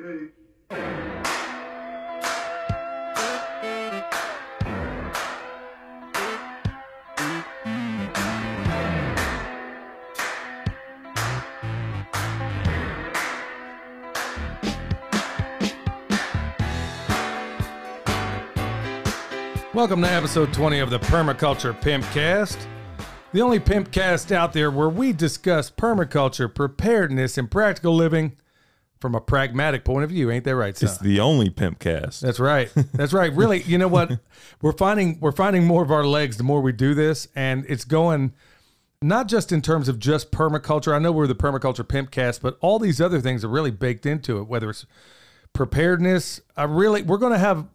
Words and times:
Okay. 0.00 0.28
Welcome 19.74 20.02
to 20.02 20.08
episode 20.08 20.52
20 20.52 20.78
of 20.78 20.90
the 20.90 21.00
Permaculture 21.00 21.72
Pimpcast, 21.80 22.56
the 23.32 23.42
only 23.42 23.58
pimpcast 23.58 24.30
out 24.30 24.52
there 24.52 24.70
where 24.70 24.88
we 24.88 25.12
discuss 25.12 25.72
permaculture, 25.72 26.52
preparedness, 26.52 27.36
and 27.36 27.50
practical 27.50 27.96
living 27.96 28.36
from 29.00 29.14
a 29.14 29.20
pragmatic 29.20 29.84
point 29.84 30.04
of 30.04 30.10
view. 30.10 30.30
Ain't 30.30 30.44
that 30.44 30.56
right, 30.56 30.76
son? 30.76 30.88
It's 30.88 30.98
the 30.98 31.20
only 31.20 31.50
pimp 31.50 31.78
cast. 31.78 32.20
That's 32.20 32.40
right. 32.40 32.70
That's 32.92 33.12
right. 33.12 33.32
Really, 33.32 33.62
you 33.62 33.78
know 33.78 33.88
what? 33.88 34.18
We're 34.60 34.72
finding 34.72 35.18
we're 35.20 35.32
finding 35.32 35.64
more 35.66 35.82
of 35.82 35.90
our 35.90 36.04
legs 36.04 36.36
the 36.36 36.44
more 36.44 36.60
we 36.60 36.72
do 36.72 36.94
this, 36.94 37.28
and 37.34 37.64
it's 37.68 37.84
going 37.84 38.32
not 39.00 39.28
just 39.28 39.52
in 39.52 39.62
terms 39.62 39.88
of 39.88 39.98
just 39.98 40.32
permaculture. 40.32 40.92
I 40.94 40.98
know 40.98 41.12
we're 41.12 41.28
the 41.28 41.34
permaculture 41.34 41.84
pimpcast, 41.84 42.40
but 42.42 42.58
all 42.60 42.78
these 42.78 43.00
other 43.00 43.20
things 43.20 43.44
are 43.44 43.48
really 43.48 43.70
baked 43.70 44.06
into 44.06 44.38
it. 44.38 44.48
Whether 44.48 44.70
it's 44.70 44.86
preparedness, 45.52 46.40
I 46.56 46.64
really 46.64 47.02
we're 47.02 47.18
going 47.18 47.32
to 47.32 47.38
have 47.38 47.66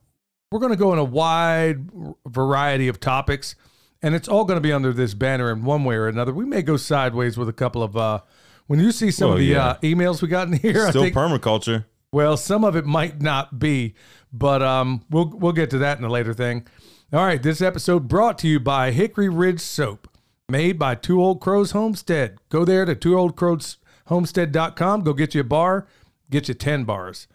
we're 0.52 0.60
going 0.60 0.72
to 0.74 0.78
go 0.78 0.94
in 0.94 1.00
a 1.00 1.04
wide 1.04 1.90
variety 2.28 2.88
of 2.88 3.00
topics, 3.00 3.56
and 4.02 4.14
it's 4.14 4.28
all 4.28 4.44
going 4.46 4.58
to 4.58 4.62
be 4.62 4.74
under 4.74 4.92
this 4.92 5.14
banner 5.14 5.52
in 5.52 5.64
one 5.64 5.84
way 5.86 5.96
or 5.96 6.08
another. 6.08 6.34
We 6.34 6.46
may 6.46 6.62
go 6.62 6.78
sideways 6.78 7.38
with 7.38 7.48
a 7.50 7.54
couple 7.54 7.82
of. 7.84 7.96
uh 7.96 8.20
when 8.68 8.80
you 8.80 8.92
see 8.92 9.12
some 9.12 9.32
of 9.32 9.38
the 9.38 9.46
yeah. 9.46 9.68
uh, 9.68 9.78
emails 9.82 10.22
we 10.22 10.28
got 10.28 10.48
in 10.48 10.54
here, 10.54 10.90
Still 10.90 11.04
I 11.04 11.06
think 11.06 11.16
permaculture. 11.16 11.86
well, 12.12 12.38
some 12.38 12.64
of 12.64 12.76
it 12.76 12.86
might 12.86 13.22
not 13.22 13.60
be, 13.60 13.94
but 14.32 14.62
um, 14.62 15.02
we'll 15.10 15.32
we'll 15.36 15.52
get 15.54 15.70
to 15.72 15.78
that 15.80 15.98
in 15.98 16.04
a 16.04 16.10
later 16.10 16.34
thing. 16.34 16.68
All 17.12 17.26
right, 17.26 17.42
this 17.44 17.62
episode 17.62 18.08
brought 18.08 18.38
to 18.40 18.48
you 18.48 18.60
by 18.60 18.92
Hickory 18.92 19.30
Ridge 19.30 19.60
Soap, 19.62 20.08
made 20.50 20.80
by 20.80 20.96
Two 20.96 21.22
Old 21.22 21.42
Crows 21.42 21.72
Homestead. 21.72 22.38
Go 22.50 22.66
there 22.66 22.86
to 22.86 22.96
twooldcrowshomestead.com. 22.96 25.04
Go 25.04 25.14
get 25.14 25.36
you 25.36 25.42
a 25.42 25.44
bar, 25.44 25.88
get 26.32 26.48
you 26.48 26.54
ten 26.56 26.86
bars. 26.86 27.28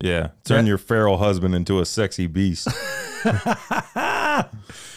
Yeah. 0.00 0.28
Turn 0.44 0.64
That- 0.64 0.68
your 0.68 0.78
feral 0.78 1.18
husband 1.18 1.54
into 1.54 1.80
a 1.80 1.86
sexy 1.86 2.26
beast. 2.26 2.68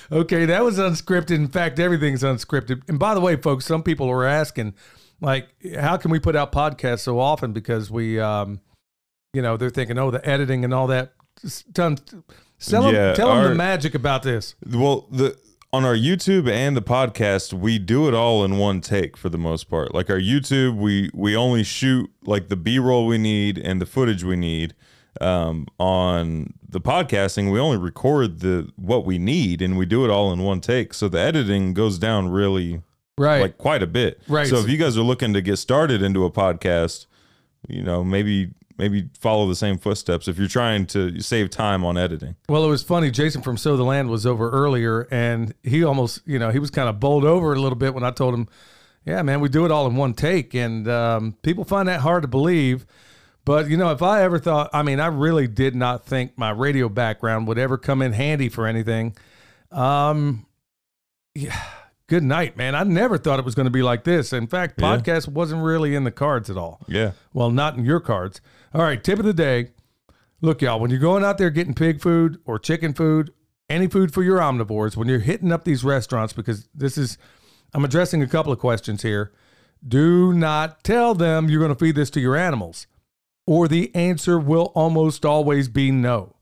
Okay, 0.10 0.46
that 0.46 0.64
was 0.64 0.80
unscripted. 0.80 1.32
In 1.32 1.50
fact, 1.50 1.80
everything's 1.80 2.24
unscripted. 2.24 2.82
And 2.88 2.98
by 2.98 3.14
the 3.14 3.20
way, 3.20 3.36
folks, 3.36 3.66
some 3.66 3.84
people 3.84 4.08
were 4.08 4.26
asking, 4.26 4.74
like, 5.22 5.48
how 5.80 5.98
can 5.98 6.12
we 6.12 6.20
put 6.20 6.36
out 6.36 6.52
podcasts 6.52 7.00
so 7.00 7.20
often? 7.20 7.54
Because 7.54 7.90
we, 7.92 8.20
um, 8.20 8.60
you 9.34 9.42
know, 9.42 9.58
they're 9.58 9.70
thinking, 9.70 9.98
oh, 9.98 10.12
the 10.12 10.26
editing 10.28 10.64
and 10.64 10.74
all 10.74 10.88
that. 10.88 11.14
Just 11.42 11.74
Tell 11.74 11.92
them, 11.92 11.98
tell 12.60 12.84
them, 12.84 12.96
Yeah, 12.96 13.14
tell 13.14 13.36
them 13.36 13.44
the 13.50 13.56
magic 13.56 13.94
about 13.96 14.24
this. 14.24 14.56
well, 14.66 15.08
the 15.12 15.38
on 15.74 15.84
our 15.84 15.96
YouTube 15.96 16.50
and 16.50 16.78
the 16.78 16.82
podcast, 16.82 17.52
we 17.54 17.78
do 17.78 18.08
it 18.08 18.14
all 18.14 18.44
in 18.46 18.58
one 18.58 18.80
take 18.82 19.18
for 19.18 19.28
the 19.30 19.38
most 19.38 19.70
part. 19.70 19.94
Like 19.94 20.10
our 20.10 20.20
YouTube, 20.20 20.78
we 20.78 21.12
we 21.14 21.36
only 21.36 21.64
shoot 21.64 22.10
like 22.24 22.48
the 22.48 22.56
B-roll 22.56 23.06
we 23.06 23.18
need 23.18 23.58
and 23.58 23.82
the 23.82 23.86
footage 23.86 24.24
we 24.24 24.36
need. 24.38 24.74
Um, 25.20 25.68
on 25.80 26.54
the 26.68 26.80
podcasting, 26.80 27.52
we 27.52 27.60
only 27.60 27.78
record 27.78 28.40
the 28.40 28.72
what 28.76 29.06
we 29.06 29.18
need 29.18 29.62
and 29.62 29.78
we 29.78 29.86
do 29.86 30.06
it 30.06 30.10
all 30.12 30.32
in 30.32 30.40
one 30.44 30.62
take. 30.62 30.94
So 30.94 31.10
the 31.10 31.20
editing 31.20 31.74
goes 31.74 31.98
down 32.00 32.30
really 32.30 32.82
Right. 33.18 33.42
like 33.42 33.58
quite 33.58 33.82
a 33.82 33.88
bit. 33.88 34.22
Right. 34.28 34.48
So 34.48 34.58
if 34.58 34.70
you 34.70 34.78
guys 34.78 34.98
are 34.98 35.02
looking 35.02 35.34
to 35.34 35.42
get 35.42 35.58
started 35.58 36.02
into 36.02 36.24
a 36.26 36.32
podcast, 36.32 37.08
you 37.68 37.82
know, 37.82 38.04
maybe 38.04 38.52
maybe 38.78 39.10
follow 39.20 39.48
the 39.48 39.56
same 39.56 39.78
footsteps 39.78 40.28
if 40.28 40.38
you're 40.38 40.48
trying 40.48 40.86
to 40.86 41.20
save 41.20 41.50
time 41.50 41.84
on 41.84 41.98
editing. 41.98 42.36
Well, 42.48 42.64
it 42.64 42.70
was 42.70 42.84
funny. 42.84 43.10
Jason 43.12 43.42
from 43.42 43.58
so 43.58 43.76
the 43.76 43.84
Land 43.84 44.10
was 44.10 44.26
over 44.26 44.50
earlier, 44.52 45.08
and 45.12 45.54
he 45.64 45.84
almost, 45.84 46.22
you 46.26 46.38
know, 46.40 46.52
he 46.52 46.60
was 46.60 46.70
kind 46.70 46.88
of 46.88 47.00
bowled 47.00 47.26
over 47.26 47.54
a 47.54 47.60
little 47.60 47.78
bit 47.78 47.94
when 47.94 48.04
I 48.04 48.12
told 48.12 48.34
him, 48.34 48.48
"Yeah, 49.06 49.22
man, 49.24 49.42
we 49.42 49.50
do 49.50 49.66
it 49.66 49.72
all 49.72 49.88
in 49.88 49.96
one 49.96 50.14
take," 50.14 50.54
and 50.54 50.88
um, 50.88 51.36
people 51.42 51.64
find 51.64 51.88
that 51.88 52.02
hard 52.02 52.22
to 52.22 52.28
believe. 52.28 52.86
But 53.46 53.70
you 53.70 53.78
know, 53.78 53.92
if 53.92 54.02
I 54.02 54.24
ever 54.24 54.40
thought, 54.40 54.70
I 54.74 54.84
mean, 54.84 55.00
I 55.00 55.08
really 55.08 55.48
did 55.48 55.76
not 55.76 56.06
think 56.06 56.38
my 56.38 56.52
radio 56.52 56.90
background 56.90 57.48
would 57.48 57.58
ever 57.58 57.78
come 57.78 58.02
in 58.02 58.14
handy 58.14 58.50
for 58.50 58.68
anything. 58.68 59.16
Um, 59.72 60.46
yeah, 61.34 61.58
good 62.08 62.24
night, 62.24 62.56
man. 62.58 62.74
I 62.76 62.84
never 62.84 63.18
thought 63.18 63.40
it 63.40 63.46
was 63.46 63.56
going 63.56 63.66
to 63.66 63.72
be 63.72 63.84
like 63.84 64.04
this. 64.04 64.34
In 64.34 64.48
fact, 64.48 64.80
Yeah. 64.80 64.98
podcast 64.98 65.28
wasn't 65.28 65.64
really 65.64 65.94
in 65.96 66.04
the 66.04 66.12
cards 66.12 66.50
at 66.50 66.58
all. 66.58 66.80
Yeah. 66.88 67.12
Well, 67.34 67.52
not 67.52 67.76
in 67.78 67.86
your 67.86 68.00
cards. 68.00 68.42
All 68.74 68.82
right, 68.82 69.04
tip 69.04 69.20
of 69.20 69.26
the 69.26 69.34
day. 69.34 69.72
Look, 70.42 70.62
y'all, 70.62 70.80
when 70.80 70.92
you're 70.92 71.00
going 71.00 71.24
out 71.24 71.38
there 71.38 71.50
getting 71.50 71.74
pig 71.74 72.00
food 72.02 72.40
or 72.46 72.60
chicken 72.60 72.94
food, 72.94 73.32
any 73.70 73.88
food 73.88 74.14
for 74.14 74.24
your 74.24 74.40
omnivores, 74.40 74.96
when 74.96 75.08
you're 75.08 75.20
hitting 75.20 75.52
up 75.52 75.64
these 75.66 75.84
restaurants, 75.84 76.32
because 76.32 76.70
this 76.74 76.98
is, 76.98 77.18
I'm 77.74 77.84
addressing 77.84 78.22
a 78.22 78.28
couple 78.28 78.54
of 78.54 78.60
questions 78.60 79.02
here. 79.02 79.34
Do 79.86 80.32
not 80.34 80.84
tell 80.84 81.14
them 81.14 81.50
you're 81.50 81.60
going 81.60 81.74
to 81.74 81.78
feed 81.78 81.96
this 81.96 82.10
to 82.12 82.20
your 82.22 82.36
animals, 82.38 82.88
or 83.46 83.68
the 83.68 83.94
answer 83.94 84.40
will 84.40 84.72
almost 84.76 85.26
always 85.26 85.68
be 85.68 85.92
no. 85.92 86.36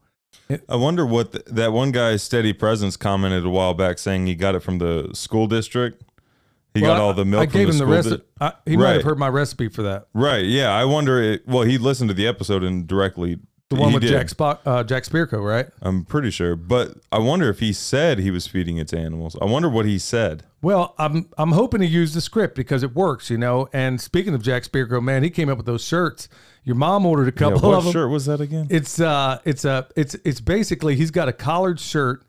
I 0.69 0.75
wonder 0.75 1.05
what 1.05 1.31
th- 1.31 1.45
that 1.47 1.71
one 1.73 1.91
guy, 1.91 2.17
Steady 2.17 2.53
Presence, 2.53 2.97
commented 2.97 3.45
a 3.45 3.49
while 3.49 3.73
back 3.73 3.97
saying 3.97 4.27
he 4.27 4.35
got 4.35 4.55
it 4.55 4.59
from 4.61 4.77
the 4.77 5.09
school 5.13 5.47
district. 5.47 6.03
He 6.73 6.81
got 6.81 6.97
Well, 6.97 7.01
all 7.07 7.13
the 7.13 7.25
milk. 7.25 7.41
I 7.41 7.45
gave 7.45 7.67
from 7.69 7.75
him 7.75 7.79
the 7.79 7.85
rest. 7.85 8.09
di- 8.39 8.51
he 8.65 8.75
might 8.77 8.91
have 8.93 9.03
heard 9.03 9.17
my 9.17 9.29
recipe 9.29 9.69
for 9.69 9.81
that. 9.83 10.07
right. 10.13 10.45
Yeah. 10.45 10.71
I 10.73 10.83
wonder. 10.85 11.21
It, 11.21 11.47
well, 11.47 11.63
he 11.63 11.77
listened 11.77 12.09
to 12.09 12.13
the 12.13 12.27
episode 12.27 12.63
and 12.63 12.85
directly. 12.85 13.39
The 13.69 13.77
one 13.77 13.93
with 13.93 14.03
did. 14.03 14.11
Jack 14.11 14.27
Spock, 14.27 14.59
uh, 14.67 14.83
Jack 14.83 15.05
Spirko, 15.05 15.43
right? 15.43 15.65
I'm 15.81 16.05
pretty 16.05 16.29
sure, 16.29 16.55
but 16.55 16.97
I 17.11 17.17
wonder 17.17 17.49
if 17.49 17.59
he 17.59 17.73
said 17.73 18.19
he 18.19 18.29
was 18.29 18.45
feeding 18.45 18.77
it 18.77 18.87
to 18.89 18.97
animals. 18.99 19.35
I 19.41 19.45
wonder 19.45 19.67
what 19.67 19.87
he 19.87 19.97
said. 19.97 20.43
Well, 20.61 20.93
I'm 20.99 21.29
I'm 21.39 21.51
hoping 21.53 21.79
to 21.81 21.87
use 21.87 22.13
the 22.13 22.21
script 22.21 22.55
because 22.55 22.83
it 22.83 22.93
works, 22.93 23.31
you 23.31 23.39
know. 23.39 23.67
And 23.73 23.99
speaking 23.99 24.35
of 24.35 24.43
Jack 24.43 24.63
Spirko, 24.63 25.01
man, 25.01 25.23
he 25.23 25.31
came 25.31 25.49
up 25.49 25.57
with 25.57 25.65
those 25.65 25.83
shirts. 25.83 26.29
Your 26.65 26.75
mom 26.75 27.05
ordered 27.05 27.23
a 27.23 27.25
Yeah, 27.27 27.31
couple 27.51 27.69
what 27.69 27.77
of 27.77 27.83
them. 27.85 27.93
shirt 27.93 28.09
was 28.09 28.25
that 28.25 28.41
again? 28.41 28.67
It's 28.69 28.99
uh, 28.99 29.39
it's 29.45 29.63
a, 29.65 29.87
it's 29.95 30.15
it's 30.25 30.41
basically 30.41 30.95
he's 30.97 31.11
got 31.11 31.27
a 31.29 31.33
collared 31.33 31.79
shirt, 31.79 32.23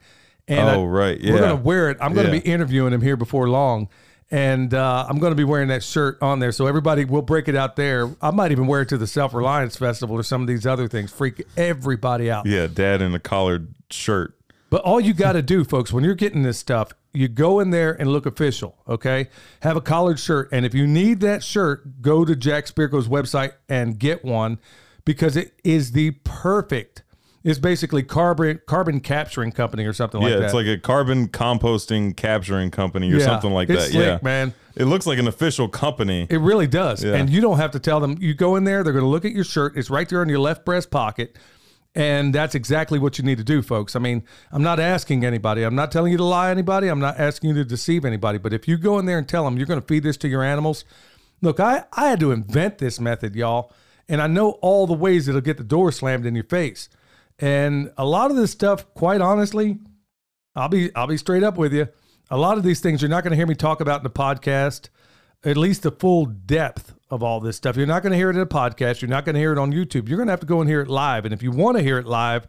and 0.46 0.68
Oh, 0.68 0.82
I- 0.84 0.86
right, 0.86 1.20
we're 1.22 1.38
gonna 1.40 1.56
wear 1.56 1.90
it. 1.90 1.96
I'm 2.00 2.12
gonna 2.14 2.28
Yeah. 2.32 2.40
be 2.40 2.46
interviewing 2.48 2.92
him 2.92 3.00
here 3.00 3.16
before 3.16 3.48
long, 3.48 3.88
and 4.30 4.74
uh, 4.74 5.06
I'm 5.08 5.18
gonna 5.18 5.34
be 5.34 5.44
wearing 5.44 5.68
that 5.68 5.82
shirt 5.82 6.18
on 6.20 6.38
there. 6.38 6.52
So 6.52 6.66
everybody 6.66 7.04
we'll 7.06 7.22
break 7.22 7.48
it 7.48 7.56
out 7.56 7.76
there. 7.76 8.10
I 8.20 8.30
might 8.30 8.52
even 8.52 8.66
wear 8.66 8.82
it 8.82 8.88
to 8.90 8.98
the 8.98 9.06
Self 9.06 9.32
Reliance 9.32 9.76
Festival 9.76 10.16
or 10.16 10.22
some 10.22 10.42
of 10.42 10.48
these 10.48 10.66
other 10.66 10.86
things. 10.86 11.10
Freak 11.10 11.42
everybody 11.56 12.30
out. 12.30 12.44
yeah, 12.46 12.66
dad 12.66 13.00
in 13.02 13.14
a 13.14 13.18
collared 13.18 13.68
shirt. 13.90 14.34
But 14.68 14.82
all 14.82 15.00
you 15.00 15.14
got 15.14 15.32
to 15.32 15.42
do, 15.42 15.62
folks, 15.64 15.92
when 15.92 16.02
you're 16.02 16.16
getting 16.16 16.42
this 16.42 16.58
stuff, 16.58 16.90
you 17.16 17.28
go 17.28 17.60
in 17.60 17.70
there 17.70 17.92
and 18.00 18.10
look 18.12 18.26
official, 18.26 18.76
okay? 18.88 19.28
Have 19.60 19.76
a 19.76 19.80
collared 19.80 20.18
shirt. 20.18 20.48
And 20.52 20.66
if 20.66 20.74
you 20.74 20.86
need 20.86 21.20
that 21.20 21.42
shirt, 21.42 22.02
go 22.02 22.24
to 22.24 22.36
Jack 22.36 22.66
Spirko's 22.66 23.08
website 23.08 23.52
and 23.68 23.98
get 23.98 24.24
one 24.24 24.58
because 25.04 25.36
it 25.36 25.54
is 25.64 25.92
the 25.92 26.12
perfect. 26.24 27.02
It's 27.44 27.60
basically 27.60 28.02
carbon 28.02 28.60
carbon 28.66 28.98
capturing 28.98 29.52
company 29.52 29.84
or 29.84 29.92
something 29.92 30.20
like 30.20 30.32
that. 30.32 30.38
yeah, 30.40 30.44
it's 30.46 30.54
like 30.54 30.66
a 30.66 30.78
carbon 30.78 31.28
composting 31.28 32.16
capturing 32.16 32.72
company 32.72 33.12
or 33.12 33.18
Yeah, 33.18 33.24
something 33.26 33.52
like 33.52 33.70
it's 33.70 33.84
that. 33.86 33.92
slick, 33.92 34.04
yeah, 34.04 34.18
man. 34.20 34.52
It 34.74 34.86
looks 34.86 35.06
like 35.06 35.18
an 35.20 35.28
official 35.28 35.68
company. 35.68 36.26
It 36.28 36.38
really 36.40 36.66
does. 36.66 37.04
Yeah. 37.04 37.14
And 37.14 37.30
you 37.30 37.40
don't 37.40 37.56
have 37.58 37.70
to 37.70 37.78
tell 37.78 38.00
them. 38.00 38.16
You 38.20 38.34
go 38.34 38.56
in 38.56 38.64
there, 38.64 38.82
they're 38.82 38.92
going 38.92 39.04
to 39.04 39.08
look 39.08 39.24
at 39.24 39.30
your 39.32 39.44
shirt. 39.44 39.76
It's 39.76 39.88
right 39.90 40.08
there 40.08 40.22
in 40.24 40.28
your 40.28 40.40
left 40.40 40.64
breast 40.64 40.90
pocket. 40.90 41.36
And 41.96 42.34
that's 42.34 42.54
exactly 42.54 42.98
what 42.98 43.16
you 43.16 43.24
need 43.24 43.38
to 43.38 43.44
do, 43.44 43.62
folks. 43.62 43.96
I 43.96 44.00
mean, 44.00 44.22
I'm 44.52 44.62
not 44.62 44.78
asking 44.78 45.24
anybody. 45.24 45.62
I'm 45.62 45.74
not 45.74 45.90
telling 45.90 46.12
you 46.12 46.18
to 46.18 46.24
lie 46.24 46.48
to 46.48 46.50
anybody. 46.50 46.88
I'm 46.88 47.00
not 47.00 47.18
asking 47.18 47.48
you 47.48 47.54
to 47.56 47.64
deceive 47.64 48.04
anybody. 48.04 48.36
But 48.36 48.52
if 48.52 48.68
you 48.68 48.76
go 48.76 48.98
in 48.98 49.06
there 49.06 49.16
and 49.16 49.26
tell 49.26 49.46
them 49.46 49.56
you're 49.56 49.66
going 49.66 49.80
to 49.80 49.86
feed 49.86 50.02
this 50.02 50.18
to 50.18 50.28
your 50.28 50.44
animals, 50.44 50.84
look, 51.40 51.58
I, 51.58 51.84
I 51.94 52.08
had 52.08 52.20
to 52.20 52.32
invent 52.32 52.76
this 52.76 53.00
method, 53.00 53.34
y'all. 53.34 53.72
And 54.10 54.20
I 54.20 54.26
know 54.26 54.50
all 54.60 54.86
the 54.86 54.92
ways 54.92 55.26
it'll 55.26 55.40
get 55.40 55.56
the 55.56 55.64
door 55.64 55.90
slammed 55.90 56.26
in 56.26 56.34
your 56.34 56.44
face. 56.44 56.90
And 57.38 57.90
a 57.96 58.04
lot 58.04 58.30
of 58.30 58.36
this 58.36 58.50
stuff, 58.50 58.92
quite 58.92 59.22
honestly, 59.22 59.78
I'll 60.54 60.68
be 60.68 60.94
I'll 60.94 61.06
be 61.06 61.16
straight 61.16 61.42
up 61.42 61.56
with 61.56 61.72
you. 61.72 61.88
A 62.30 62.36
lot 62.36 62.58
of 62.58 62.62
these 62.62 62.80
things 62.80 63.00
you're 63.00 63.08
not 63.08 63.24
going 63.24 63.30
to 63.30 63.36
hear 63.36 63.46
me 63.46 63.54
talk 63.54 63.80
about 63.80 64.00
in 64.00 64.04
the 64.04 64.10
podcast, 64.10 64.90
at 65.44 65.56
least 65.56 65.82
the 65.82 65.90
full 65.90 66.26
depth 66.26 66.94
of 67.10 67.22
all 67.22 67.40
this 67.40 67.56
stuff. 67.56 67.76
You're 67.76 67.86
not 67.86 68.02
going 68.02 68.10
to 68.12 68.16
hear 68.16 68.30
it 68.30 68.36
in 68.36 68.42
a 68.42 68.46
podcast. 68.46 69.00
You're 69.00 69.08
not 69.08 69.24
going 69.24 69.34
to 69.34 69.40
hear 69.40 69.52
it 69.52 69.58
on 69.58 69.72
YouTube. 69.72 70.08
You're 70.08 70.16
going 70.18 70.26
to 70.26 70.32
have 70.32 70.40
to 70.40 70.46
go 70.46 70.60
and 70.60 70.68
hear 70.68 70.80
it 70.80 70.88
live. 70.88 71.24
And 71.24 71.32
if 71.32 71.42
you 71.42 71.50
want 71.50 71.76
to 71.76 71.82
hear 71.82 71.98
it 71.98 72.06
live, 72.06 72.46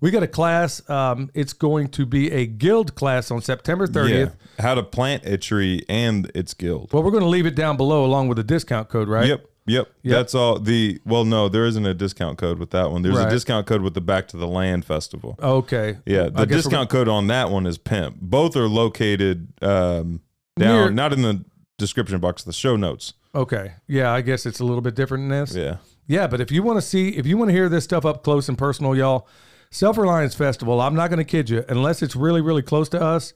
we 0.00 0.10
got 0.10 0.22
a 0.22 0.28
class. 0.28 0.86
Um, 0.90 1.30
it's 1.34 1.52
going 1.54 1.88
to 1.88 2.04
be 2.04 2.30
a 2.30 2.46
guild 2.46 2.94
class 2.94 3.30
on 3.30 3.40
September 3.40 3.86
30th. 3.86 4.10
Yeah, 4.58 4.62
how 4.62 4.74
to 4.74 4.82
plant 4.82 5.24
a 5.24 5.38
tree 5.38 5.84
and 5.88 6.30
its 6.34 6.52
guild. 6.52 6.92
Well, 6.92 7.02
we're 7.02 7.10
going 7.12 7.22
to 7.22 7.28
leave 7.28 7.46
it 7.46 7.54
down 7.54 7.76
below 7.78 8.04
along 8.04 8.28
with 8.28 8.36
the 8.36 8.44
discount 8.44 8.88
code, 8.90 9.08
right? 9.08 9.26
Yep. 9.26 9.46
Yep. 9.66 9.88
That's 10.04 10.34
all 10.34 10.58
the 10.58 11.00
well 11.06 11.24
no, 11.24 11.48
there 11.48 11.64
isn't 11.64 11.86
a 11.86 11.94
discount 11.94 12.36
code 12.36 12.58
with 12.58 12.68
that 12.72 12.90
one. 12.90 13.00
There's 13.00 13.16
Right. 13.16 13.28
a 13.28 13.30
discount 13.30 13.66
code 13.66 13.80
with 13.80 13.94
the 13.94 14.02
Back 14.02 14.28
to 14.28 14.36
the 14.36 14.46
Land 14.46 14.84
Festival. 14.84 15.38
Okay. 15.42 15.96
Yeah, 16.04 16.28
the 16.28 16.44
discount 16.44 16.90
code 16.90 17.08
on 17.08 17.28
that 17.28 17.48
one 17.48 17.64
is 17.66 17.78
pimp. 17.78 18.18
Both 18.20 18.56
are 18.56 18.68
located 18.68 19.48
um 19.62 20.20
down 20.58 20.74
Near- 20.82 20.90
not 20.90 21.14
in 21.14 21.22
the 21.22 21.46
description 21.78 22.18
box 22.20 22.42
the 22.44 22.52
show 22.52 22.76
notes. 22.76 23.14
Okay. 23.34 23.72
Yeah, 23.86 24.12
I 24.12 24.20
guess 24.20 24.46
it's 24.46 24.60
a 24.60 24.64
little 24.64 24.80
bit 24.80 24.94
different 24.94 25.28
than 25.28 25.40
this. 25.40 25.54
Yeah. 25.54 25.76
Yeah, 26.06 26.26
but 26.26 26.40
if 26.40 26.52
you 26.52 26.62
want 26.62 26.76
to 26.76 26.82
see, 26.82 27.10
if 27.10 27.26
you 27.26 27.36
want 27.36 27.48
to 27.48 27.54
hear 27.54 27.68
this 27.68 27.84
stuff 27.84 28.04
up 28.04 28.22
close 28.22 28.48
and 28.48 28.58
personal, 28.58 28.94
y'all, 28.94 29.26
Self 29.70 29.96
Reliance 29.98 30.34
Festival, 30.34 30.80
I'm 30.80 30.94
not 30.94 31.08
going 31.08 31.18
to 31.18 31.24
kid 31.24 31.50
you, 31.50 31.64
unless 31.68 32.02
it's 32.02 32.14
really, 32.14 32.40
really 32.40 32.62
close 32.62 32.88
to 32.90 33.00
us. 33.00 33.32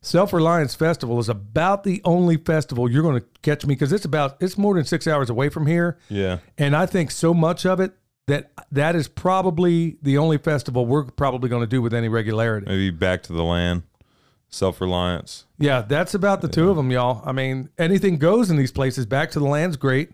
Self 0.00 0.32
Reliance 0.32 0.74
Festival 0.74 1.18
is 1.18 1.28
about 1.28 1.84
the 1.84 2.00
only 2.04 2.36
festival 2.36 2.90
you're 2.90 3.02
going 3.02 3.20
to 3.20 3.26
catch 3.42 3.64
me 3.64 3.74
because 3.74 3.92
it's 3.92 4.04
about, 4.04 4.36
it's 4.40 4.58
more 4.58 4.74
than 4.74 4.84
six 4.84 5.06
hours 5.06 5.30
away 5.30 5.48
from 5.48 5.66
here. 5.66 5.98
Yeah. 6.08 6.38
And 6.56 6.76
I 6.76 6.86
think 6.86 7.10
so 7.10 7.32
much 7.32 7.64
of 7.64 7.80
it 7.80 7.92
that 8.26 8.50
that 8.70 8.94
is 8.94 9.08
probably 9.08 9.96
the 10.02 10.18
only 10.18 10.38
festival 10.38 10.86
we're 10.86 11.04
probably 11.04 11.48
going 11.48 11.62
to 11.62 11.66
do 11.66 11.80
with 11.80 11.94
any 11.94 12.08
regularity. 12.08 12.66
Maybe 12.66 12.90
back 12.90 13.22
to 13.24 13.32
the 13.32 13.42
land. 13.42 13.82
Self 14.50 14.80
reliance. 14.80 15.44
Yeah, 15.58 15.82
that's 15.82 16.14
about 16.14 16.40
the 16.40 16.48
two 16.48 16.70
of 16.70 16.76
them, 16.76 16.90
y'all. 16.90 17.22
I 17.24 17.32
mean, 17.32 17.68
anything 17.78 18.16
goes 18.16 18.50
in 18.50 18.56
these 18.56 18.72
places. 18.72 19.04
Back 19.04 19.30
to 19.32 19.38
the 19.38 19.44
land's 19.44 19.76
great, 19.76 20.12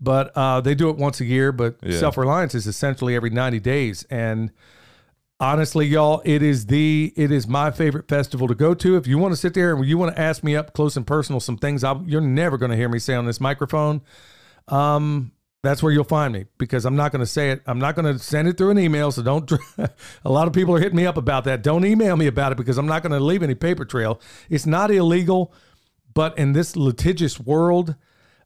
but 0.00 0.32
uh, 0.34 0.62
they 0.62 0.74
do 0.74 0.88
it 0.88 0.96
once 0.96 1.20
a 1.20 1.24
year. 1.26 1.52
But 1.52 1.76
Yeah. 1.82 1.98
self 1.98 2.16
reliance 2.16 2.54
is 2.54 2.66
essentially 2.66 3.14
every 3.14 3.28
ninety 3.30 3.60
days. 3.60 4.06
And 4.08 4.50
honestly, 5.38 5.86
y'all, 5.86 6.22
it 6.24 6.42
is 6.42 6.66
the 6.66 7.12
it 7.14 7.30
is 7.30 7.46
my 7.46 7.70
favorite 7.70 8.08
festival 8.08 8.48
to 8.48 8.54
go 8.54 8.72
to. 8.72 8.96
If 8.96 9.06
you 9.06 9.18
want 9.18 9.32
to 9.32 9.36
sit 9.36 9.52
there 9.52 9.74
and 9.76 9.84
you 9.84 9.98
want 9.98 10.14
to 10.16 10.20
ask 10.20 10.42
me 10.42 10.56
up 10.56 10.72
close 10.72 10.96
and 10.96 11.06
personal 11.06 11.40
some 11.40 11.58
things, 11.58 11.84
I, 11.84 11.94
you're 12.06 12.22
never 12.22 12.56
going 12.56 12.70
to 12.70 12.76
hear 12.76 12.88
me 12.88 12.98
say 12.98 13.14
on 13.14 13.26
this 13.26 13.40
microphone. 13.40 14.00
Um, 14.68 15.32
that's 15.64 15.82
where 15.82 15.92
you'll 15.92 16.04
find 16.04 16.32
me 16.32 16.44
because 16.58 16.84
I'm 16.84 16.96
not 16.96 17.12
going 17.12 17.20
to 17.20 17.26
say 17.26 17.50
it. 17.50 17.62
I'm 17.66 17.78
not 17.78 17.94
going 17.94 18.12
to 18.12 18.18
send 18.18 18.48
it 18.48 18.56
through 18.56 18.70
an 18.70 18.78
email. 18.78 19.10
So 19.10 19.22
don't. 19.22 19.50
a 20.24 20.30
lot 20.30 20.46
of 20.46 20.52
people 20.52 20.74
are 20.74 20.80
hitting 20.80 20.96
me 20.96 21.06
up 21.06 21.16
about 21.16 21.44
that. 21.44 21.62
Don't 21.62 21.84
email 21.84 22.16
me 22.16 22.26
about 22.26 22.52
it 22.52 22.58
because 22.58 22.78
I'm 22.78 22.86
not 22.86 23.02
going 23.02 23.12
to 23.12 23.20
leave 23.20 23.42
any 23.42 23.54
paper 23.54 23.84
trail. 23.84 24.20
It's 24.48 24.66
not 24.66 24.90
illegal, 24.90 25.52
but 26.12 26.36
in 26.38 26.52
this 26.52 26.76
litigious 26.76 27.40
world, 27.40 27.96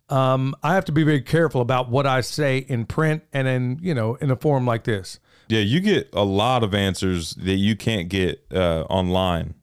um, 0.09 0.55
I 0.63 0.75
have 0.75 0.85
to 0.87 0.93
be 0.93 1.05
very 1.05 1.21
careful 1.21 1.61
about 1.61 1.91
what 1.91 2.07
I 2.07 2.23
say 2.23 2.59
in 2.59 2.87
print 2.87 3.23
and 3.33 3.47
in 3.47 3.79
you 3.83 3.95
know 3.95 4.15
in 4.17 4.31
a 4.31 4.37
forum 4.37 4.67
like 4.67 4.85
this. 4.85 5.21
Yeah, 5.49 5.61
you 5.61 5.81
get 5.81 6.11
a 6.13 6.25
lot 6.25 6.63
of 6.63 6.75
answers 6.75 7.35
that 7.35 7.55
you 7.55 7.75
can't 7.75 8.09
get 8.09 8.45
uh, 8.53 8.83
online 8.91 9.55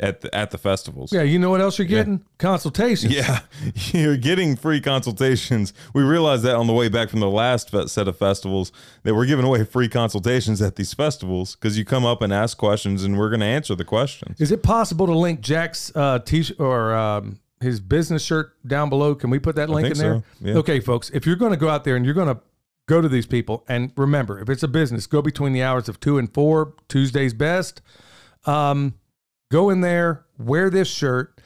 at 0.00 0.20
the 0.20 0.34
at 0.34 0.50
the 0.50 0.58
festivals. 0.58 1.12
Yeah, 1.12 1.22
you 1.22 1.38
know 1.38 1.50
what 1.50 1.60
else 1.60 1.78
you're 1.78 1.86
getting? 1.86 2.24
Consultations. 2.38 3.14
Yeah, 3.14 3.40
you're 3.74 4.16
getting 4.16 4.56
free 4.56 4.80
consultations. 4.80 5.72
We 5.92 6.02
realized 6.02 6.44
that 6.44 6.54
on 6.54 6.66
the 6.66 6.72
way 6.72 6.88
back 6.88 7.08
from 7.08 7.20
the 7.20 7.30
last 7.30 7.70
set 7.88 8.08
of 8.08 8.16
festivals 8.16 8.70
that 9.02 9.14
we're 9.14 9.26
giving 9.26 9.44
away 9.44 9.64
free 9.64 9.88
consultations 9.88 10.62
at 10.62 10.76
these 10.76 10.94
festivals 10.94 11.56
because 11.56 11.76
you 11.76 11.84
come 11.84 12.04
up 12.04 12.22
and 12.22 12.32
ask 12.32 12.56
questions 12.56 13.02
and 13.02 13.18
we're 13.18 13.30
going 13.30 13.40
to 13.40 13.46
answer 13.46 13.74
the 13.74 13.84
questions. 13.84 14.40
Is 14.40 14.52
it 14.52 14.62
possible 14.62 15.06
to 15.06 15.14
link 15.14 15.40
Jack's 15.40 15.90
uh, 15.96 16.20
t-shirt 16.20 16.60
or 16.60 16.94
um, 16.94 17.40
his 17.60 17.80
business 17.80 18.22
shirt 18.22 18.54
down 18.66 18.88
below? 18.88 19.14
Can 19.14 19.30
we 19.30 19.38
put 19.38 19.56
that 19.56 19.68
link 19.68 19.86
in 19.86 19.94
think 19.94 19.98
there? 19.98 20.22
so, 20.40 20.48
yeah. 20.48 20.58
Okay, 20.58 20.80
folks. 20.80 21.10
If 21.10 21.26
you're 21.26 21.36
going 21.36 21.52
to 21.52 21.58
go 21.58 21.68
out 21.68 21.84
there 21.84 21.96
and 21.96 22.04
you're 22.04 22.14
going 22.14 22.34
to 22.34 22.40
go 22.86 23.00
to 23.00 23.08
these 23.08 23.26
people, 23.26 23.64
and 23.68 23.92
remember, 23.96 24.40
if 24.40 24.48
it's 24.48 24.62
a 24.62 24.68
business, 24.68 25.06
go 25.06 25.20
between 25.22 25.52
the 25.52 25.62
hours 25.62 25.88
of 25.88 25.98
two 25.98 26.18
and 26.18 26.32
four. 26.32 26.74
Tuesday's 26.88 27.34
best. 27.34 27.82
Um, 28.46 28.94
go 29.50 29.70
in 29.70 29.80
there, 29.80 30.24
wear 30.38 30.70
this 30.70 30.88
shirt, 30.88 31.40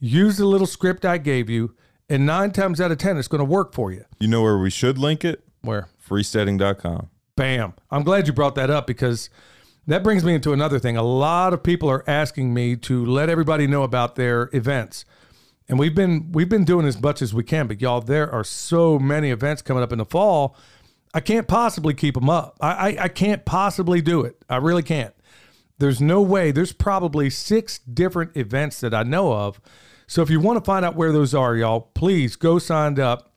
use 0.00 0.36
the 0.36 0.46
little 0.46 0.66
script 0.66 1.04
I 1.04 1.18
gave 1.18 1.48
you, 1.48 1.74
and 2.08 2.24
nine 2.24 2.52
times 2.52 2.80
out 2.80 2.92
of 2.92 2.98
ten, 2.98 3.16
it's 3.16 3.28
going 3.28 3.40
to 3.40 3.44
work 3.44 3.72
for 3.72 3.92
you. 3.92 4.04
You 4.20 4.28
know 4.28 4.42
where 4.42 4.58
we 4.58 4.70
should 4.70 4.98
link 4.98 5.24
it? 5.24 5.42
Where? 5.62 5.88
Freesteading.com. 6.08 7.10
Bam. 7.34 7.74
I'm 7.90 8.02
glad 8.04 8.26
you 8.26 8.32
brought 8.32 8.54
that 8.54 8.70
up 8.70 8.86
because 8.86 9.28
that 9.86 10.02
brings 10.02 10.24
me 10.24 10.34
into 10.34 10.52
another 10.52 10.78
thing. 10.78 10.96
A 10.96 11.02
lot 11.02 11.52
of 11.52 11.62
people 11.62 11.88
are 11.90 12.04
asking 12.08 12.54
me 12.54 12.76
to 12.76 13.04
let 13.04 13.28
everybody 13.28 13.66
know 13.66 13.82
about 13.82 14.16
their 14.16 14.48
events. 14.52 15.04
And 15.68 15.78
we've 15.78 15.94
been 15.94 16.30
we've 16.32 16.48
been 16.48 16.64
doing 16.64 16.86
as 16.86 17.00
much 17.00 17.20
as 17.20 17.34
we 17.34 17.42
can, 17.42 17.66
but 17.66 17.80
y'all, 17.80 18.00
there 18.00 18.30
are 18.30 18.44
so 18.44 19.00
many 19.00 19.30
events 19.30 19.62
coming 19.62 19.82
up 19.82 19.92
in 19.92 19.98
the 19.98 20.04
fall. 20.04 20.56
I 21.12 21.20
can't 21.20 21.48
possibly 21.48 21.92
keep 21.92 22.14
them 22.14 22.30
up. 22.30 22.56
I, 22.60 22.68
I, 22.68 23.04
I 23.04 23.08
can't 23.08 23.44
possibly 23.44 24.00
do 24.00 24.20
it. 24.22 24.36
I 24.48 24.56
really 24.56 24.82
can't. 24.82 25.14
There's 25.78 26.00
no 26.00 26.22
way. 26.22 26.50
There's 26.52 26.72
probably 26.72 27.28
six 27.30 27.78
different 27.78 28.36
events 28.36 28.80
that 28.80 28.94
I 28.94 29.02
know 29.02 29.32
of. 29.32 29.60
So 30.06 30.22
if 30.22 30.30
you 30.30 30.40
want 30.40 30.58
to 30.58 30.64
find 30.64 30.84
out 30.84 30.94
where 30.94 31.12
those 31.12 31.34
are, 31.34 31.54
y'all, 31.56 31.80
please 31.80 32.36
go 32.36 32.58
sign 32.58 32.98
up 33.00 33.32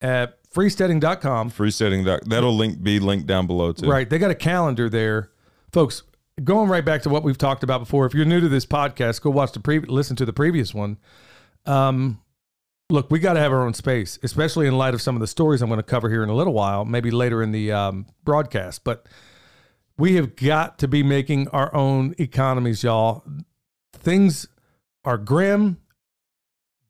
at 0.00 0.42
freesteading.com. 0.50 1.50
Freesteading. 1.50 2.04
doc- 2.04 2.22
That'll 2.24 2.54
link 2.56 2.82
be 2.82 3.00
linked 3.00 3.26
down 3.26 3.46
below 3.46 3.72
too. 3.72 3.88
Right. 3.88 4.08
They 4.08 4.18
got 4.18 4.30
a 4.30 4.34
calendar 4.36 4.88
there. 4.88 5.30
Folks, 5.72 6.02
going 6.42 6.68
right 6.68 6.84
back 6.84 7.02
to 7.02 7.08
what 7.08 7.22
we've 7.22 7.38
talked 7.38 7.62
about 7.62 7.80
before. 7.80 8.06
If 8.06 8.14
you're 8.14 8.24
new 8.24 8.40
to 8.40 8.48
this 8.48 8.66
podcast, 8.66 9.20
go 9.22 9.30
watch 9.30 9.52
the 9.52 9.60
pre 9.60 9.80
listen 9.80 10.16
to 10.16 10.24
the 10.24 10.32
previous 10.32 10.72
one. 10.74 10.98
Um 11.66 12.20
look, 12.90 13.10
we 13.10 13.18
got 13.18 13.32
to 13.32 13.40
have 13.40 13.52
our 13.52 13.62
own 13.62 13.72
space, 13.72 14.18
especially 14.22 14.66
in 14.66 14.76
light 14.76 14.92
of 14.92 15.00
some 15.00 15.16
of 15.16 15.20
the 15.20 15.26
stories 15.26 15.62
I'm 15.62 15.68
going 15.70 15.78
to 15.78 15.82
cover 15.82 16.10
here 16.10 16.22
in 16.22 16.28
a 16.28 16.34
little 16.34 16.52
while, 16.52 16.84
maybe 16.84 17.10
later 17.10 17.42
in 17.42 17.50
the 17.50 17.72
um, 17.72 18.04
broadcast, 18.22 18.84
but 18.84 19.06
we 19.98 20.14
have 20.14 20.36
got 20.36 20.78
to 20.78 20.88
be 20.88 21.02
making 21.02 21.48
our 21.48 21.74
own 21.74 22.14
economies, 22.18 22.82
y'all. 22.82 23.24
Things 23.92 24.46
are 25.04 25.18
grim, 25.18 25.78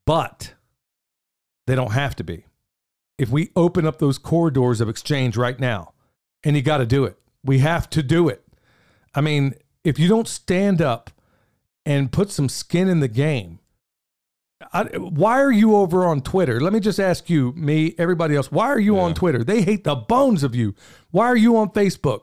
but 0.06 0.54
they 1.66 1.74
don't 1.74 1.92
have 1.92 2.16
to 2.16 2.24
be. 2.24 2.46
If 3.18 3.28
we 3.28 3.50
open 3.54 3.86
up 3.86 3.98
those 3.98 4.18
corridors 4.18 4.80
of 4.80 4.88
exchange 4.88 5.36
right 5.36 5.58
now, 5.58 5.92
and 6.44 6.56
you 6.56 6.62
got 6.62 6.78
to 6.78 6.86
do 6.86 7.04
it, 7.04 7.16
we 7.44 7.58
have 7.58 7.88
to 7.90 8.02
do 8.02 8.28
it. 8.28 8.44
I 9.14 9.20
mean, 9.20 9.54
if 9.84 9.98
you 9.98 10.08
don't 10.08 10.28
stand 10.28 10.80
up 10.80 11.10
and 11.84 12.12
put 12.12 12.30
some 12.30 12.48
skin 12.48 12.88
in 12.88 13.00
the 13.00 13.08
game, 13.08 13.58
I, 14.72 14.84
why 14.96 15.40
are 15.40 15.52
you 15.52 15.76
over 15.76 16.04
on 16.04 16.20
Twitter? 16.20 16.60
Let 16.60 16.72
me 16.72 16.80
just 16.80 17.00
ask 17.00 17.28
you, 17.28 17.52
me, 17.52 17.94
everybody 17.98 18.36
else, 18.36 18.52
why 18.52 18.66
are 18.66 18.80
you 18.80 18.98
on 18.98 19.14
Twitter? 19.14 19.42
They 19.42 19.62
hate 19.62 19.84
the 19.84 19.96
bones 19.96 20.42
of 20.42 20.54
you. 20.54 20.74
Why 21.10 21.26
are 21.26 21.36
you 21.36 21.56
on 21.56 21.70
Facebook? 21.70 22.22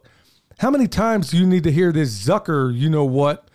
How 0.60 0.70
many 0.70 0.90
times 0.90 1.32
do 1.32 1.38
you 1.38 1.48
need 1.48 1.64
to 1.64 1.72
hear 1.72 1.94
this 1.94 2.26
Zucker, 2.26 2.78
you 2.78 2.90
know 2.90 3.06
what? 3.06 3.48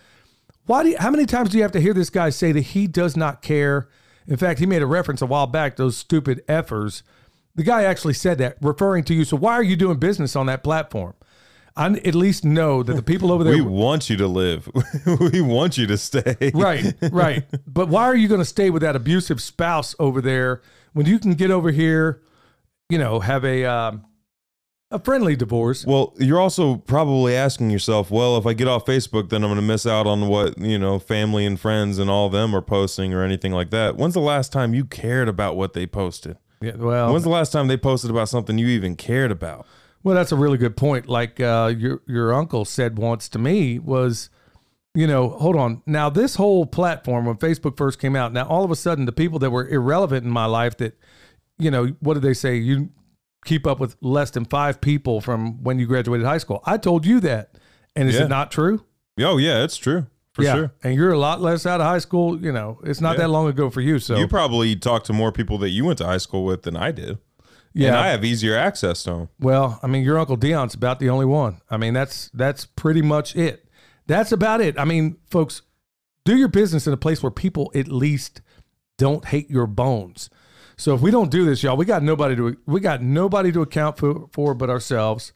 Why 0.64 0.82
do 0.82 0.88
you, 0.88 0.96
how 0.98 1.10
many 1.10 1.26
times 1.26 1.50
do 1.50 1.58
you 1.58 1.62
have 1.62 1.72
to 1.72 1.80
hear 1.80 1.92
this 1.92 2.08
guy 2.08 2.30
say 2.30 2.50
that 2.52 2.62
he 2.62 2.86
does 2.86 3.14
not 3.14 3.42
care? 3.42 3.88
In 4.26 4.38
fact, 4.38 4.58
he 4.58 4.64
made 4.64 4.80
a 4.80 4.86
reference 4.86 5.20
a 5.20 5.26
while 5.26 5.46
back, 5.46 5.76
those 5.76 5.98
stupid 5.98 6.42
effers. 6.46 7.02
The 7.54 7.62
guy 7.62 7.84
actually 7.84 8.14
said 8.14 8.38
that, 8.38 8.56
referring 8.62 9.04
to 9.04 9.14
you. 9.14 9.26
So 9.26 9.36
why 9.36 9.52
are 9.52 9.62
you 9.62 9.76
doing 9.76 9.98
business 9.98 10.34
on 10.34 10.46
that 10.46 10.64
platform? 10.64 11.12
I 11.76 11.88
at 11.88 12.14
least 12.14 12.42
know 12.42 12.82
that 12.82 12.94
the 12.96 13.02
people 13.02 13.30
over 13.30 13.44
there 13.44 13.52
We 13.56 13.60
want 13.60 14.08
you 14.08 14.16
to 14.16 14.26
live. 14.26 14.66
we 15.20 15.42
want 15.42 15.76
you 15.76 15.86
to 15.88 15.98
stay. 15.98 16.52
right, 16.54 16.94
right. 17.12 17.44
But 17.66 17.88
why 17.88 18.04
are 18.04 18.16
you 18.16 18.28
going 18.28 18.40
to 18.40 18.46
stay 18.46 18.70
with 18.70 18.80
that 18.80 18.96
abusive 18.96 19.42
spouse 19.42 19.94
over 19.98 20.22
there 20.22 20.62
when 20.94 21.04
you 21.04 21.18
can 21.18 21.34
get 21.34 21.50
over 21.50 21.70
here, 21.70 22.22
you 22.88 22.96
know, 22.96 23.20
have 23.20 23.44
a 23.44 23.66
um, 23.66 24.06
a 24.90 24.98
friendly 24.98 25.34
divorce? 25.36 25.84
Well, 25.84 26.14
you're 26.18 26.40
also 26.40 26.76
probably 26.76 27.34
asking 27.34 27.70
yourself, 27.70 28.10
well, 28.10 28.36
if 28.36 28.46
I 28.46 28.52
get 28.52 28.68
off 28.68 28.84
Facebook, 28.86 29.30
then 29.30 29.42
I'm 29.42 29.48
going 29.50 29.60
to 29.60 29.66
miss 29.66 29.86
out 29.86 30.06
on 30.06 30.28
what, 30.28 30.58
you 30.58 30.78
know, 30.78 30.98
family 30.98 31.44
and 31.46 31.58
friends 31.58 31.98
and 31.98 32.08
all 32.08 32.28
them 32.28 32.54
are 32.54 32.62
posting 32.62 33.12
or 33.12 33.22
anything 33.22 33.52
like 33.52 33.70
that. 33.70 33.96
When's 33.96 34.14
the 34.14 34.20
last 34.20 34.52
time 34.52 34.74
you 34.74 34.84
cared 34.84 35.28
about 35.28 35.56
what 35.56 35.72
they 35.72 35.86
posted? 35.86 36.36
Yeah, 36.60 36.76
well, 36.76 37.12
When's 37.12 37.24
the 37.24 37.30
last 37.30 37.50
time 37.52 37.66
they 37.66 37.76
posted 37.76 38.10
about 38.10 38.28
something 38.28 38.56
you 38.56 38.68
even 38.68 38.96
cared 38.96 39.30
about? 39.30 39.66
well, 40.02 40.14
that's 40.14 40.32
a 40.32 40.36
really 40.36 40.58
good 40.58 40.76
point. 40.76 41.08
Like 41.08 41.40
uh, 41.40 41.72
your 41.76 42.02
your 42.06 42.34
uncle 42.34 42.66
said 42.66 42.98
once 42.98 43.26
to 43.30 43.38
me 43.38 43.78
was, 43.78 44.28
you 44.94 45.06
know, 45.06 45.30
hold 45.30 45.56
on. 45.56 45.82
Now 45.86 46.10
this 46.10 46.36
whole 46.36 46.66
platform 46.66 47.24
when 47.24 47.36
Facebook 47.36 47.76
first 47.78 47.98
came 47.98 48.14
out, 48.14 48.32
now 48.32 48.46
all 48.46 48.64
of 48.64 48.70
a 48.70 48.76
sudden 48.76 49.06
the 49.06 49.12
people 49.12 49.38
that 49.38 49.50
were 49.50 49.66
irrelevant 49.66 50.24
in 50.24 50.30
my 50.30 50.44
life 50.44 50.76
that, 50.76 50.98
you 51.58 51.70
know, 51.70 51.88
what 52.00 52.14
did 52.14 52.22
they 52.22 52.34
say? 52.34 52.56
You 52.56 52.90
keep 53.44 53.66
up 53.66 53.80
with 53.80 53.96
less 54.00 54.30
than 54.30 54.44
five 54.44 54.80
people 54.80 55.20
from 55.20 55.62
when 55.62 55.78
you 55.78 55.86
graduated 55.86 56.26
high 56.26 56.38
school. 56.38 56.60
I 56.64 56.76
told 56.78 57.04
you 57.06 57.20
that, 57.20 57.56
and 57.96 58.08
is 58.08 58.14
Yeah. 58.16 58.24
it 58.24 58.28
not 58.28 58.50
true? 58.50 58.84
Oh, 59.20 59.36
yeah, 59.38 59.62
it's 59.64 59.76
true. 59.76 60.06
For 60.32 60.42
yeah, 60.42 60.54
sure. 60.54 60.72
and 60.82 60.94
you're 60.96 61.12
a 61.12 61.18
lot 61.18 61.40
less 61.40 61.64
out 61.64 61.80
of 61.80 61.86
high 61.86 61.98
school. 62.00 62.40
You 62.42 62.50
know, 62.50 62.80
it's 62.82 63.00
not 63.00 63.12
Yeah. 63.12 63.22
that 63.22 63.28
long 63.28 63.46
ago 63.46 63.70
for 63.70 63.80
you. 63.80 64.00
So 64.00 64.16
You 64.16 64.26
probably 64.26 64.74
talked 64.74 65.06
to 65.06 65.12
more 65.12 65.30
people 65.30 65.58
that 65.58 65.70
you 65.70 65.84
went 65.84 65.98
to 65.98 66.06
high 66.06 66.16
school 66.18 66.44
with 66.44 66.62
than 66.62 66.76
I 66.76 66.90
did. 66.90 67.18
yeah, 67.72 67.88
And 67.90 67.96
I 67.98 68.08
have 68.08 68.24
easier 68.24 68.56
access 68.56 69.04
to 69.04 69.10
them. 69.10 69.28
well, 69.38 69.78
I 69.82 69.86
mean, 69.86 70.02
your 70.02 70.18
uncle 70.18 70.34
Dion's 70.36 70.74
about 70.74 70.98
the 70.98 71.08
only 71.08 71.26
one. 71.26 71.60
I 71.70 71.76
mean, 71.76 71.94
that's 71.94 72.30
that's 72.34 72.66
pretty 72.66 73.00
much 73.02 73.36
it. 73.36 73.68
That's 74.08 74.32
about 74.32 74.60
it. 74.60 74.76
I 74.78 74.84
mean, 74.84 75.18
folks, 75.30 75.62
do 76.24 76.36
your 76.36 76.48
business 76.48 76.86
in 76.88 76.92
a 76.92 76.96
place 76.96 77.22
where 77.22 77.30
people 77.30 77.70
at 77.74 77.86
least 77.88 78.40
don't 78.98 79.24
hate 79.26 79.48
your 79.50 79.66
bones. 79.68 80.30
So 80.76 80.94
if 80.94 81.00
we 81.00 81.10
don't 81.10 81.30
do 81.30 81.44
this, 81.44 81.62
y'all, 81.62 81.76
we 81.76 81.84
got 81.84 82.02
nobody 82.02 82.36
to 82.36 82.56
we 82.66 82.80
got 82.80 83.02
nobody 83.02 83.52
to 83.52 83.62
account 83.62 83.98
for, 83.98 84.28
for 84.32 84.54
but 84.54 84.70
ourselves. 84.70 85.32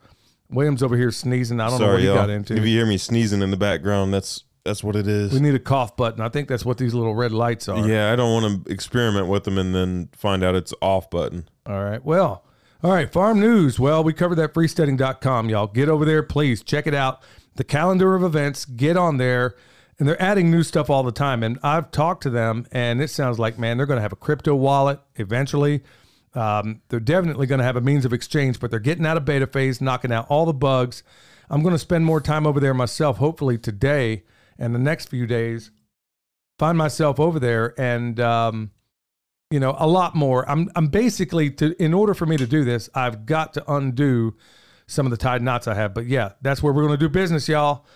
Williams 0.50 0.82
over 0.82 0.96
here 0.96 1.10
sneezing. 1.10 1.60
I 1.60 1.68
don't 1.68 1.80
know 1.80 1.92
what 1.92 2.00
he 2.00 2.06
y'all. 2.06 2.16
got 2.16 2.30
into. 2.30 2.54
If 2.54 2.60
you 2.60 2.78
hear 2.78 2.86
me 2.86 2.96
sneezing 2.96 3.42
in 3.42 3.50
the 3.50 3.56
background, 3.56 4.14
that's 4.14 4.44
that's 4.64 4.82
what 4.82 4.96
it 4.96 5.06
is. 5.06 5.32
we 5.32 5.40
need 5.40 5.54
a 5.54 5.58
cough 5.60 5.96
button. 5.96 6.20
I 6.20 6.28
think 6.28 6.48
that's 6.48 6.64
what 6.64 6.78
these 6.78 6.94
little 6.94 7.14
red 7.14 7.32
lights 7.32 7.68
are. 7.68 7.86
yeah, 7.86 8.12
I 8.12 8.16
don't 8.16 8.32
want 8.42 8.66
to 8.66 8.72
experiment 8.72 9.28
with 9.28 9.44
them 9.44 9.58
and 9.58 9.74
then 9.74 10.08
find 10.12 10.42
out 10.42 10.54
it's 10.54 10.74
off 10.80 11.08
button. 11.10 11.48
All 11.66 11.82
right. 11.82 12.04
Well, 12.04 12.44
all 12.82 12.92
right. 12.92 13.10
Farm 13.10 13.40
news. 13.40 13.78
Well, 13.78 14.02
we 14.04 14.12
covered 14.12 14.36
that 14.36 14.54
freesteading.com, 14.54 15.48
y'all. 15.48 15.66
Get 15.68 15.88
over 15.88 16.04
there, 16.04 16.22
please. 16.22 16.62
Check 16.62 16.86
it 16.86 16.94
out. 16.94 17.22
The 17.54 17.64
calendar 17.64 18.14
of 18.14 18.22
events. 18.22 18.64
Get 18.64 18.96
on 18.96 19.16
there 19.16 19.54
and 19.98 20.08
they're 20.08 20.20
adding 20.22 20.50
new 20.50 20.62
stuff 20.62 20.90
all 20.90 21.02
the 21.02 21.12
time. 21.12 21.42
And 21.42 21.58
I've 21.62 21.90
talked 21.90 22.22
to 22.22 22.30
them, 22.30 22.66
and 22.72 23.00
it 23.02 23.10
sounds 23.10 23.38
like, 23.38 23.58
man, 23.58 23.76
they're 23.76 23.86
going 23.86 23.98
to 23.98 24.02
have 24.02 24.12
a 24.12 24.16
crypto 24.16 24.54
wallet 24.54 25.00
eventually. 25.16 25.82
Um, 26.34 26.82
they're 26.88 27.00
definitely 27.00 27.46
going 27.46 27.58
to 27.58 27.64
have 27.64 27.76
a 27.76 27.80
means 27.80 28.04
of 28.04 28.12
exchange, 28.12 28.60
but 28.60 28.70
they're 28.70 28.78
getting 28.78 29.06
out 29.06 29.16
of 29.16 29.24
beta 29.24 29.46
phase, 29.46 29.80
knocking 29.80 30.12
out 30.12 30.26
all 30.28 30.46
the 30.46 30.52
bugs. 30.52 31.02
I'm 31.50 31.62
going 31.62 31.74
to 31.74 31.78
spend 31.78 32.04
more 32.04 32.20
time 32.20 32.46
over 32.46 32.60
there 32.60 32.74
myself, 32.74 33.16
hopefully 33.16 33.58
today 33.58 34.24
and 34.58 34.74
the 34.74 34.78
next 34.78 35.08
few 35.08 35.26
days. 35.26 35.70
Find 36.58 36.76
myself 36.76 37.18
over 37.18 37.38
there 37.38 37.74
and, 37.80 38.20
um, 38.20 38.72
you 39.50 39.60
know, 39.60 39.74
a 39.78 39.86
lot 39.86 40.14
more. 40.14 40.48
I'm, 40.48 40.70
I'm 40.76 40.88
basically 40.88 41.50
to, 41.52 41.80
in 41.82 41.94
order 41.94 42.12
for 42.12 42.26
me 42.26 42.36
to 42.36 42.46
do 42.46 42.64
this, 42.64 42.90
I've 42.94 43.24
got 43.24 43.54
to 43.54 43.72
undo 43.72 44.36
some 44.86 45.06
of 45.06 45.10
the 45.10 45.16
tied 45.16 45.42
knots 45.42 45.66
I 45.66 45.74
have. 45.74 45.94
But 45.94 46.06
yeah, 46.06 46.32
that's 46.42 46.62
where 46.62 46.72
we're 46.72 46.82
going 46.82 46.98
to 46.98 47.04
do 47.04 47.08
business, 47.08 47.48
y'all. 47.48 47.86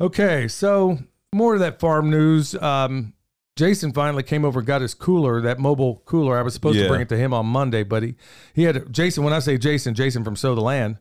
Okay, 0.00 0.48
so 0.48 0.98
more 1.36 1.54
of 1.54 1.60
that 1.60 1.78
farm 1.78 2.10
news. 2.10 2.54
Um, 2.56 3.12
Jason 3.56 3.92
finally 3.92 4.22
came 4.22 4.44
over 4.44 4.60
got 4.60 4.80
his 4.82 4.92
cooler, 4.94 5.40
that 5.42 5.58
mobile 5.58 6.02
cooler. 6.04 6.38
I 6.38 6.42
was 6.42 6.52
supposed 6.54 6.76
Yeah. 6.76 6.84
to 6.84 6.88
bring 6.88 7.00
it 7.02 7.08
to 7.10 7.16
him 7.16 7.32
on 7.32 7.46
Monday, 7.46 7.84
but 7.84 8.02
he, 8.02 8.14
he 8.54 8.64
had 8.64 8.92
Jason. 8.92 9.24
When 9.24 9.32
I 9.32 9.38
say 9.38 9.56
Jason, 9.56 9.94
Jason 9.94 10.24
from 10.24 10.36
So 10.36 10.54
the 10.54 10.60
Land, 10.60 10.98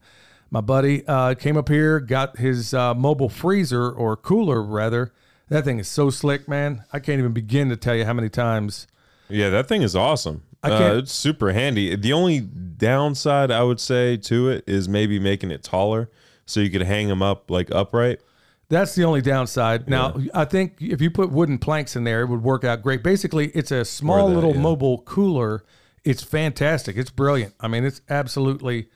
my 0.51 0.62
buddy 0.62 1.06
uh, 1.08 1.34
came 1.34 1.58
up 1.58 1.68
here, 1.68 2.00
got 2.00 2.38
his 2.38 2.74
uh, 2.74 2.94
mobile 2.94 3.27
freezer 3.30 3.89
or 3.92 4.15
cooler 4.15 4.62
rather. 4.62 5.12
That 5.50 5.65
thing 5.65 5.80
is 5.80 5.88
so 5.88 6.10
slick, 6.10 6.48
man. 6.48 6.84
I 6.94 7.00
can't 7.00 7.20
even 7.20 7.34
begin 7.34 7.70
to 7.70 7.75
tell 7.75 7.96
you 7.96 8.06
how 8.06 8.13
many 8.13 8.30
times. 8.30 8.88
Yeah, 9.27 9.50
that 9.50 9.68
thing 9.68 9.82
is 9.82 9.96
awesome. 9.96 10.44
I 10.63 10.72
Uh, 10.72 10.77
can't- 10.80 10.98
it's 11.00 11.12
super 11.12 11.51
handy. 11.51 11.96
The 11.96 12.13
only 12.13 12.39
downside 12.39 13.51
I 13.51 13.63
would 13.63 13.80
say 13.80 14.18
to 14.18 14.50
it 14.50 14.63
is 14.65 14.88
maybe 14.88 15.20
making 15.20 15.51
it 15.51 15.62
taller 15.62 16.10
so 16.46 16.60
you 16.62 16.70
could 16.70 16.84
hang 16.84 17.08
them 17.10 17.22
up 17.22 17.50
like 17.51 17.70
upright. 17.72 18.22
That's 18.67 18.95
the 18.95 19.03
only 19.03 19.22
downside. 19.22 19.88
Now, 19.88 20.19
I 20.34 20.45
think 20.45 20.81
if 20.81 21.01
you 21.01 21.12
put 21.12 21.31
wooden 21.31 21.60
planks 21.60 21.95
in 21.95 22.03
there, 22.03 22.22
it 22.22 22.29
would 22.29 22.43
work 22.43 22.63
out 22.63 22.81
great. 22.81 23.03
Basically, 23.03 23.48
it's 23.50 23.72
a 23.72 23.86
small 23.86 24.29
that, 24.29 24.36
little 24.36 24.55
yeah. 24.55 24.62
mobile 24.62 25.00
cooler. 25.00 25.63
It's 26.03 26.24
fantastic. 26.24 26.98
It's 26.98 27.12
brilliant. 27.12 27.53
I 27.60 27.67
mean, 27.67 27.84
it's 27.84 28.01
absolutely, 28.10 28.89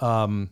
um, 0.00 0.50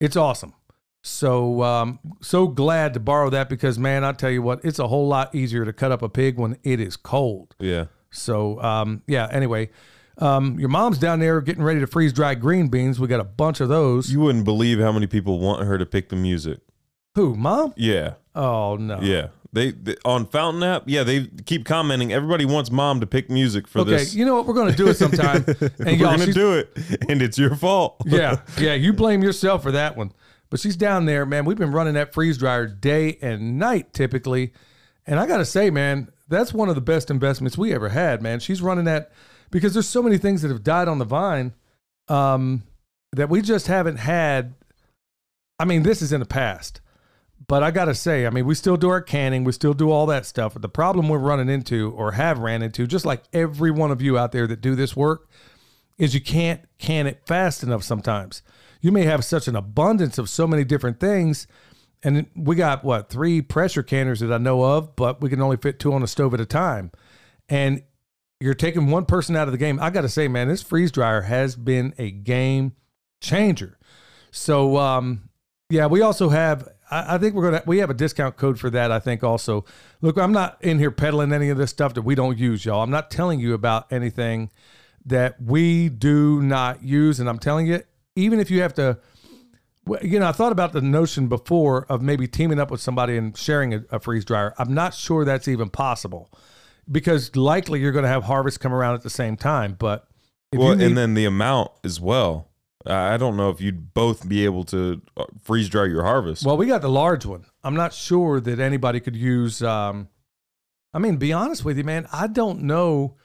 it's 0.00 0.16
awesome. 0.16 0.54
So, 1.02 1.62
um, 1.62 1.98
so 2.20 2.46
glad 2.46 2.94
to 2.94 3.00
borrow 3.00 3.30
that 3.30 3.48
because, 3.48 3.78
man, 3.78 4.04
I 4.04 4.12
tell 4.12 4.30
you 4.30 4.42
what, 4.42 4.64
it's 4.64 4.78
a 4.78 4.88
whole 4.88 5.08
lot 5.08 5.34
easier 5.34 5.64
to 5.64 5.72
cut 5.72 5.92
up 5.92 6.02
a 6.02 6.08
pig 6.08 6.38
when 6.38 6.56
it 6.62 6.80
is 6.80 6.96
cold. 6.96 7.54
Yeah. 7.58 7.86
So, 8.10 8.60
um, 8.62 9.02
yeah. 9.06 9.28
Anyway, 9.30 9.70
um, 10.18 10.58
your 10.58 10.68
mom's 10.68 10.98
down 10.98 11.20
there 11.20 11.40
getting 11.40 11.62
ready 11.62 11.80
to 11.80 11.86
freeze 11.86 12.12
dry 12.12 12.34
green 12.34 12.68
beans. 12.68 13.00
We 13.00 13.08
got 13.08 13.20
a 13.20 13.24
bunch 13.24 13.60
of 13.60 13.68
those. 13.68 14.10
You 14.12 14.20
wouldn't 14.20 14.44
believe 14.44 14.78
how 14.78 14.92
many 14.92 15.06
people 15.06 15.38
want 15.38 15.66
her 15.66 15.78
to 15.78 15.86
pick 15.86 16.10
the 16.10 16.16
music. 16.16 16.60
Who, 17.14 17.34
mom? 17.34 17.74
Yeah. 17.76 18.14
Oh 18.34 18.76
no. 18.76 19.00
Yeah. 19.00 19.28
They, 19.52 19.72
they 19.72 19.96
on 20.04 20.26
Fountain 20.26 20.62
app, 20.62 20.84
yeah, 20.86 21.02
they 21.02 21.26
keep 21.44 21.64
commenting. 21.64 22.12
Everybody 22.12 22.44
wants 22.44 22.70
mom 22.70 23.00
to 23.00 23.06
pick 23.06 23.28
music 23.28 23.66
for 23.66 23.82
this. 23.82 23.94
Okay, 23.94 24.04
this. 24.04 24.14
you 24.14 24.24
know 24.24 24.36
what? 24.36 24.46
We're 24.46 24.54
going 24.54 24.70
to 24.70 24.76
do 24.76 24.86
it 24.88 24.94
sometime. 24.94 25.44
And 25.60 25.72
We're 25.78 25.98
gonna 25.98 26.32
do 26.32 26.52
it, 26.52 26.70
and 27.08 27.20
it's 27.20 27.36
your 27.36 27.56
fault. 27.56 28.00
yeah, 28.06 28.42
yeah. 28.58 28.74
You 28.74 28.92
blame 28.92 29.22
yourself 29.22 29.62
for 29.64 29.72
that 29.72 29.96
one. 29.96 30.12
But 30.50 30.60
she's 30.60 30.76
down 30.76 31.06
there, 31.06 31.24
man. 31.26 31.44
We've 31.44 31.56
been 31.56 31.72
running 31.72 31.94
that 31.94 32.12
freeze 32.12 32.38
dryer 32.38 32.66
day 32.66 33.18
and 33.22 33.58
night 33.58 33.92
typically. 33.92 34.52
And 35.06 35.18
I 35.18 35.26
got 35.26 35.38
to 35.38 35.44
say, 35.44 35.70
man, 35.70 36.10
that's 36.28 36.52
one 36.52 36.68
of 36.68 36.74
the 36.74 36.80
best 36.80 37.10
investments 37.10 37.56
we 37.56 37.72
ever 37.72 37.88
had, 37.88 38.20
man. 38.22 38.40
She's 38.40 38.60
running 38.60 38.84
that 38.84 39.10
because 39.50 39.72
there's 39.72 39.88
so 39.88 40.02
many 40.02 40.18
things 40.18 40.42
that 40.42 40.48
have 40.48 40.62
died 40.62 40.88
on 40.88 40.98
the 40.98 41.04
vine 41.04 41.54
um, 42.08 42.62
that 43.12 43.28
we 43.28 43.42
just 43.42 43.66
haven't 43.66 43.96
had. 43.96 44.54
I 45.58 45.64
mean, 45.64 45.82
this 45.82 46.02
is 46.02 46.12
in 46.12 46.20
the 46.20 46.26
past. 46.26 46.80
But 47.46 47.62
I 47.62 47.70
got 47.70 47.86
to 47.86 47.94
say, 47.94 48.26
I 48.26 48.30
mean, 48.30 48.46
we 48.46 48.54
still 48.54 48.76
do 48.76 48.90
our 48.90 49.00
canning, 49.00 49.44
we 49.44 49.52
still 49.52 49.74
do 49.74 49.90
all 49.90 50.06
that 50.06 50.26
stuff. 50.26 50.52
But 50.52 50.62
the 50.62 50.68
problem 50.68 51.08
we're 51.08 51.18
running 51.18 51.48
into 51.48 51.90
or 51.92 52.12
have 52.12 52.38
ran 52.38 52.62
into, 52.62 52.86
just 52.86 53.04
like 53.04 53.24
every 53.32 53.70
one 53.70 53.90
of 53.90 54.02
you 54.02 54.18
out 54.18 54.32
there 54.32 54.46
that 54.46 54.60
do 54.60 54.74
this 54.74 54.94
work, 54.94 55.28
is 55.98 56.14
you 56.14 56.20
can't 56.20 56.62
can 56.78 57.06
it 57.06 57.22
fast 57.26 57.62
enough 57.62 57.82
sometimes. 57.82 58.42
You 58.80 58.92
may 58.92 59.04
have 59.04 59.24
such 59.24 59.48
an 59.48 59.56
abundance 59.56 60.18
of 60.18 60.30
so 60.30 60.46
many 60.46 60.64
different 60.64 61.00
things. 61.00 61.46
And 62.02 62.26
we 62.34 62.56
got 62.56 62.82
what, 62.82 63.10
three 63.10 63.42
pressure 63.42 63.82
canners 63.82 64.20
that 64.20 64.32
I 64.32 64.38
know 64.38 64.64
of, 64.64 64.96
but 64.96 65.20
we 65.20 65.28
can 65.28 65.42
only 65.42 65.58
fit 65.58 65.78
two 65.78 65.92
on 65.92 66.00
the 66.00 66.08
stove 66.08 66.32
at 66.32 66.40
a 66.40 66.46
time. 66.46 66.90
And 67.48 67.82
you're 68.40 68.54
taking 68.54 68.90
one 68.90 69.04
person 69.04 69.36
out 69.36 69.48
of 69.48 69.52
the 69.52 69.58
game. 69.58 69.78
I 69.80 69.90
got 69.90 70.02
to 70.02 70.08
say, 70.08 70.26
man, 70.28 70.48
this 70.48 70.62
freeze 70.62 70.90
dryer 70.90 71.22
has 71.22 71.56
been 71.56 71.92
a 71.98 72.10
game 72.10 72.72
changer. 73.20 73.76
So, 74.30 74.78
um, 74.78 75.29
yeah, 75.70 75.86
we 75.86 76.02
also 76.02 76.28
have. 76.28 76.68
I, 76.90 77.14
I 77.14 77.18
think 77.18 77.34
we're 77.34 77.50
gonna. 77.50 77.62
We 77.66 77.78
have 77.78 77.90
a 77.90 77.94
discount 77.94 78.36
code 78.36 78.58
for 78.58 78.68
that. 78.70 78.90
I 78.90 78.98
think 78.98 79.24
also. 79.24 79.64
Look, 80.02 80.18
I'm 80.18 80.32
not 80.32 80.62
in 80.62 80.78
here 80.78 80.90
peddling 80.90 81.32
any 81.32 81.48
of 81.48 81.56
this 81.56 81.70
stuff 81.70 81.94
that 81.94 82.02
we 82.02 82.14
don't 82.14 82.36
use, 82.36 82.64
y'all. 82.64 82.82
I'm 82.82 82.90
not 82.90 83.10
telling 83.10 83.40
you 83.40 83.54
about 83.54 83.90
anything 83.92 84.50
that 85.06 85.40
we 85.40 85.88
do 85.88 86.42
not 86.42 86.82
use, 86.82 87.20
and 87.20 87.28
I'm 87.28 87.38
telling 87.38 87.66
you, 87.66 87.82
even 88.16 88.40
if 88.40 88.50
you 88.50 88.60
have 88.62 88.74
to. 88.74 88.98
You 90.02 90.20
know, 90.20 90.28
I 90.28 90.32
thought 90.32 90.52
about 90.52 90.72
the 90.72 90.82
notion 90.82 91.26
before 91.26 91.86
of 91.86 92.02
maybe 92.02 92.28
teaming 92.28 92.60
up 92.60 92.70
with 92.70 92.82
somebody 92.82 93.16
and 93.16 93.36
sharing 93.36 93.74
a, 93.74 93.82
a 93.90 93.98
freeze 93.98 94.24
dryer. 94.24 94.54
I'm 94.58 94.72
not 94.72 94.94
sure 94.94 95.24
that's 95.24 95.48
even 95.48 95.70
possible 95.70 96.30
because 96.88 97.34
likely 97.34 97.80
you're 97.80 97.90
going 97.90 98.04
to 98.04 98.08
have 98.08 98.24
harvest 98.24 98.60
come 98.60 98.72
around 98.72 98.94
at 98.94 99.02
the 99.02 99.10
same 99.10 99.36
time. 99.36 99.76
But 99.78 100.06
Well, 100.52 100.76
need, 100.76 100.86
and 100.86 100.98
then 100.98 101.14
the 101.14 101.24
amount 101.24 101.70
as 101.82 101.98
well. 101.98 102.49
I 102.86 103.16
don't 103.18 103.36
know 103.36 103.50
if 103.50 103.60
you'd 103.60 103.92
both 103.92 104.26
be 104.28 104.44
able 104.44 104.64
to 104.64 105.02
uh, 105.16 105.24
freeze 105.42 105.68
dry 105.68 105.84
your 105.86 106.02
harvest. 106.02 106.46
Well, 106.46 106.56
we 106.56 106.66
got 106.66 106.80
the 106.80 106.88
large 106.88 107.26
one. 107.26 107.44
I'm 107.62 107.74
not 107.74 107.92
sure 107.92 108.40
that 108.40 108.58
anybody 108.58 109.00
could 109.00 109.16
use. 109.16 109.62
Um, 109.62 110.08
I 110.94 110.98
mean, 110.98 111.16
be 111.18 111.32
honest 111.32 111.64
with 111.64 111.76
you, 111.76 111.84
man. 111.84 112.08
I 112.12 112.26
don't 112.26 112.62
know. 112.62 113.16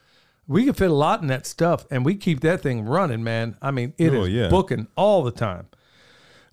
We 0.48 0.66
can 0.66 0.74
fit 0.74 0.92
a 0.92 0.94
lot 0.94 1.22
in 1.22 1.28
that 1.28 1.46
stuff, 1.48 1.86
and 1.90 2.06
we 2.06 2.16
keep 2.16 2.42
that 2.42 2.62
thing 2.62 2.86
running, 2.86 3.24
man. 3.24 3.58
I 3.62 3.72
mean, 3.72 3.94
it 3.98 4.14
is 4.14 4.20
Oh, 4.20 4.26
yeah. 4.26 4.50
booking 4.50 4.88
all 4.96 5.24
the 5.24 5.32
time. 5.32 5.68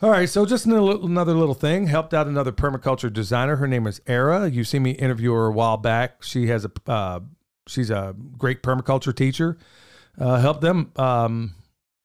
All 0.01 0.11
right, 0.11 0.29
so 0.29 0.47
just 0.47 0.65
another 0.67 0.81
little, 0.83 1.07
another 1.07 1.35
little 1.35 1.55
thing. 1.55 1.89
Helped 1.89 2.15
out 2.15 2.27
another 2.27 2.51
permaculture 2.53 3.13
designer. 3.13 3.57
Her 3.57 3.69
name 3.69 3.87
is 3.87 4.01
Era. 4.07 4.49
You 4.49 4.65
see 4.65 4.79
me 4.79 4.93
interview 4.93 5.33
her 5.33 5.47
a 5.47 5.53
while 5.53 5.77
back. 5.77 6.23
She 6.23 6.47
has 6.47 6.65
a 6.65 6.71
uh, 6.91 7.21
she's 7.67 7.91
a 7.91 8.15
great 8.39 8.63
permaculture 8.63 9.15
teacher. 9.15 9.59
Uh, 10.19 10.41
helped 10.41 10.61
them 10.63 10.91
um, 10.97 11.55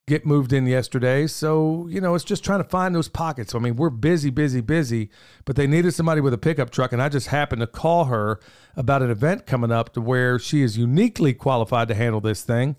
get 0.07 0.25
moved 0.25 0.53
in 0.53 0.65
yesterday. 0.65 1.27
So, 1.27 1.85
you 1.89 1.99
know, 1.99 2.15
it's 2.15 2.23
just 2.23 2.43
trying 2.43 2.63
to 2.63 2.69
find 2.69 2.95
those 2.95 3.09
pockets. 3.09 3.53
I 3.53 3.59
mean, 3.59 3.75
we're 3.75 3.89
busy, 3.89 4.29
busy, 4.29 4.61
busy, 4.61 5.09
but 5.43 5.57
they 5.57 5.67
needed 5.67 5.93
somebody 5.93 6.21
with 6.21 6.33
a 6.33 6.37
pickup 6.37 6.69
truck. 6.69 6.93
And 6.93 7.01
I 7.01 7.09
just 7.09 7.27
happened 7.27 7.59
to 7.59 7.67
call 7.67 8.05
her 8.05 8.39
about 8.77 9.01
an 9.01 9.11
event 9.11 9.45
coming 9.45 9.71
up 9.71 9.93
to 9.93 10.01
where 10.01 10.39
she 10.39 10.63
is 10.63 10.77
uniquely 10.77 11.33
qualified 11.33 11.89
to 11.89 11.93
handle 11.93 12.21
this 12.21 12.41
thing. 12.41 12.77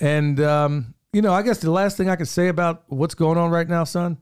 And, 0.00 0.40
um, 0.40 0.94
you 1.12 1.22
know, 1.22 1.32
I 1.32 1.42
guess 1.42 1.58
the 1.58 1.70
last 1.70 1.96
thing 1.96 2.10
I 2.10 2.16
can 2.16 2.26
say 2.26 2.48
about 2.48 2.82
what's 2.88 3.14
going 3.14 3.38
on 3.38 3.50
right 3.50 3.68
now, 3.68 3.84
son, 3.84 4.18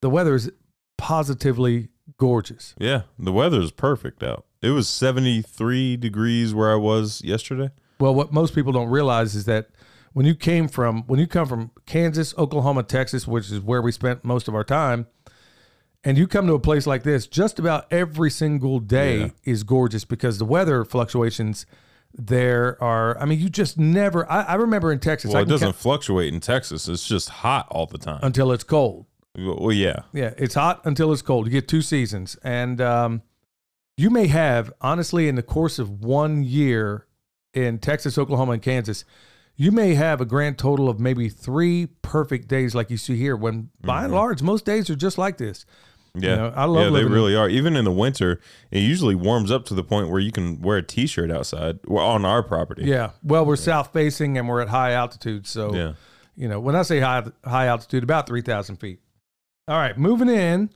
the 0.00 0.08
weather 0.08 0.34
is 0.34 0.50
positively 0.96 1.88
gorgeous. 2.16 2.74
yeah, 2.78 3.02
the 3.18 3.32
weather 3.32 3.60
is 3.60 3.72
perfect 3.72 4.22
out. 4.22 4.46
It 4.62 4.70
was 4.70 4.88
73 4.88 5.96
degrees 5.98 6.54
where 6.54 6.72
I 6.72 6.76
was 6.76 7.20
yesterday. 7.22 7.70
Well, 8.00 8.14
what 8.14 8.32
most 8.32 8.54
people 8.54 8.72
don't 8.72 8.88
realize 8.88 9.34
is 9.34 9.44
that 9.44 9.68
when 10.12 10.26
you 10.26 10.34
came 10.34 10.68
from 10.68 11.02
when 11.06 11.18
you 11.20 11.26
come 11.26 11.46
from 11.46 11.70
Kansas, 11.86 12.34
Oklahoma, 12.38 12.82
Texas, 12.82 13.26
which 13.26 13.50
is 13.50 13.60
where 13.60 13.82
we 13.82 13.92
spent 13.92 14.24
most 14.24 14.48
of 14.48 14.54
our 14.54 14.64
time, 14.64 15.06
and 16.04 16.18
you 16.18 16.26
come 16.26 16.46
to 16.46 16.54
a 16.54 16.58
place 16.60 16.86
like 16.86 17.02
this, 17.02 17.26
just 17.26 17.58
about 17.58 17.86
every 17.92 18.30
single 18.30 18.78
day 18.80 19.18
Yeah. 19.20 19.28
is 19.44 19.62
gorgeous 19.62 20.04
because 20.04 20.38
the 20.38 20.44
weather 20.44 20.84
fluctuations 20.84 21.66
there 22.14 22.76
are. 22.82 23.18
I 23.18 23.24
mean, 23.24 23.38
you 23.40 23.48
just 23.48 23.78
never. 23.78 24.30
I, 24.30 24.42
I 24.42 24.54
remember 24.56 24.92
in 24.92 24.98
Texas, 24.98 25.32
Well, 25.32 25.42
it 25.42 25.48
doesn't 25.48 25.66
count- 25.68 25.76
fluctuate 25.76 26.32
in 26.32 26.40
Texas. 26.40 26.88
It's 26.88 27.06
just 27.06 27.28
hot 27.30 27.66
all 27.70 27.86
the 27.86 27.98
time. 27.98 28.20
until 28.22 28.52
it's 28.52 28.64
cold. 28.64 29.06
Well, 29.34 29.72
yeah. 29.72 30.00
Yeah, 30.12 30.34
it's 30.36 30.54
hot 30.54 30.82
until 30.84 31.10
it's 31.12 31.22
cold. 31.22 31.46
You 31.46 31.52
get 31.52 31.66
two 31.68 31.80
seasons, 31.80 32.36
and 32.44 32.82
um, 32.82 33.22
you 33.96 34.10
may 34.10 34.26
have 34.26 34.70
honestly 34.82 35.26
in 35.26 35.36
the 35.36 35.42
course 35.42 35.78
of 35.78 36.04
one 36.04 36.42
year 36.44 37.06
in 37.54 37.78
Texas, 37.78 38.18
Oklahoma, 38.18 38.52
and 38.52 38.62
Kansas, 38.62 39.06
you 39.62 39.70
may 39.70 39.94
have 39.94 40.20
a 40.20 40.24
grand 40.24 40.58
total 40.58 40.88
of 40.88 40.98
maybe 40.98 41.28
three 41.28 41.86
perfect 42.02 42.48
days 42.48 42.74
like 42.74 42.90
you 42.90 42.96
see 42.96 43.16
here. 43.16 43.36
When 43.36 43.70
by 43.80 43.98
and 43.98 44.06
mm-hmm. 44.06 44.16
large, 44.16 44.42
most 44.42 44.64
days 44.64 44.90
are 44.90 44.96
just 44.96 45.18
like 45.18 45.38
this. 45.38 45.64
Yeah, 46.14 46.34
know, 46.34 46.52
I 46.56 46.64
love 46.64 46.76
Yeah, 46.76 46.84
they 46.84 46.90
living 46.90 47.06
in- 47.06 47.12
really 47.12 47.36
are. 47.36 47.48
Even 47.48 47.76
in 47.76 47.84
the 47.84 47.92
winter, 47.92 48.40
it 48.72 48.80
usually 48.80 49.14
warms 49.14 49.52
up 49.52 49.64
to 49.66 49.74
the 49.74 49.84
point 49.84 50.10
where 50.10 50.20
you 50.20 50.32
can 50.32 50.60
wear 50.60 50.78
a 50.78 50.82
t-shirt 50.82 51.30
outside 51.30 51.78
well, 51.86 52.04
on 52.04 52.24
our 52.24 52.42
property. 52.42 52.84
Yeah. 52.84 53.10
Well, 53.22 53.46
we're 53.46 53.56
south 53.56 53.92
facing 53.92 54.36
and 54.36 54.48
we're 54.48 54.60
at 54.60 54.68
high 54.68 54.92
altitude, 54.92 55.46
so 55.46 55.72
Yeah. 55.72 55.92
you 56.34 56.48
know 56.48 56.58
when 56.58 56.74
I 56.74 56.82
say 56.82 56.98
high 56.98 57.22
high 57.44 57.66
altitude, 57.66 58.02
about 58.02 58.26
three 58.26 58.42
thousand 58.42 58.76
feet. 58.76 58.98
All 59.68 59.78
right, 59.78 59.96
moving 59.96 60.28
in 60.28 60.70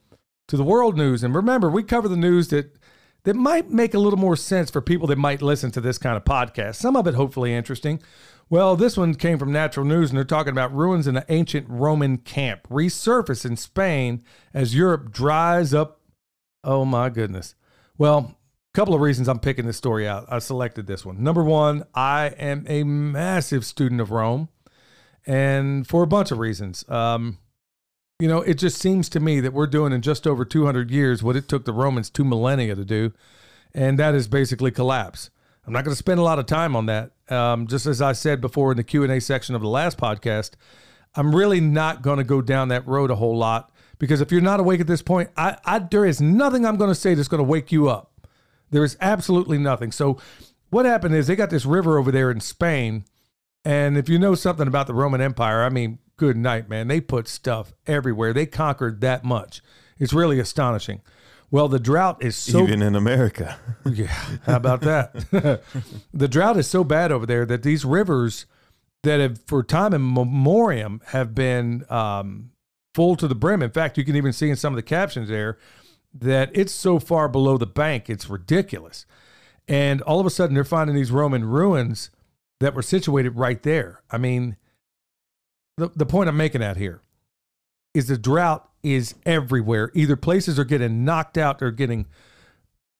to 0.47 0.57
the 0.57 0.63
world 0.63 0.97
news, 0.97 1.25
and 1.25 1.35
remember, 1.35 1.69
we 1.69 1.83
cover 1.83 2.07
the 2.07 2.17
news 2.17 2.49
that 2.49 2.79
that 3.25 3.35
might 3.35 3.69
make 3.69 3.93
a 3.93 3.99
little 3.99 4.19
more 4.19 4.37
sense 4.37 4.71
for 4.71 4.81
people 4.81 5.09
that 5.09 5.19
might 5.19 5.43
listen 5.43 5.73
to 5.73 5.81
this 5.81 5.99
kind 5.99 6.17
of 6.17 6.25
podcast. 6.25 6.77
Some 6.77 6.95
of 6.95 7.09
it 7.09 7.15
hopefully 7.15 7.53
interesting. 7.53 8.01
Well, 8.49 8.77
this 8.77 8.97
one 8.97 9.17
came 9.17 9.39
from 9.39 9.51
Natural 9.51 9.85
News, 9.85 10.11
and 10.11 10.17
they're 10.17 10.25
talking 10.25 10.53
about 10.53 10.73
ruins 10.73 11.09
in 11.09 11.17
an 11.17 11.25
ancient 11.29 11.67
Roman 11.69 12.19
camp 12.19 12.69
resurface 12.69 13.45
in 13.45 13.57
Spain 13.57 14.23
as 14.55 14.75
Europe 14.75 15.11
dries 15.11 15.75
up. 15.75 16.01
Oh 16.63 16.85
my 16.85 17.09
goodness. 17.09 17.57
Well, 17.99 18.37
a 18.73 18.75
couple 18.75 18.95
of 18.95 19.01
reasons 19.01 19.29
I'm 19.29 19.41
picking 19.41 19.67
this 19.67 19.77
story 19.77 20.07
out. 20.07 20.27
I 20.29 20.39
selected 20.39 20.87
this 20.87 21.05
one. 21.05 21.25
Number 21.25 21.43
one, 21.43 21.85
I 21.93 22.27
am 22.39 22.65
a 22.69 22.85
massive 22.85 23.65
student 23.65 24.01
of 24.01 24.13
Rome, 24.13 24.49
and 25.27 25.85
for 25.85 26.05
a 26.05 26.09
bunch 26.09 26.31
of 26.31 26.39
reasons. 26.39 26.89
Um, 26.89 27.39
you 28.21 28.29
know, 28.29 28.43
it 28.43 28.55
just 28.55 28.81
seems 28.81 29.09
to 29.11 29.21
me 29.21 29.41
that 29.41 29.53
we're 29.53 29.67
doing 29.67 29.93
in 29.93 30.03
just 30.03 30.25
over 30.25 30.45
200 30.45 30.91
years 30.91 31.23
what 31.23 31.37
it 31.37 31.49
took 31.49 31.65
the 31.65 31.73
Romans 31.73 32.11
two 32.11 32.25
millennia 32.25 32.77
to 32.77 32.85
do, 32.85 33.13
and 33.75 33.99
that 33.99 34.15
is 34.15 34.29
basically 34.29 34.71
collapse. 34.71 35.31
I'm 35.67 35.73
not 35.73 35.85
going 35.85 35.93
to 35.93 35.99
spend 35.99 36.21
a 36.21 36.23
lot 36.23 36.39
of 36.39 36.47
time 36.47 36.77
on 36.77 36.87
that. 36.87 37.11
Um, 37.29 37.67
just 37.67 37.87
as 37.87 38.01
I 38.01 38.13
said 38.13 38.41
before 38.41 38.71
in 38.71 38.77
the 38.77 38.85
Q 38.85 39.03
and 39.03 39.13
A 39.13 39.21
section 39.21 39.55
of 39.55 39.63
the 39.63 39.69
last 39.69 39.99
podcast, 39.99 40.53
I'm 41.15 41.35
really 41.35 41.61
not 41.61 42.03
going 42.03 42.19
to 42.19 42.25
go 42.25 42.41
down 42.41 42.69
that 42.69 42.87
road 42.87 43.11
a 43.11 43.17
whole 43.17 43.37
lot 43.37 43.73
because 43.99 44.21
if 44.21 44.31
you're 44.31 44.41
not 44.41 44.61
awake 44.61 44.81
at 44.81 44.87
this 44.87 45.03
point, 45.03 45.31
I, 45.37 45.57
I 45.65 45.79
there 45.79 46.05
is 46.05 46.21
nothing 46.21 46.65
I'm 46.65 46.77
going 46.77 46.91
to 46.91 46.95
say 46.95 47.15
that's 47.15 47.29
going 47.29 47.39
to 47.39 47.45
wake 47.45 47.73
you 47.73 47.89
up. 47.89 48.13
There 48.71 48.85
is 48.85 48.97
absolutely 49.01 49.59
nothing. 49.59 49.93
So, 49.93 50.19
what 50.71 50.85
happened 50.85 51.15
is 51.15 51.27
they 51.27 51.37
got 51.37 51.51
this 51.51 51.65
river 51.65 51.97
over 51.97 52.11
there 52.11 52.31
in 52.31 52.41
Spain, 52.41 53.05
and 53.65 53.97
if 53.97 54.09
you 54.09 54.19
know 54.19 54.35
something 54.35 54.67
about 54.67 54.87
the 54.87 54.95
Roman 54.95 55.21
Empire, 55.21 55.63
I 55.63 55.69
mean, 55.69 55.99
good 56.17 56.37
night, 56.37 56.69
man. 56.69 56.89
They 56.89 57.01
put 57.01 57.29
stuff 57.29 57.73
everywhere. 57.87 58.33
They 58.33 58.47
conquered 58.47 59.01
that 59.01 59.25
much. 59.25 59.63
It's 59.99 60.13
really 60.13 60.39
astonishing. 60.39 61.01
Well, 61.51 61.69
the 61.69 61.79
drought 61.79 62.23
is 62.23 62.37
so 62.37 62.65
Even 62.65 62.83
in 62.83 62.95
America. 62.95 63.59
yeah, 63.87 64.07
how 64.45 64.57
about 64.57 64.81
that? 64.83 65.13
the 66.13 66.29
drought 66.29 66.57
is 66.57 66.67
so 66.67 66.83
bad 66.83 67.13
over 67.13 67.27
there 67.27 67.47
that 67.47 67.63
these 67.63 67.85
rivers 67.85 68.47
that 69.03 69.21
have, 69.21 69.41
for 69.47 69.63
time 69.63 69.95
and 69.95 70.13
memoriam, 70.13 71.01
have 71.07 71.35
been 71.35 71.85
um, 71.89 72.51
full 72.95 73.15
to 73.17 73.29
the 73.29 73.35
brim. 73.35 73.63
In 73.63 73.71
fact, 73.71 73.97
you 73.97 74.05
can 74.05 74.17
even 74.17 74.33
see 74.33 74.51
in 74.51 74.57
some 74.57 74.73
of 74.73 74.77
the 74.77 74.83
captions 74.83 75.29
there 75.29 75.59
that 76.13 76.51
it's 76.55 76.73
so 76.73 76.99
far 76.99 77.29
below 77.29 77.57
the 77.59 77.67
bank, 77.67 78.11
it's 78.11 78.29
ridiculous. 78.29 79.07
And 79.69 80.01
all 80.03 80.21
of 80.21 80.27
a 80.27 80.31
sudden, 80.31 80.55
they're 80.55 80.65
finding 80.65 80.97
these 80.97 81.11
Roman 81.11 81.45
ruins 81.45 82.11
that 82.61 82.75
were 82.75 82.83
situated 82.83 83.37
right 83.37 83.63
there. 83.63 84.03
I 84.11 84.19
mean, 84.19 84.57
the, 85.77 85.91
the 85.95 86.07
point 86.07 86.29
I'm 86.29 86.37
making 86.37 86.63
out 86.63 86.77
here 86.77 87.03
is 87.95 88.09
the 88.09 88.17
drought 88.17 88.71
is 88.95 89.15
everywhere. 89.25 89.91
Either 89.95 90.17
places 90.17 90.59
are 90.59 90.65
getting 90.65 91.05
knocked 91.05 91.37
out 91.37 91.63
or 91.63 91.71
getting 91.71 92.07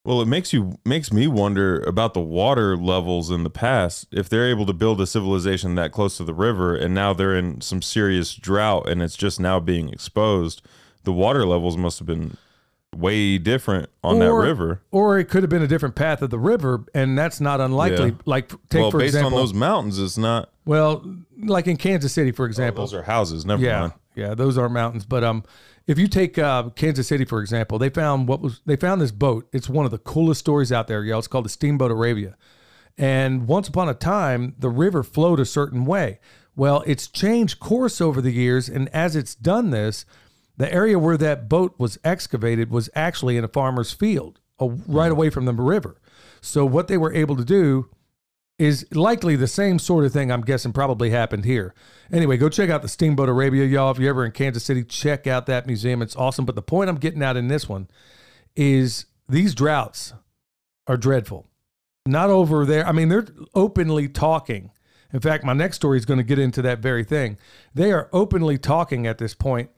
Well, 0.03 0.21
it 0.21 0.27
makes 0.27 0.53
you 0.53 0.77
makes 0.85 1.11
me 1.11 1.27
wonder 1.27 1.79
about 1.81 2.13
the 2.13 2.21
water 2.21 2.77
levels 2.77 3.29
in 3.29 3.43
the 3.43 3.49
past. 3.49 4.07
If 4.11 4.29
they're 4.29 4.49
able 4.49 4.65
to 4.65 4.73
build 4.73 5.01
a 5.01 5.07
civilization 5.07 5.75
that 5.75 5.91
close 5.91 6.17
to 6.17 6.23
the 6.23 6.33
river, 6.33 6.75
and 6.75 6.93
now 6.93 7.13
they're 7.13 7.35
in 7.35 7.61
some 7.61 7.81
serious 7.81 8.35
drought, 8.35 8.87
and 8.89 9.01
it's 9.01 9.17
just 9.17 9.39
now 9.39 9.59
being 9.59 9.89
exposed, 9.89 10.61
the 11.03 11.13
water 11.13 11.45
levels 11.45 11.77
must 11.77 11.99
have 11.99 12.05
been 12.05 12.37
way 12.95 13.37
different 13.37 13.89
on 14.03 14.19
that 14.19 14.33
river. 14.33 14.81
or 14.91 15.19
it 15.19 15.25
could 15.25 15.43
have 15.43 15.49
been 15.49 15.61
a 15.61 15.67
different 15.67 15.95
path 15.95 16.21
of 16.21 16.29
the 16.29 16.39
river, 16.39 16.85
and 16.93 17.17
that's 17.17 17.39
not 17.41 17.59
unlikely. 17.61 18.09
Yeah. 18.09 18.15
Like 18.25 18.49
take 18.69 18.81
well, 18.81 18.91
for 18.91 18.99
based 18.99 19.15
example, 19.15 19.37
on 19.37 19.43
those 19.43 19.53
mountains, 19.53 19.99
it's 19.99 20.17
not. 20.17 20.49
well, 20.65 21.03
like 21.43 21.67
in 21.67 21.77
Kansas 21.77 22.13
City, 22.13 22.31
for 22.31 22.45
example. 22.45 22.83
Those 22.83 22.93
are 22.93 23.03
houses. 23.03 23.45
Never 23.45 23.61
yeah, 23.61 23.79
mind. 23.81 23.93
yeah, 24.15 24.33
those 24.35 24.57
are 24.57 24.69
mountains. 24.69 25.05
But 25.05 25.23
um, 25.23 25.43
if 25.87 25.97
you 25.97 26.07
take 26.07 26.37
uh, 26.37 26.69
Kansas 26.71 27.07
City 27.07 27.25
for 27.25 27.39
example, 27.41 27.79
they 27.79 27.89
found 27.89 28.27
what 28.27 28.41
was 28.41 28.61
they 28.65 28.75
found 28.75 29.01
this 29.01 29.11
boat. 29.11 29.47
It's 29.53 29.69
one 29.69 29.85
of 29.85 29.91
the 29.91 29.97
coolest 29.97 30.41
stories 30.41 30.71
out 30.71 30.87
there, 30.87 31.03
y'all. 31.03 31.19
It's 31.19 31.27
called 31.27 31.45
the 31.45 31.49
Steamboat 31.49 31.91
Arabia. 31.91 32.35
And 32.97 33.47
once 33.47 33.67
upon 33.67 33.87
a 33.89 33.93
time, 33.93 34.55
the 34.59 34.69
river 34.69 35.03
flowed 35.03 35.39
a 35.39 35.45
certain 35.45 35.85
way. 35.85 36.19
Well, 36.55 36.83
it's 36.87 37.07
changed 37.07 37.59
course 37.59 38.01
over 38.01 38.21
the 38.21 38.31
years, 38.31 38.67
and 38.67 38.89
as 38.89 39.15
it's 39.15 39.35
done 39.35 39.69
this, 39.69 40.05
the 40.57 40.71
area 40.73 40.97
where 40.97 41.17
that 41.17 41.47
boat 41.47 41.75
was 41.77 41.99
excavated 42.03 42.71
was 42.71 42.89
actually 42.95 43.37
in 43.37 43.43
a 43.43 43.47
farmer's 43.47 43.93
field, 43.93 44.39
right 44.59 45.11
away 45.11 45.29
from 45.29 45.45
the 45.45 45.53
river. 45.53 46.01
So 46.41 46.65
what 46.65 46.87
they 46.87 46.97
were 46.97 47.13
able 47.13 47.35
to 47.35 47.45
do 47.45 47.89
is 48.59 48.87
likely 48.91 49.35
the 49.35 49.47
same 49.47 49.77
sort 49.77 50.03
of 50.03 50.11
thing 50.11 50.31
I'm 50.31 50.41
guessing 50.41 50.73
probably 50.73 51.11
happened 51.11 51.45
here. 51.45 51.73
Anyway, 52.11 52.37
go 52.37 52.49
check 52.49 52.69
out 52.69 52.81
the 52.81 52.87
Steamboat 52.87 53.29
Arabia, 53.29 53.65
y'all. 53.65 53.91
If 53.91 53.99
you're 53.99 54.09
ever 54.09 54.25
in 54.25 54.31
Kansas 54.31 54.63
City, 54.63 54.83
check 54.83 55.27
out 55.27 55.45
that 55.45 55.67
museum. 55.67 56.01
It's 56.01 56.15
awesome. 56.15 56.45
But 56.45 56.55
the 56.55 56.61
point 56.61 56.89
I'm 56.89 56.97
getting 56.97 57.21
at 57.21 57.37
in 57.37 57.49
this 57.49 57.69
one 57.69 57.87
is 58.55 59.05
these 59.29 59.53
droughts 59.53 60.13
are 60.87 60.97
dreadful. 60.97 61.47
Not 62.05 62.29
over 62.29 62.65
there. 62.65 62.87
I 62.87 62.93
mean, 62.93 63.09
they're 63.09 63.27
openly 63.53 64.07
talking. 64.07 64.71
In 65.13 65.19
fact, 65.19 65.43
my 65.43 65.53
next 65.53 65.75
story 65.75 65.97
is 65.97 66.05
going 66.05 66.19
to 66.19 66.23
get 66.23 66.39
into 66.39 66.61
that 66.63 66.79
very 66.79 67.03
thing. 67.03 67.37
They 67.73 67.91
are 67.91 68.09
openly 68.11 68.57
talking 68.57 69.05
at 69.05 69.17
this 69.17 69.33
point 69.33 69.69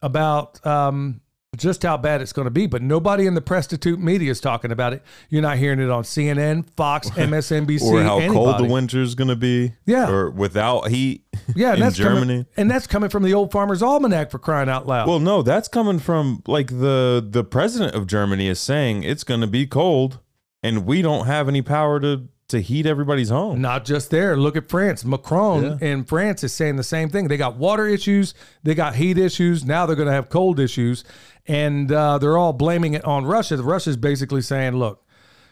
about 0.00 0.64
um, 0.66 1.21
just 1.58 1.82
how 1.82 1.98
bad 1.98 2.22
it's 2.22 2.32
going 2.32 2.46
to 2.46 2.50
be, 2.50 2.66
but 2.66 2.80
nobody 2.80 3.26
in 3.26 3.34
the 3.34 3.40
prostitute 3.42 4.00
media 4.00 4.30
is 4.30 4.40
talking 4.40 4.72
about 4.72 4.94
it. 4.94 5.02
You're 5.28 5.42
not 5.42 5.58
hearing 5.58 5.80
it 5.80 5.90
on 5.90 6.02
CNN, 6.02 6.64
Fox, 6.76 7.10
MSNBC, 7.10 7.82
Or 7.82 8.02
how 8.02 8.26
cold 8.32 8.58
the 8.58 8.64
winter 8.64 9.02
is 9.02 9.14
going 9.14 9.28
to 9.28 9.36
be. 9.36 9.74
Yeah. 9.84 10.08
Or 10.10 10.30
without 10.30 10.88
heat. 10.88 11.24
Yeah, 11.56 11.74
in 11.74 11.80
that's 11.80 11.96
Germany. 11.96 12.20
coming, 12.20 12.46
and 12.56 12.70
that's 12.70 12.86
coming 12.86 13.10
from 13.10 13.24
the 13.24 13.34
old 13.34 13.50
Farmer's 13.52 13.82
Almanac 13.82 14.30
for 14.30 14.38
crying 14.38 14.68
out 14.68 14.86
loud. 14.86 15.08
Well, 15.08 15.18
no, 15.18 15.42
that's 15.42 15.66
coming 15.66 15.98
from 15.98 16.42
like 16.46 16.68
the 16.68 17.26
the 17.28 17.42
president 17.42 17.94
of 17.94 18.06
Germany 18.06 18.46
is 18.46 18.60
saying 18.60 19.02
it's 19.02 19.24
going 19.24 19.40
to 19.40 19.46
be 19.46 19.66
cold, 19.66 20.20
and 20.62 20.86
we 20.86 21.02
don't 21.02 21.26
have 21.26 21.48
any 21.48 21.60
power 21.60 21.98
to 22.00 22.28
to 22.52 22.60
heat 22.62 22.86
everybody's 22.86 23.28
home. 23.28 23.60
Not 23.60 23.84
just 23.84 24.10
there. 24.10 24.36
Look 24.36 24.56
at 24.56 24.68
France. 24.70 25.04
Macron 25.04 25.62
Yeah. 25.64 25.76
in 25.88 26.04
France 26.04 26.42
is 26.44 26.52
saying 26.54 26.76
the 26.76 26.84
same 26.84 27.10
thing. 27.10 27.28
They 27.28 27.36
got 27.36 27.56
water 27.56 27.86
issues, 27.86 28.32
they 28.62 28.74
got 28.74 28.94
heat 28.94 29.18
issues. 29.18 29.64
Now 29.64 29.84
they're 29.84 29.96
going 29.96 30.06
to 30.08 30.14
have 30.14 30.28
cold 30.30 30.58
issues, 30.60 31.04
and 31.46 31.90
uh, 31.92 32.18
they're 32.18 32.38
all 32.38 32.52
blaming 32.52 32.94
it 32.94 33.04
on 33.04 33.24
Russia. 33.26 33.56
The 33.56 33.62
Russia's 33.64 33.96
basically 33.96 34.40
saying, 34.42 34.76
"Look, 34.76 35.04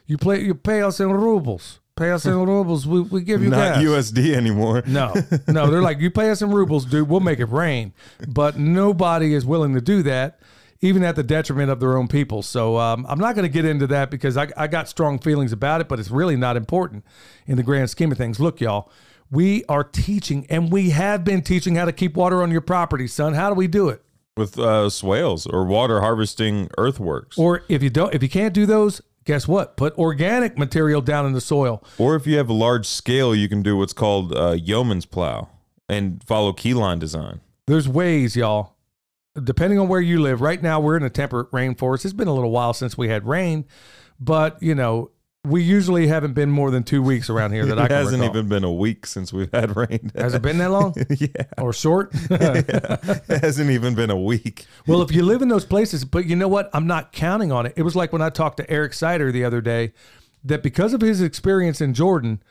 you 0.06 0.16
play, 0.16 0.40
you 0.42 0.54
pay 0.54 0.82
us 0.82 1.00
in 1.00 1.10
rubles. 1.12 1.80
Pay 1.96 2.12
us 2.12 2.24
in 2.24 2.34
rubles. 2.46 2.86
We, 2.86 3.00
we 3.02 3.20
give 3.22 3.42
you 3.42 3.50
Not 3.50 3.74
gas." 3.74 3.84
USD 3.84 4.34
anymore. 4.34 4.82
No, 4.86 5.12
no, 5.48 5.70
they're 5.70 5.82
like, 5.82 5.98
you 6.00 6.10
pay 6.10 6.30
us 6.30 6.40
in 6.40 6.50
rubles, 6.50 6.84
dude. 6.86 7.08
We'll 7.08 7.20
make 7.20 7.40
it 7.40 7.50
rain. 7.50 7.92
But 8.28 8.56
nobody 8.58 9.34
is 9.34 9.44
willing 9.44 9.74
to 9.74 9.80
do 9.80 10.02
that, 10.04 10.40
even 10.80 11.02
at 11.02 11.16
the 11.16 11.22
detriment 11.22 11.70
of 11.70 11.80
their 11.80 11.96
own 11.96 12.08
people. 12.08 12.42
So 12.42 12.78
um, 12.78 13.04
I'm 13.08 13.18
not 13.18 13.34
going 13.34 13.44
to 13.44 13.52
get 13.52 13.64
into 13.64 13.86
that 13.88 14.10
because 14.10 14.36
I, 14.36 14.48
I 14.56 14.66
got 14.66 14.88
strong 14.88 15.18
feelings 15.18 15.52
about 15.52 15.80
it, 15.80 15.88
but 15.88 15.98
it's 15.98 16.10
really 16.10 16.36
not 16.36 16.56
important 16.56 17.04
in 17.46 17.56
the 17.56 17.62
grand 17.62 17.90
scheme 17.90 18.10
of 18.10 18.18
things. 18.18 18.40
Look, 18.40 18.60
y'all, 18.60 18.90
we 19.30 19.64
are 19.68 19.84
teaching 19.84 20.46
and 20.48 20.72
we 20.72 20.90
have 20.90 21.24
been 21.24 21.42
teaching 21.42 21.76
how 21.76 21.84
to 21.84 21.92
keep 21.92 22.16
water 22.16 22.42
on 22.42 22.50
your 22.50 22.62
property, 22.62 23.06
son. 23.06 23.34
How 23.34 23.48
do 23.50 23.54
we 23.54 23.66
do 23.66 23.88
it? 23.88 24.02
with 24.36 24.58
uh, 24.58 24.88
swales 24.88 25.46
or 25.46 25.64
water 25.64 26.00
harvesting 26.00 26.68
earthworks. 26.78 27.38
Or, 27.38 27.62
if 27.68 27.82
you 27.82 27.90
don't, 27.90 28.14
if 28.14 28.22
you 28.22 28.28
can't 28.28 28.54
do 28.54 28.64
those, 28.66 29.02
guess 29.24 29.46
what? 29.46 29.76
Put 29.76 29.96
organic 29.98 30.58
material 30.58 31.00
down 31.00 31.26
in 31.26 31.32
the 31.32 31.40
soil. 31.40 31.84
Or 31.98 32.16
if 32.16 32.26
you 32.26 32.36
have 32.38 32.48
a 32.48 32.54
large 32.54 32.86
scale, 32.86 33.34
you 33.34 33.48
can 33.48 33.62
do 33.62 33.76
what's 33.76 33.92
called 33.92 34.32
uh, 34.32 34.54
Yeomans 34.54 35.08
plow 35.08 35.48
and 35.88 36.24
follow 36.24 36.52
keyline 36.52 36.98
design. 36.98 37.40
There's 37.66 37.88
ways, 37.88 38.34
y'all. 38.34 38.74
Depending 39.42 39.78
on 39.78 39.88
where 39.88 40.00
you 40.00 40.20
live, 40.20 40.40
right 40.40 40.60
now 40.62 40.80
we're 40.80 40.96
in 40.96 41.02
a 41.02 41.10
temperate 41.10 41.50
rainforest. 41.52 42.04
It's 42.04 42.12
been 42.14 42.28
a 42.28 42.34
little 42.34 42.50
while 42.50 42.72
since 42.72 42.98
we 42.98 43.08
had 43.08 43.26
rain, 43.26 43.64
but 44.18 44.60
you 44.62 44.74
know 44.74 45.10
we 45.44 45.62
usually 45.62 46.06
haven't 46.06 46.34
been 46.34 46.50
more 46.50 46.70
than 46.70 46.82
two 46.82 47.02
weeks 47.02 47.30
around 47.30 47.52
here 47.52 47.64
that 47.64 47.78
I 47.78 47.84
It 47.84 47.88
can 47.88 47.96
hasn't 47.96 48.20
recall. 48.20 48.36
even 48.36 48.48
been 48.50 48.64
a 48.64 48.72
week 48.72 49.06
since 49.06 49.32
we've 49.32 49.50
had 49.52 49.74
rain. 49.76 50.10
Has 50.16 50.34
it 50.34 50.42
been 50.42 50.58
that 50.58 50.70
long 50.70 50.94
yeah. 51.10 51.28
or 51.56 51.72
short? 51.72 52.10
it 52.30 53.40
hasn't 53.42 53.70
even 53.70 53.94
been 53.94 54.10
a 54.10 54.18
week. 54.20 54.66
well, 54.86 55.00
if 55.00 55.12
you 55.12 55.22
live 55.22 55.40
in 55.42 55.48
those 55.48 55.64
places, 55.64 56.04
but 56.04 56.26
you 56.26 56.36
know 56.36 56.48
what? 56.48 56.68
I'm 56.74 56.86
not 56.86 57.12
counting 57.12 57.52
on 57.52 57.64
it. 57.66 57.72
It 57.76 57.82
was 57.84 57.96
like 57.96 58.12
when 58.12 58.20
I 58.22 58.28
talked 58.30 58.58
to 58.58 58.68
Eric 58.70 58.92
Sider 58.92 59.32
the 59.32 59.44
other 59.44 59.60
day 59.60 59.92
that 60.44 60.62
because 60.62 60.92
of 60.92 61.00
his 61.00 61.22
experience 61.22 61.80
in 61.80 61.94
Jordan, 61.94 62.42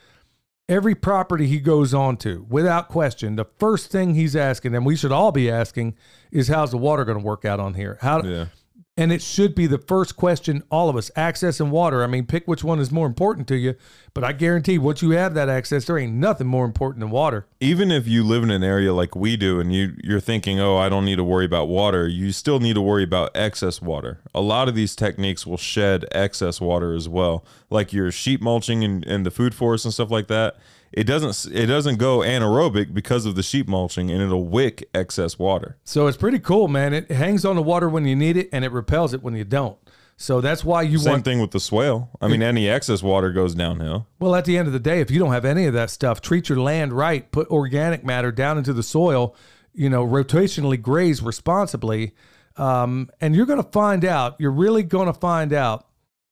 every 0.70 0.94
property 0.94 1.46
he 1.48 1.58
goes 1.58 1.92
on 1.92 2.16
to, 2.18 2.46
without 2.48 2.88
question, 2.88 3.36
the 3.36 3.44
first 3.58 3.90
thing 3.90 4.14
he's 4.14 4.36
asking, 4.36 4.74
and 4.74 4.86
we 4.86 4.96
should 4.96 5.12
all 5.12 5.32
be 5.32 5.50
asking, 5.50 5.96
is 6.30 6.48
how's 6.48 6.70
the 6.70 6.78
water 6.78 7.04
going 7.04 7.18
to 7.18 7.24
work 7.24 7.44
out 7.44 7.58
on 7.60 7.74
here? 7.74 7.98
How 8.00 8.22
Yeah. 8.22 8.46
And 8.96 9.12
it 9.12 9.22
should 9.22 9.54
be 9.54 9.66
the 9.66 9.78
first 9.78 10.16
question 10.16 10.62
all 10.70 10.88
of 10.88 10.96
us 10.96 11.10
access 11.16 11.60
and 11.60 11.70
water. 11.70 12.02
I 12.02 12.06
mean 12.06 12.26
pick 12.26 12.46
which 12.46 12.62
one 12.64 12.78
is 12.80 12.90
more 12.90 13.06
important 13.06 13.48
to 13.48 13.56
you 13.56 13.74
but 14.14 14.24
i 14.24 14.32
guarantee 14.32 14.78
once 14.78 15.02
you 15.02 15.10
have 15.10 15.34
that 15.34 15.48
access 15.48 15.84
there 15.84 15.98
ain't 15.98 16.12
nothing 16.14 16.46
more 16.46 16.64
important 16.64 17.00
than 17.00 17.10
water. 17.10 17.46
Even 17.60 17.90
if 17.90 18.06
you 18.06 18.24
live 18.24 18.42
in 18.42 18.50
an 18.50 18.62
area 18.62 18.92
like 18.92 19.14
we 19.14 19.36
do 19.36 19.60
and 19.60 19.72
you 19.72 19.96
you're 20.02 20.20
thinking 20.20 20.60
oh 20.60 20.76
i 20.76 20.88
don't 20.88 21.04
need 21.04 21.16
to 21.16 21.24
worry 21.24 21.44
about 21.44 21.68
water 21.68 22.06
you 22.06 22.32
still 22.32 22.60
need 22.60 22.74
to 22.74 22.82
worry 22.82 23.04
about 23.04 23.30
excess 23.34 23.80
water. 23.80 24.20
A 24.34 24.40
lot 24.40 24.68
of 24.68 24.74
these 24.74 24.94
techniques 24.94 25.46
will 25.46 25.56
shed 25.56 26.04
excess 26.12 26.60
water 26.60 26.94
as 26.94 27.08
well 27.08 27.44
like 27.70 27.92
your 27.92 28.10
sheet 28.10 28.40
mulching 28.40 28.84
and, 28.84 29.06
and 29.06 29.24
the 29.24 29.30
food 29.30 29.54
forest 29.54 29.84
and 29.84 29.94
stuff 29.94 30.10
like 30.10 30.28
that 30.28 30.56
it 30.92 31.04
doesn't 31.04 31.54
it 31.54 31.66
doesn't 31.66 31.96
go 31.96 32.18
anaerobic 32.18 32.92
because 32.92 33.26
of 33.26 33.34
the 33.34 33.42
sheet 33.42 33.68
mulching 33.68 34.10
and 34.10 34.20
it'll 34.20 34.46
wick 34.46 34.88
excess 34.94 35.38
water. 35.38 35.76
So 35.84 36.06
it's 36.06 36.16
pretty 36.16 36.38
cool 36.38 36.68
man. 36.68 36.92
It 36.94 37.10
hangs 37.10 37.44
on 37.44 37.56
the 37.56 37.62
water 37.62 37.88
when 37.88 38.04
you 38.06 38.16
need 38.16 38.36
it 38.36 38.48
and 38.52 38.64
it 38.64 38.72
repels 38.72 39.14
it 39.14 39.22
when 39.22 39.34
you 39.34 39.44
don't. 39.44 39.78
So 40.16 40.40
that's 40.40 40.64
why 40.64 40.82
you 40.82 40.98
same 40.98 41.12
want 41.12 41.24
Same 41.24 41.32
thing 41.32 41.40
with 41.40 41.52
the 41.52 41.60
swale. 41.60 42.10
I 42.20 42.28
mean 42.28 42.42
any 42.42 42.68
excess 42.68 43.02
water 43.02 43.32
goes 43.32 43.54
downhill. 43.54 44.06
Well 44.18 44.34
at 44.34 44.44
the 44.44 44.58
end 44.58 44.66
of 44.66 44.72
the 44.72 44.80
day 44.80 45.00
if 45.00 45.10
you 45.10 45.18
don't 45.18 45.32
have 45.32 45.44
any 45.44 45.66
of 45.66 45.74
that 45.74 45.90
stuff 45.90 46.20
treat 46.20 46.48
your 46.48 46.58
land 46.58 46.92
right 46.92 47.30
put 47.30 47.48
organic 47.48 48.04
matter 48.04 48.32
down 48.32 48.58
into 48.58 48.72
the 48.72 48.82
soil 48.82 49.34
you 49.72 49.88
know 49.88 50.04
rotationally 50.04 50.80
graze 50.80 51.22
responsibly 51.22 52.12
um, 52.56 53.08
and 53.20 53.34
you're 53.34 53.46
going 53.46 53.62
to 53.62 53.70
find 53.70 54.04
out 54.04 54.34
you're 54.38 54.50
really 54.50 54.82
going 54.82 55.06
to 55.06 55.14
find 55.14 55.52
out 55.52 55.86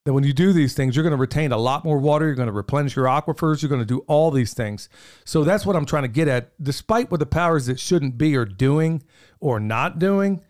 that 0.09 0.15
when 0.15 0.25
you 0.25 0.33
do 0.33 0.55
these 0.55 0.73
things, 0.73 0.97
you're 0.97 1.03
going 1.03 1.11
to 1.11 1.19
retain 1.19 1.53
a 1.53 1.59
lot 1.59 1.85
more 1.85 1.99
water. 1.99 2.25
You're 2.25 2.35
going 2.35 2.47
to 2.47 2.53
replenish 2.53 2.97
your 2.97 3.05
aquifers. 3.05 3.61
You're 3.61 3.69
going 3.69 3.83
to 3.83 3.85
do 3.85 3.99
all 4.07 4.31
these 4.31 4.55
things. 4.55 4.89
So 5.27 5.45
that's 5.45 5.67
what 5.67 5.77
I'm 5.77 5.85
trying 5.85 6.05
to 6.05 6.09
get 6.09 6.29
at. 6.29 6.51
Despite 6.65 7.11
what 7.11 7.21
the 7.21 7.27
powers 7.27 7.67
that 7.67 7.79
shouldn't 7.79 8.17
be 8.17 8.35
are 8.35 8.47
doing 8.47 9.03
or 9.39 9.61
not 9.61 9.99
doing, 9.99 10.43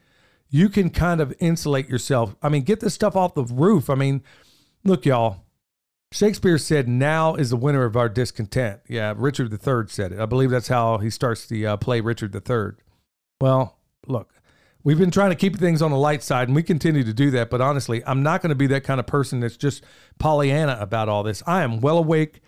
you 0.49 0.69
can 0.69 0.91
kind 0.91 1.21
of 1.21 1.35
insulate 1.41 1.89
yourself. 1.89 2.37
I 2.41 2.49
mean, 2.49 2.63
get 2.63 2.79
this 2.79 2.95
stuff 2.95 3.17
off 3.17 3.35
the 3.35 3.43
roof. 3.43 3.91
I 3.91 3.97
mean, 3.97 4.23
look, 4.85 5.05
y'all. 5.05 5.39
Shakespeare 6.13 6.57
said, 6.57 6.89
"Now 6.89 7.35
is 7.35 7.51
the 7.51 7.57
winter 7.57 7.85
of 7.85 7.97
our 7.97 8.09
discontent." 8.09 8.83
Yeah, 8.89 9.13
Richard 9.17 9.53
III 9.53 9.89
said 9.89 10.13
it. 10.13 10.21
I 10.21 10.27
believe 10.27 10.51
that's 10.51 10.69
how 10.69 10.99
he 10.99 11.11
starts 11.11 11.47
the 11.47 11.67
uh, 11.67 11.77
play 11.79 12.01
Richard 12.01 12.33
III. 12.33 12.75
Well, 13.41 13.77
look, 14.07 14.33
we've 14.85 14.99
been 14.99 15.11
trying 15.11 15.31
to 15.31 15.37
keep 15.37 15.57
things 15.57 15.83
on 15.83 15.91
the 15.91 15.97
light 15.97 16.23
side, 16.23 16.49
and 16.49 16.55
we 16.55 16.63
continue 16.63 17.05
to 17.05 17.13
do 17.13 17.31
that. 17.33 17.51
But 17.51 17.61
honestly, 17.61 18.03
I'm 18.07 18.23
not 18.23 18.43
going 18.43 18.51
to 18.51 18.57
be 18.57 18.67
that 18.69 18.85
kind 18.85 19.01
of 19.01 19.07
person 19.07 19.41
that's 19.41 19.57
just 19.57 19.85
Pollyanna 20.19 20.79
about 20.81 21.09
all 21.09 21.23
this. 21.23 21.43
I 21.47 21.63
am 21.63 21.81
well 21.81 21.99
awake. 21.99 22.41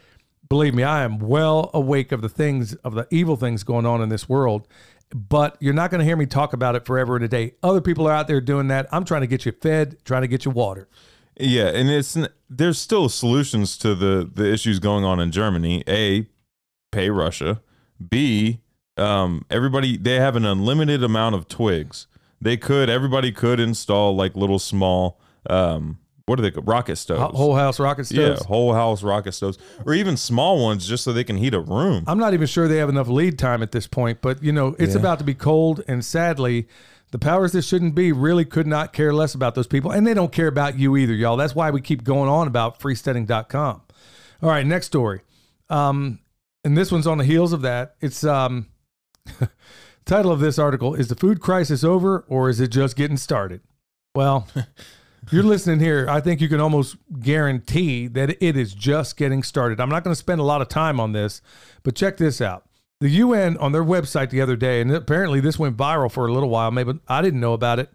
Believe 0.48 0.74
me, 0.74 0.82
I 0.82 1.02
am 1.04 1.18
well 1.18 1.70
awake 1.72 2.12
of 2.12 2.22
the 2.22 2.28
things 2.28 2.74
of 2.76 2.94
the 2.94 3.06
evil 3.10 3.36
things 3.36 3.62
going 3.62 3.86
on 3.86 4.00
in 4.00 4.08
this 4.08 4.28
world. 4.28 4.66
But 5.12 5.56
you're 5.60 5.74
not 5.74 5.90
going 5.90 5.98
to 5.98 6.04
hear 6.04 6.16
me 6.16 6.26
talk 6.26 6.52
about 6.52 6.76
it 6.76 6.84
forever 6.84 7.16
and 7.16 7.24
a 7.24 7.28
day. 7.28 7.54
Other 7.62 7.80
people 7.80 8.06
are 8.06 8.12
out 8.12 8.28
there 8.28 8.40
doing 8.40 8.68
that. 8.68 8.86
I'm 8.92 9.04
trying 9.04 9.22
to 9.22 9.26
get 9.26 9.44
you 9.44 9.52
fed, 9.52 9.96
trying 10.04 10.22
to 10.22 10.28
get 10.28 10.44
you 10.44 10.52
water. 10.52 10.88
Yeah, 11.36 11.68
and 11.68 11.88
it's 11.88 12.16
there's 12.48 12.78
still 12.78 13.08
solutions 13.08 13.76
to 13.78 13.94
the 13.94 14.30
the 14.32 14.52
issues 14.52 14.78
going 14.78 15.04
on 15.04 15.20
in 15.20 15.30
Germany. 15.32 15.82
A, 15.88 16.26
pay 16.92 17.10
Russia. 17.10 17.62
B, 18.08 18.60
um, 18.96 19.44
everybody 19.50 19.96
they 19.96 20.16
have 20.16 20.36
an 20.36 20.44
unlimited 20.44 21.02
amount 21.02 21.34
of 21.34 21.48
twigs. 21.48 22.06
They 22.40 22.57
could 22.57 22.88
everybody 22.90 23.33
could 23.33 23.61
install 23.61 24.14
like 24.16 24.35
little 24.37 24.59
small 24.59 25.20
um 25.48 25.98
what 26.26 26.38
are 26.38 26.42
they 26.42 26.50
called? 26.53 26.68
rocket 26.68 26.94
stoves. 26.96 27.37
Whole 27.37 27.57
house 27.57 27.81
rocket 27.81 28.05
stoves. 28.05 28.40
yeah, 28.40 28.46
whole 28.46 28.72
house 28.72 29.03
rocket 29.03 29.33
stoves, 29.33 29.59
or 29.85 29.94
even 29.94 30.16
small 30.16 30.62
ones, 30.62 30.87
just 30.87 31.03
so 31.03 31.12
they 31.12 31.24
can 31.24 31.37
heat 31.37 31.55
a 31.55 31.61
room. 31.61 32.05
I'm 32.07 32.18
not 32.18 32.35
even 32.35 32.46
sure 32.46 32.68
they 32.68 32.76
have 32.76 32.88
enough 32.88 33.09
lead 33.09 33.37
time 33.37 33.62
at 33.64 33.72
this 33.72 33.88
point, 33.88 34.20
but 34.22 34.40
you 34.40 34.53
know, 34.53 34.76
it's 34.79 34.94
Yeah. 34.94 35.00
about 35.00 35.18
to 35.18 35.24
be 35.24 35.35
cold, 35.35 35.83
and 35.88 36.05
sadly, 36.05 36.68
the 37.11 37.18
powers 37.18 37.50
that 37.53 37.62
shouldn't 37.62 37.96
be 37.96 38.12
really 38.12 38.44
could 38.44 38.68
not 38.68 38.92
care 38.92 39.12
less 39.12 39.35
about 39.35 39.57
those 39.57 39.66
people, 39.66 39.90
and 39.90 40.07
they 40.07 40.14
don't 40.14 40.31
care 40.31 40.46
about 40.46 40.79
you 40.79 40.96
either, 40.96 41.14
y'all. 41.14 41.37
That's 41.37 41.57
why 41.57 41.72
we 41.72 41.81
keep 41.81 42.05
going 42.05 42.29
on 42.31 42.46
about 42.46 42.79
freesteading.com. 42.79 43.81
All 44.42 44.48
right, 44.48 44.64
next 44.64 44.87
story. 44.87 45.22
Um, 45.68 46.20
and 46.64 46.79
this 46.79 46.92
one's 46.92 47.09
on 47.09 47.18
the 47.18 47.24
heels 47.24 47.53
of 47.53 47.62
that. 47.62 47.96
It's 48.00 48.22
um, 48.22 48.66
title 50.04 50.32
of 50.32 50.40
this 50.40 50.58
article 50.58 50.94
is 50.94 51.08
the 51.08 51.14
food 51.14 51.40
crisis 51.40 51.84
over 51.84 52.24
or 52.28 52.48
is 52.48 52.60
it 52.60 52.68
just 52.68 52.96
getting 52.96 53.16
started? 53.16 53.60
Well, 54.14 54.48
you're 55.30 55.42
listening 55.42 55.80
here. 55.80 56.06
I 56.08 56.20
think 56.20 56.40
you 56.40 56.48
can 56.48 56.60
almost 56.60 56.96
guarantee 57.20 58.06
that 58.08 58.42
it 58.42 58.56
is 58.56 58.74
just 58.74 59.16
getting 59.16 59.42
started. 59.42 59.80
I'm 59.80 59.88
not 59.88 60.04
going 60.04 60.12
to 60.12 60.18
spend 60.18 60.40
a 60.40 60.44
lot 60.44 60.62
of 60.62 60.68
time 60.68 60.98
on 60.98 61.12
this, 61.12 61.42
but 61.82 61.94
check 61.94 62.16
this 62.16 62.40
out. 62.40 62.64
The 63.00 63.08
UN 63.08 63.56
on 63.56 63.72
their 63.72 63.84
website 63.84 64.30
the 64.30 64.42
other 64.42 64.56
day, 64.56 64.80
and 64.80 64.92
apparently 64.92 65.40
this 65.40 65.58
went 65.58 65.76
viral 65.76 66.10
for 66.10 66.26
a 66.26 66.32
little 66.32 66.50
while. 66.50 66.70
Maybe 66.70 66.98
I 67.08 67.22
didn't 67.22 67.40
know 67.40 67.54
about 67.54 67.78
it. 67.78 67.90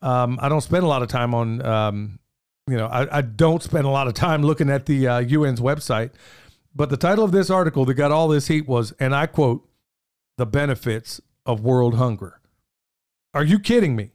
Um, 0.00 0.38
I 0.42 0.48
don't 0.48 0.62
spend 0.62 0.82
a 0.82 0.88
lot 0.88 1.02
of 1.02 1.08
time 1.08 1.32
on, 1.32 1.64
um, 1.64 2.18
you 2.66 2.76
know, 2.76 2.86
I, 2.86 3.18
I 3.18 3.20
don't 3.20 3.62
spend 3.62 3.86
a 3.86 3.90
lot 3.90 4.08
of 4.08 4.14
time 4.14 4.42
looking 4.42 4.68
at 4.68 4.86
the 4.86 5.06
uh, 5.06 5.20
UN's 5.20 5.60
website. 5.60 6.10
But 6.74 6.90
the 6.90 6.96
title 6.96 7.24
of 7.24 7.30
this 7.32 7.50
article 7.50 7.84
that 7.84 7.94
got 7.94 8.10
all 8.10 8.28
this 8.28 8.48
heat 8.48 8.66
was, 8.66 8.92
and 8.98 9.14
I 9.14 9.26
quote, 9.26 9.68
"The 10.38 10.46
benefits 10.46 11.20
of 11.46 11.60
world 11.60 11.94
hunger." 11.94 12.40
Are 13.34 13.44
you 13.44 13.58
kidding 13.58 13.96
me? 13.96 14.12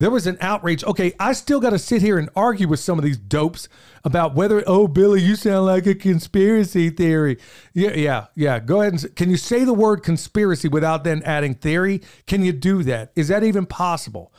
There 0.00 0.10
was 0.10 0.28
an 0.28 0.38
outrage. 0.40 0.84
Okay, 0.84 1.12
I 1.18 1.32
still 1.32 1.58
got 1.58 1.70
to 1.70 1.78
sit 1.78 2.02
here 2.02 2.18
and 2.18 2.30
argue 2.36 2.68
with 2.68 2.78
some 2.78 2.98
of 2.98 3.04
these 3.04 3.16
dopes 3.16 3.68
about 4.04 4.34
whether, 4.34 4.62
oh, 4.64 4.86
Billy, 4.86 5.20
you 5.20 5.34
sound 5.34 5.66
like 5.66 5.86
a 5.86 5.94
conspiracy 5.94 6.88
theory. 6.88 7.36
Yeah, 7.74 7.94
yeah, 7.94 8.26
yeah. 8.36 8.60
Go 8.60 8.80
ahead 8.80 8.92
and 8.92 9.16
can 9.16 9.28
you 9.28 9.36
say 9.36 9.64
the 9.64 9.74
word 9.74 10.04
conspiracy 10.04 10.68
without 10.68 11.02
then 11.02 11.22
adding 11.24 11.54
theory? 11.54 12.00
Can 12.26 12.44
you 12.44 12.52
do 12.52 12.84
that? 12.84 13.10
Is 13.16 13.26
that 13.26 13.42
even 13.42 13.66
possible? 13.66 14.32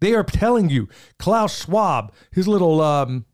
They 0.00 0.12
are 0.12 0.24
telling 0.24 0.70
you, 0.70 0.88
Klaus 1.20 1.56
Schwab, 1.56 2.12
his 2.32 2.48
little, 2.48 2.80
um, 2.80 3.26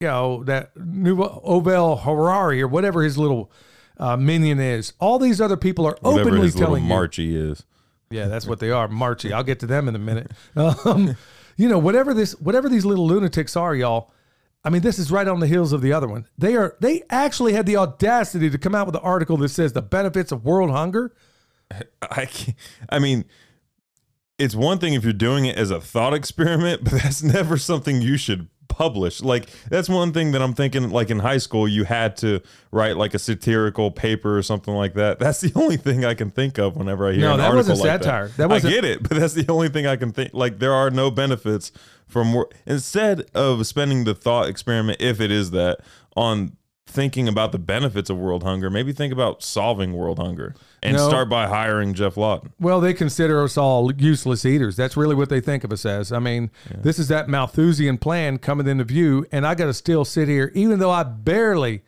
you 0.00 0.08
know, 0.08 0.44
that 0.44 0.76
new 0.76 1.16
Yuval 1.16 2.02
Harari 2.02 2.60
or 2.60 2.68
whatever 2.68 3.02
his 3.02 3.16
little 3.16 3.50
uh, 3.96 4.18
minion 4.18 4.60
is. 4.60 4.92
All 5.00 5.18
these 5.18 5.40
other 5.40 5.56
people 5.56 5.86
are 5.86 5.96
Whatever 6.02 6.28
openly 6.28 6.50
telling 6.50 6.82
you. 6.82 6.88
Marchy 6.90 7.34
is. 7.34 7.64
Yeah, 8.10 8.28
that's 8.28 8.46
what 8.46 8.60
they 8.60 8.70
are, 8.70 8.88
Marchy. 8.88 9.32
I'll 9.32 9.42
get 9.42 9.60
to 9.60 9.66
them 9.66 9.88
in 9.88 9.94
a 9.94 9.98
minute. 9.98 10.30
Um, 10.56 11.16
you 11.56 11.68
know, 11.68 11.78
whatever 11.78 12.14
this, 12.14 12.32
whatever 12.40 12.68
these 12.68 12.84
little 12.84 13.06
lunatics 13.06 13.56
are, 13.56 13.74
y'all. 13.74 14.12
I 14.64 14.70
mean, 14.70 14.82
this 14.82 14.98
is 14.98 15.12
right 15.12 15.28
on 15.28 15.40
the 15.40 15.46
heels 15.46 15.72
of 15.72 15.82
the 15.82 15.92
other 15.92 16.08
one. 16.08 16.26
They 16.38 16.56
are. 16.56 16.76
They 16.80 17.02
actually 17.10 17.52
had 17.52 17.66
the 17.66 17.76
audacity 17.76 18.48
to 18.50 18.58
come 18.58 18.74
out 18.74 18.86
with 18.86 18.96
an 18.96 19.02
article 19.02 19.36
that 19.38 19.50
says 19.50 19.72
the 19.72 19.82
benefits 19.82 20.32
of 20.32 20.44
world 20.44 20.70
hunger. 20.70 21.14
I 22.02 22.28
I 22.88 22.98
mean, 22.98 23.24
it's 24.38 24.54
one 24.54 24.78
thing 24.78 24.94
if 24.94 25.04
you're 25.04 25.12
doing 25.12 25.44
it 25.44 25.56
as 25.56 25.70
a 25.70 25.80
thought 25.80 26.14
experiment, 26.14 26.82
but 26.84 26.94
that's 26.94 27.22
never 27.22 27.56
something 27.58 28.00
you 28.00 28.16
should 28.16 28.48
publish. 28.74 29.22
Like 29.22 29.48
that's 29.68 29.88
one 29.88 30.12
thing 30.12 30.32
that 30.32 30.42
I'm 30.42 30.52
thinking. 30.54 30.90
Like 30.90 31.10
in 31.10 31.20
high 31.20 31.38
school, 31.38 31.68
you 31.68 31.84
had 31.84 32.16
to 32.18 32.40
write 32.72 32.96
like 32.96 33.14
a 33.14 33.18
satirical 33.18 33.90
paper 33.90 34.36
or 34.36 34.42
something 34.42 34.74
like 34.74 34.94
that. 34.94 35.18
That's 35.18 35.40
the 35.40 35.52
only 35.60 35.76
thing 35.76 36.04
I 36.04 36.14
can 36.14 36.30
think 36.30 36.58
of 36.58 36.76
whenever 36.76 37.08
I 37.08 37.12
hear 37.12 37.20
No, 37.22 37.32
an 37.34 37.38
that 37.38 37.50
article 37.50 37.70
wasn't 37.70 37.88
like 37.88 38.02
satire. 38.02 38.28
That. 38.28 38.36
That 38.36 38.48
wasn't- 38.50 38.72
I 38.72 38.74
get 38.76 38.84
it, 38.84 39.02
but 39.08 39.18
that's 39.18 39.34
the 39.34 39.46
only 39.50 39.68
thing 39.68 39.86
I 39.86 39.96
can 39.96 40.12
think. 40.12 40.30
Like 40.34 40.58
there 40.58 40.72
are 40.72 40.90
no 40.90 41.10
benefits 41.10 41.70
from 42.08 42.44
instead 42.66 43.24
of 43.34 43.66
spending 43.66 44.04
the 44.04 44.14
thought 44.14 44.48
experiment, 44.48 45.00
if 45.00 45.20
it 45.20 45.30
is 45.30 45.50
that, 45.52 45.78
on 46.16 46.56
thinking 46.94 47.26
about 47.26 47.50
the 47.52 47.58
benefits 47.58 48.08
of 48.08 48.16
world 48.16 48.44
hunger. 48.44 48.70
Maybe 48.70 48.92
think 48.92 49.12
about 49.12 49.42
solving 49.42 49.92
world 49.92 50.18
hunger 50.18 50.54
and 50.82 50.96
No. 50.96 51.08
start 51.08 51.28
by 51.28 51.48
hiring 51.48 51.92
Geoff 51.92 52.16
Lawton. 52.16 52.52
Well, 52.60 52.80
they 52.80 52.94
consider 52.94 53.42
us 53.42 53.58
all 53.58 53.92
useless 53.92 54.44
eaters. 54.46 54.76
That's 54.76 54.96
really 54.96 55.16
what 55.16 55.28
they 55.28 55.40
think 55.40 55.64
of 55.64 55.72
us 55.72 55.84
as. 55.84 56.12
I 56.12 56.20
mean, 56.20 56.50
this 56.82 56.98
is 57.00 57.08
that 57.08 57.28
Malthusian 57.28 57.98
plan 57.98 58.38
coming 58.38 58.68
into 58.68 58.84
view, 58.84 59.26
and 59.32 59.44
I 59.44 59.54
got 59.56 59.66
to 59.66 59.74
still 59.74 60.04
sit 60.04 60.28
here, 60.28 60.52
even 60.54 60.78
though 60.78 60.92
I 60.92 61.02
barely. 61.02 61.82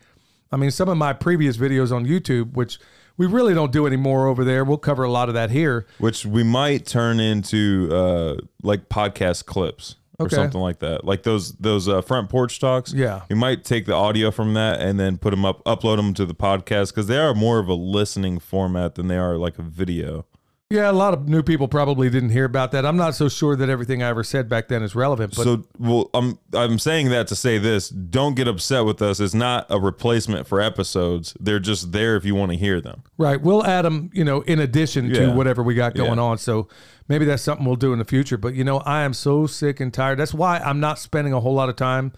I 0.51 0.57
mean, 0.57 0.71
some 0.73 0.89
of 0.89 0.97
my 0.97 1.13
previous 1.13 1.57
videos 1.57 1.93
on 1.95 2.05
YouTube, 2.07 2.55
which 2.55 2.79
we 3.17 3.27
really 3.27 3.55
don't 3.55 3.73
do 3.73 3.87
anymore 3.87 4.27
over 4.27 4.45
there. 4.45 4.65
We'll 4.65 4.77
cover 4.77 5.03
a 5.05 5.11
lot 5.11 5.29
of 5.29 5.35
that 5.35 5.51
here. 5.51 5.87
which 5.99 6.27
we 6.27 6.43
might 6.43 6.85
turn 6.85 7.19
into 7.21 7.89
uh 7.93 8.37
like 8.63 8.89
podcast 8.89 9.47
clips 9.47 9.97
or 10.19 10.27
Okay. 10.27 10.37
something 10.37 10.61
like 10.61 10.79
that 10.81 11.05
like 11.05 11.23
those 11.23 11.53
those 11.57 11.89
uh, 11.89 12.01
front 12.01 12.29
porch 12.29 12.59
talks 12.61 12.93
Yeah. 12.93 13.23
we 13.29 13.37
might 13.37 13.65
take 13.65 13.87
the 13.87 13.95
audio 13.95 14.31
from 14.31 14.55
that 14.55 14.81
and 14.81 14.99
then 14.99 15.19
put 15.19 15.31
them 15.31 15.45
up 15.45 15.63
upload 15.65 15.97
them 15.97 16.15
to 16.15 16.25
the 16.25 16.35
podcast 16.35 16.89
because 16.93 17.07
they 17.07 17.19
are 17.19 17.35
more 17.35 17.59
of 17.59 17.69
a 17.69 17.75
listening 17.75 18.39
format 18.39 18.95
than 18.95 19.09
they 19.09 19.19
are 19.19 19.37
like 19.37 19.59
a 19.59 19.63
video 19.63 20.25
Yeah, 20.69 20.91
a 20.91 20.93
lot 20.93 21.15
of 21.15 21.29
new 21.29 21.45
people 21.45 21.69
probably 21.69 22.11
didn't 22.11 22.31
hear 22.31 22.45
about 22.45 22.73
that. 22.73 22.85
I'm 22.85 22.97
not 22.97 23.15
so 23.15 23.29
sure 23.29 23.55
that 23.55 23.69
everything 23.69 24.03
I 24.03 24.09
ever 24.09 24.25
said 24.25 24.49
back 24.49 24.67
then 24.67 24.83
is 24.83 24.97
relevant, 24.97 25.37
but 25.37 25.45
so 25.45 25.65
well 25.79 26.11
i'm 26.13 26.41
i'm 26.55 26.79
saying 26.81 27.11
that 27.11 27.29
to 27.29 27.37
say 27.37 27.57
this 27.59 27.89
don't 27.89 28.35
get 28.35 28.49
upset 28.49 28.85
with 28.85 29.01
us 29.01 29.21
it's 29.21 29.33
not 29.35 29.67
a 29.71 29.79
replacement 29.79 30.47
for 30.49 30.61
episodes 30.61 31.37
they're 31.39 31.61
just 31.61 31.93
there 31.93 32.17
if 32.17 32.25
you 32.25 32.35
want 32.35 32.51
to 32.51 32.59
hear 32.59 32.81
them 32.81 33.03
right, 33.17 33.41
we'll 33.41 33.65
add 33.65 33.85
them, 33.85 34.11
you 34.13 34.25
know, 34.25 34.41
in 34.43 34.59
addition 34.59 35.09
to 35.13 35.21
Yeah. 35.27 35.35
whatever 35.35 35.63
we 35.63 35.75
got 35.75 35.95
going 35.95 36.17
Yeah. 36.17 36.25
on. 36.25 36.39
So 36.39 36.67
maybe 37.09 37.25
that's 37.25 37.43
something 37.45 37.65
we'll 37.65 37.77
do 37.77 37.93
in 37.93 38.01
the 38.01 38.05
future. 38.05 38.37
But 38.37 38.55
you 38.55 38.65
know, 38.65 38.79
I 38.81 39.03
am 39.03 39.13
so 39.15 39.47
sick 39.47 39.79
and 39.79 39.95
tired. 39.95 40.19
That's 40.19 40.35
why 40.35 40.59
I'm 40.59 40.81
not 40.81 40.99
spending 40.99 41.33
a 41.33 41.39
whole 41.41 41.55
lot 41.55 41.69
of 41.69 41.77
time. 41.77 42.13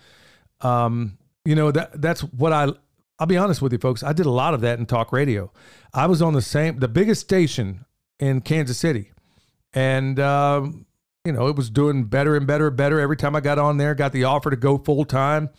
Um, 0.62 1.18
you 1.44 1.54
know 1.54 1.70
that 1.70 2.00
that's 2.00 2.22
what 2.22 2.52
I. 2.54 2.68
I'll 3.20 3.26
be 3.26 3.36
honest 3.36 3.60
with 3.60 3.72
you, 3.72 3.78
folks. 3.78 4.02
I 4.02 4.12
did 4.12 4.26
a 4.26 4.30
lot 4.30 4.54
of 4.54 4.60
that 4.62 4.78
in 4.78 4.86
talk 4.86 5.12
radio. 5.12 5.52
I 5.92 6.06
was 6.06 6.22
on 6.22 6.32
the 6.34 6.42
same, 6.42 6.78
the 6.78 6.86
biggest 6.88 7.20
station 7.20 7.84
in 8.18 8.40
Kansas 8.40 8.78
City, 8.78 9.12
and 9.72 10.18
um, 10.18 10.86
you 11.24 11.32
know 11.32 11.48
it 11.48 11.56
was 11.56 11.70
doing 11.70 12.04
better 12.04 12.36
and 12.36 12.46
better 12.46 12.68
and 12.68 12.76
better 12.76 13.00
every 13.00 13.16
time 13.16 13.36
I 13.36 13.40
got 13.40 13.58
on 13.58 13.76
there. 13.76 13.94
Got 13.94 14.12
the 14.12 14.24
offer 14.24 14.50
to 14.50 14.56
go 14.56 14.78
full 14.78 15.04
time, 15.04 15.50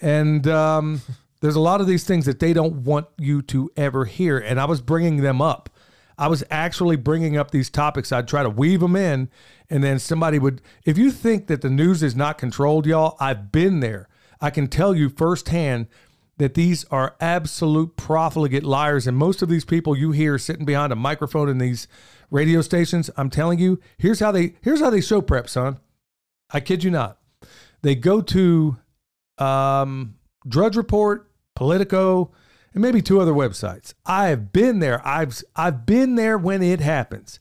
and 0.00 0.46
um, 0.46 1.02
there's 1.40 1.56
a 1.56 1.60
lot 1.60 1.80
of 1.80 1.86
these 1.86 2.04
things 2.04 2.26
that 2.26 2.40
they 2.40 2.52
don't 2.52 2.84
want 2.84 3.06
you 3.18 3.42
to 3.42 3.70
ever 3.76 4.04
hear. 4.04 4.38
And 4.38 4.60
I 4.60 4.64
was 4.64 4.80
bringing 4.80 5.18
them 5.18 5.40
up. 5.40 5.70
I 6.18 6.28
was 6.28 6.44
actually 6.50 6.96
bringing 6.96 7.38
up 7.38 7.50
these 7.50 7.70
topics. 7.70 8.12
I'd 8.12 8.28
try 8.28 8.42
to 8.42 8.50
weave 8.50 8.80
them 8.80 8.94
in, 8.94 9.30
and 9.70 9.82
then 9.82 9.98
somebody 9.98 10.38
would. 10.38 10.60
If 10.84 10.98
you 10.98 11.10
think 11.10 11.46
that 11.46 11.62
the 11.62 11.70
news 11.70 12.02
is 12.02 12.14
not 12.14 12.36
controlled, 12.36 12.86
y'all, 12.86 13.16
I've 13.18 13.50
been 13.50 13.80
there. 13.80 14.06
I 14.40 14.50
can 14.50 14.68
tell 14.68 14.94
you 14.94 15.08
firsthand 15.08 15.86
that 16.40 16.54
these 16.54 16.84
are 16.86 17.16
absolute 17.20 17.96
profligate 17.96 18.64
liars. 18.64 19.06
And 19.06 19.16
most 19.16 19.42
of 19.42 19.50
these 19.50 19.66
people 19.66 19.94
you 19.96 20.12
hear 20.12 20.38
sitting 20.38 20.64
behind 20.64 20.90
a 20.90 20.96
microphone 20.96 21.50
in 21.50 21.58
these 21.58 21.86
radio 22.30 22.62
stations, 22.62 23.10
I'm 23.18 23.28
telling 23.28 23.58
you, 23.58 23.78
here's 23.98 24.20
how 24.20 24.32
they 24.32 24.54
here's 24.62 24.80
how 24.80 24.88
they 24.88 25.02
show 25.02 25.20
prep, 25.20 25.48
son. 25.50 25.78
I 26.50 26.60
kid 26.60 26.82
you 26.82 26.90
not. 26.90 27.18
They 27.82 27.94
go 27.94 28.22
to 28.22 28.78
um, 29.36 30.14
Drudge 30.48 30.76
Report, 30.76 31.30
Politico, 31.54 32.32
and 32.72 32.82
maybe 32.82 33.02
two 33.02 33.20
other 33.20 33.32
websites. 33.32 33.92
I 34.06 34.28
have 34.28 34.50
been 34.50 34.78
there. 34.78 35.06
I've 35.06 35.42
I've 35.54 35.84
been 35.84 36.14
there 36.14 36.38
when 36.38 36.62
it 36.62 36.80
happens. 36.80 37.38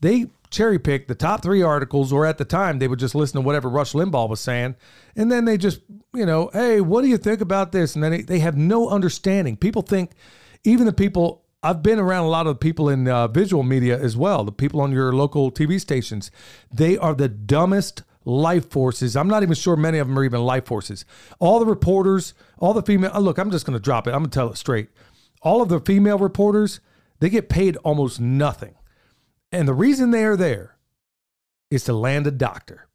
They 0.00 0.26
cherry 0.50 0.78
pick 0.78 1.08
the 1.08 1.14
top 1.14 1.42
three 1.42 1.62
articles, 1.62 2.12
or 2.12 2.26
at 2.26 2.38
the 2.38 2.44
time 2.44 2.78
they 2.78 2.88
would 2.88 2.98
just 2.98 3.14
listen 3.14 3.40
to 3.40 3.46
whatever 3.46 3.68
Rush 3.68 3.92
Limbaugh 3.92 4.28
was 4.28 4.40
saying, 4.40 4.76
and 5.16 5.30
then 5.30 5.44
they 5.44 5.56
just, 5.56 5.80
you 6.14 6.26
know, 6.26 6.50
hey, 6.52 6.80
what 6.80 7.02
do 7.02 7.08
you 7.08 7.18
think 7.18 7.40
about 7.40 7.72
this? 7.72 7.94
And 7.94 8.02
then 8.02 8.12
they, 8.12 8.22
they 8.22 8.38
have 8.38 8.56
no 8.56 8.88
understanding. 8.88 9.56
People 9.56 9.82
think, 9.82 10.12
even 10.64 10.86
the 10.86 10.92
people 10.92 11.44
I've 11.62 11.82
been 11.82 11.98
around 11.98 12.24
a 12.24 12.28
lot 12.28 12.46
of 12.46 12.60
people 12.60 12.88
in 12.88 13.08
uh, 13.08 13.26
visual 13.26 13.64
media 13.64 13.98
as 13.98 14.16
well, 14.16 14.44
the 14.44 14.52
people 14.52 14.80
on 14.80 14.92
your 14.92 15.12
local 15.12 15.50
TV 15.50 15.80
stations. 15.80 16.30
They 16.72 16.96
are 16.96 17.14
the 17.14 17.28
dumbest 17.28 18.04
life 18.24 18.70
forces. 18.70 19.16
I'm 19.16 19.26
not 19.26 19.42
even 19.42 19.54
sure 19.54 19.74
many 19.74 19.98
of 19.98 20.06
them 20.06 20.18
are 20.18 20.24
even 20.24 20.42
life 20.42 20.66
forces. 20.66 21.04
All 21.40 21.58
the 21.58 21.66
reporters, 21.66 22.34
all 22.58 22.74
the 22.74 22.82
female, 22.82 23.10
oh, 23.12 23.20
look, 23.20 23.38
I'm 23.38 23.50
just 23.50 23.66
going 23.66 23.76
to 23.76 23.82
drop 23.82 24.06
it. 24.06 24.10
I'm 24.10 24.20
going 24.20 24.30
to 24.30 24.34
tell 24.34 24.50
it 24.50 24.56
straight. 24.56 24.88
All 25.42 25.60
of 25.60 25.68
the 25.68 25.80
female 25.80 26.18
reporters, 26.18 26.80
they 27.18 27.28
get 27.28 27.48
paid 27.48 27.76
almost 27.78 28.20
nothing. 28.20 28.74
And 29.52 29.66
the 29.66 29.74
reason 29.74 30.10
they 30.10 30.24
are 30.24 30.36
there 30.36 30.76
is 31.70 31.84
to 31.84 31.92
land 31.92 32.26
a 32.26 32.30
doctor. 32.30 32.88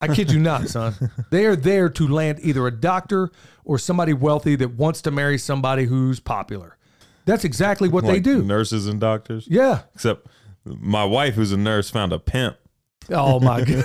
I 0.00 0.08
kid 0.08 0.32
you 0.32 0.40
not, 0.40 0.68
son. 0.68 0.94
They 1.30 1.46
are 1.46 1.54
there 1.54 1.88
to 1.88 2.08
land 2.08 2.40
either 2.42 2.66
a 2.66 2.72
doctor 2.72 3.30
or 3.64 3.78
somebody 3.78 4.12
wealthy 4.12 4.56
that 4.56 4.72
wants 4.72 5.00
to 5.02 5.10
marry 5.12 5.38
somebody 5.38 5.84
who's 5.84 6.18
popular. 6.18 6.76
That's 7.24 7.44
exactly 7.44 7.88
what 7.88 8.04
they 8.04 8.18
do. 8.18 8.42
Nurses 8.42 8.88
and 8.88 9.00
doctors. 9.00 9.46
Yeah. 9.48 9.82
Except 9.94 10.26
my 10.64 11.04
wife, 11.04 11.34
who's 11.34 11.52
a 11.52 11.56
nurse, 11.56 11.88
found 11.88 12.12
a 12.12 12.18
pimp. 12.18 12.56
Oh 13.10 13.40
my 13.40 13.62
god. 13.64 13.78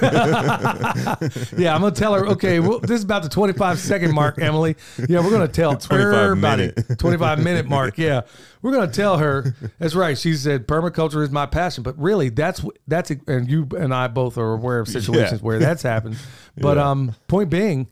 yeah, 1.57 1.73
I'm 1.73 1.81
gonna 1.81 1.91
tell 1.91 2.13
her. 2.13 2.27
Okay, 2.27 2.59
well, 2.59 2.79
this 2.79 2.91
is 2.91 3.03
about 3.03 3.23
the 3.23 3.29
25 3.29 3.79
second 3.79 4.13
mark, 4.13 4.39
Emily. 4.39 4.75
Yeah, 5.09 5.19
we're 5.23 5.31
gonna 5.31 5.47
tell 5.47 5.75
25 5.77 6.13
everybody. 6.13 6.71
minute. 6.77 6.85
25 6.99 7.43
minute 7.43 7.67
mark. 7.67 7.97
Yeah, 7.97 8.21
we're 8.61 8.71
gonna 8.73 8.91
tell 8.91 9.17
her. 9.17 9.55
That's 9.79 9.95
right. 9.95 10.17
She 10.17 10.33
said 10.35 10.67
permaculture 10.67 11.23
is 11.23 11.31
my 11.31 11.45
passion, 11.45 11.83
but 11.83 11.97
really, 11.99 12.29
that's 12.29 12.63
that's 12.87 13.11
and 13.27 13.49
you 13.49 13.67
and 13.77 13.93
I 13.93 14.07
both 14.07 14.37
are 14.37 14.53
aware 14.53 14.79
of 14.79 14.87
situations 14.87 15.41
Yeah. 15.41 15.45
where 15.45 15.59
that's 15.59 15.81
happened. 15.83 16.17
But 16.55 16.77
Yeah. 16.77 16.89
um, 16.89 17.15
point 17.27 17.49
being, 17.49 17.87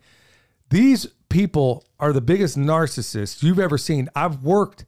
these 0.69 1.07
people 1.29 1.85
are 1.99 2.13
the 2.13 2.21
biggest 2.21 2.57
narcissists 2.57 3.41
you've 3.43 3.59
ever 3.59 3.77
seen. 3.77 4.09
I've 4.15 4.43
worked 4.43 4.85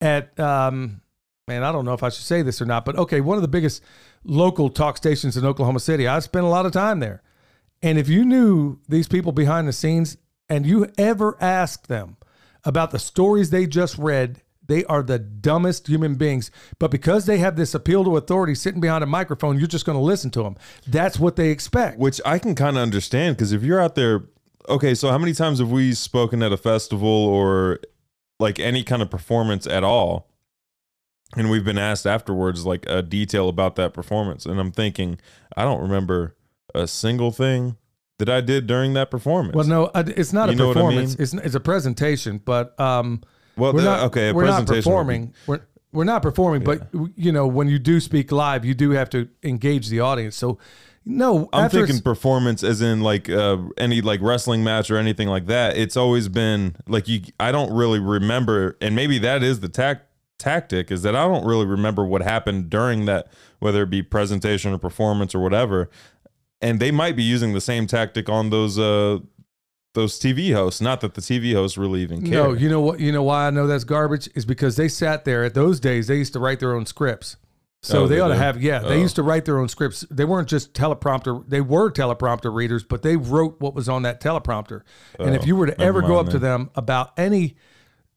at 0.00 0.38
um, 0.38 1.00
man, 1.48 1.62
I 1.64 1.72
don't 1.72 1.84
know 1.84 1.94
if 1.94 2.02
I 2.02 2.10
should 2.10 2.24
say 2.24 2.42
this 2.42 2.60
or 2.62 2.66
not, 2.66 2.84
but 2.84 2.96
okay, 2.96 3.20
one 3.20 3.36
of 3.36 3.42
the 3.42 3.48
biggest 3.48 3.82
local 4.24 4.70
talk 4.70 4.96
stations 4.96 5.36
in 5.36 5.44
Oklahoma 5.44 5.80
City. 5.80 6.06
I 6.06 6.18
spent 6.20 6.44
a 6.44 6.48
lot 6.48 6.66
of 6.66 6.72
time 6.72 7.00
there. 7.00 7.22
And 7.82 7.98
if 7.98 8.08
you 8.08 8.24
knew 8.24 8.78
these 8.88 9.08
people 9.08 9.32
behind 9.32 9.66
the 9.66 9.72
scenes 9.72 10.16
and 10.48 10.66
you 10.66 10.86
ever 10.98 11.36
asked 11.40 11.88
them 11.88 12.16
about 12.64 12.90
the 12.90 12.98
stories 12.98 13.50
they 13.50 13.66
just 13.66 13.96
read, 13.96 14.42
they 14.66 14.84
are 14.84 15.02
the 15.02 15.18
dumbest 15.18 15.88
human 15.88 16.14
beings. 16.14 16.50
But 16.78 16.90
because 16.90 17.26
they 17.26 17.38
have 17.38 17.56
this 17.56 17.74
appeal 17.74 18.04
to 18.04 18.16
authority 18.16 18.54
sitting 18.54 18.80
behind 18.80 19.02
a 19.02 19.06
microphone, 19.06 19.58
you're 19.58 19.66
just 19.66 19.86
going 19.86 19.98
to 19.98 20.04
listen 20.04 20.30
to 20.32 20.42
them. 20.42 20.56
That's 20.86 21.18
what 21.18 21.36
they 21.36 21.50
expect. 21.50 21.98
Which 21.98 22.20
I 22.24 22.38
can 22.38 22.54
kind 22.54 22.76
of 22.76 22.82
understand 22.82 23.36
because 23.36 23.52
if 23.52 23.62
you're 23.62 23.80
out 23.80 23.94
there, 23.94 24.26
okay, 24.68 24.94
so 24.94 25.10
how 25.10 25.18
many 25.18 25.32
times 25.32 25.58
have 25.58 25.70
we 25.70 25.92
spoken 25.94 26.42
at 26.42 26.52
a 26.52 26.56
festival 26.56 27.08
or 27.08 27.80
like 28.38 28.60
any 28.60 28.84
kind 28.84 29.02
of 29.02 29.10
performance 29.10 29.66
at 29.66 29.82
all? 29.82 30.29
And 31.36 31.48
we've 31.50 31.64
been 31.64 31.78
asked 31.78 32.06
afterwards, 32.06 32.66
like 32.66 32.84
a 32.88 33.02
detail 33.02 33.48
about 33.48 33.76
that 33.76 33.94
performance. 33.94 34.46
And 34.46 34.58
I'm 34.58 34.72
thinking, 34.72 35.18
I 35.56 35.62
don't 35.62 35.80
remember 35.80 36.34
a 36.74 36.86
single 36.88 37.30
thing 37.30 37.76
that 38.18 38.28
I 38.28 38.40
did 38.40 38.66
during 38.66 38.94
that 38.94 39.10
performance. 39.10 39.54
Well, 39.54 39.66
no, 39.66 39.90
it's 39.94 40.32
not 40.32 40.52
You 40.54 40.62
a 40.62 40.66
what 40.68 40.76
I 40.76 40.80
performance. 40.80 41.16
mean? 41.18 41.22
It's, 41.22 41.34
it's 41.34 41.54
a 41.54 41.60
presentation, 41.60 42.38
but 42.44 42.78
um, 42.80 43.22
Well, 43.56 43.72
we're 43.72 43.80
the- 43.82 43.84
not 43.96 44.00
okay, 44.06 44.28
a 44.30 44.34
we're 44.34 44.46
not 44.46 44.60
would 44.60 44.68
be- 44.70 44.74
performing. 44.76 45.34
We're 45.46 45.60
we're 45.92 46.04
not 46.04 46.22
performing, 46.22 46.62
but 46.62 46.86
you 47.16 47.32
know 47.32 47.48
when 47.48 47.66
you 47.68 47.78
do 47.80 47.98
speak 47.98 48.30
live, 48.30 48.64
you 48.64 48.74
do 48.74 48.90
have 48.90 49.10
to 49.10 49.28
engage 49.42 49.88
the 49.88 49.98
audience. 50.00 50.36
So 50.36 50.58
no, 51.04 51.48
I'm 51.52 51.68
thinking 51.70 52.00
performance 52.00 52.62
as 52.62 52.80
in 52.82 53.00
like 53.00 53.28
uh, 53.28 53.56
any 53.78 54.00
like 54.00 54.20
wrestling 54.20 54.62
match 54.62 54.90
or 54.90 54.98
anything 54.98 55.26
like 55.28 55.46
that. 55.46 55.76
It's 55.76 55.96
always 55.96 56.28
been 56.28 56.76
like 56.86 57.08
you. 57.08 57.22
I 57.40 57.50
don't 57.52 57.72
really 57.72 57.98
remember, 57.98 58.76
and 58.80 58.94
maybe 58.94 59.18
that 59.20 59.42
is 59.42 59.60
the 59.60 59.68
tac- 59.68 60.06
tactic 60.40 60.90
is 60.90 61.02
that 61.02 61.14
I 61.14 61.22
don't 61.28 61.44
really 61.46 61.66
remember 61.66 62.04
what 62.04 62.22
happened 62.22 62.68
during 62.70 63.04
that, 63.04 63.28
whether 63.60 63.82
it 63.84 63.90
be 63.90 64.02
presentation 64.02 64.72
or 64.72 64.78
performance 64.78 65.34
or 65.34 65.40
whatever. 65.40 65.88
And 66.60 66.80
they 66.80 66.90
might 66.90 67.14
be 67.16 67.22
using 67.22 67.52
the 67.54 67.60
same 67.60 67.86
tactic 67.86 68.28
on 68.28 68.50
those 68.50 68.78
uh 68.78 69.18
those 69.94 70.20
TV 70.20 70.52
hosts. 70.54 70.80
Not 70.80 71.00
that 71.00 71.14
the 71.14 71.20
TV 71.20 71.52
hosts 71.52 71.76
really 71.76 72.00
even 72.02 72.22
care. 72.22 72.44
no, 72.44 72.52
you 72.52 72.68
know 72.68 72.80
what? 72.80 73.00
You 73.00 73.10
know 73.12 73.22
why 73.24 73.46
I 73.46 73.50
know 73.50 73.66
that's 73.66 73.84
garbage 73.84 74.28
is 74.34 74.44
because 74.44 74.76
they 74.76 74.88
sat 74.88 75.24
there 75.24 75.42
at 75.44 75.54
those 75.54 75.80
days. 75.80 76.06
They 76.06 76.16
used 76.18 76.32
to 76.34 76.38
write 76.40 76.60
their 76.60 76.74
own 76.74 76.86
scripts. 76.86 77.36
So 77.82 78.00
Oh, 78.02 78.06
they 78.06 78.16
they 78.16 78.20
ought 78.20 78.28
to 78.28 78.36
have, 78.36 78.62
yeah, 78.62 78.80
they 78.80 78.98
Oh. 78.98 79.00
used 79.00 79.16
to 79.16 79.22
write 79.22 79.46
their 79.46 79.58
own 79.58 79.68
scripts. 79.68 80.04
They 80.10 80.26
weren't 80.26 80.48
just 80.48 80.74
teleprompter, 80.74 81.42
they 81.48 81.62
were 81.62 81.90
teleprompter 81.90 82.54
readers, 82.54 82.84
but 82.84 83.00
they 83.02 83.16
wrote 83.16 83.56
what 83.58 83.74
was 83.74 83.88
on 83.88 84.02
that 84.02 84.20
teleprompter. 84.20 84.82
and 85.18 85.34
if 85.34 85.42
Oh, 85.42 85.46
you 85.46 85.56
were 85.56 85.66
to 85.66 85.80
ever 85.80 86.02
go 86.02 86.18
up 86.20 86.28
to 86.28 86.38
them 86.38 86.68
about 86.76 87.12
any 87.18 87.56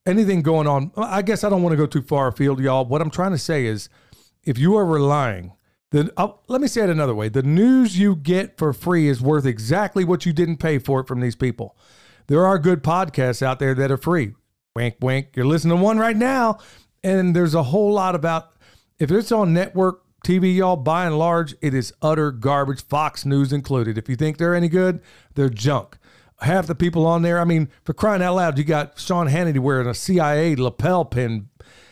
anything 0.06 0.42
going 0.42 0.68
on, 0.68 0.92
I 0.98 1.22
guess 1.22 1.44
I 1.44 1.50
don't 1.50 1.64
want 1.64 1.74
to 1.74 1.78
go 1.78 1.86
too 1.86 2.02
far 2.02 2.28
afield, 2.28 2.60
y'all. 2.60 2.86
What 2.86 3.02
I'm 3.02 3.10
trying 3.10 3.32
to 3.32 3.38
say 3.38 3.66
is 3.66 3.90
if 4.44 4.58
you 4.58 4.76
are 4.76 4.86
relying, 4.86 5.54
then 5.92 6.10
oh, 6.18 6.26
uh, 6.26 6.34
let 6.48 6.60
me 6.60 6.68
say 6.68 6.84
it 6.84 6.90
another 6.90 7.16
way. 7.16 7.30
The 7.30 7.44
news 7.44 7.98
you 8.00 8.16
get 8.16 8.58
for 8.58 8.74
free 8.74 9.08
is 9.08 9.22
worth 9.22 9.46
exactly 9.46 10.04
what 10.04 10.26
you 10.26 10.34
didn't 10.34 10.58
pay 10.58 10.80
for 10.80 11.02
it 11.02 11.08
from 11.08 11.22
these 11.22 11.36
people. 11.36 11.78
There 12.28 12.46
are 12.46 12.58
good 12.58 12.84
podcasts 12.84 13.42
out 13.42 13.60
there 13.60 13.76
that 13.76 13.92
are 13.92 13.98
free. 13.98 14.34
Wink, 14.76 14.96
wink. 15.02 15.28
You're 15.36 15.46
listening 15.46 15.78
to 15.78 15.84
one 15.84 16.00
right 16.00 16.18
now. 16.18 16.58
And 17.04 17.36
there's 17.36 17.54
a 17.54 17.64
whole 17.64 17.92
lot 17.94 18.16
about, 18.16 18.54
if 18.98 19.12
it's 19.12 19.32
on 19.32 19.54
network 19.54 20.02
TV, 20.26 20.56
y'all, 20.56 20.78
by 20.78 21.06
and 21.06 21.20
large, 21.20 21.54
it 21.62 21.74
is 21.74 21.94
utter 22.02 22.32
garbage, 22.32 22.84
Fox 22.86 23.26
News 23.26 23.54
included. 23.54 23.98
If 23.98 24.08
you 24.10 24.16
think 24.16 24.38
they're 24.38 24.56
any 24.56 24.70
good, 24.70 25.02
they're 25.36 25.50
junk. 25.50 25.98
Half 26.44 26.68
the 26.68 26.76
people 26.76 27.06
on 27.06 27.22
there, 27.22 27.40
I 27.40 27.46
mean, 27.46 27.70
for 27.84 27.94
crying 27.94 28.22
out 28.22 28.36
loud, 28.36 28.58
you 28.58 28.64
got 28.64 29.00
Sean 29.00 29.28
Hannity 29.28 29.60
wearing 29.60 29.88
a 29.88 29.94
CIA 29.94 30.56
lapel 30.56 31.06
pin. 31.06 31.50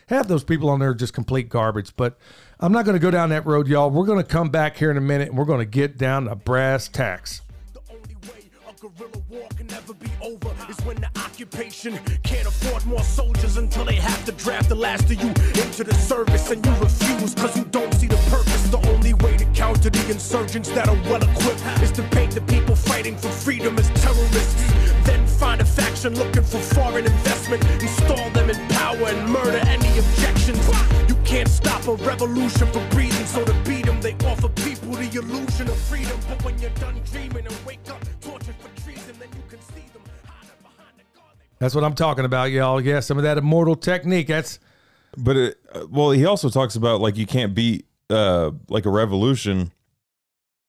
Half 0.08 0.28
those 0.28 0.44
people 0.44 0.70
on 0.70 0.80
there 0.80 0.90
are 0.90 0.96
just 0.96 1.14
complete 1.14 1.48
garbage. 1.48 1.96
But 1.96 2.18
I'm 2.60 2.74
not 2.74 2.86
going 2.86 2.96
to 2.96 3.02
go 3.02 3.12
down 3.12 3.30
that 3.30 3.46
road, 3.46 3.68
y'all. 3.68 3.90
We're 3.90 4.06
going 4.06 4.22
to 4.22 4.28
come 4.28 4.50
back 4.50 4.76
here 4.78 4.92
in 4.92 4.98
a 4.98 5.02
minute 5.02 5.30
and 5.30 5.38
we're 5.38 5.46
going 5.46 5.60
to 5.60 5.66
get 5.66 5.98
down 5.98 6.26
to 6.26 6.36
brass 6.36 6.90
tacks. 6.90 7.42
Guerrilla 8.82 9.22
war 9.30 9.48
can 9.56 9.67
never 9.67 9.94
be 9.94 10.10
over 10.24 10.50
is 10.67 10.78
when 10.86 10.96
the 10.96 11.10
occupation 11.20 12.00
can't 12.24 12.48
afford 12.48 12.84
more 12.88 13.04
soldiers 13.04 13.58
until 13.58 13.86
they 13.86 13.94
have 13.94 14.26
to 14.26 14.32
draft 14.32 14.70
the 14.70 14.76
last 14.76 15.04
of 15.04 15.22
you 15.22 15.28
into 15.62 15.84
the 15.84 15.94
service 15.94 16.50
and 16.50 16.65
you 16.65 16.72
refuse 16.78 17.36
because 17.36 17.56
you 17.56 17.65
don't 17.65 17.94
see 17.94 18.08
the 18.08 18.17
purpose. 18.32 18.70
The 18.70 18.82
only 18.89 19.13
way 19.13 19.38
to 19.38 19.46
counter 19.54 19.91
the 19.91 20.10
insurgents 20.10 20.70
that 20.72 20.89
are 20.89 20.96
well 21.12 21.22
equipped 21.22 21.63
is 21.84 21.91
to 21.91 22.02
paint 22.10 22.32
the 22.32 22.41
people 22.41 22.76
fighting 22.76 23.15
for 23.15 23.30
freedom 23.30 23.78
as 23.78 23.88
terrorists. 24.02 24.74
Then 25.06 25.28
find 25.28 25.62
a 25.62 25.65
faction 25.65 26.15
looking 26.15 26.44
for 26.44 26.58
foreign 26.58 27.06
investment, 27.06 27.63
install 27.84 28.32
them 28.32 28.50
in 28.50 28.58
power 28.70 29.06
and 29.13 29.32
murder 29.32 29.62
any 29.67 29.96
objections. 30.00 30.67
You 31.08 31.15
can't 31.24 31.50
stop 31.50 31.88
a 31.88 31.94
revolution 32.04 32.65
for 32.74 32.84
breathing, 32.89 33.28
so 33.28 33.46
to 33.46 33.54
beat 33.63 33.86
them, 33.86 34.02
they 34.02 34.15
offer 34.26 34.50
people 34.50 34.94
the 34.94 35.20
illusion 35.20 35.67
of 35.67 35.78
freedom. 35.78 36.17
But 36.28 36.44
when 36.44 36.58
you're 36.58 36.78
done 36.82 37.00
dreaming 37.12 37.46
and 37.46 37.56
wake 37.63 37.88
up, 37.88 38.02
That's 41.62 41.76
what 41.76 41.84
I'm 41.84 41.93
talking 41.93 42.26
about, 42.26 42.50
y'all. 42.50 42.82
Yeah, 42.82 43.02
some 43.02 43.17
of 43.19 43.24
that 43.24 43.38
immortal 43.38 43.76
technique. 43.76 44.26
That's 44.26 44.58
But 45.15 45.38
it, 45.38 45.60
uh, 45.71 45.86
well, 45.91 46.10
he 46.10 46.26
also 46.26 46.50
talks 46.50 46.76
about 46.76 47.02
like 47.02 47.17
you 47.17 47.28
can't 47.28 47.54
beat 47.54 47.86
uh 48.10 48.50
like 48.67 48.88
a 48.88 48.89
revolution 48.89 49.71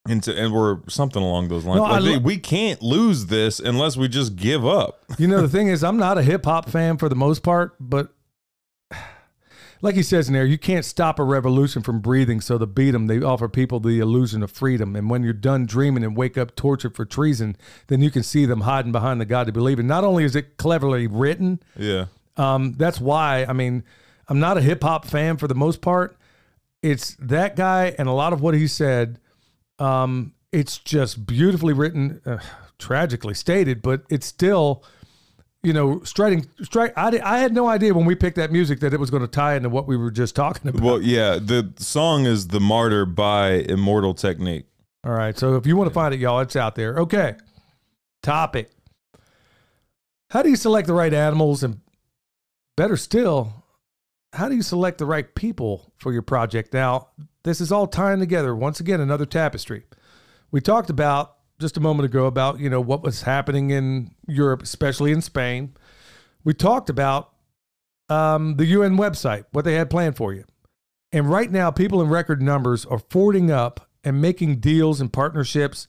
into 0.06 0.36
and 0.36 0.52
we're 0.52 0.80
something 0.88 1.22
along 1.22 1.48
those 1.48 1.64
lines. 1.64 1.78
No, 1.78 1.84
like 1.84 2.02
lo- 2.02 2.18
we 2.18 2.36
can't 2.36 2.82
lose 2.82 3.26
this 3.26 3.58
unless 3.58 3.96
we 3.96 4.06
just 4.06 4.36
give 4.36 4.66
up. 4.66 5.02
You 5.18 5.28
know, 5.28 5.40
the 5.40 5.48
thing 5.48 5.68
is, 5.68 5.82
I'm 5.82 5.96
not 5.96 6.18
a 6.18 6.22
hip 6.22 6.44
hop 6.44 6.68
fan 6.68 6.98
for 6.98 7.08
the 7.08 7.16
most 7.16 7.42
part, 7.42 7.74
but 7.80 8.12
like 9.82 9.94
he 9.96 10.02
says 10.02 10.28
in 10.28 10.34
there, 10.34 10.46
you 10.46 10.56
can't 10.56 10.84
stop 10.84 11.18
a 11.18 11.24
revolution 11.24 11.82
from 11.82 12.00
breathing. 12.00 12.40
So 12.40 12.56
to 12.56 12.66
beat 12.66 12.92
them, 12.92 13.08
they 13.08 13.20
offer 13.20 13.48
people 13.48 13.80
the 13.80 13.98
illusion 13.98 14.42
of 14.42 14.50
freedom. 14.50 14.96
And 14.96 15.10
when 15.10 15.22
you're 15.22 15.32
done 15.32 15.66
dreaming 15.66 16.04
and 16.04 16.16
wake 16.16 16.38
up 16.38 16.56
tortured 16.56 16.94
for 16.94 17.04
treason, 17.04 17.56
then 17.88 18.00
you 18.00 18.10
can 18.10 18.22
see 18.22 18.46
them 18.46 18.60
hiding 18.62 18.92
behind 18.92 19.20
the 19.20 19.24
God 19.26 19.46
to 19.48 19.52
believe 19.52 19.78
in. 19.80 19.86
Not 19.86 20.04
only 20.04 20.22
is 20.24 20.34
it 20.36 20.56
cleverly 20.56 21.06
written, 21.08 21.60
Yeah. 21.76 22.06
um, 22.36 22.72
that's 22.78 23.00
why, 23.00 23.44
I 23.46 23.52
mean, 23.52 23.82
I'm 24.28 24.38
not 24.40 24.56
a 24.56 24.62
hip 24.62 24.82
hop 24.82 25.04
fan 25.04 25.36
for 25.36 25.48
the 25.48 25.54
most 25.56 25.80
part. 25.82 26.16
It's 26.82 27.16
that 27.18 27.56
guy 27.56 27.94
and 27.98 28.08
a 28.08 28.12
lot 28.12 28.32
of 28.32 28.40
what 28.40 28.54
he 28.54 28.66
said. 28.68 29.18
Um, 29.78 30.32
it's 30.52 30.78
just 30.78 31.26
beautifully 31.26 31.72
written, 31.72 32.20
uh, 32.24 32.38
tragically 32.78 33.34
stated, 33.34 33.82
but 33.82 34.02
it's 34.08 34.26
still, 34.26 34.84
you 35.62 35.72
know, 35.72 36.02
striking. 36.02 36.46
Strike. 36.62 36.92
I, 36.96 37.20
I 37.22 37.38
had 37.38 37.54
no 37.54 37.68
idea 37.68 37.94
when 37.94 38.04
we 38.04 38.14
picked 38.14 38.36
that 38.36 38.50
music 38.50 38.80
that 38.80 38.92
it 38.92 39.00
was 39.00 39.10
going 39.10 39.22
to 39.22 39.28
tie 39.28 39.54
into 39.54 39.68
what 39.68 39.86
we 39.86 39.96
were 39.96 40.10
just 40.10 40.34
talking 40.34 40.68
about. 40.68 40.82
Well, 40.82 41.02
yeah, 41.02 41.38
the 41.40 41.72
song 41.76 42.26
is 42.26 42.48
"The 42.48 42.60
Martyr" 42.60 43.06
by 43.06 43.52
Immortal 43.52 44.14
Technique. 44.14 44.66
All 45.04 45.12
right. 45.12 45.36
So 45.36 45.56
if 45.56 45.66
you 45.66 45.76
want 45.76 45.88
to 45.88 45.94
find 45.94 46.14
it, 46.14 46.20
y'all, 46.20 46.40
it's 46.40 46.56
out 46.56 46.74
there. 46.74 46.96
Okay. 46.98 47.34
Topic. 48.22 48.70
How 50.30 50.42
do 50.42 50.48
you 50.48 50.56
select 50.56 50.86
the 50.86 50.94
right 50.94 51.12
animals? 51.12 51.62
And 51.62 51.80
better 52.76 52.96
still, 52.96 53.64
how 54.32 54.48
do 54.48 54.54
you 54.54 54.62
select 54.62 54.98
the 54.98 55.06
right 55.06 55.34
people 55.34 55.92
for 55.98 56.12
your 56.12 56.22
project? 56.22 56.72
Now, 56.72 57.08
This 57.44 57.60
is 57.60 57.72
all 57.72 57.86
tying 57.88 58.20
together. 58.20 58.54
Once 58.54 58.78
again, 58.78 59.00
another 59.00 59.26
tapestry. 59.26 59.84
We 60.52 60.60
talked 60.60 60.90
about 60.90 61.36
just 61.62 61.78
a 61.78 61.80
moment 61.80 62.04
ago 62.04 62.26
about, 62.26 62.60
you 62.60 62.68
know, 62.68 62.80
what 62.80 63.02
was 63.02 63.22
happening 63.22 63.70
in 63.70 64.14
Europe, 64.26 64.62
especially 64.62 65.12
in 65.12 65.22
Spain. 65.22 65.74
We 66.44 66.52
talked 66.52 66.90
about 66.90 67.32
um, 68.10 68.56
the 68.56 68.66
UN 68.66 68.98
website, 68.98 69.46
what 69.52 69.64
they 69.64 69.74
had 69.74 69.88
planned 69.88 70.16
for 70.16 70.34
you. 70.34 70.44
And 71.12 71.30
right 71.30 71.50
now, 71.50 71.70
people 71.70 72.02
in 72.02 72.08
record 72.08 72.42
numbers 72.42 72.84
are 72.84 72.98
fording 72.98 73.50
up 73.50 73.88
and 74.04 74.20
making 74.20 74.56
deals 74.56 75.00
and 75.00 75.12
partnerships 75.12 75.86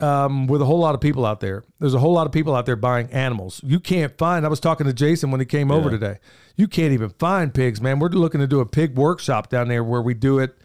um, 0.00 0.46
with 0.46 0.60
a 0.60 0.64
whole 0.64 0.78
lot 0.78 0.94
of 0.94 1.00
people 1.00 1.24
out 1.24 1.40
there. 1.40 1.64
There's 1.78 1.94
a 1.94 1.98
whole 1.98 2.12
lot 2.12 2.26
of 2.26 2.32
people 2.32 2.54
out 2.54 2.66
there 2.66 2.76
buying 2.76 3.10
animals. 3.10 3.60
You 3.64 3.80
can't 3.80 4.16
find. 4.18 4.44
I 4.44 4.48
was 4.48 4.60
talking 4.60 4.86
to 4.86 4.92
Jason 4.92 5.30
when 5.30 5.40
he 5.40 5.46
came 5.46 5.70
over 5.70 5.90
today. 5.90 6.18
You 6.56 6.68
can't 6.68 6.92
even 6.92 7.10
find 7.10 7.52
pigs, 7.52 7.80
man. 7.80 7.98
We're 7.98 8.08
looking 8.08 8.40
to 8.40 8.46
do 8.46 8.60
a 8.60 8.66
pig 8.66 8.96
workshop 8.96 9.48
down 9.48 9.68
there 9.68 9.82
where 9.82 10.02
we 10.02 10.14
do 10.14 10.38
it. 10.38 10.56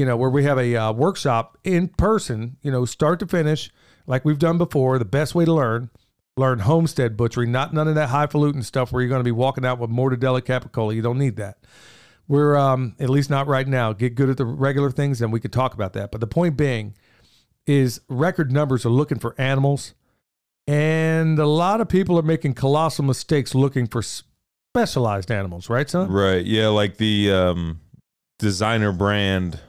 You 0.00 0.06
know, 0.06 0.16
where 0.16 0.30
we 0.30 0.44
have 0.44 0.56
a 0.56 0.74
uh, 0.74 0.92
workshop 0.92 1.58
in 1.62 1.88
person. 1.88 2.56
You 2.62 2.72
know, 2.72 2.86
start 2.86 3.20
to 3.20 3.26
finish, 3.26 3.70
like 4.06 4.24
we've 4.24 4.38
done 4.38 4.56
before. 4.56 4.98
The 4.98 5.04
best 5.04 5.34
way 5.34 5.44
to 5.44 5.52
learn. 5.52 5.90
Learn 6.38 6.60
homestead 6.60 7.18
butchery, 7.18 7.46
not 7.46 7.74
none 7.74 7.86
of 7.86 7.96
that 7.96 8.08
highfalutin 8.08 8.62
stuff 8.62 8.92
where 8.92 9.02
you're 9.02 9.10
going 9.10 9.20
to 9.20 9.24
be 9.24 9.30
walking 9.30 9.66
out 9.66 9.78
with 9.78 9.90
mortadella 9.90 10.40
capicola. 10.40 10.94
You 10.94 11.02
don't 11.02 11.18
need 11.18 11.36
that. 11.36 11.58
We're 12.28 12.56
um, 12.56 12.94
at 12.98 13.10
least 13.10 13.28
not 13.28 13.46
right 13.46 13.68
now. 13.68 13.92
Get 13.92 14.14
good 14.14 14.30
at 14.30 14.38
the 14.38 14.46
regular 14.46 14.90
things, 14.90 15.20
and 15.20 15.34
we 15.34 15.38
could 15.38 15.52
talk 15.52 15.74
about 15.74 15.92
that. 15.92 16.10
But 16.10 16.22
the 16.22 16.26
point 16.26 16.56
being 16.56 16.94
is 17.66 18.00
record 18.08 18.50
numbers 18.50 18.86
are 18.86 18.90
looking 18.90 19.18
for 19.18 19.34
animals, 19.36 19.92
and 20.66 21.38
a 21.38 21.46
lot 21.46 21.82
of 21.82 21.90
people 21.90 22.18
are 22.18 22.22
making 22.22 22.54
colossal 22.54 23.04
mistakes 23.04 23.54
looking 23.54 23.86
for 23.86 24.00
specialized 24.00 25.30
animals. 25.30 25.68
Right, 25.68 25.90
son? 25.90 26.10
Right. 26.10 26.46
Yeah, 26.46 26.68
like 26.68 26.96
the 26.96 27.32
um, 27.32 27.80
designer 28.38 28.92
brand. 28.92 29.60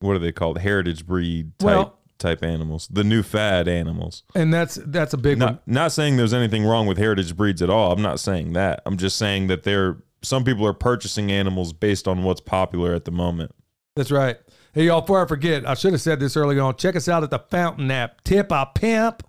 What 0.00 0.16
are 0.16 0.18
they 0.20 0.32
called? 0.32 0.58
Heritage 0.58 1.06
breed 1.06 1.58
type 1.58 1.66
Well- 1.66 1.94
type 2.18 2.42
animals. 2.42 2.88
The 2.90 3.04
new 3.04 3.22
fad 3.22 3.68
animals. 3.68 4.24
And 4.34 4.52
that's 4.52 4.76
that's 4.86 5.14
a 5.14 5.18
big 5.18 5.40
one. 5.40 5.54
Not 5.54 5.68
not 5.68 5.92
saying 5.92 6.16
there's 6.16 6.34
anything 6.34 6.64
wrong 6.64 6.86
with 6.86 6.98
heritage 6.98 7.36
breeds 7.36 7.62
at 7.62 7.70
all. 7.70 7.92
I'm 7.92 8.02
not 8.02 8.18
saying 8.20 8.54
that. 8.54 8.82
I'm 8.86 8.96
just 8.96 9.16
saying 9.16 9.46
that 9.48 9.62
there 9.62 9.98
some 10.22 10.42
people 10.44 10.66
are 10.66 10.72
purchasing 10.74 11.30
animals 11.30 11.72
based 11.72 12.08
on 12.08 12.24
what's 12.24 12.40
popular 12.40 12.92
at 12.94 13.04
the 13.04 13.12
moment. 13.12 13.52
That's 13.94 14.10
right. 14.10 14.36
Hey, 14.72 14.86
y'all, 14.86 15.00
before 15.00 15.22
I 15.24 15.26
forget, 15.28 15.66
I 15.66 15.74
should 15.74 15.92
have 15.92 16.00
said 16.00 16.18
this 16.20 16.36
early 16.36 16.58
on. 16.58 16.76
Check 16.76 16.94
us 16.96 17.08
out 17.08 17.22
at 17.22 17.30
the 17.30 17.38
Fountain 17.38 17.90
app. 17.90 18.22
Tip 18.24 18.50
a 18.52 18.66
pimp. 18.74 19.22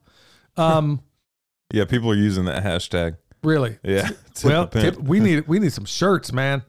Um, 0.57 1.01
Yeah, 1.71 1.85
people 1.85 2.09
are 2.09 2.15
using 2.15 2.45
that 2.45 2.63
hashtag. 2.63 3.17
really. 3.43 3.77
Yeah. 3.83 4.09
Tip 4.33 4.43
well, 4.49 4.67
tip, 4.67 4.97
we 4.97 5.19
need 5.19 5.47
we 5.47 5.59
need 5.59 5.71
some 5.73 5.85
shirts, 5.85 6.33
man. 6.33 6.63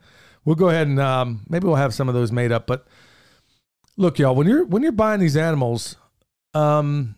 We'll 0.45 0.57
go 0.57 0.69
ahead 0.69 0.87
and 0.87 1.01
um, 1.01 1.41
maybe 1.49 1.67
we'll 1.67 1.77
have 1.77 1.95
some 1.95 2.09
of 2.09 2.15
those 2.15 2.31
made 2.33 2.53
up. 2.53 2.67
But 2.67 2.87
look, 4.01 4.19
y'all, 4.19 4.35
when 4.35 4.49
you're 4.49 4.65
when 4.65 4.83
you're 4.83 4.93
buying 4.93 5.21
these 5.21 5.37
animals, 5.37 5.97
um, 6.55 7.17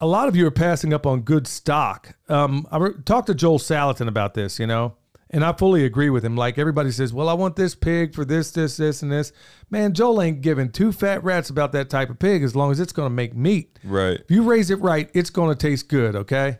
a 0.00 0.06
lot 0.06 0.28
of 0.28 0.36
you 0.36 0.46
are 0.46 0.52
passing 0.52 0.94
up 0.94 1.06
on 1.06 1.20
good 1.22 1.46
stock. 1.46 2.16
Um, 2.28 2.66
I 2.70 2.78
re- 2.78 2.94
talked 3.04 3.26
to 3.26 3.34
Joel 3.34 3.58
Salatin 3.58 4.08
about 4.08 4.34
this, 4.34 4.58
you 4.58 4.66
know, 4.66 4.94
and 5.30 5.44
I 5.44 5.52
fully 5.52 5.84
agree 5.84 6.10
with 6.10 6.24
him. 6.24 6.36
Like 6.36 6.56
everybody 6.56 6.92
says, 6.92 7.12
well, 7.12 7.28
I 7.28 7.34
want 7.34 7.56
this 7.56 7.74
pig 7.74 8.14
for 8.14 8.24
this, 8.24 8.52
this, 8.52 8.76
this, 8.76 9.02
and 9.02 9.10
this. 9.10 9.32
Man, 9.70 9.92
Joel 9.92 10.22
ain't 10.22 10.40
giving 10.40 10.70
two 10.70 10.92
fat 10.92 11.22
rats 11.24 11.50
about 11.50 11.72
that 11.72 11.90
type 11.90 12.10
of 12.10 12.18
pig 12.18 12.42
as 12.42 12.54
long 12.54 12.70
as 12.70 12.78
it's 12.80 12.92
going 12.92 13.06
to 13.06 13.14
make 13.14 13.34
meat. 13.34 13.78
right. 13.82 14.20
If 14.20 14.30
you 14.30 14.44
raise 14.44 14.70
it 14.70 14.80
right, 14.80 15.10
it's 15.14 15.30
going 15.30 15.54
to 15.54 15.56
taste 15.56 15.88
good. 15.88 16.14
Okay. 16.14 16.58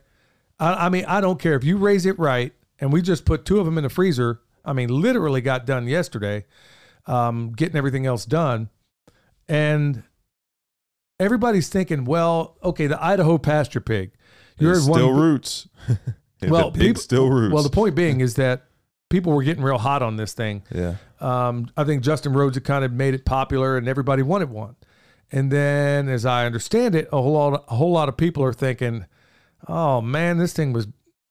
I, 0.58 0.86
I 0.86 0.88
mean, 0.88 1.04
I 1.06 1.20
don't 1.20 1.40
care 1.40 1.54
if 1.54 1.64
you 1.64 1.76
raise 1.76 2.06
it 2.06 2.18
right. 2.18 2.52
And 2.80 2.92
we 2.92 3.02
just 3.02 3.24
put 3.24 3.44
two 3.44 3.60
of 3.60 3.66
them 3.66 3.78
in 3.78 3.84
the 3.84 3.90
freezer. 3.90 4.40
I 4.64 4.72
mean, 4.72 4.88
literally 4.88 5.40
got 5.40 5.64
done 5.64 5.86
yesterday, 5.86 6.44
um, 7.06 7.52
getting 7.52 7.76
everything 7.76 8.04
else 8.04 8.24
done. 8.24 8.68
And 9.48 10.02
everybody's 11.20 11.68
thinking, 11.68 12.04
well, 12.04 12.56
okay, 12.62 12.86
the 12.86 13.02
Idaho 13.02 13.38
pasture 13.38 13.80
pig. 13.80 14.12
You 14.58 14.70
It's 14.70 14.86
heard 14.86 14.94
still 14.94 15.12
one. 15.12 15.20
roots. 15.20 15.68
Well, 16.46 16.70
the 16.70 16.78
pig 16.78 16.88
people- 16.88 17.00
still 17.02 17.30
roots. 17.30 17.54
Well, 17.54 17.62
the 17.62 17.70
point 17.70 17.94
being 17.94 18.20
is 18.20 18.34
that 18.34 18.66
people 19.08 19.32
were 19.32 19.42
getting 19.42 19.62
real 19.64 19.78
hot 19.78 20.02
on 20.02 20.16
this 20.16 20.34
thing. 20.34 20.62
yeah. 20.70 20.96
Um, 21.18 21.70
I 21.74 21.84
think 21.84 22.02
Justin 22.02 22.34
Rhodes 22.34 22.56
had 22.56 22.64
kind 22.64 22.84
of 22.84 22.92
made 22.92 23.14
it 23.14 23.24
popular, 23.24 23.78
and 23.78 23.88
everybody 23.88 24.22
wanted 24.22 24.50
one. 24.50 24.76
And 25.32 25.50
then, 25.50 26.06
as 26.10 26.26
I 26.26 26.44
understand 26.44 26.94
it, 26.96 27.08
a 27.14 27.22
whole 27.22 27.32
lot, 27.32 27.64
a 27.68 27.76
whole 27.76 27.92
lot 27.92 28.10
of 28.10 28.18
people 28.18 28.44
are 28.44 28.52
thinking, 28.52 29.06
"Oh 29.68 30.02
man, 30.02 30.36
this 30.36 30.52
thing 30.52 30.74
was, 30.74 30.86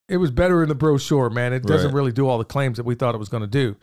it 0.10 0.18
was 0.18 0.32
better 0.32 0.64
in 0.64 0.70
the 0.70 0.74
brochure, 0.74 1.30
man. 1.30 1.54
It 1.54 1.62
doesn't 1.62 1.90
Right. 1.90 1.96
really 1.96 2.12
do 2.12 2.28
all 2.28 2.40
the 2.40 2.44
claims 2.46 2.78
that 2.78 2.84
we 2.86 2.96
thought 2.96 3.14
it 3.14 3.20
was 3.20 3.30
going 3.30 3.42
to 3.44 3.48
do." 3.48 3.76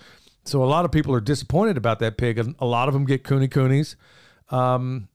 So 0.45 0.64
a 0.64 0.66
lot 0.66 0.85
of 0.85 0.90
people 0.90 1.14
are 1.14 1.21
disappointed 1.21 1.77
about 1.77 2.01
that 2.01 2.16
pig, 2.19 2.38
and 2.38 2.57
a 2.59 2.66
lot 2.66 2.88
of 2.88 2.95
them 2.95 3.05
get 3.05 3.23
kunekunes, 3.23 3.95
um, 4.51 5.09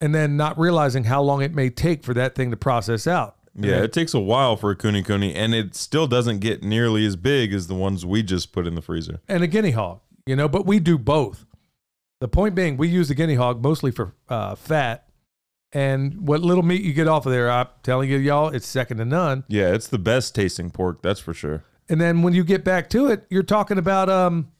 and 0.00 0.14
then 0.14 0.36
not 0.36 0.58
realizing 0.58 1.04
how 1.04 1.22
long 1.22 1.42
it 1.42 1.54
may 1.54 1.70
take 1.70 2.04
for 2.04 2.14
that 2.14 2.34
thing 2.34 2.50
to 2.50 2.56
process 2.56 3.06
out. 3.06 3.36
Yeah, 3.54 3.82
it 3.82 3.92
takes 3.92 4.14
a 4.14 4.20
while 4.20 4.56
for 4.56 4.70
a 4.70 4.76
kunekune, 4.76 5.34
and 5.34 5.52
it 5.54 5.74
still 5.74 6.06
doesn't 6.06 6.38
get 6.38 6.62
nearly 6.62 7.04
as 7.04 7.16
big 7.16 7.52
as 7.52 7.66
the 7.66 7.74
ones 7.74 8.06
we 8.06 8.22
just 8.22 8.52
put 8.52 8.66
in 8.66 8.74
the 8.76 8.82
freezer. 8.82 9.20
and 9.28 9.42
a 9.42 9.48
guinea 9.48 9.72
hog, 9.72 10.00
you 10.26 10.36
know, 10.36 10.48
but 10.48 10.64
we 10.64 10.78
do 10.78 10.96
both. 10.96 11.44
The 12.20 12.28
point 12.28 12.54
being, 12.54 12.76
we 12.76 12.88
use 12.88 13.08
the 13.08 13.14
guinea 13.14 13.34
hog 13.34 13.62
mostly 13.62 13.90
for 13.90 14.14
uh, 14.28 14.54
fat, 14.54 15.08
and 15.72 16.28
what 16.28 16.40
little 16.40 16.62
meat 16.62 16.82
you 16.82 16.92
get 16.92 17.08
off 17.08 17.26
of 17.26 17.32
there, 17.32 17.50
I'm 17.50 17.66
telling 17.82 18.08
you, 18.08 18.18
y'all, 18.18 18.48
it's 18.48 18.66
second 18.66 18.98
to 18.98 19.04
none. 19.04 19.42
Yeah, 19.48 19.74
it's 19.74 19.88
the 19.88 19.98
best 19.98 20.34
tasting 20.36 20.70
pork, 20.70 21.02
that's 21.02 21.20
for 21.20 21.34
sure. 21.34 21.64
And 21.88 22.00
then 22.00 22.22
when 22.22 22.34
you 22.34 22.44
get 22.44 22.64
back 22.64 22.88
to 22.90 23.08
it, 23.08 23.26
you're 23.28 23.42
talking 23.42 23.78
about 23.78 24.08
um, 24.08 24.52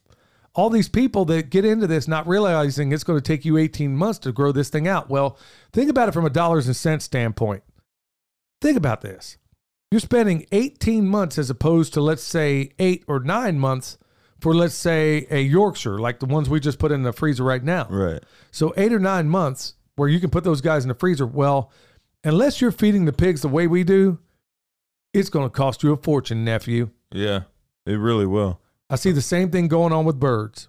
all 0.55 0.69
these 0.69 0.89
people 0.89 1.25
that 1.25 1.49
get 1.49 1.65
into 1.65 1.87
this 1.87 2.07
not 2.07 2.27
realizing 2.27 2.91
it's 2.91 3.03
going 3.03 3.19
to 3.19 3.23
take 3.23 3.45
you 3.45 3.57
18 3.57 3.95
months 3.95 4.19
to 4.19 4.31
grow 4.31 4.51
this 4.51 4.69
thing 4.69 4.87
out. 4.87 5.09
Well, 5.09 5.37
think 5.71 5.89
about 5.89 6.09
it 6.09 6.13
from 6.13 6.25
a 6.25 6.29
dollars 6.29 6.67
and 6.67 6.75
cents 6.75 7.05
standpoint. 7.05 7.63
Think 8.61 8.77
about 8.77 9.01
this. 9.01 9.37
You're 9.91 9.99
spending 9.99 10.45
18 10.51 11.07
months 11.07 11.37
as 11.37 11.49
opposed 11.49 11.93
to, 11.93 12.01
let's 12.01 12.23
say, 12.23 12.71
eight 12.77 13.03
or 13.07 13.19
nine 13.19 13.57
months 13.57 13.97
for, 14.39 14.53
let's 14.53 14.75
say, 14.75 15.27
a 15.31 15.41
Yorkshire, 15.41 15.99
like 15.99 16.19
the 16.19 16.25
ones 16.25 16.49
we 16.49 16.59
just 16.59 16.79
put 16.79 16.91
in 16.91 17.03
the 17.03 17.13
freezer 17.13 17.43
right 17.43 17.63
now. 17.63 17.87
Right. 17.89 18.23
So, 18.51 18.73
eight 18.77 18.93
or 18.93 18.99
nine 18.99 19.27
months 19.29 19.73
where 19.95 20.09
you 20.09 20.19
can 20.19 20.29
put 20.29 20.43
those 20.43 20.61
guys 20.61 20.83
in 20.83 20.89
the 20.89 20.95
freezer. 20.95 21.25
Well, 21.25 21.71
unless 22.23 22.61
you're 22.61 22.71
feeding 22.71 23.05
the 23.05 23.13
pigs 23.13 23.41
the 23.41 23.47
way 23.47 23.67
we 23.67 23.83
do, 23.83 24.19
it's 25.13 25.29
going 25.29 25.45
to 25.45 25.49
cost 25.49 25.83
you 25.83 25.91
a 25.91 25.97
fortune, 25.97 26.45
nephew. 26.45 26.91
Yeah, 27.11 27.43
it 27.85 27.95
really 27.95 28.25
will. 28.25 28.61
I 28.89 28.95
see 28.95 29.11
the 29.11 29.21
same 29.21 29.51
thing 29.51 29.67
going 29.67 29.93
on 29.93 30.05
with 30.05 30.19
birds. 30.19 30.67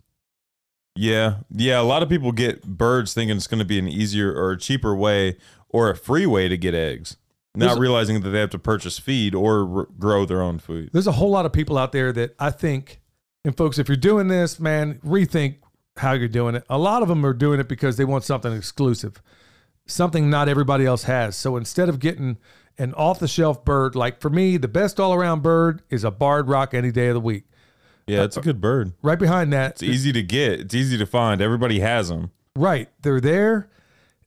Yeah. 0.94 1.36
Yeah, 1.50 1.80
a 1.80 1.82
lot 1.82 2.02
of 2.02 2.08
people 2.08 2.32
get 2.32 2.62
birds 2.64 3.14
thinking 3.14 3.36
it's 3.36 3.46
going 3.46 3.60
to 3.60 3.64
be 3.64 3.78
an 3.78 3.88
easier 3.88 4.32
or 4.32 4.52
a 4.52 4.58
cheaper 4.58 4.94
way 4.94 5.36
or 5.68 5.88
a 5.88 5.96
free 5.96 6.26
way 6.26 6.48
to 6.48 6.58
get 6.58 6.74
eggs, 6.74 7.16
not 7.54 7.78
realizing 7.78 8.20
that 8.20 8.30
they 8.30 8.40
have 8.40 8.50
to 8.50 8.58
purchase 8.58 8.98
feed 8.98 9.34
or 9.34 9.78
r- 9.78 9.88
grow 9.98 10.26
their 10.26 10.42
own 10.42 10.58
food. 10.58 10.90
There's 10.92 11.06
a 11.06 11.12
whole 11.12 11.30
lot 11.30 11.46
of 11.46 11.52
people 11.52 11.78
out 11.78 11.92
there 11.92 12.12
that 12.12 12.34
I 12.38 12.50
think, 12.50 13.00
and 13.44 13.56
folks, 13.56 13.78
if 13.78 13.88
you're 13.88 13.96
doing 13.96 14.28
this, 14.28 14.60
man, 14.60 14.98
rethink 15.04 15.58
how 15.96 16.12
you're 16.12 16.28
doing 16.28 16.54
it. 16.54 16.64
A 16.68 16.78
lot 16.78 17.02
of 17.02 17.08
them 17.08 17.24
are 17.24 17.32
doing 17.32 17.60
it 17.60 17.68
because 17.68 17.96
they 17.96 18.04
want 18.04 18.24
something 18.24 18.52
exclusive, 18.52 19.22
something 19.86 20.28
not 20.28 20.48
everybody 20.48 20.84
else 20.84 21.04
has. 21.04 21.36
So 21.36 21.56
instead 21.56 21.88
of 21.88 22.00
getting 22.00 22.36
an 22.78 22.94
off 22.94 23.20
the 23.20 23.28
shelf 23.28 23.64
bird, 23.64 23.94
like 23.94 24.20
for 24.20 24.30
me, 24.30 24.56
the 24.56 24.68
best 24.68 24.98
all 24.98 25.14
around 25.14 25.42
bird 25.42 25.82
is 25.88 26.04
a 26.04 26.10
barred 26.10 26.48
rock 26.48 26.74
any 26.74 26.90
day 26.90 27.08
of 27.08 27.14
the 27.14 27.20
week. 27.20 27.44
Yeah, 28.06 28.24
it's 28.24 28.36
a 28.36 28.40
good 28.40 28.60
bird. 28.60 28.92
Right 29.02 29.18
behind 29.18 29.52
that, 29.52 29.72
It's 29.72 29.82
easy 29.82 30.12
to 30.12 30.22
get. 30.22 30.60
It's 30.60 30.74
easy 30.74 30.98
to 30.98 31.06
find. 31.06 31.40
Everybody 31.40 31.80
has 31.80 32.08
them. 32.08 32.30
Right. 32.56 32.88
They're 33.02 33.20
there. 33.20 33.70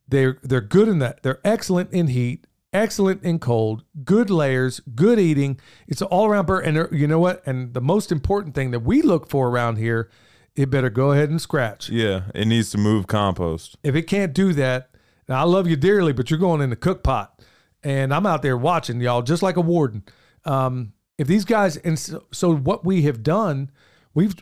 They're 0.07 0.37
they're 0.43 0.61
good 0.61 0.87
in 0.87 0.99
that. 0.99 1.23
They're 1.23 1.39
excellent 1.43 1.91
in 1.91 2.07
heat, 2.07 2.45
excellent 2.71 3.23
in 3.23 3.39
cold, 3.39 3.83
good 4.03 4.29
layers, 4.29 4.79
good 4.95 5.19
eating. 5.19 5.59
It's 5.87 6.01
an 6.01 6.07
all 6.07 6.25
around 6.27 6.45
bird. 6.45 6.65
And 6.65 6.87
you 6.97 7.07
know 7.07 7.19
what? 7.19 7.41
And 7.45 7.73
the 7.73 7.81
most 7.81 8.11
important 8.11 8.53
thing 8.55 8.71
that 8.71 8.81
we 8.81 9.01
look 9.01 9.29
for 9.29 9.49
around 9.49 9.77
here, 9.77 10.09
it 10.55 10.69
better 10.69 10.89
go 10.89 11.11
ahead 11.11 11.29
and 11.29 11.41
scratch. 11.41 11.89
Yeah, 11.89 12.23
it 12.35 12.45
needs 12.47 12.69
to 12.71 12.77
move 12.77 13.07
compost. 13.07 13.77
If 13.83 13.95
it 13.95 14.03
can't 14.03 14.33
do 14.33 14.53
that, 14.53 14.89
now 15.27 15.39
I 15.39 15.43
love 15.43 15.67
you 15.67 15.75
dearly, 15.75 16.13
but 16.13 16.29
you're 16.29 16.39
going 16.39 16.61
in 16.61 16.69
the 16.69 16.75
cook 16.75 17.01
pot, 17.01 17.41
and 17.81 18.13
I'm 18.13 18.25
out 18.25 18.41
there 18.41 18.57
watching 18.57 19.01
y'all 19.01 19.21
just 19.21 19.41
like 19.41 19.57
a 19.57 19.61
warden. 19.61 20.03
Um, 20.45 20.93
if 21.17 21.27
these 21.27 21.45
guys, 21.45 21.77
and 21.77 21.97
so, 21.97 22.25
so 22.31 22.55
what 22.55 22.85
we 22.85 23.03
have 23.03 23.23
done, 23.23 23.71
we've 24.13 24.35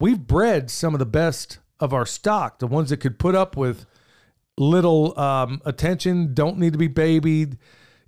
we've 0.00 0.26
bred 0.26 0.70
some 0.70 0.94
of 0.94 0.98
the 0.98 1.06
best 1.06 1.58
of 1.80 1.92
our 1.92 2.06
stock, 2.06 2.58
the 2.58 2.66
ones 2.66 2.90
that 2.90 2.98
could 2.98 3.18
put 3.18 3.34
up 3.34 3.56
with 3.56 3.86
little 4.56 5.18
um, 5.18 5.60
attention, 5.64 6.34
don't 6.34 6.58
need 6.58 6.72
to 6.72 6.78
be 6.78 6.88
babied, 6.88 7.58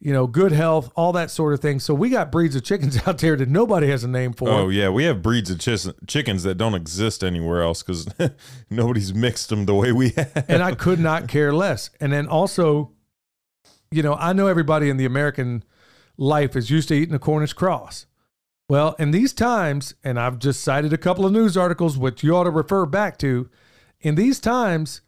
you 0.01 0.13
know, 0.13 0.27
good 0.27 0.51
health, 0.53 0.91
all 0.97 1.13
that 1.13 1.31
sort 1.31 1.53
of 1.53 1.61
thing. 1.61 1.79
So 1.79 1.95
we 1.95 2.11
got 2.11 2.33
breeds 2.33 2.57
of 2.57 2.65
chickens 2.65 2.99
out 3.07 3.19
there 3.19 3.37
that 3.37 3.49
nobody 3.49 3.89
has 3.89 4.03
a 4.03 4.09
name 4.09 4.33
for. 4.33 4.49
Oh 4.49 4.69
yeah, 4.69 4.89
we 4.89 5.05
have 5.05 5.23
breeds 5.23 5.51
of 5.51 5.61
chis- 5.61 5.93
chickens 6.07 6.43
that 6.43 6.57
don't 6.57 6.75
exist 6.75 7.23
anywhere 7.23 7.63
else 7.63 7.83
because 7.83 8.09
nobody's 8.71 9.15
mixed 9.15 9.51
them 9.51 9.67
the 9.67 9.75
way 9.75 9.93
we 9.93 10.09
have. 10.17 10.45
and 10.49 10.63
I 10.63 10.75
could 10.75 10.99
not 10.99 11.29
care 11.29 11.53
less. 11.53 11.91
And 12.01 12.13
then 12.13 12.27
also, 12.27 12.93
you 13.91 14.03
know, 14.03 14.15
I 14.15 14.33
know 14.33 14.47
everybody 14.47 14.91
in 14.91 14.97
the 14.97 15.05
American 15.05 15.65
life 16.21 16.55
is 16.55 16.71
used 16.71 16.89
to 16.89 16.95
eating 16.95 17.15
a 17.15 17.19
Cornish 17.19 17.55
cross. 17.55 18.07
Well, 18.69 18.95
in 19.01 19.11
these 19.11 19.33
times, 19.33 19.95
and 20.05 20.21
I've 20.21 20.39
just 20.39 20.63
cited 20.63 20.93
a 20.93 20.99
couple 20.99 21.27
of 21.27 21.33
news 21.33 21.57
articles 21.57 21.99
which 21.99 22.23
you 22.23 22.37
ought 22.37 22.45
to 22.45 22.51
refer 22.51 22.87
back 22.87 23.19
to, 23.19 23.49
in 24.01 24.15
these 24.15 24.39
times, 24.39 25.01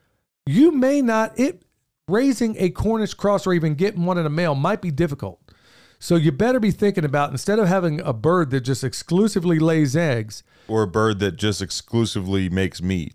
you 0.46 0.72
may 0.72 1.00
not 1.00 1.38
it 1.38 1.64
raising 2.08 2.56
a 2.58 2.70
Cornish 2.70 3.14
cross 3.14 3.46
or 3.46 3.52
even 3.52 3.74
getting 3.76 4.04
one 4.04 4.18
in 4.18 4.26
a 4.26 4.30
mail 4.30 4.56
might 4.56 4.82
be 4.82 4.90
difficult. 4.90 5.38
So 6.00 6.16
you 6.16 6.32
better 6.32 6.58
be 6.58 6.72
thinking 6.72 7.04
about 7.04 7.30
instead 7.30 7.60
of 7.60 7.68
having 7.68 8.00
a 8.00 8.12
bird 8.12 8.50
that 8.50 8.62
just 8.62 8.82
exclusively 8.82 9.60
lays 9.60 9.94
eggs, 9.94 10.42
Or 10.66 10.82
a 10.82 10.88
bird 10.88 11.20
that 11.20 11.36
just 11.36 11.62
exclusively 11.62 12.48
makes 12.48 12.82
meat. 12.82 13.14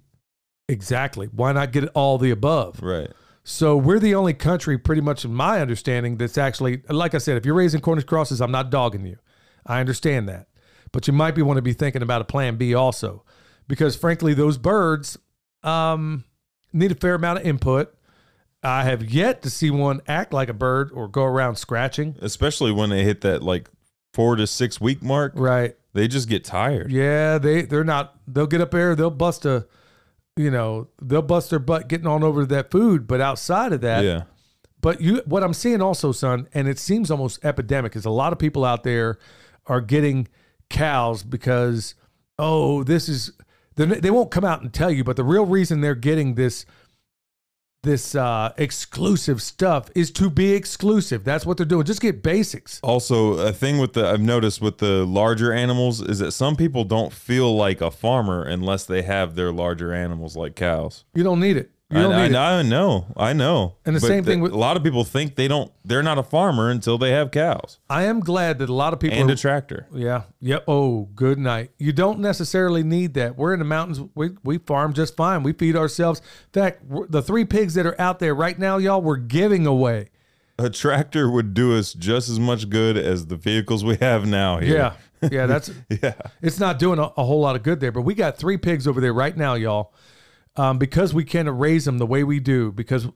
exactly. 0.70 1.28
Why 1.28 1.52
not 1.52 1.74
get 1.74 1.90
all 1.90 2.18
the 2.18 2.32
above? 2.32 2.82
Right. 2.82 3.12
So 3.50 3.78
we're 3.78 4.00
the 4.00 4.14
only 4.14 4.34
country, 4.34 4.78
pretty 4.78 5.00
much 5.00 5.24
in 5.24 5.34
my 5.34 5.62
understanding, 5.62 6.18
that's 6.18 6.38
actually 6.38 6.82
like 6.90 7.16
I 7.16 7.18
said, 7.18 7.38
if 7.38 7.46
you're 7.46 7.56
raising 7.56 7.80
Cornish 7.80 8.04
crosses, 8.04 8.42
I'm 8.42 8.52
not 8.52 8.70
dogging 8.70 9.06
you. 9.06 9.20
I 9.66 9.80
understand 9.80 10.28
that. 10.28 10.48
But 10.92 11.08
you 11.08 11.14
might 11.14 11.32
be 11.32 11.42
want 11.42 11.56
to 11.58 11.62
be 11.62 11.72
thinking 11.72 12.02
about 12.02 12.20
a 12.20 12.26
plan 12.26 12.58
B 12.58 12.74
also. 12.76 13.24
Because 13.66 13.96
frankly, 13.96 14.34
those 14.34 14.58
birds 14.58 15.18
um, 15.64 16.26
need 16.74 16.92
a 16.92 16.96
fair 16.96 17.16
amount 17.16 17.40
of 17.40 17.46
input. 17.46 17.96
I 18.64 18.84
have 18.84 19.10
yet 19.10 19.44
to 19.44 19.50
see 19.50 19.72
one 19.72 20.02
act 20.10 20.34
like 20.34 20.50
a 20.50 20.54
bird 20.54 20.92
or 20.92 21.08
go 21.08 21.24
around 21.24 21.56
scratching. 21.56 22.18
Especially 22.22 22.74
when 22.74 22.90
they 22.90 23.06
hit 23.06 23.22
that 23.22 23.44
like 23.44 23.70
four 24.14 24.36
to 24.36 24.46
six 24.46 24.82
week 24.82 25.02
mark. 25.02 25.32
Right. 25.36 25.74
They 25.94 26.10
just 26.10 26.28
get 26.28 26.44
tired. 26.44 26.92
Yeah, 26.92 27.38
they 27.38 27.62
they're 27.62 27.86
not. 27.86 28.18
They'll 28.28 28.46
get 28.46 28.60
up 28.60 28.72
there. 28.72 28.94
They'll 28.94 29.10
bust 29.10 29.46
a, 29.46 29.68
you 30.38 30.52
know, 30.52 30.88
they'll 31.02 31.22
bust 31.22 31.50
their 31.50 31.60
butt 31.60 31.88
getting 31.88 32.08
on 32.08 32.24
over 32.24 32.42
to 32.42 32.48
that 32.48 32.72
food. 32.72 33.08
But 33.08 33.22
outside 33.22 33.74
of 33.74 33.82
that, 33.82 34.04
Yeah. 34.04 34.24
but 34.82 35.02
you, 35.02 35.22
what 35.26 35.44
I'm 35.44 35.54
seeing 35.54 35.82
also, 35.82 36.12
son, 36.12 36.48
and 36.54 36.68
it 36.68 36.80
seems 36.80 37.10
almost 37.12 37.44
epidemic, 37.44 37.96
is 37.96 38.06
a 38.06 38.10
lot 38.10 38.32
of 38.34 38.40
people 38.40 38.64
out 38.64 38.84
there 38.84 39.18
are 39.66 39.82
getting 39.82 40.28
cows 40.70 41.24
because 41.24 41.96
oh, 42.40 42.84
this 42.84 43.10
is 43.10 43.32
they 43.76 44.10
won't 44.12 44.32
come 44.32 44.44
out 44.46 44.62
and 44.62 44.74
tell 44.74 44.90
you, 44.92 45.04
but 45.04 45.16
the 45.16 45.24
real 45.24 45.46
reason 45.46 45.82
they're 45.82 45.94
getting 45.96 46.34
this 46.36 46.66
this 47.88 48.16
uh 48.16 48.52
exclusive 48.58 49.42
stuff 49.42 49.90
is 49.96 50.12
to 50.12 50.30
be 50.30 50.52
exclusive. 50.54 51.24
That's 51.24 51.46
what 51.46 51.58
they're 51.58 51.66
doing. 51.66 51.86
Just 51.86 52.02
get 52.02 52.22
basics. 52.22 52.80
Also, 52.84 53.38
a 53.40 53.54
thing 53.54 53.78
with 53.80 53.94
the 53.94 54.06
I've 54.06 54.22
noticed 54.22 54.62
with 54.62 54.80
the 54.80 55.06
larger 55.06 55.54
animals 55.54 56.02
is 56.02 56.20
that 56.20 56.32
some 56.34 56.56
people 56.56 56.84
don't 56.84 57.14
feel 57.14 57.56
like 57.56 57.80
a 57.82 57.90
farmer 57.90 58.44
unless 58.44 58.84
they 58.86 59.04
have 59.04 59.36
their 59.36 59.52
larger 59.52 59.94
animals 59.94 60.36
like 60.36 60.56
cows. 60.56 61.06
You 61.16 61.24
don't 61.24 61.40
need 61.40 61.56
it. 61.56 61.72
You 61.90 62.02
don't 62.02 62.12
I, 62.14 62.28
need 62.28 62.36
I. 62.36 62.60
I 62.60 62.62
know, 62.64 63.06
I 63.16 63.32
know. 63.32 63.76
And 63.86 63.96
the 63.96 64.02
But 64.02 64.08
same 64.08 64.26
thing 64.26 64.40
th- 64.40 64.44
with- 64.44 64.52
a 64.52 64.58
lot 64.58 64.76
of 64.76 64.84
people 64.84 65.06
think 65.06 65.36
they 65.36 65.48
don't. 65.48 65.72
They're 65.86 66.04
not 66.04 66.18
a 66.18 66.24
farmer 66.24 66.70
until 66.70 66.98
they 66.98 67.12
have 67.12 67.32
cows 67.32 67.80
I 67.90 68.04
am 68.04 68.20
glad 68.20 68.60
that 68.60 68.68
a 68.68 68.74
lot 68.74 68.92
of 68.92 69.00
people 69.00 69.18
and 69.18 69.30
are, 69.30 69.34
a 69.34 69.38
tractor. 69.38 69.88
Yeah. 69.94 70.24
Yep. 70.42 70.66
Oh, 70.68 71.08
good 71.16 71.38
night. 71.40 71.72
You 71.78 71.94
don't 71.94 72.20
necessarily 72.20 72.84
need 72.84 73.14
that. 73.14 73.38
We're 73.38 73.54
in 73.54 73.60
the 73.60 73.66
mountains. 73.66 74.02
We, 74.16 74.32
we 74.44 74.58
farm 74.58 74.92
just 74.92 75.16
fine. 75.16 75.44
We 75.44 75.54
feed 75.54 75.78
ourselves. 75.78 76.20
In 76.54 76.62
fact, 76.62 76.84
the 77.10 77.22
three 77.22 77.46
pigs 77.46 77.74
that 77.76 77.86
are 77.86 78.00
out 78.02 78.20
there 78.20 78.36
right 78.36 78.60
now, 78.60 78.78
y'all, 78.78 79.02
we're 79.02 79.16
giving 79.16 79.66
away. 79.66 80.10
A 80.60 80.70
tractor 80.70 81.32
would 81.32 81.54
do 81.54 81.78
us 81.78 81.94
just 81.94 82.28
as 82.28 82.40
much 82.40 82.70
good 82.70 82.98
as 82.98 83.28
the 83.28 83.38
vehicles 83.38 83.86
we 83.86 83.96
have 83.98 84.26
now 84.26 84.60
here. 84.60 84.76
Yeah. 85.22 85.30
Yeah. 85.32 85.46
That's, 85.46 85.72
yeah. 85.90 86.16
it's 86.42 86.60
not 86.60 86.80
doing 86.80 87.00
a, 87.00 87.04
a 87.16 87.24
whole 87.24 87.40
lot 87.40 87.56
of 87.56 87.64
good 87.64 87.80
there, 87.80 87.94
but 87.94 88.02
we 88.02 88.14
got 88.14 88.38
three 88.38 88.58
pigs 88.58 88.88
over 88.88 89.00
there 89.00 89.14
right 89.14 89.38
now, 89.38 89.54
y'all, 89.54 89.94
um, 90.58 90.78
because 90.78 91.14
we 91.14 91.24
can't 91.24 91.50
raise 91.50 91.86
them 91.86 91.98
the 91.98 92.06
way 92.06 92.24
we 92.24 92.40
do. 92.40 92.72
Because 92.72 93.08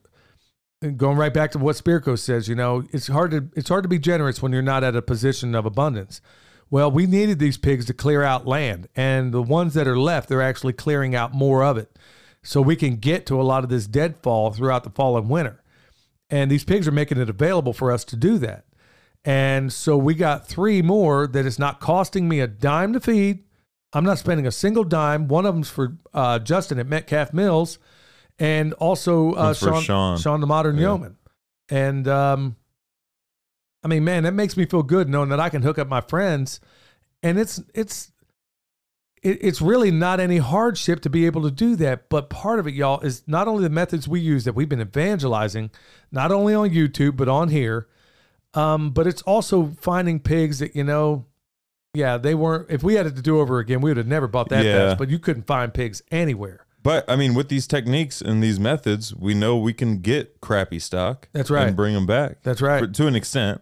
going 0.96 1.18
right 1.18 1.34
back 1.34 1.52
to 1.52 1.60
what 1.60 1.76
Spirko 1.76 2.18
says, 2.18 2.48
you 2.48 2.56
know, 2.56 2.84
it's 2.92 3.08
hard 3.08 3.32
to 3.32 3.50
it's 3.56 3.70
hard 3.70 3.84
to 3.84 3.89
be 3.89 4.00
generous 4.00 4.42
when 4.42 4.52
you're 4.52 4.62
not 4.62 4.84
at 4.84 4.96
a 4.96 5.02
position 5.02 5.54
of 5.56 5.66
abundance. 5.66 6.22
Well, 6.70 6.89
we 6.89 7.06
needed 7.06 7.39
these 7.39 7.58
pigs 7.58 7.86
to 7.88 7.94
clear 7.94 8.24
out 8.24 8.48
land, 8.48 8.88
and 8.96 9.34
the 9.34 9.42
ones 9.42 9.74
that 9.74 9.89
are 9.89 10.00
left, 10.00 10.30
they're 10.30 10.42
actually 10.42 10.72
clearing 10.72 11.14
out 11.14 11.34
more 11.34 11.66
of 11.66 11.78
it, 11.78 12.00
so 12.44 12.62
we 12.62 12.78
can 12.78 12.96
get 12.96 13.26
to 13.26 13.42
a 13.42 13.44
lot 13.44 13.66
of 13.66 13.70
this 13.70 13.88
deadfall 13.88 14.52
throughout 14.52 14.86
the 14.86 14.89
fall 14.89 15.18
and 15.18 15.30
winter. 15.30 15.62
And 16.30 16.50
these 16.50 16.64
pigs 16.64 16.88
are 16.88 16.94
making 16.94 17.18
it 17.18 17.30
available 17.30 17.74
for 17.74 17.92
us 17.92 18.06
to 18.06 18.16
do 18.16 18.38
that. 18.38 18.64
And 19.26 19.72
so 19.72 19.98
we 19.98 20.16
got 20.16 20.48
three 20.48 20.82
more 20.82 21.28
that 21.28 21.46
is 21.46 21.60
not 21.60 21.82
costing 21.82 22.30
me 22.30 22.39
a 22.39 22.48
dime 22.48 22.94
to 22.94 23.02
feed. 23.02 23.44
I'm 23.94 24.04
not 24.06 24.18
spending 24.20 24.48
a 24.48 24.52
single 24.52 24.84
dime. 24.84 25.28
One 25.28 25.46
of 25.46 25.54
them's 25.54 25.70
for 25.70 25.98
uh, 26.14 26.39
Justin 26.39 26.80
at 26.80 26.88
Metcalf 26.88 27.34
Mills, 27.34 27.78
and 28.39 28.74
also 28.74 29.34
uh, 29.34 29.54
for 29.54 29.66
Sean, 29.66 29.82
Sean. 29.82 30.18
Sean 30.18 30.42
the 30.42 30.48
Modern 30.48 30.76
Yeah. 30.78 30.82
Yeoman. 30.82 31.18
And 31.70 32.08
um, 32.08 32.56
I 33.84 33.88
mean, 33.88 34.04
man, 34.04 34.24
that 34.24 34.34
makes 34.34 34.56
me 34.58 34.66
feel 34.66 34.84
good 34.84 35.10
knowing 35.10 35.30
that 35.30 35.39
I 35.39 35.50
can 35.50 35.62
hook 35.62 35.78
up 35.80 35.88
my 35.88 36.02
friends, 36.02 36.60
and 37.24 37.39
it's 37.39 37.62
it's 37.74 38.12
it, 39.24 39.38
it's 39.42 39.62
really 39.62 39.92
not 39.92 40.20
any 40.20 40.38
hardship 40.38 41.00
to 41.02 41.10
be 41.10 41.26
able 41.26 41.44
to 41.44 41.52
do 41.52 41.76
that. 41.78 42.10
But 42.10 42.30
part 42.30 42.60
of 42.60 42.68
it, 42.68 42.74
y'all, 42.74 43.00
is 43.02 43.24
not 43.28 43.48
only 43.48 43.64
the 43.64 43.70
methods 43.70 44.08
we 44.08 44.20
use 44.20 44.44
that 44.46 44.54
we've 44.54 44.70
been 44.70 44.82
evangelizing, 44.82 45.72
not 46.12 46.32
only 46.32 46.54
on 46.54 46.70
YouTube 46.70 47.16
but 47.18 47.28
on 47.28 47.50
here, 47.50 47.88
um, 48.54 48.92
but 48.92 49.08
it's 49.08 49.22
also 49.24 49.74
finding 49.80 50.20
pigs 50.20 50.60
that 50.60 50.76
you 50.76 50.84
know, 50.84 51.26
yeah, 51.94 52.18
they 52.18 52.36
weren't. 52.36 52.70
If 52.70 52.84
we 52.84 52.96
had 52.96 53.06
it 53.06 53.16
to 53.16 53.22
do 53.22 53.39
over 53.39 53.60
again, 53.60 53.82
we 53.82 53.89
would 53.89 53.98
have 53.98 54.08
never 54.08 54.28
bought 54.28 54.50
that 54.50 54.66
Yeah. 54.66 54.96
But 54.96 55.10
you 55.10 55.20
couldn't 55.20 55.48
find 55.48 55.74
pigs 55.74 56.02
anywhere. 56.12 56.66
But 56.84 57.06
I 57.10 57.16
mean, 57.16 57.34
with 57.34 57.50
these 57.50 57.68
techniques 57.68 58.22
and 58.22 58.42
these 58.42 58.60
methods, 58.60 59.16
we 59.16 59.34
know 59.34 59.58
we 59.58 59.74
can 59.74 60.00
get 60.00 60.42
crappy 60.42 60.80
stock. 60.80 61.28
That's 61.34 61.50
right. 61.52 61.68
And 61.68 61.76
bring 61.76 61.94
them 61.94 62.06
back. 62.06 62.42
That's 62.44 62.62
right. 62.62 62.80
For- 62.80 62.88
to 62.88 63.08
an 63.08 63.16
extent. 63.16 63.62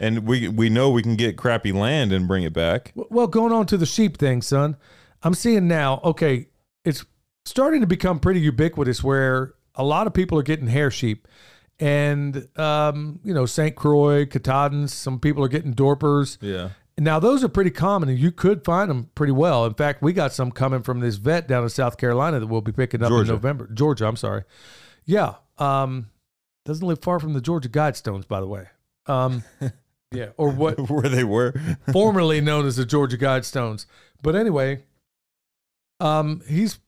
And 0.00 0.26
we 0.26 0.48
we 0.48 0.68
know 0.68 0.90
we 0.90 1.02
can 1.02 1.14
get 1.14 1.36
crappy 1.36 1.70
land 1.70 2.12
and 2.12 2.26
bring 2.26 2.42
it 2.42 2.52
back. 2.52 2.92
Well, 2.96 3.28
going 3.28 3.52
on 3.52 3.66
to 3.66 3.76
the 3.76 3.86
sheep 3.86 4.18
thing, 4.18 4.42
son, 4.42 4.76
I'm 5.22 5.34
seeing 5.34 5.68
now, 5.68 6.00
okay, 6.02 6.48
it's 6.84 7.04
starting 7.44 7.82
to 7.82 7.86
become 7.86 8.18
pretty 8.18 8.40
ubiquitous 8.40 9.04
where 9.04 9.54
a 9.76 9.84
lot 9.84 10.06
of 10.08 10.14
people 10.14 10.38
are 10.38 10.42
getting 10.42 10.66
hair 10.66 10.90
sheep. 10.90 11.28
And, 11.78 12.48
um, 12.58 13.20
you 13.22 13.34
know, 13.34 13.44
St. 13.46 13.76
Croix, 13.76 14.24
Katahdins, 14.24 14.92
some 14.94 15.20
people 15.20 15.44
are 15.44 15.48
getting 15.48 15.74
Dorpers. 15.74 16.38
Yeah. 16.40 16.70
Now, 16.98 17.18
those 17.18 17.44
are 17.44 17.48
pretty 17.48 17.70
common 17.70 18.08
and 18.08 18.18
you 18.18 18.32
could 18.32 18.64
find 18.64 18.88
them 18.88 19.10
pretty 19.14 19.32
well. 19.32 19.66
In 19.66 19.74
fact, 19.74 20.02
we 20.02 20.12
got 20.14 20.32
some 20.32 20.50
coming 20.50 20.82
from 20.82 21.00
this 21.00 21.16
vet 21.16 21.46
down 21.46 21.62
in 21.62 21.68
South 21.68 21.98
Carolina 21.98 22.40
that 22.40 22.46
we'll 22.46 22.62
be 22.62 22.72
picking 22.72 23.02
up 23.02 23.10
Georgia. 23.10 23.32
in 23.32 23.36
November. 23.36 23.68
Georgia, 23.72 24.06
I'm 24.06 24.16
sorry. 24.16 24.44
Yeah. 25.04 25.34
Um, 25.58 26.06
doesn't 26.64 26.86
live 26.86 27.02
far 27.02 27.20
from 27.20 27.34
the 27.34 27.42
Georgia 27.42 27.68
Guidestones, 27.68 28.26
by 28.26 28.40
the 28.40 28.46
way. 28.46 28.68
Um, 29.06 29.44
yeah. 30.10 30.28
Or 30.38 30.50
what 30.50 30.78
Where 30.90 31.08
they 31.08 31.24
were. 31.24 31.54
formerly 31.92 32.40
known 32.40 32.66
as 32.66 32.76
the 32.76 32.86
Georgia 32.86 33.18
Guidestones. 33.18 33.84
But 34.22 34.34
anyway, 34.34 34.84
um, 36.00 36.40
he's, 36.48 36.78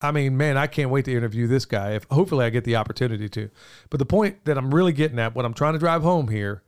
I 0.00 0.12
mean, 0.12 0.38
man, 0.38 0.56
I 0.56 0.66
can't 0.66 0.90
wait 0.90 1.04
to 1.04 1.14
interview 1.14 1.46
this 1.46 1.66
guy. 1.66 1.92
If 1.92 2.06
hopefully 2.10 2.46
I 2.46 2.50
get 2.50 2.64
the 2.64 2.76
opportunity 2.76 3.28
to. 3.28 3.50
But 3.90 3.98
the 3.98 4.06
point 4.06 4.46
that 4.46 4.56
I'm 4.56 4.74
really 4.74 4.94
getting 4.94 5.18
at, 5.18 5.34
what 5.34 5.44
I'm 5.44 5.54
trying 5.54 5.74
to 5.74 5.78
drive 5.78 6.02
home 6.02 6.28
here, 6.28 6.62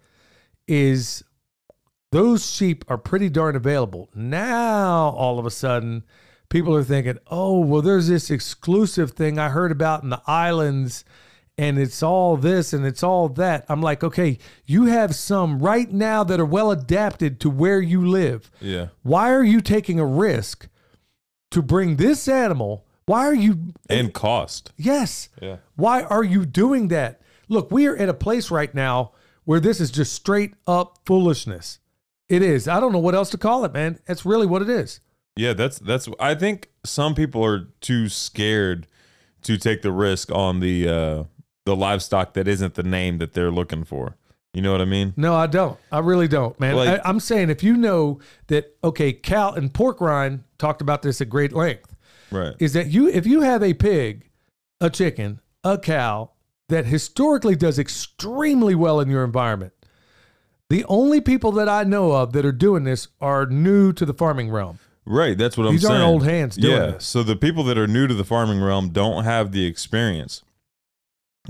is 0.66 1.24
those 2.11 2.50
sheep 2.50 2.84
are 2.88 2.98
pretty 2.98 3.28
darn 3.28 3.56
available 3.56 4.09
now. 4.14 5.11
All 5.11 5.38
of 5.38 5.46
a 5.46 5.50
sudden, 5.50 6.04
people 6.48 6.74
are 6.74 6.84
thinking, 6.84 7.18
oh, 7.28 7.61
well, 7.61 7.82
there's 7.82 8.09
this 8.09 8.30
exclusive 8.30 9.12
thing 9.12 9.38
I 9.38 9.50
heard 9.50 9.72
about 9.72 10.02
in 10.02 10.11
the 10.11 10.22
islands. 10.26 11.04
And 11.61 11.76
it's 11.76 12.04
all 12.04 12.36
this 12.36 12.72
and 12.72 12.86
it's 12.86 13.02
all 13.02 13.28
that. 13.30 13.66
I'm 13.68 13.82
like, 13.82 14.04
okay, 14.04 14.38
you 14.64 14.84
have 14.84 15.14
some 15.16 15.59
right 15.59 15.92
now 15.92 16.22
that 16.22 16.38
are 16.38 16.46
well 16.46 16.70
adapted 16.70 17.40
to 17.40 17.50
where 17.50 17.80
you 17.80 18.06
live. 18.06 18.48
Yeah. 18.61 18.88
Why 19.02 19.32
are 19.32 19.42
you 19.42 19.61
taking 19.61 19.98
a 19.98 20.06
risk 20.06 20.68
to 21.50 21.61
bring 21.61 21.96
this 21.96 22.28
animal? 22.28 22.86
Why 23.06 23.26
are 23.26 23.34
you? 23.34 23.72
And 23.90 24.14
cost. 24.14 24.70
Yes. 24.76 25.30
Yeah. 25.42 25.56
Why 25.74 26.02
are 26.04 26.22
you 26.22 26.46
doing 26.46 26.88
that? 26.88 27.20
Look, 27.48 27.72
we 27.72 27.88
are 27.88 27.96
at 27.96 28.09
a 28.09 28.14
place 28.14 28.52
right 28.52 28.72
now 28.72 29.12
where 29.44 29.59
this 29.59 29.80
is 29.80 29.90
just 29.90 30.12
straight 30.12 30.54
up 30.66 31.00
foolishness. 31.06 31.80
It 32.28 32.42
is. 32.42 32.68
I 32.68 32.80
don't 32.80 32.92
know 32.92 32.98
what 32.98 33.14
else 33.14 33.30
to 33.30 33.38
call 33.38 33.64
it, 33.64 33.72
man. 33.72 33.98
That's 34.06 34.24
really 34.24 34.46
what 34.46 34.62
it 34.62 34.68
is. 34.68 35.00
Yeah, 35.36 35.52
that's 35.54 35.78
that's 35.78 36.08
I 36.18 36.34
think 36.34 36.68
some 36.84 37.14
people 37.14 37.44
are 37.44 37.68
too 37.80 38.08
scared 38.08 38.86
to 39.42 39.56
take 39.56 39.82
the 39.82 39.92
risk 39.92 40.32
on 40.32 40.60
the 40.60 40.88
uh 40.88 41.24
the 41.64 41.76
livestock 41.76 42.34
that 42.34 42.48
isn't 42.48 42.74
the 42.74 42.82
name 42.82 43.18
that 43.18 43.34
they're 43.34 43.50
looking 43.50 43.84
for. 43.84 44.16
You 44.54 44.62
know 44.62 44.72
what 44.72 44.80
I 44.80 44.86
mean? 44.86 45.12
No, 45.16 45.34
I 45.36 45.46
don't. 45.46 45.78
I 45.92 45.98
really 45.98 46.26
don't, 46.26 46.58
man. 46.58 46.74
Like- 46.74 47.00
I, 47.00 47.08
I'm 47.08 47.20
saying 47.20 47.50
if 47.50 47.62
you 47.62 47.76
know 47.76 48.18
that, 48.46 48.74
okay, 48.82 49.12
Cal 49.12 49.52
and 49.52 49.72
Pork 49.72 50.00
Rind 50.00 50.42
talked 50.58 50.80
about 50.80 51.02
this 51.02 51.20
at 51.20 51.28
great 51.28 51.52
length. 51.52 51.94
Right. 52.30 52.54
is 52.58 52.74
that 52.74 52.88
you 52.88 53.08
if 53.08 53.26
you 53.26 53.40
have 53.42 53.62
a 53.62 53.72
pig, 53.74 54.28
a 54.80 54.90
chicken, 54.90 55.40
a 55.64 55.78
cow 55.78 56.32
that 56.68 56.84
historically 56.84 57.56
does 57.56 57.78
extremely 57.78 58.74
well 58.74 59.00
in 59.00 59.08
your 59.08 59.24
environment. 59.24 59.72
The 60.70 60.84
only 60.86 61.20
people 61.20 61.52
that 61.52 61.68
I 61.68 61.84
know 61.84 62.12
of 62.12 62.32
that 62.32 62.44
are 62.44 62.52
doing 62.52 62.84
this 62.84 63.08
are 63.20 63.46
new 63.46 63.92
to 63.94 64.04
the 64.04 64.12
farming 64.12 64.50
realm. 64.50 64.78
Right, 65.06 65.38
that's 65.38 65.56
what 65.56 65.64
I'm 65.64 65.78
saying. 65.78 65.78
These 65.78 65.84
aren't 65.90 66.04
old 66.04 66.24
hands 66.24 66.56
doing 66.56 66.92
yeah. 66.92 66.98
So 66.98 67.22
the 67.22 67.36
people 67.36 67.64
that 67.64 67.78
are 67.78 67.86
new 67.86 68.06
to 68.06 68.12
the 68.12 68.24
farming 68.24 68.60
realm 68.60 68.90
don't 68.90 69.24
have 69.24 69.52
the 69.52 69.64
experience. 69.64 70.42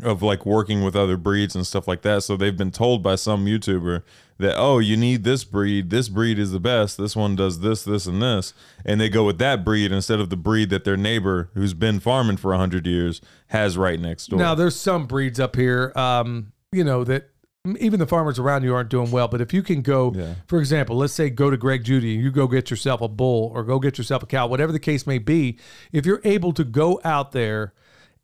of 0.03 0.23
like 0.23 0.47
working 0.47 0.85
with 0.85 0.95
other 0.95 1.17
breeds 1.17 1.57
and 1.57 1.67
stuff 1.67 1.89
like 1.89 2.03
that. 2.03 2.23
So 2.23 2.37
they've 2.37 2.57
been 2.57 2.71
told 2.71 3.03
by 3.03 3.17
some 3.17 3.47
YouTuber 3.47 4.03
that 4.39 4.55
oh, 4.57 4.79
you 4.79 4.97
need 4.97 5.25
this 5.25 5.45
breed. 5.45 5.91
This 5.91 6.09
breed 6.09 6.39
is 6.39 6.53
the 6.53 6.61
best. 6.61 6.99
This 6.99 7.17
one 7.17 7.35
does 7.35 7.61
this, 7.61 7.83
this, 7.83 8.07
and 8.07 8.23
this, 8.23 8.55
and 8.85 9.01
they 9.01 9.09
go 9.09 9.25
with 9.25 9.39
that 9.39 9.65
breed 9.65 9.91
instead 9.91 10.21
of 10.21 10.31
the 10.31 10.37
breed 10.37 10.71
that 10.71 10.85
their 10.85 10.97
neighbor, 10.97 11.51
who's 11.55 11.75
been 11.75 11.99
farming 12.01 12.37
for 12.37 12.55
hundred 12.55 12.87
years, 12.87 13.21
has 13.49 13.77
right 13.77 13.99
next 13.99 14.29
door. 14.29 14.39
Now, 14.39 14.55
there's 14.55 14.77
some 14.77 15.07
breeds 15.07 15.41
up 15.41 15.57
here, 15.57 15.93
um, 15.97 16.53
you 16.71 16.85
know, 16.85 17.03
that 17.05 17.31
even 17.79 17.99
the 18.01 18.07
farmers 18.07 18.39
around 18.39 18.63
you 18.63 18.75
aren't 18.75 18.89
doing 18.89 19.11
well. 19.11 19.29
But 19.29 19.41
if 19.41 19.53
you 19.53 19.63
can 19.63 19.83
go, 19.83 20.13
Yeah. 20.15 20.35
for 20.47 20.59
example, 20.59 20.97
let's 20.97 21.13
say 21.13 21.29
go 21.31 21.51
to 21.51 21.57
Greg 21.57 21.85
Judy 21.85 22.15
and 22.15 22.23
you 22.25 22.31
go 22.31 22.47
get 22.47 22.71
yourself 22.71 23.01
a 23.01 23.09
bull 23.09 23.51
or 23.55 23.63
go 23.65 23.79
get 23.79 23.99
yourself 23.99 24.23
a 24.23 24.27
cow, 24.27 24.47
whatever 24.47 24.73
the 24.73 24.79
case 24.79 25.07
may 25.07 25.19
be, 25.19 25.59
if 25.93 26.07
you're 26.07 26.21
able 26.25 26.53
to 26.53 26.65
go 26.65 27.01
out 27.05 27.33
there 27.33 27.75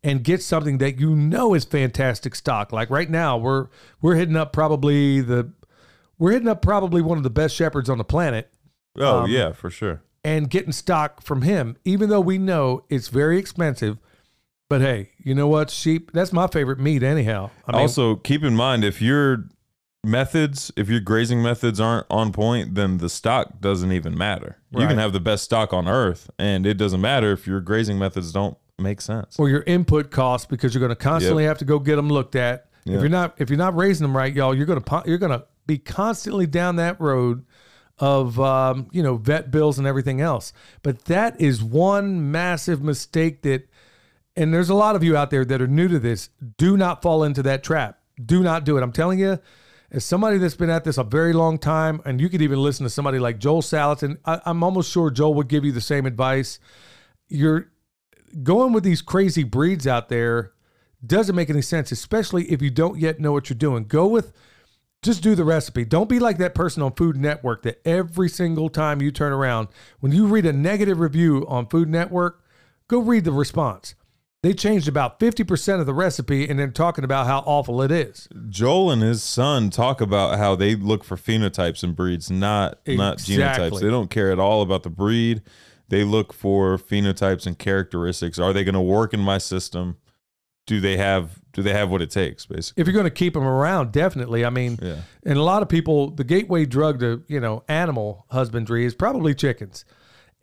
and 0.03 0.23
get 0.23 0.41
something 0.41 0.77
that 0.79 0.99
you 0.99 1.15
know 1.15 1.53
is 1.53 1.65
fantastic 1.65 2.33
stock, 2.35 2.71
like 2.71 2.89
right 2.89 3.09
now, 3.09 3.37
we're 3.37 3.67
we're 4.01 4.15
hitting 4.15 4.35
up 4.35 4.51
probably 4.53 5.21
the 5.21 5.51
we're 6.17 6.31
hitting 6.31 6.47
up 6.47 6.61
probably 6.61 7.01
one 7.01 7.17
of 7.17 7.23
the 7.23 7.29
best 7.29 7.55
shepherds 7.55 7.89
on 7.89 7.97
the 7.97 8.03
planet 8.05 8.49
oh 8.97 9.23
um, 9.23 9.29
yeah, 9.29 9.51
for 9.51 9.69
sure. 9.69 10.01
and 10.23 10.49
getting 10.49 10.71
stock 10.71 11.21
from 11.21 11.41
him, 11.41 11.75
even 11.83 12.09
though 12.09 12.21
we 12.21 12.37
know 12.37 12.83
it's 12.89 13.09
very 13.09 13.37
expensive. 13.37 13.97
But 14.69 14.81
hey, 14.81 15.11
you 15.23 15.35
know 15.35 15.47
what? 15.47 15.69
Sheep, 15.69 16.11
that's 16.11 16.33
my 16.33 16.47
favorite 16.47 16.79
meat, 16.79 17.03
anyhow. 17.03 17.51
I 17.67 17.73
mean, 17.73 17.81
also, 17.81 18.15
keep 18.15 18.43
in 18.43 18.55
mind 18.55 18.83
if 18.83 19.01
your 19.01 19.45
methods, 20.03 20.71
if 20.75 20.89
your 20.89 20.99
grazing 20.99 21.41
methods 21.41 21.79
aren't 21.79 22.05
on 22.09 22.31
point, 22.31 22.75
then 22.75 22.97
the 22.97 23.09
stock 23.09 23.59
doesn't 23.59 23.91
even 23.91 24.17
matter. 24.17 24.57
You 24.71 24.79
Right. 24.81 24.89
can 24.89 24.97
have 24.97 25.13
the 25.13 25.19
best 25.19 25.43
stock 25.43 25.73
on 25.73 25.87
earth, 25.87 26.29
and 26.39 26.65
it 26.65 26.75
doesn't 26.75 27.01
matter 27.01 27.31
if 27.31 27.45
your 27.47 27.59
grazing 27.61 27.97
methods 27.99 28.31
don't 28.31 28.57
make 28.77 29.01
sense. 29.01 29.35
or 29.39 29.47
your 29.49 29.63
input 29.65 30.11
costs 30.11 30.45
because 30.45 30.73
you're 30.73 30.81
going 30.81 30.89
to 30.89 30.95
constantly 30.95 31.45
have 31.45 31.57
to 31.59 31.65
go 31.65 31.79
get 31.79 31.95
them 31.95 32.09
looked 32.09 32.35
at. 32.35 32.67
Yeah. 32.83 32.95
If 32.95 33.01
you're 33.01 33.09
not 33.09 33.35
if 33.37 33.49
you're 33.49 33.57
not 33.57 33.75
raising 33.75 34.03
them 34.05 34.15
right, 34.17 34.33
y'all, 34.33 34.53
you're 34.53 34.65
going 34.65 34.81
to 34.81 35.03
you're 35.05 35.17
going 35.17 35.31
to 35.31 35.45
be 35.65 35.77
constantly 35.77 36.45
down 36.45 36.75
that 36.75 36.99
road 36.99 37.45
of 37.99 38.39
um, 38.39 38.87
you 38.91 39.01
know 39.01 39.15
vet 39.15 39.49
bills 39.51 39.77
and 39.79 39.87
everything 39.87 40.21
else. 40.21 40.51
But 40.83 41.05
that 41.05 41.39
is 41.39 41.63
one 41.63 42.31
massive 42.31 42.83
mistake 42.83 43.41
that 43.43 43.67
and 44.35 44.53
there's 44.53 44.69
a 44.69 44.75
lot 44.75 44.95
of 44.95 45.03
you 45.03 45.15
out 45.15 45.29
there 45.29 45.45
that 45.45 45.61
are 45.61 45.67
new 45.67 45.87
to 45.87 45.99
this. 45.99 46.29
Do 46.57 46.77
not 46.77 47.01
fall 47.01 47.23
into 47.23 47.43
that 47.43 47.63
trap. 47.63 47.99
Do 48.23 48.43
not 48.43 48.63
do 48.63 48.77
it. 48.77 48.83
I'm 48.83 48.91
telling 48.91 49.19
you, 49.19 49.39
as 49.91 50.03
somebody 50.03 50.37
that's 50.37 50.55
been 50.55 50.69
at 50.69 50.83
this 50.83 50.97
a 50.97 51.03
very 51.03 51.33
long 51.33 51.57
time, 51.57 52.01
and 52.05 52.19
you 52.19 52.29
could 52.29 52.41
even 52.41 52.59
listen 52.59 52.83
to 52.83 52.89
somebody 52.89 53.19
like 53.19 53.39
Joel 53.39 53.61
Salatin, 53.61 54.17
I, 54.25 54.41
I'm 54.45 54.63
almost 54.63 54.91
sure 54.91 55.09
Joel 55.09 55.33
would 55.35 55.47
give 55.47 55.63
you 55.63 55.71
the 55.71 55.81
same 55.81 56.05
advice. 56.05 56.59
You're 57.27 57.71
going 58.43 58.73
with 58.73 58.83
these 58.83 59.01
crazy 59.01 59.43
breeds 59.43 59.87
out 59.87 60.09
there 60.09 60.51
doesn't 61.05 61.35
make 61.35 61.49
any 61.49 61.61
sense, 61.61 61.91
especially 61.91 62.45
if 62.51 62.61
you 62.61 62.69
don't 62.69 62.99
yet 62.99 63.19
know 63.19 63.31
what 63.31 63.49
you're 63.49 63.57
doing. 63.57 63.85
Go 63.85 64.07
with 64.07 64.33
just 65.05 65.21
do 65.21 65.35
the 65.35 65.43
recipe. 65.43 65.85
Don't 65.85 66.09
be 66.09 66.19
like 66.19 66.39
that 66.39 66.55
person 66.55 66.81
on 66.81 66.91
Food 66.93 67.15
Network 67.15 67.61
that 67.61 67.79
every 67.85 68.27
single 68.27 68.69
time 68.69 69.01
you 69.01 69.11
turn 69.11 69.31
around, 69.31 69.67
when 69.99 70.11
you 70.11 70.25
read 70.25 70.47
a 70.47 70.53
negative 70.53 70.99
review 70.99 71.45
on 71.47 71.67
Food 71.67 71.87
Network, 71.89 72.43
go 72.87 72.99
read 72.99 73.23
the 73.23 73.31
response. 73.31 73.93
They 74.45 74.53
changed 74.53 74.87
about 74.87 75.19
50% 75.19 75.79
of 75.79 75.87
the 75.87 75.93
recipe 75.95 76.47
and 76.47 76.59
then 76.59 76.71
talking 76.71 77.03
about 77.03 77.25
how 77.25 77.39
awful 77.47 77.81
it 77.81 77.89
is. 77.89 78.29
Joel 78.47 78.91
and 78.91 79.01
his 79.01 79.23
son 79.23 79.71
talk 79.71 80.01
about 80.01 80.37
how 80.37 80.55
they 80.55 80.75
look 80.75 81.03
for 81.03 81.17
phenotypes 81.17 81.81
and 81.81 81.95
breeds, 81.95 82.29
not 82.29 82.77
not 82.87 83.17
genotypes. 83.17 83.81
They 83.81 83.89
don't 83.89 84.11
care 84.11 84.31
at 84.31 84.37
all 84.37 84.61
about 84.61 84.83
the 84.83 84.91
breed. 84.91 85.41
They 85.89 86.03
look 86.03 86.31
for 86.31 86.77
phenotypes 86.77 87.47
and 87.47 87.57
characteristics. 87.57 88.37
Are 88.37 88.53
they 88.53 88.63
going 88.63 88.75
to 88.75 88.81
work 88.81 89.15
in 89.15 89.19
my 89.19 89.39
system? 89.39 89.97
Do 90.67 90.79
they 90.79 90.97
have 90.97 91.39
do 91.53 91.63
they 91.63 91.73
have 91.73 91.89
what 91.89 92.03
it 92.03 92.11
takes 92.11 92.45
basically? 92.45 92.79
If 92.79 92.85
you're 92.87 92.93
going 92.93 93.05
to 93.05 93.09
keep 93.09 93.33
them 93.33 93.47
around, 93.47 93.93
definitely. 93.93 94.45
I 94.45 94.51
mean, 94.51 94.77
Yeah. 94.79 94.97
and 95.25 95.39
a 95.39 95.43
lot 95.43 95.63
of 95.63 95.69
people, 95.69 96.11
the 96.11 96.23
gateway 96.23 96.67
drug 96.67 96.99
to, 96.99 97.23
you 97.27 97.39
know, 97.39 97.63
animal 97.67 98.27
husbandry 98.29 98.85
is 98.85 98.93
probably 98.93 99.33
chickens. 99.33 99.85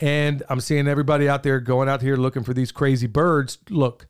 And 0.00 0.42
I'm 0.48 0.60
seeing 0.60 0.88
everybody 0.88 1.28
out 1.28 1.42
there 1.42 1.60
going 1.60 1.88
out 1.88 2.02
here 2.02 2.16
looking 2.16 2.42
for 2.42 2.54
these 2.54 2.72
crazy 2.72 3.06
birds. 3.06 3.58
Look, 3.70 4.06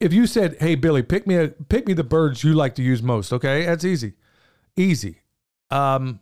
if 0.00 0.12
you 0.12 0.26
said, 0.26 0.56
"Hey 0.60 0.74
Billy, 0.74 1.02
pick 1.02 1.26
me 1.26 1.36
a 1.36 1.48
pick 1.48 1.86
me 1.86 1.94
the 1.94 2.04
birds 2.04 2.44
you 2.44 2.54
like 2.54 2.74
to 2.76 2.82
use 2.82 3.02
most," 3.02 3.32
okay, 3.32 3.64
that's 3.64 3.84
easy, 3.84 4.14
easy. 4.76 5.20
Um, 5.70 6.20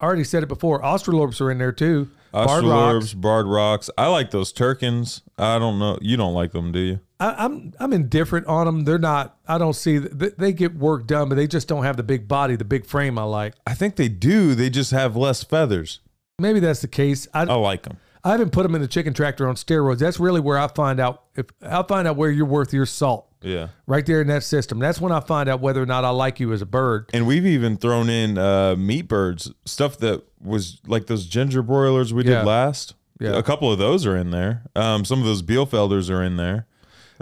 I 0.00 0.06
already 0.06 0.24
said 0.24 0.42
it 0.42 0.48
before. 0.48 0.80
Australorps 0.82 1.40
are 1.40 1.50
in 1.50 1.58
there 1.58 1.72
too. 1.72 2.08
Barred 2.32 2.64
rocks. 2.64 3.06
Australorps, 3.06 3.20
barred 3.20 3.46
rocks. 3.46 3.90
I 3.96 4.08
like 4.08 4.30
those 4.30 4.52
Turkens. 4.52 5.22
I 5.38 5.58
don't 5.58 5.78
know. 5.78 5.98
You 6.02 6.16
don't 6.16 6.34
like 6.34 6.52
them, 6.52 6.70
do 6.70 6.78
you? 6.78 7.00
I, 7.18 7.44
I'm 7.44 7.72
I'm 7.80 7.92
indifferent 7.92 8.46
on 8.46 8.66
them. 8.66 8.84
They're 8.84 8.98
not. 8.98 9.38
I 9.48 9.58
don't 9.58 9.74
see. 9.74 9.98
They, 9.98 10.30
they 10.36 10.52
get 10.52 10.76
work 10.76 11.06
done, 11.06 11.28
but 11.28 11.36
they 11.36 11.46
just 11.46 11.66
don't 11.66 11.84
have 11.84 11.96
the 11.96 12.02
big 12.02 12.28
body, 12.28 12.56
the 12.56 12.64
big 12.64 12.84
frame 12.84 13.18
I 13.18 13.22
like. 13.22 13.54
I 13.66 13.74
think 13.74 13.96
they 13.96 14.08
do. 14.08 14.54
They 14.54 14.68
just 14.68 14.90
have 14.90 15.16
less 15.16 15.42
feathers. 15.42 16.00
Maybe 16.38 16.60
that's 16.60 16.80
the 16.82 16.88
case. 16.88 17.26
I, 17.32 17.42
I 17.42 17.54
like 17.54 17.84
them. 17.84 17.96
I 18.22 18.32
haven't 18.32 18.50
put 18.50 18.64
them 18.64 18.74
in 18.74 18.82
the 18.82 18.88
chicken 18.88 19.14
tractor 19.14 19.48
on 19.48 19.54
steroids. 19.54 19.98
That's 20.00 20.20
really 20.20 20.40
where 20.40 20.58
I 20.58 20.68
find 20.68 21.00
out 21.00 21.22
if 21.34 21.46
I'll 21.62 21.84
find 21.86 22.06
out 22.06 22.16
where 22.16 22.30
you're 22.30 22.44
worth 22.44 22.72
your 22.74 22.84
salt. 22.86 23.26
Yeah. 23.40 23.68
Right 23.86 24.04
there 24.04 24.20
in 24.20 24.26
that 24.26 24.42
system. 24.42 24.78
That's 24.80 25.00
when 25.00 25.12
I 25.12 25.20
find 25.20 25.48
out 25.48 25.60
whether 25.60 25.80
or 25.82 25.86
not 25.86 26.04
I 26.04 26.10
like 26.10 26.40
you 26.40 26.52
as 26.52 26.60
a 26.60 26.66
bird. 26.66 27.08
And 27.14 27.26
we've 27.26 27.46
even 27.46 27.76
thrown 27.76 28.10
in 28.10 28.36
uh, 28.36 28.74
meat 28.76 29.02
birds, 29.02 29.52
stuff 29.64 29.98
that 29.98 30.24
was 30.42 30.80
like 30.86 31.06
those 31.06 31.26
ginger 31.26 31.62
broilers 31.62 32.12
we 32.12 32.24
Yeah. 32.24 32.40
did 32.40 32.46
last. 32.46 32.94
Yeah. 33.20 33.38
A 33.38 33.42
couple 33.42 33.72
of 33.72 33.78
those 33.78 34.04
are 34.04 34.16
in 34.16 34.30
there. 34.30 34.64
Um, 34.74 35.04
some 35.04 35.20
of 35.20 35.24
those 35.24 35.42
Bielefelders 35.42 36.10
are 36.10 36.22
in 36.22 36.36
there. 36.36 36.66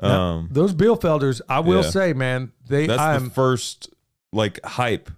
Um, 0.03 0.49
Those 0.51 0.75
Bielefelders, 0.75 1.41
I 1.49 1.61
will 1.61 1.85
Yeah. 1.85 1.91
say, 1.91 2.13
man, 2.15 2.51
they 2.67 2.89
that's 2.89 3.01
I'm 3.01 3.25
the 3.27 3.31
first 3.31 3.91
like 4.33 4.59
hype 4.65 5.09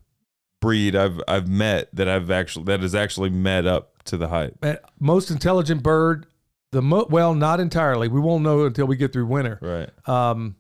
breed 0.61 0.97
I've 0.97 1.21
I've 1.29 1.49
met 1.49 1.89
that 1.95 2.09
I've 2.09 2.31
actually 2.31 2.65
that 2.67 2.81
has 2.81 2.95
actually 2.95 3.31
met 3.31 3.67
up 3.67 4.03
to 4.05 4.17
the 4.17 4.29
hype. 4.29 4.57
uh, 4.63 4.77
most 4.99 5.31
intelligent 5.31 5.83
bird. 5.83 6.27
The 6.73 6.83
mo- 6.83 7.07
well, 7.09 7.35
not 7.35 7.61
entirely. 7.61 8.09
We 8.09 8.21
won't 8.21 8.43
know 8.43 8.67
until 8.67 8.87
we 8.87 8.97
get 8.97 9.13
through 9.13 9.27
winter. 9.27 9.59
Right. 9.63 10.09
Um, 10.09 10.57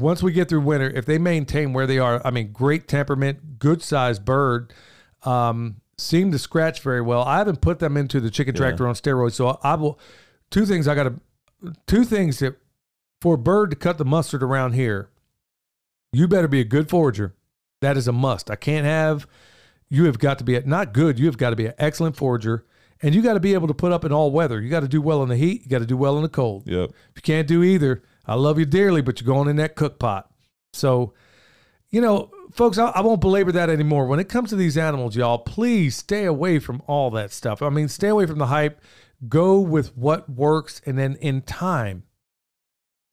once 0.00 0.22
we 0.22 0.32
get 0.32 0.48
through 0.48 0.62
winter, 0.62 0.90
if 0.90 1.06
they 1.06 1.18
maintain 1.18 1.72
where 1.72 1.86
they 1.86 1.98
are, 1.98 2.20
I 2.24 2.30
mean, 2.30 2.50
great 2.52 2.88
temperament, 2.88 3.58
good 3.58 3.82
sized 3.82 4.24
bird, 4.24 4.72
um, 5.22 5.76
seem 5.98 6.32
to 6.32 6.38
scratch 6.38 6.80
very 6.80 7.00
well. 7.00 7.22
I 7.22 7.38
haven't 7.38 7.60
put 7.60 7.78
them 7.78 7.96
into 7.96 8.20
the 8.20 8.30
chicken 8.30 8.54
tractor 8.54 8.88
on 8.88 8.94
steroids, 8.94 9.34
so 9.34 9.58
I 9.62 9.74
will. 9.74 9.98
Two 10.50 10.66
things 10.66 10.88
I 10.88 10.94
got 10.94 11.04
to, 11.04 11.14
two 11.86 12.04
things 12.04 12.38
that 12.40 12.56
for 13.20 13.34
a 13.34 13.38
bird 13.38 13.70
to 13.70 13.76
cut 13.76 13.98
the 13.98 14.04
mustard 14.04 14.42
around 14.42 14.72
here, 14.72 15.08
you 16.12 16.26
better 16.28 16.48
be 16.48 16.60
a 16.60 16.64
good 16.64 16.88
forager. 16.88 17.34
That 17.84 17.98
is 17.98 18.08
a 18.08 18.12
must. 18.12 18.50
I 18.50 18.56
can't 18.56 18.86
have. 18.86 19.26
You 19.90 20.06
have 20.06 20.18
got 20.18 20.38
to 20.38 20.44
be 20.44 20.56
a, 20.56 20.62
not 20.62 20.94
good. 20.94 21.18
You 21.18 21.26
have 21.26 21.36
got 21.36 21.50
to 21.50 21.56
be 21.56 21.66
an 21.66 21.74
excellent 21.76 22.16
forager, 22.16 22.64
and 23.02 23.14
you 23.14 23.20
got 23.20 23.34
to 23.34 23.40
be 23.40 23.52
able 23.52 23.68
to 23.68 23.74
put 23.74 23.92
up 23.92 24.06
in 24.06 24.12
all 24.12 24.30
weather. 24.30 24.58
You 24.58 24.70
got 24.70 24.80
to 24.80 24.88
do 24.88 25.02
well 25.02 25.22
in 25.22 25.28
the 25.28 25.36
heat. 25.36 25.64
You 25.64 25.68
got 25.68 25.80
to 25.80 25.86
do 25.86 25.96
well 25.96 26.16
in 26.16 26.22
the 26.22 26.30
cold. 26.30 26.66
Yep. 26.66 26.90
If 26.90 27.16
you 27.16 27.22
can't 27.22 27.46
do 27.46 27.62
either, 27.62 28.02
I 28.24 28.36
love 28.36 28.58
you 28.58 28.64
dearly, 28.64 29.02
but 29.02 29.20
you're 29.20 29.26
going 29.26 29.48
in 29.50 29.56
that 29.56 29.76
cook 29.76 29.98
pot. 29.98 30.30
So, 30.72 31.12
you 31.90 32.00
know, 32.00 32.30
folks, 32.52 32.78
I, 32.78 32.86
I 32.86 33.02
won't 33.02 33.20
belabor 33.20 33.52
that 33.52 33.68
anymore. 33.68 34.06
When 34.06 34.18
it 34.18 34.30
comes 34.30 34.48
to 34.48 34.56
these 34.56 34.78
animals, 34.78 35.14
y'all, 35.14 35.38
please 35.38 35.94
stay 35.94 36.24
away 36.24 36.58
from 36.60 36.82
all 36.86 37.10
that 37.10 37.32
stuff. 37.32 37.60
I 37.60 37.68
mean, 37.68 37.88
stay 37.88 38.08
away 38.08 38.24
from 38.24 38.38
the 38.38 38.46
hype. 38.46 38.80
Go 39.28 39.60
with 39.60 39.94
what 39.94 40.30
works, 40.30 40.80
and 40.86 40.98
then 40.98 41.16
in 41.16 41.42
time, 41.42 42.04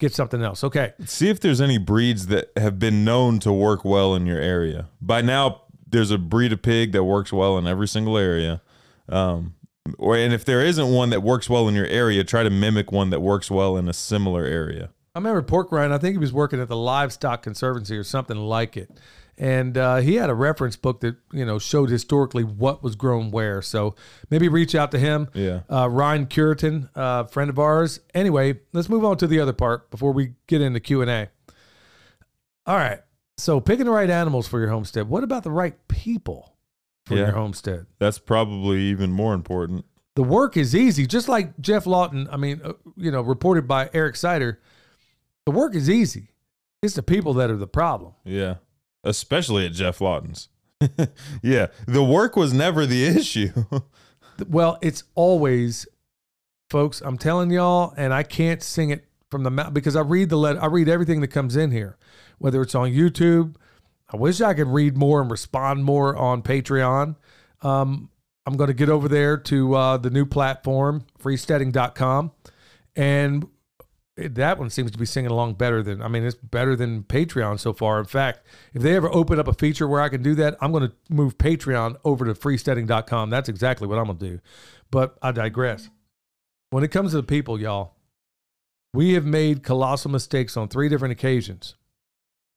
get 0.02 0.12
something 0.12 0.42
else. 0.42 0.64
Okay. 0.64 0.92
See 1.06 1.30
if 1.30 1.40
there's 1.40 1.60
any 1.60 1.78
breeds 1.78 2.26
that 2.26 2.50
have 2.56 2.78
been 2.78 3.04
known 3.04 3.38
to 3.40 3.52
work 3.52 3.84
well 3.84 4.14
in 4.14 4.26
your 4.26 4.40
area. 4.40 4.88
By 5.00 5.22
now, 5.22 5.62
there's 5.86 6.10
a 6.10 6.18
breed 6.18 6.52
of 6.52 6.60
pig 6.60 6.92
that 6.92 7.04
works 7.04 7.32
well 7.32 7.56
in 7.56 7.66
every 7.66 7.86
single 7.88 8.18
area. 8.18 8.60
Um, 9.08 9.54
or 9.98 10.16
and 10.16 10.34
if 10.34 10.44
there 10.44 10.60
isn't 10.60 10.92
one 10.92 11.10
that 11.10 11.22
works 11.22 11.48
well 11.48 11.68
in 11.68 11.74
your 11.74 11.86
area, 11.86 12.24
try 12.24 12.42
to 12.42 12.50
mimic 12.50 12.90
one 12.92 13.10
that 13.10 13.20
works 13.20 13.50
well 13.50 13.76
in 13.76 13.88
a 13.88 13.92
similar 13.92 14.44
area. 14.44 14.90
I 15.14 15.18
remember 15.18 15.42
Pork 15.42 15.70
Ryan. 15.70 15.92
I 15.92 15.98
think 15.98 16.14
he 16.14 16.18
was 16.18 16.32
working 16.32 16.60
at 16.60 16.68
the 16.68 16.76
Livestock 16.76 17.42
Conservancy 17.42 17.96
or 17.96 18.04
something 18.04 18.36
like 18.36 18.76
it, 18.76 18.90
and 19.42 19.76
uh, 19.76 19.96
he 19.96 20.14
had 20.14 20.30
a 20.30 20.34
reference 20.34 20.76
book 20.76 21.00
that 21.00 21.16
you 21.32 21.44
know 21.44 21.58
showed 21.58 21.90
historically 21.90 22.44
what 22.44 22.82
was 22.82 22.94
grown 22.94 23.30
where. 23.32 23.60
So 23.60 23.96
maybe 24.30 24.48
reach 24.48 24.74
out 24.76 24.92
to 24.92 24.98
him. 24.98 25.28
Yeah. 25.34 25.62
Uh, 25.68 25.88
Ryan 25.90 26.26
Curitan, 26.26 26.88
uh, 26.94 27.24
friend 27.24 27.50
of 27.50 27.58
ours. 27.58 27.98
Anyway, 28.14 28.60
let's 28.72 28.88
move 28.88 29.04
on 29.04 29.16
to 29.16 29.26
the 29.26 29.40
other 29.40 29.52
part 29.52 29.90
before 29.90 30.12
we 30.12 30.34
get 30.46 30.60
into 30.60 30.78
Q 30.78 31.02
and 31.02 31.10
A. 31.10 31.28
All 32.66 32.76
right. 32.76 33.00
So 33.36 33.58
picking 33.60 33.86
the 33.86 33.90
right 33.90 34.08
animals 34.10 34.46
for 34.46 34.60
your 34.60 34.68
homestead. 34.68 35.08
What 35.08 35.24
about 35.24 35.42
the 35.42 35.50
right 35.50 35.74
people 35.88 36.54
for 37.06 37.14
Yeah. 37.14 37.22
your 37.26 37.32
homestead? 37.32 37.86
That's 37.98 38.18
probably 38.20 38.80
even 38.82 39.10
more 39.10 39.34
important. 39.34 39.84
the 40.14 40.22
work 40.22 40.58
is 40.58 40.76
easy. 40.76 41.06
Just 41.06 41.26
like 41.26 41.58
Geoff 41.58 41.86
Lawton, 41.86 42.28
I 42.30 42.36
mean, 42.36 42.60
uh, 42.62 42.74
you 42.98 43.10
know, 43.10 43.22
reported 43.22 43.66
by 43.66 43.88
Eric 43.94 44.14
Sider, 44.14 44.60
the 45.46 45.50
work 45.52 45.74
is 45.74 45.88
easy. 45.88 46.28
It's 46.82 46.92
the 46.94 47.02
people 47.02 47.32
that 47.34 47.50
are 47.50 47.56
the 47.56 47.66
problem. 47.66 48.12
Yeah. 48.22 48.56
Especially 49.04 49.66
at 49.66 49.72
Geoff 49.72 50.00
Lawton's. 50.00 50.48
yeah. 51.42 51.68
The 51.86 52.04
work 52.04 52.36
was 52.36 52.52
never 52.52 52.86
the 52.86 53.04
issue. 53.18 53.50
Well, 54.48 54.78
it's 54.82 55.04
always, 55.14 55.86
folks, 56.70 57.00
I'm 57.00 57.18
telling 57.18 57.50
y'all, 57.50 57.94
and 57.96 58.12
I 58.12 58.22
can't 58.22 58.62
sing 58.62 58.90
it 58.90 59.04
from 59.30 59.42
the 59.44 59.50
mouth 59.50 59.72
because 59.72 59.96
I 59.96 60.00
read 60.00 60.28
the 60.28 60.36
let 60.36 60.62
I 60.62 60.66
read 60.66 60.88
everything 60.88 61.20
that 61.22 61.28
comes 61.28 61.56
in 61.56 61.70
here, 61.70 61.96
whether 62.38 62.60
it's 62.62 62.74
on 62.74 62.90
YouTube. 62.90 63.56
I 64.12 64.16
wish 64.16 64.40
I 64.40 64.52
could 64.52 64.68
read 64.68 64.96
more 64.96 65.22
and 65.22 65.30
respond 65.30 65.84
more 65.84 66.14
on 66.14 66.42
Patreon. 66.42 67.16
Um, 67.62 68.10
I'm 68.44 68.56
going 68.56 68.68
to 68.68 68.74
get 68.74 68.90
over 68.90 69.08
there 69.08 69.36
to 69.36 69.74
uh, 69.74 69.96
the 69.96 70.10
new 70.10 70.26
platform, 70.26 71.04
freesteading.com. 71.18 72.32
And 72.94 73.46
it- 74.16 74.34
that 74.34 74.58
one 74.58 74.70
seems 74.70 74.90
to 74.90 74.98
be 74.98 75.06
singing 75.06 75.30
along 75.30 75.54
better 75.54 75.82
than, 75.82 76.02
I 76.02 76.08
mean, 76.08 76.24
it's 76.24 76.36
better 76.36 76.76
than 76.76 77.02
Patreon 77.04 77.58
so 77.58 77.72
far. 77.72 77.98
In 77.98 78.04
fact, 78.06 78.46
if 78.74 78.82
they 78.82 78.94
ever 78.94 79.08
open 79.12 79.38
up 79.38 79.48
a 79.48 79.54
feature 79.54 79.88
where 79.88 80.00
I 80.00 80.08
can 80.08 80.22
do 80.22 80.34
that, 80.36 80.56
I'm 80.60 80.70
going 80.72 80.88
to 80.88 80.94
move 81.08 81.38
Patreon 81.38 81.96
over 82.04 82.24
to 82.24 82.34
freesteading.com. 82.34 83.30
That's 83.30 83.48
exactly 83.48 83.86
what 83.88 83.98
I'm 83.98 84.06
going 84.06 84.18
to 84.18 84.28
do. 84.30 84.40
But 84.90 85.16
I 85.22 85.32
digress. 85.32 85.88
When 86.70 86.84
it 86.84 86.88
comes 86.88 87.12
to 87.12 87.16
the 87.18 87.22
people, 87.22 87.60
y'all, 87.60 87.96
we 88.94 89.14
have 89.14 89.24
made 89.24 89.62
colossal 89.62 90.10
mistakes 90.10 90.56
on 90.56 90.68
three 90.68 90.88
different 90.88 91.12
occasions 91.12 91.74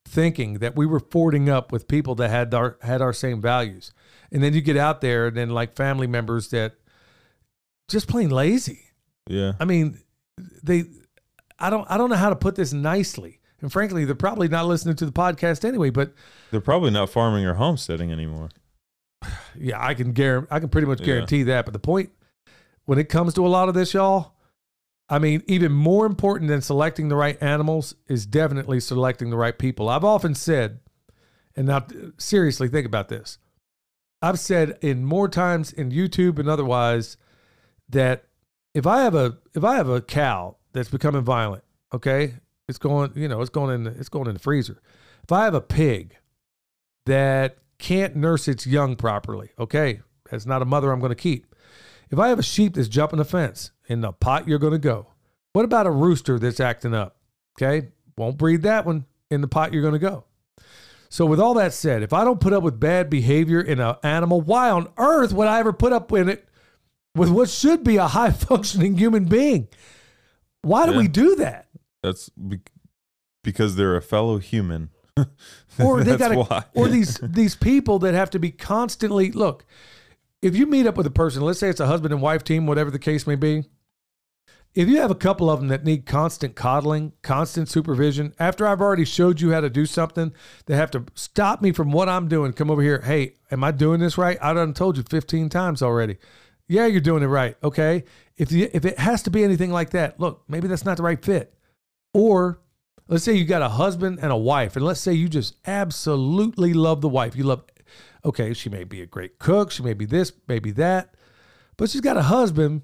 thinking 0.07 0.59
that 0.59 0.75
we 0.75 0.85
were 0.85 0.99
fording 0.99 1.49
up 1.49 1.71
with 1.71 1.87
people 1.87 2.13
that 2.15 2.29
had 2.29 2.53
our 2.53 2.77
had 2.81 3.01
our 3.01 3.13
same 3.13 3.41
values. 3.41 3.91
And 4.31 4.43
then 4.43 4.53
you 4.53 4.61
get 4.61 4.77
out 4.77 5.01
there 5.01 5.27
and 5.27 5.37
then 5.37 5.49
like 5.49 5.75
family 5.75 6.07
members 6.07 6.49
that 6.49 6.75
just 7.87 8.07
plain 8.07 8.29
lazy. 8.29 8.91
Yeah. 9.27 9.53
I 9.59 9.65
mean, 9.65 9.99
they 10.61 10.85
I 11.59 11.69
don't 11.69 11.85
I 11.89 11.97
don't 11.97 12.09
know 12.09 12.15
how 12.15 12.29
to 12.29 12.35
put 12.35 12.55
this 12.55 12.73
nicely. 12.73 13.39
And 13.61 13.71
frankly, 13.71 14.05
they're 14.05 14.15
probably 14.15 14.47
not 14.47 14.67
listening 14.67 14.95
to 14.97 15.05
the 15.05 15.11
podcast 15.11 15.63
anyway, 15.65 15.89
but 15.89 16.13
They're 16.51 16.61
probably 16.61 16.91
not 16.91 17.09
farming 17.09 17.45
or 17.45 17.53
homesteading 17.55 18.11
anymore. 18.11 18.49
yeah, 19.57 19.83
I 19.83 19.93
can 19.93 20.11
guarantee 20.11 20.47
I 20.51 20.59
can 20.59 20.69
pretty 20.69 20.87
much 20.87 20.99
Yeah. 20.99 21.05
guarantee 21.05 21.43
that. 21.43 21.65
But 21.65 21.73
the 21.73 21.79
point 21.79 22.11
when 22.85 22.99
it 22.99 23.09
comes 23.09 23.33
to 23.35 23.45
a 23.45 23.49
lot 23.49 23.69
of 23.69 23.73
this, 23.75 23.93
y'all, 23.93 24.33
I 25.09 25.19
mean, 25.19 25.43
even 25.47 25.71
more 25.71 26.05
important 26.05 26.49
than 26.49 26.61
selecting 26.61 27.09
the 27.09 27.15
right 27.15 27.41
animals 27.41 27.95
is 28.07 28.25
definitely 28.25 28.79
selecting 28.79 29.29
the 29.29 29.37
right 29.37 29.57
people. 29.57 29.87
I've 29.89 30.03
often 30.03 30.35
said, 30.35 30.79
and 31.55 31.67
now 31.67 31.85
seriously 32.17 32.67
think 32.67 32.85
about 32.85 33.07
this. 33.09 33.37
I've 34.21 34.39
said 34.39 34.77
in 34.81 35.05
more 35.05 35.27
times 35.27 35.71
in 35.71 35.91
YouTube 35.91 36.39
and 36.39 36.49
otherwise 36.49 37.17
that 37.89 38.25
if 38.73 38.87
I 38.87 39.01
have 39.03 39.13
a 39.15 39.37
if 39.53 39.63
I 39.63 39.75
have 39.75 39.87
a 39.89 40.01
cow 40.01 40.57
that's 40.75 40.89
becoming 40.89 41.23
violent, 41.23 41.63
okay, 41.93 42.35
it's 42.67 42.77
going, 42.77 43.11
you 43.15 43.27
know, 43.27 43.41
it's 43.41 43.49
going 43.49 43.73
in 43.73 43.83
the, 43.85 43.91
it's 43.91 44.09
going 44.09 44.27
in 44.27 44.33
the 44.33 44.39
freezer. 44.39 44.81
If 45.23 45.31
I 45.31 45.45
have 45.45 45.55
a 45.55 45.61
pig 45.61 46.15
that 47.05 47.57
can't 47.79 48.15
nurse 48.15 48.47
its 48.47 48.67
young 48.67 48.95
properly, 48.95 49.49
okay, 49.57 50.01
that's 50.29 50.45
not 50.45 50.61
a 50.61 50.65
mother 50.65 50.91
I'm 50.91 50.99
going 50.99 51.09
to 51.09 51.15
keep. 51.15 51.55
If 52.11 52.19
I 52.19 52.27
have 52.27 52.39
a 52.39 52.43
sheep 52.43 52.75
that's 52.75 52.87
jumping 52.87 53.17
the 53.17 53.25
fence, 53.25 53.71
in 53.87 54.01
the 54.01 54.11
pot 54.11 54.47
you're 54.47 54.59
going 54.59 54.73
to 54.73 54.79
go. 54.79 55.07
What 55.53 55.65
about 55.65 55.87
a 55.87 55.91
rooster 55.91 56.37
that's 56.37 56.59
acting 56.59 56.93
up? 56.93 57.17
Okay, 57.57 57.89
won't 58.17 58.37
breed 58.37 58.63
that 58.63 58.85
one 58.85 59.05
in 59.31 59.41
the 59.41 59.47
pot 59.47 59.73
you're 59.73 59.81
going 59.81 59.93
to 59.93 59.99
go. 59.99 60.25
So, 61.09 61.25
with 61.25 61.39
all 61.39 61.53
that 61.53 61.73
said, 61.73 62.03
if 62.03 62.11
I 62.11 62.25
don't 62.25 62.41
put 62.41 62.51
up 62.51 62.63
with 62.63 62.79
bad 62.79 63.09
behavior 63.09 63.61
in 63.61 63.79
an 63.79 63.95
animal, 64.03 64.41
why 64.41 64.69
on 64.69 64.89
earth 64.97 65.31
would 65.31 65.47
I 65.47 65.59
ever 65.59 65.71
put 65.71 65.93
up 65.93 66.11
with 66.11 66.27
it 66.27 66.47
with 67.15 67.29
what 67.29 67.49
should 67.49 67.83
be 67.83 67.95
a 67.95 68.07
high 68.07 68.31
functioning 68.31 68.97
human 68.97 69.25
being? 69.25 69.69
Why 70.65 70.85
do 70.87 70.93
Yeah. 70.93 70.97
we 70.97 71.07
do 71.07 71.35
that? 71.35 71.67
That's 72.01 72.29
be- 72.29 72.59
because 73.43 73.75
they're 73.75 73.95
a 73.95 74.01
fellow 74.01 74.37
human. 74.39 74.89
or 75.79 76.03
they 76.03 76.17
got 76.17 76.67
or 76.73 76.87
these 76.89 77.17
these 77.23 77.55
people 77.55 77.99
that 77.99 78.13
have 78.13 78.29
to 78.31 78.37
be 78.37 78.51
constantly 78.51 79.31
look 79.31 79.63
if 80.41 80.57
you 80.57 80.65
meet 80.65 80.85
up 80.85 80.97
with 80.97 81.05
a 81.05 81.11
person 81.11 81.41
let's 81.41 81.57
say 81.57 81.69
it's 81.69 81.79
a 81.79 81.87
husband 81.87 82.13
and 82.13 82.21
wife 82.21 82.43
team 82.43 82.67
whatever 82.67 82.91
the 82.91 82.99
case 82.99 83.25
may 83.25 83.35
be 83.35 83.63
if 84.73 84.89
you 84.89 84.97
have 84.97 85.11
a 85.11 85.15
couple 85.15 85.49
of 85.49 85.61
them 85.61 85.69
that 85.69 85.85
need 85.85 86.05
constant 86.05 86.53
coddling 86.55 87.13
constant 87.21 87.69
supervision 87.69 88.33
after 88.39 88.67
i've 88.67 88.81
already 88.81 89.05
showed 89.05 89.39
you 89.39 89.53
how 89.53 89.61
to 89.61 89.69
do 89.69 89.85
something 89.85 90.33
they 90.65 90.75
have 90.75 90.91
to 90.91 91.05
stop 91.13 91.61
me 91.61 91.71
from 91.71 91.93
what 91.93 92.09
i'm 92.09 92.27
doing 92.27 92.51
come 92.51 92.69
over 92.69 92.81
here 92.81 92.99
hey 93.05 93.35
am 93.51 93.63
i 93.63 93.71
doing 93.71 94.01
this 94.01 94.17
right 94.17 94.37
i 94.41 94.53
done 94.53 94.73
told 94.73 94.97
you 94.97 95.03
15 95.03 95.47
times 95.47 95.81
already 95.81 96.17
yeah 96.67 96.85
you're 96.85 96.99
doing 96.99 97.23
it 97.23 97.27
right 97.27 97.55
okay 97.63 98.03
if 98.37 98.51
if 98.51 98.85
it 98.85 98.99
has 98.99 99.23
to 99.23 99.29
be 99.29 99.43
anything 99.43 99.71
like 99.71 99.91
that 99.91 100.19
look 100.19 100.43
maybe 100.47 100.67
that's 100.67 100.85
not 100.85 100.97
the 100.97 101.03
right 101.03 101.23
fit 101.23 101.53
or 102.13 102.59
let's 103.07 103.23
say 103.23 103.33
you 103.33 103.45
got 103.45 103.61
a 103.61 103.69
husband 103.69 104.19
and 104.21 104.31
a 104.31 104.37
wife, 104.37 104.75
and 104.75 104.85
let's 104.85 104.99
say 104.99 105.13
you 105.13 105.29
just 105.29 105.55
absolutely 105.67 106.73
love 106.73 107.01
the 107.01 107.09
wife. 107.09 107.35
You 107.35 107.43
love, 107.43 107.63
okay, 108.23 108.53
she 108.53 108.69
may 108.69 108.83
be 108.83 109.01
a 109.01 109.05
great 109.05 109.39
cook, 109.39 109.71
she 109.71 109.83
may 109.83 109.93
be 109.93 110.05
this, 110.05 110.31
maybe 110.47 110.71
that, 110.71 111.15
but 111.77 111.89
she's 111.89 112.01
got 112.01 112.17
a 112.17 112.23
husband 112.23 112.83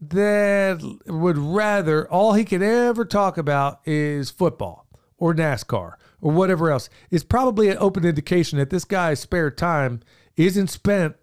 that 0.00 0.80
would 1.06 1.38
rather 1.38 2.08
all 2.10 2.34
he 2.34 2.44
could 2.44 2.62
ever 2.62 3.04
talk 3.04 3.36
about 3.36 3.80
is 3.84 4.30
football 4.30 4.86
or 5.16 5.34
NASCAR 5.34 5.94
or 6.20 6.32
whatever 6.32 6.70
else. 6.70 6.88
It's 7.10 7.24
probably 7.24 7.68
an 7.68 7.78
open 7.80 8.04
indication 8.04 8.58
that 8.58 8.70
this 8.70 8.84
guy's 8.84 9.18
spare 9.18 9.50
time 9.50 10.00
isn't 10.36 10.68
spent 10.68 11.16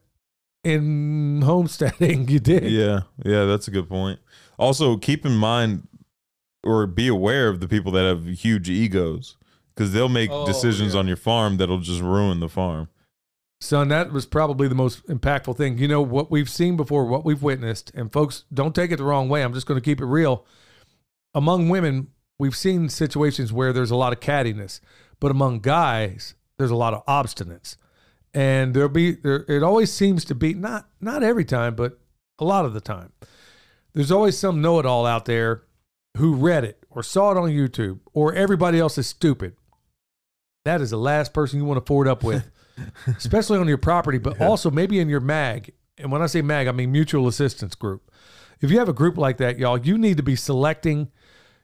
in 0.65 1.41
homesteading. 1.43 2.27
You 2.29 2.39
did. 2.39 2.63
Yeah, 2.69 3.01
yeah, 3.23 3.45
that's 3.45 3.67
a 3.67 3.71
good 3.71 3.87
point. 3.87 4.19
Also, 4.57 4.97
keep 4.97 5.25
in 5.25 5.35
mind 5.35 5.87
or 6.63 6.87
be 6.87 7.07
aware 7.07 7.47
of 7.49 7.59
the 7.59 7.67
people 7.67 7.91
that 7.93 8.03
have 8.05 8.25
huge 8.25 8.69
egos 8.69 9.37
because 9.75 9.93
they'll 9.93 10.09
make 10.09 10.29
Oh, 10.31 10.45
decisions 10.45 10.93
yeah. 10.93 10.99
on 11.01 11.07
your 11.07 11.17
farm 11.17 11.57
that'll 11.57 11.79
just 11.79 12.01
ruin 12.01 12.39
the 12.39 12.49
farm. 12.49 12.89
Son, 13.61 13.87
that 13.89 14.11
was 14.11 14.25
probably 14.25 14.67
the 14.67 14.75
most 14.75 15.05
impactful 15.07 15.55
thing. 15.57 15.77
You 15.77 15.87
know, 15.87 16.01
what 16.01 16.29
we've 16.31 16.49
seen 16.49 16.75
before, 16.75 17.05
what 17.05 17.23
we've 17.23 17.41
witnessed, 17.41 17.91
and 17.95 18.11
folks, 18.11 18.43
don't 18.53 18.75
take 18.75 18.91
it 18.91 18.97
the 18.97 19.03
wrong 19.03 19.29
way. 19.29 19.43
I'm 19.43 19.53
just 19.53 19.65
going 19.67 19.79
to 19.79 19.83
keep 19.85 20.01
it 20.01 20.05
real. 20.05 20.45
Among 21.33 21.69
women, 21.69 22.07
we've 22.39 22.55
seen 22.55 22.89
situations 22.89 23.53
where 23.53 23.71
there's 23.73 23.91
a 23.91 23.95
lot 23.95 24.13
of 24.13 24.19
cattiness, 24.19 24.79
but 25.19 25.31
among 25.31 25.59
guys, 25.59 26.35
there's 26.57 26.71
a 26.71 26.75
lot 26.75 26.93
of 26.93 27.05
obstinance. 27.05 27.75
And 28.35 28.73
there'll 28.73 28.89
be 28.89 29.13
there 29.13 29.45
it 29.47 29.63
always 29.63 29.91
seems 29.91 30.25
to 30.25 30.35
be 30.35 30.53
not 30.53 30.87
not 31.01 31.23
every 31.23 31.45
time, 31.45 31.73
but 31.73 31.99
a 32.37 32.45
lot 32.45 32.65
of 32.65 32.73
the 32.73 32.81
time. 32.81 33.13
There's 33.93 34.11
always 34.11 34.37
some 34.37 34.61
know-it-all 34.61 35.05
out 35.05 35.25
there 35.25 35.63
who 36.17 36.35
read 36.35 36.65
it 36.65 36.83
or 36.89 37.01
saw 37.01 37.31
it 37.31 37.37
on 37.37 37.49
YouTube 37.49 37.99
or 38.13 38.33
everybody 38.33 38.77
else 38.77 38.97
is 38.97 39.07
stupid. 39.07 39.55
That 40.65 40.81
is 40.81 40.89
the 40.89 40.97
last 40.97 41.33
person 41.33 41.59
you 41.59 41.65
want 41.65 41.83
to 41.83 41.87
forward 41.87 42.09
up 42.09 42.23
with 42.23 42.51
especially 43.07 43.59
on 43.59 43.67
your 43.67 43.77
property, 43.77 44.17
but 44.17 44.39
also 44.41 44.69
maybe 44.69 44.99
in 44.99 45.09
your 45.09 45.19
mag. 45.19 45.73
And 45.97 46.11
when 46.11 46.21
I 46.21 46.27
say 46.27 46.41
mag, 46.41 46.67
I 46.67 46.71
mean 46.71 46.91
mutual 46.91 47.27
assistance 47.27 47.75
group. 47.75 48.11
If 48.61 48.71
you 48.71 48.79
have 48.79 48.89
a 48.89 48.93
group 48.93 49.17
like 49.17 49.37
that, 49.37 49.59
y'all, 49.59 49.77
you 49.77 49.97
need 49.97 50.17
to 50.17 50.23
be 50.23 50.35
selecting, 50.35 51.09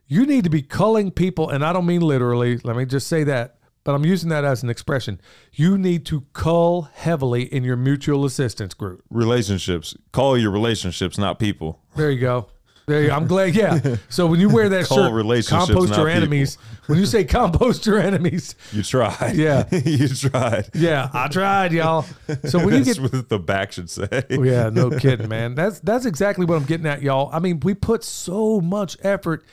you 0.08 0.26
need 0.26 0.44
to 0.44 0.50
be 0.50 0.62
culling 0.62 1.12
people. 1.12 1.50
And 1.50 1.64
I 1.64 1.74
don't 1.74 1.86
mean 1.86 2.02
literally, 2.02 2.60
let 2.64 2.76
me 2.76 2.86
just 2.86 3.08
say 3.08 3.24
that, 3.26 3.58
but 3.84 3.94
I'm 3.96 4.06
using 4.06 4.30
that 4.30 4.46
as 4.46 4.64
an 4.64 4.70
expression. 4.70 5.20
You 5.52 5.78
need 5.78 6.06
to 6.08 6.22
cull 6.34 6.84
heavily 6.94 7.44
in 7.44 7.64
your 7.64 7.76
mutual 7.78 8.26
assistance 8.26 8.74
group. 8.74 9.04
Relationships. 9.10 9.96
Call 10.12 10.38
your 10.38 10.52
relationships, 10.52 11.18
not 11.18 11.40
people. 11.40 11.82
There 11.96 12.12
you 12.12 12.20
go. 12.20 12.48
There 12.88 13.02
you 13.02 13.08
go. 13.08 13.16
I'm 13.16 13.28
glad. 13.28 13.56
Yeah. 13.56 13.96
So 14.10 14.28
when 14.28 14.40
you 14.40 14.50
wear 14.50 14.68
that 14.70 14.86
Call 14.88 14.98
shirt, 14.98 15.14
relationships, 15.14 15.68
compost 15.72 15.96
your 15.96 16.10
enemies. 16.10 16.58
When 16.88 17.00
you 17.00 17.06
say 17.06 17.24
compost 17.24 17.86
your 17.86 18.00
enemies, 18.00 18.56
You 18.72 18.84
tried. 18.84 19.36
Yeah. 19.36 19.68
you 19.72 20.08
tried. 20.10 20.70
yeah, 20.74 21.10
I 21.14 21.28
tried, 21.28 21.72
y'all. 21.72 22.06
So 22.46 22.58
when 22.60 22.74
you 22.76 22.84
That's 22.84 23.00
get 23.00 23.14
what 23.14 23.30
the 23.30 23.40
back 23.40 23.72
should 23.72 23.90
say. 23.90 24.24
Oh, 24.32 24.44
yeah, 24.44 24.70
no 24.70 24.90
kidding, 24.90 25.30
man. 25.30 25.56
That's 25.56 25.80
that's 25.80 26.06
exactly 26.06 26.46
what 26.46 26.56
I'm 26.58 26.66
getting 26.66 26.88
at, 26.88 27.02
y'all. 27.02 27.30
I 27.32 27.40
mean, 27.40 27.60
we 27.62 27.74
put 27.76 28.04
so 28.04 28.60
much 28.60 28.98
effort. 29.04 29.46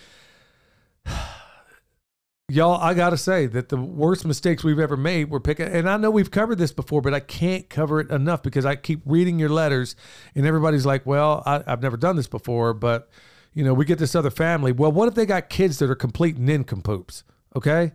Y'all, 2.51 2.81
I 2.81 2.95
gotta 2.95 3.19
say 3.19 3.45
that 3.45 3.69
the 3.69 3.77
worst 3.77 4.25
mistakes 4.25 4.65
we've 4.65 4.79
ever 4.79 4.97
made 4.97 5.31
were 5.31 5.39
picking, 5.39 5.67
and 5.69 5.89
I 5.89 5.99
know 5.99 6.11
we've 6.11 6.31
covered 6.31 6.57
this 6.57 6.73
before, 6.73 7.03
but 7.03 7.13
I 7.13 7.21
can't 7.21 7.69
cover 7.69 8.01
it 8.01 8.11
enough 8.11 8.43
because 8.43 8.65
I 8.65 8.75
keep 8.75 9.03
reading 9.05 9.39
your 9.39 9.51
letters, 9.51 9.95
and 10.35 10.47
everybody's 10.47 10.87
like, 10.87 11.05
"Well, 11.05 11.43
I, 11.45 11.63
I've 11.67 11.83
never 11.83 11.99
done 11.99 12.17
this 12.17 12.27
before, 12.27 12.73
but 12.73 13.11
you 13.53 13.65
know, 13.65 13.75
we 13.75 13.85
get 13.85 13.99
this 13.99 14.15
other 14.15 14.31
family. 14.31 14.73
Well, 14.73 14.91
what 14.91 15.09
if 15.09 15.15
they 15.15 15.27
got 15.27 15.51
kids 15.51 15.79
that 15.79 15.91
are 15.91 15.95
complete 15.95 16.39
nincompoops? 16.39 17.23
Okay, 17.55 17.93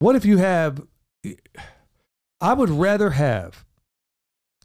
what 0.00 0.16
if 0.16 0.24
you 0.24 0.38
have? 0.38 0.84
I 2.40 2.52
would 2.52 2.70
rather 2.70 3.10
have. 3.10 3.64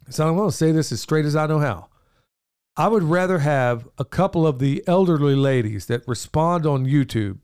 So 0.08 0.28
I'm 0.28 0.36
to 0.44 0.50
say 0.50 0.72
this 0.72 0.90
as 0.90 1.00
straight 1.00 1.24
as 1.24 1.36
I 1.36 1.46
know 1.46 1.60
how. 1.60 1.88
I 2.76 2.88
would 2.88 3.04
rather 3.04 3.38
have 3.38 3.88
a 3.96 4.04
couple 4.04 4.44
of 4.44 4.58
the 4.58 4.82
elderly 4.88 5.36
ladies 5.36 5.86
that 5.86 6.02
respond 6.08 6.66
on 6.66 6.84
YouTube 6.84 7.38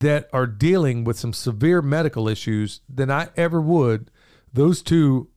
that 0.00 0.28
are 0.32 0.46
dealing 0.46 1.04
with 1.04 1.18
some 1.18 1.32
severe 1.32 1.80
medical 1.82 2.28
issues 2.28 2.80
than 2.88 3.10
I 3.10 3.28
ever 3.36 3.60
would 3.60 4.10
those 4.52 4.82
two 4.82 5.28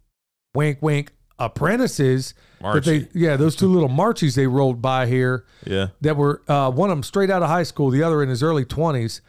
wink 0.53 0.79
wink 0.81 1.11
apprentices 1.37 2.33
that 2.61 2.83
they 2.85 3.07
yeah 3.13 3.37
those 3.37 3.55
two 3.55 3.67
little 3.67 3.87
marchies 3.89 4.35
they 4.35 4.47
rolled 4.47 4.81
by 4.81 5.07
here 5.07 5.45
Yeah. 5.65 5.87
that 6.01 6.17
were 6.17 6.41
uh, 6.47 6.69
one 6.71 6.89
of 6.89 6.97
them 6.97 7.03
straight 7.03 7.29
out 7.29 7.41
of 7.41 7.49
high 7.49 7.63
school, 7.63 7.89
the 7.89 8.03
other 8.03 8.21
in 8.21 8.29
his 8.29 8.43
early 8.43 8.65
twenties, 8.65 9.21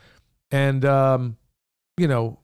and 0.50 0.84
um, 0.84 1.36
you 1.96 2.08
know 2.08 2.38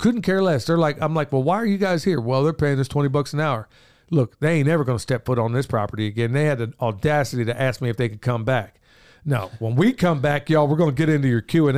couldn't 0.00 0.22
care 0.22 0.40
less. 0.42 0.64
They're 0.64 0.78
like, 0.78 0.96
I'm 1.00 1.12
like, 1.14 1.32
well, 1.32 1.42
why 1.42 1.56
are 1.56 1.66
you 1.66 1.78
guys 1.78 2.04
here? 2.04 2.20
Well, 2.20 2.42
they're 2.44 2.52
paying 2.52 2.78
us 2.80 2.88
twenty 2.88 3.08
bucks 3.08 3.32
an 3.32 3.40
hour. 3.40 3.68
Look, 4.10 4.38
they 4.40 4.54
ain't 4.54 4.66
never 4.68 4.84
going 4.84 4.96
to 4.96 5.02
step 5.02 5.26
foot 5.26 5.38
on 5.38 5.52
this 5.52 5.66
property 5.66 6.06
again. 6.06 6.32
They 6.32 6.44
had 6.46 6.58
the 6.58 6.72
audacity 6.80 7.44
to 7.44 7.60
ask 7.60 7.80
me 7.82 7.90
if 7.90 7.96
they 7.96 8.08
could 8.08 8.22
come 8.22 8.44
back. 8.44 8.80
No, 9.24 9.50
when 9.58 9.74
we 9.76 9.92
come 9.92 10.20
back, 10.20 10.48
y'all, 10.48 10.66
we're 10.66 10.76
going 10.76 10.94
to 10.94 10.96
get 10.96 11.08
into 11.08 11.28
your 11.28 11.42
Q 11.42 11.68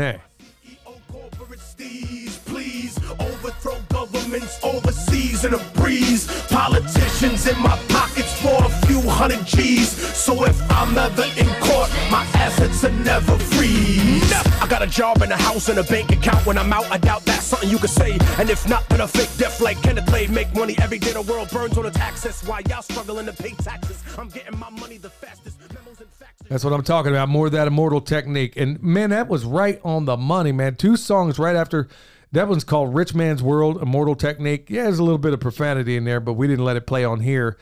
overthrow 3.61 3.81
governments 3.89 4.59
overseas 4.63 5.45
in 5.45 5.55
a 5.55 5.59
breeze. 5.75 6.27
Politicians 6.49 7.47
in 7.47 7.59
my 7.61 7.77
pockets 7.89 8.41
for 8.41 8.65
a 8.65 8.69
few 8.87 9.01
hundred 9.03 9.45
G's. 9.47 9.91
So 9.91 10.45
if 10.45 10.61
I'm 10.71 10.97
ever 10.97 11.25
in 11.39 11.47
court, 11.61 11.91
my 12.11 12.27
assets 12.35 12.85
are 12.85 12.91
never 12.91 13.37
free. 13.39 14.21
I 14.61 14.67
got 14.69 14.83
a 14.83 14.87
job 14.87 15.23
and 15.23 15.33
a 15.33 15.37
house 15.37 15.69
and 15.69 15.79
a 15.79 15.85
bank 15.85 16.11
account. 16.13 16.47
When 16.47 16.59
I'm 16.59 16.73
out, 16.73 16.91
I 16.91 16.99
doubt 16.99 17.25
that's 17.25 17.45
something 17.45 17.69
you 17.69 17.79
could 17.79 17.91
say. 17.91 18.19
And 18.39 18.51
if 18.51 18.69
not, 18.69 18.89
then 18.89 19.01
a 19.01 19.09
fake 19.09 19.31
death 19.37 19.61
like 19.61 19.81
Kenneth 19.83 20.11
Lay. 20.13 20.27
Make 20.27 20.55
money 20.55 20.77
every 20.81 20.99
day. 20.99 21.13
The 21.13 21.23
world 21.23 21.51
burns 21.51 21.77
on 21.77 21.87
its 21.87 21.99
access. 21.99 22.47
While 22.47 22.63
y'all 22.63 22.83
struggling 22.83 23.27
to 23.27 23.33
pay 23.33 23.51
taxes, 23.51 24.03
I'm 24.19 24.29
getting 24.29 24.59
my 24.59 24.71
money 24.71 24.99
the 24.99 25.11
fastest. 25.11 25.59
Memos 25.75 26.01
and 26.01 26.09
faxes. 26.19 26.49
That's 26.49 26.65
what 26.65 26.73
I'm 26.73 26.83
talking 26.83 27.13
about. 27.13 27.29
More 27.29 27.47
of 27.47 27.53
that 27.53 27.67
immortal 27.67 28.01
technique. 28.01 28.57
And 28.57 28.83
man, 28.83 29.11
that 29.11 29.29
was 29.29 29.45
right 29.45 29.81
on 29.85 30.05
the 30.05 30.17
money, 30.17 30.53
man. 30.53 30.77
Two 30.77 30.97
songs 30.97 31.39
right 31.39 31.57
after. 31.57 31.89
That 32.33 32.49
one's 32.49 32.65
called 32.65 32.95
Rich 32.95 33.15
Man's 33.15 33.43
World, 33.43 33.83
Immortal 33.83 34.15
Technique. 34.15 34.71
Yeah, 34.71 34.85
there's 34.85 35.01
a 35.01 35.05
little 35.05 35.19
bit 35.19 35.33
of 35.33 35.41
profanity 35.41 35.97
in 35.97 36.05
there, 36.05 36.21
but 36.21 36.35
we 36.35 36.47
didn't 36.47 36.65
let 36.65 36.77
it 36.77 36.87
play 36.87 37.05
on 37.05 37.21
here. 37.21 37.57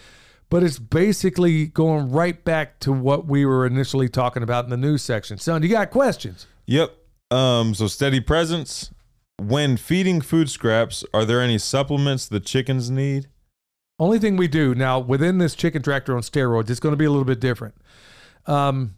But 0.51 0.63
it's 0.63 0.79
basically 0.79 1.67
going 1.67 2.11
right 2.11 2.43
back 2.43 2.81
to 2.81 2.93
what 2.93 3.27
we 3.27 3.45
were 3.47 3.67
initially 3.67 4.09
talking 4.09 4.43
about 4.43 4.65
in 4.65 4.71
the 4.71 4.77
news 4.77 5.03
section. 5.03 5.39
Son, 5.39 5.63
you 5.63 5.69
got 5.69 5.91
questions? 5.91 6.47
Yep. 6.67 6.95
Um, 7.31 7.75
so 7.75 7.87
steady 7.87 8.21
presence. 8.21 8.91
When 9.41 9.77
feeding 9.77 10.21
food 10.21 10.51
scraps, 10.51 11.05
are 11.15 11.25
there 11.25 11.41
any 11.41 11.59
supplements 11.59 12.27
the 12.27 12.41
chickens 12.41 12.91
need? 12.91 13.29
Only 13.99 14.19
thing 14.19 14.37
we 14.37 14.49
do 14.49 14.75
now 14.75 14.99
within 14.99 15.39
this 15.39 15.55
chicken 15.55 15.83
tractor 15.83 16.15
on 16.15 16.23
steroids, 16.23 16.71
it's 16.71 16.81
going 16.81 16.93
to 16.93 16.97
be 16.97 17.05
a 17.05 17.11
little 17.11 17.25
bit 17.25 17.41
different. 17.41 17.75
Um, 18.47 18.97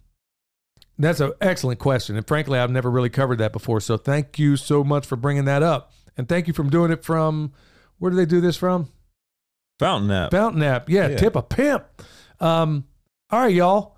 that's 1.05 1.21
an 1.21 1.33
excellent 1.41 1.79
question, 1.81 2.17
and 2.17 2.27
frankly, 2.27 2.59
I've 2.59 2.71
never 2.71 2.91
really 2.91 3.09
covered 3.11 3.39
that 3.39 3.53
before. 3.53 3.81
So 3.81 3.97
thank 3.97 4.39
you 4.39 4.57
so 4.57 4.83
much 4.85 5.07
for 5.07 5.17
bringing 5.17 5.45
that 5.47 5.63
up, 5.63 5.93
and 6.17 6.29
thank 6.29 6.47
you 6.47 6.53
for 6.53 6.63
doing 6.65 6.91
it 6.91 7.05
from. 7.05 7.53
Where 7.99 8.11
do 8.11 8.17
they 8.17 8.27
do 8.27 8.41
this 8.41 8.57
from? 8.57 8.89
Fountain 9.79 10.09
nap. 10.09 10.31
Fountain 10.31 10.63
app. 10.63 10.89
Yeah, 10.89 11.09
Yeah. 11.09 11.17
tip 11.17 11.37
a 11.37 11.43
pimp. 11.43 11.85
Um, 12.41 12.85
all 13.31 13.41
right, 13.41 13.55
y'all. 13.55 13.97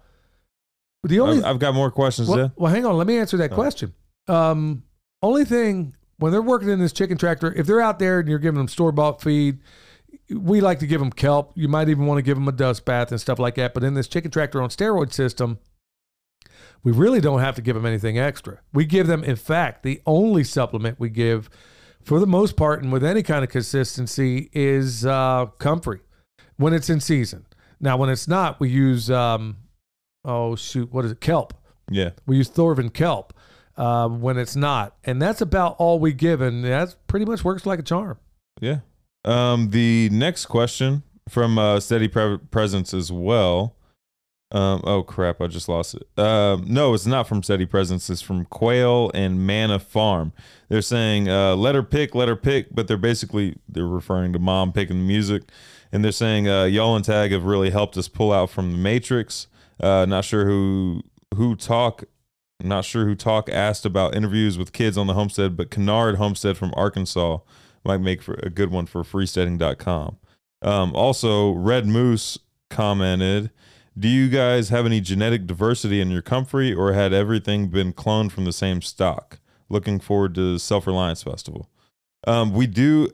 The 1.05 1.19
only 1.21 1.39
I've, 1.39 1.45
I've 1.57 1.59
got 1.59 1.75
more 1.75 1.91
questions. 1.91 2.29
well, 2.29 2.39
yeah. 2.39 2.49
well, 2.57 2.73
hang 2.73 2.87
on. 2.87 2.97
Let 2.97 3.07
me 3.07 3.19
answer 3.19 3.37
that 3.39 3.53
Oh. 3.53 3.55
question. 3.55 3.93
Um, 4.29 4.85
only 5.23 5.45
thing 5.45 5.95
when 6.19 6.31
they're 6.31 6.41
working 6.43 6.69
in 6.69 6.79
this 6.79 6.93
chicken 6.93 7.19
tractor, 7.19 7.53
if 7.55 7.67
they're 7.67 7.81
out 7.81 7.99
there 7.99 8.21
and 8.21 8.29
you're 8.29 8.39
giving 8.39 8.59
them 8.59 8.69
store 8.69 8.93
bought 8.93 9.21
feed, 9.21 9.59
we 10.31 10.61
like 10.61 10.79
to 10.79 10.87
give 10.87 11.01
them 11.01 11.11
kelp. 11.11 11.53
You 11.57 11.67
might 11.69 11.89
even 11.89 12.07
want 12.07 12.19
to 12.19 12.23
give 12.23 12.37
them 12.37 12.47
a 12.47 12.53
dust 12.53 12.85
bath 12.85 13.11
and 13.11 13.21
stuff 13.21 13.39
like 13.41 13.57
that. 13.57 13.75
But 13.75 13.83
in 13.83 13.95
this 13.95 14.07
chicken 14.07 14.31
tractor 14.31 14.63
on 14.63 14.69
steroid 14.69 15.13
system, 15.13 15.59
we 16.85 16.93
really 16.93 17.21
don't 17.21 17.41
have 17.41 17.55
to 17.57 17.63
give 17.63 17.75
them 17.75 17.87
anything 17.87 18.19
extra. 18.19 18.61
We 18.73 18.85
give 18.85 19.07
them, 19.07 19.23
in 19.25 19.37
fact, 19.37 19.83
the 19.83 20.01
only 20.07 20.45
supplement 20.45 20.99
we 20.99 21.11
give, 21.11 21.49
for 22.03 22.19
the 22.19 22.27
most 22.27 22.57
part, 22.57 22.83
and 22.83 22.93
with 22.93 23.05
any 23.05 23.23
kind 23.23 23.45
of 23.45 23.51
consistency, 23.51 24.51
is 24.53 25.07
uh, 25.07 25.47
comfrey 25.59 26.01
when 26.57 26.73
it's 26.73 26.91
in 26.91 27.01
season. 27.01 27.47
Now, 27.81 27.97
when 27.97 28.11
it's 28.11 28.29
not, 28.29 28.61
we 28.61 28.69
use 28.69 29.11
um, 29.11 29.57
oh 30.25 30.57
shoot, 30.57 30.93
what 30.93 31.05
is 31.05 31.13
it? 31.13 31.21
Kelp. 31.21 31.55
Yeah. 31.91 32.11
We 32.27 32.37
use 32.37 32.49
Thorvin 32.49 32.93
kelp 32.93 33.35
uh, 33.77 34.09
when 34.09 34.39
it's 34.39 34.57
not, 34.57 34.97
and 35.05 35.21
that's 35.21 35.41
about 35.41 35.77
all 35.79 35.99
we 35.99 36.13
give, 36.13 36.41
and 36.41 36.65
that 36.65 36.95
pretty 37.07 37.27
much 37.27 37.45
works 37.45 37.67
like 37.67 37.79
a 37.79 37.83
charm. 37.83 38.19
Yeah. 38.61 38.79
Um, 39.25 39.71
the 39.71 40.09
next 40.11 40.47
question 40.47 41.03
from 41.29 41.59
uh, 41.59 41.81
Steady 41.81 42.09
Pre- 42.09 42.39
Presence 42.39 42.95
as 42.95 43.13
well. 43.13 43.77
Um, 44.53 44.83
oh 44.85 45.03
crap, 45.03 45.41
I 45.41 45.47
just 45.47 45.67
lost 45.67 45.95
it. 45.95 46.07
Um, 46.19 46.65
no, 46.67 46.93
it's 46.93 47.07
not 47.07 47.27
from 47.27 47.43
Steady 47.43 47.65
Presence. 47.65 48.11
It's 48.11 48.21
from 48.21 48.45
Quail 48.45 49.11
and 49.15 49.47
Manna 49.47 49.79
Farm. 49.79 50.33
They're 50.69 50.83
saying 50.83 51.29
uh, 51.29 51.57
let 51.57 51.75
her 51.75 51.83
pick, 51.83 52.15
let 52.15 52.29
her 52.29 52.37
pick, 52.37 52.75
but 52.75 52.87
they're 52.87 52.99
basically 52.99 53.57
they're 53.67 53.87
referring 53.87 54.35
to 54.35 54.39
mom 54.39 54.73
picking 54.73 54.99
the 54.99 55.05
music, 55.05 55.45
and 55.91 56.05
they're 56.05 56.13
saying 56.13 56.51
uh, 56.51 56.65
y'all 56.65 56.95
and 56.95 57.05
Tag 57.05 57.33
have 57.33 57.45
really 57.45 57.71
helped 57.71 57.97
us 57.97 58.09
pull 58.09 58.31
out 58.31 58.51
from 58.51 58.73
the 58.73 58.79
Matrix. 58.79 59.47
Uh, 59.81 60.05
not 60.07 60.25
sure 60.27 60.45
who 60.45 61.03
who 61.35 61.57
talk. 61.57 62.05
Not 62.63 62.85
sure 62.85 63.07
who 63.07 63.17
talk 63.17 63.49
asked 63.49 63.85
about 63.85 64.15
interviews 64.15 64.57
with 64.57 64.73
kids 64.73 64.97
on 64.97 65.09
the 65.09 65.15
homestead, 65.15 65.57
but 65.57 65.71
Kennard 65.71 66.17
Homestead 66.17 66.57
from 66.57 66.73
Arkansas 66.77 67.39
might 67.85 67.99
make 67.99 68.23
for 68.23 68.35
a 68.35 68.51
good 68.51 68.71
one 68.71 68.87
for 68.87 69.03
freesteading.com. 69.03 70.19
Um, 70.63 70.95
also, 70.95 71.51
Red 71.53 71.87
Moose 71.87 72.39
commented, 72.71 73.51
"Do 73.99 74.09
you 74.09 74.29
guys 74.29 74.69
have 74.71 74.87
any 74.87 75.01
genetic 75.01 75.47
diversity 75.47 76.01
in 76.01 76.11
your 76.11 76.23
comfrey, 76.23 76.73
or 76.73 76.93
had 76.93 77.13
everything 77.13 77.69
been 77.69 77.93
cloned 77.93 78.33
from 78.33 78.45
the 78.45 78.53
same 78.53 78.83
stock?" 78.83 79.39
Looking 79.69 80.01
forward 80.01 80.35
to 80.35 80.59
Self 80.59 80.87
Reliance 80.87 81.23
Festival. 81.23 81.69
Um, 82.27 82.53
we 82.53 82.67
do, 82.67 83.09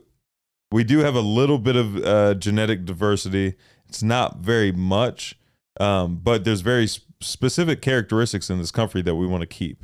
we 0.71 0.83
do 0.83 0.99
have 0.99 1.15
a 1.15 1.21
little 1.21 1.57
bit 1.57 1.75
of 1.75 1.97
uh, 1.97 2.33
genetic 2.35 2.85
diversity. 2.85 3.55
It's 3.87 4.03
not 4.03 4.37
very 4.37 4.71
much, 4.71 5.37
um, 5.79 6.17
but 6.17 6.43
there's 6.43 6.61
very 6.61 6.83
s- 6.83 6.99
specific 7.21 7.81
characteristics 7.81 8.49
in 8.49 8.59
this 8.59 8.71
comfrey 8.71 9.01
that 9.03 9.15
we 9.15 9.25
want 9.25 9.41
to 9.41 9.47
keep. 9.47 9.83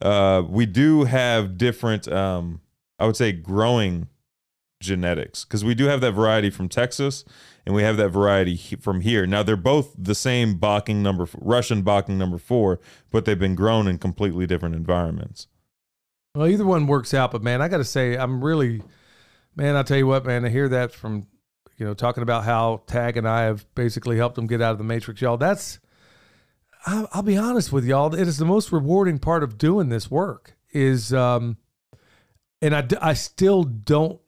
Uh, 0.00 0.42
we 0.46 0.66
do 0.66 1.04
have 1.04 1.56
different, 1.56 2.06
um, 2.08 2.60
I 2.98 3.06
would 3.06 3.16
say, 3.16 3.32
growing 3.32 4.08
genetics 4.80 5.44
because 5.44 5.64
we 5.64 5.74
do 5.74 5.86
have 5.86 6.00
that 6.00 6.12
variety 6.12 6.50
from 6.50 6.68
Texas 6.68 7.24
and 7.64 7.74
we 7.74 7.82
have 7.82 7.96
that 7.96 8.10
variety 8.10 8.54
he- 8.54 8.76
from 8.76 9.00
here. 9.00 9.26
Now 9.26 9.42
they're 9.42 9.56
both 9.56 9.94
the 9.96 10.14
same 10.14 10.58
Bocking 10.58 10.96
number, 10.96 11.24
f- 11.24 11.34
Russian 11.38 11.82
Bocking 11.82 12.16
number 12.16 12.38
four, 12.38 12.80
but 13.10 13.24
they've 13.24 13.38
been 13.38 13.54
grown 13.54 13.88
in 13.88 13.98
completely 13.98 14.46
different 14.46 14.74
environments. 14.74 15.48
Well, 16.34 16.46
either 16.46 16.66
one 16.66 16.86
works 16.86 17.14
out, 17.14 17.32
but 17.32 17.42
man, 17.42 17.62
I 17.62 17.68
got 17.68 17.78
to 17.78 17.84
say, 17.84 18.16
I'm 18.16 18.44
really, 18.44 18.82
man, 19.54 19.74
I'll 19.74 19.84
tell 19.84 19.96
you 19.96 20.06
what, 20.06 20.26
man, 20.26 20.44
I 20.44 20.50
hear 20.50 20.68
that 20.68 20.92
from, 20.92 21.26
you 21.78 21.86
know, 21.86 21.94
talking 21.94 22.22
about 22.22 22.44
how 22.44 22.82
Tag 22.86 23.16
and 23.16 23.26
I 23.26 23.44
have 23.44 23.66
basically 23.74 24.18
helped 24.18 24.36
them 24.36 24.46
get 24.46 24.60
out 24.60 24.72
of 24.72 24.78
the 24.78 24.84
matrix, 24.84 25.22
y'all. 25.22 25.38
That's, 25.38 25.78
I'll, 26.84 27.08
I'll 27.12 27.22
be 27.22 27.38
honest 27.38 27.72
with 27.72 27.86
y'all, 27.86 28.14
it 28.14 28.28
is 28.28 28.36
the 28.36 28.44
most 28.44 28.70
rewarding 28.70 29.18
part 29.18 29.42
of 29.42 29.56
doing 29.56 29.88
this 29.88 30.10
work 30.10 30.56
is, 30.72 31.12
um, 31.12 31.56
and 32.60 32.76
I, 32.76 32.86
I 33.00 33.14
still 33.14 33.64
don't, 33.64 34.20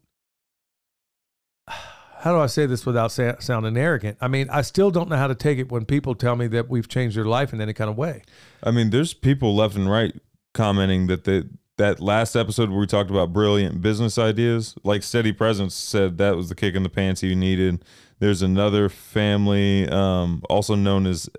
how 2.20 2.32
do 2.32 2.40
I 2.40 2.46
say 2.46 2.66
this 2.66 2.84
without 2.84 3.12
sa- 3.12 3.38
sounding 3.38 3.76
arrogant? 3.76 4.18
I 4.20 4.28
mean, 4.28 4.48
I 4.50 4.62
still 4.62 4.90
don't 4.90 5.08
know 5.08 5.16
how 5.16 5.28
to 5.28 5.34
take 5.34 5.58
it 5.58 5.70
when 5.70 5.84
people 5.84 6.14
tell 6.14 6.36
me 6.36 6.46
that 6.48 6.68
we've 6.68 6.88
changed 6.88 7.16
their 7.16 7.24
life 7.24 7.52
in 7.52 7.60
any 7.60 7.72
kind 7.72 7.88
of 7.88 7.96
way. 7.96 8.22
I 8.62 8.70
mean, 8.70 8.90
there's 8.90 9.14
people 9.14 9.54
left 9.54 9.76
and 9.76 9.90
right 9.90 10.14
commenting 10.52 11.06
that 11.06 11.24
they, 11.24 11.44
that 11.76 12.00
last 12.00 12.34
episode 12.34 12.70
where 12.70 12.80
we 12.80 12.86
talked 12.86 13.10
about 13.10 13.32
brilliant 13.32 13.80
business 13.80 14.18
ideas, 14.18 14.74
like 14.82 15.02
Steady 15.02 15.32
Presence 15.32 15.74
said 15.74 16.18
that 16.18 16.36
was 16.36 16.48
the 16.48 16.54
kick 16.54 16.74
in 16.74 16.82
the 16.82 16.88
pants 16.88 17.22
you 17.22 17.36
needed. 17.36 17.84
There's 18.18 18.42
another 18.42 18.88
family, 18.88 19.88
um, 19.88 20.42
also 20.50 20.74
known 20.74 21.06
as 21.06 21.30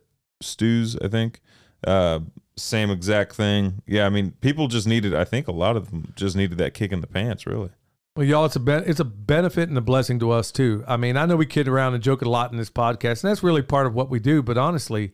Stews, 0.41 0.95
I 1.01 1.09
think. 1.09 1.41
Uh, 1.85 2.21
same 2.55 2.89
exact 2.89 3.35
thing. 3.35 3.81
Yeah, 3.85 4.05
I 4.05 4.09
mean, 4.09 4.31
people 4.41 4.67
just 4.67 4.87
needed. 4.87 5.13
I 5.13 5.25
think 5.25 5.47
a 5.47 5.51
lot 5.51 5.75
of 5.75 5.91
them 5.91 6.13
just 6.15 6.35
needed 6.35 6.57
that 6.59 6.73
kick 6.73 6.91
in 6.91 7.01
the 7.01 7.07
pants, 7.07 7.45
really. 7.45 7.71
Well, 8.19 8.27
y'all, 8.27 8.43
it's 8.43 8.57
a 8.57 8.89
it's 8.89 8.99
a 8.99 9.05
benefit 9.05 9.69
and 9.69 9.77
a 9.77 9.81
blessing 9.81 10.19
to 10.19 10.31
us 10.31 10.51
too. 10.51 10.83
I 10.85 10.97
mean, 10.97 11.15
I 11.15 11.25
know 11.25 11.37
we 11.37 11.45
kid 11.45 11.69
around 11.69 11.93
and 11.93 12.03
joke 12.03 12.21
a 12.21 12.27
lot 12.27 12.51
in 12.51 12.57
this 12.57 12.69
podcast, 12.69 13.23
and 13.23 13.31
that's 13.31 13.43
really 13.43 13.61
part 13.61 13.87
of 13.87 13.93
what 13.93 14.09
we 14.09 14.19
do. 14.19 14.43
But 14.43 14.57
honestly, 14.57 15.13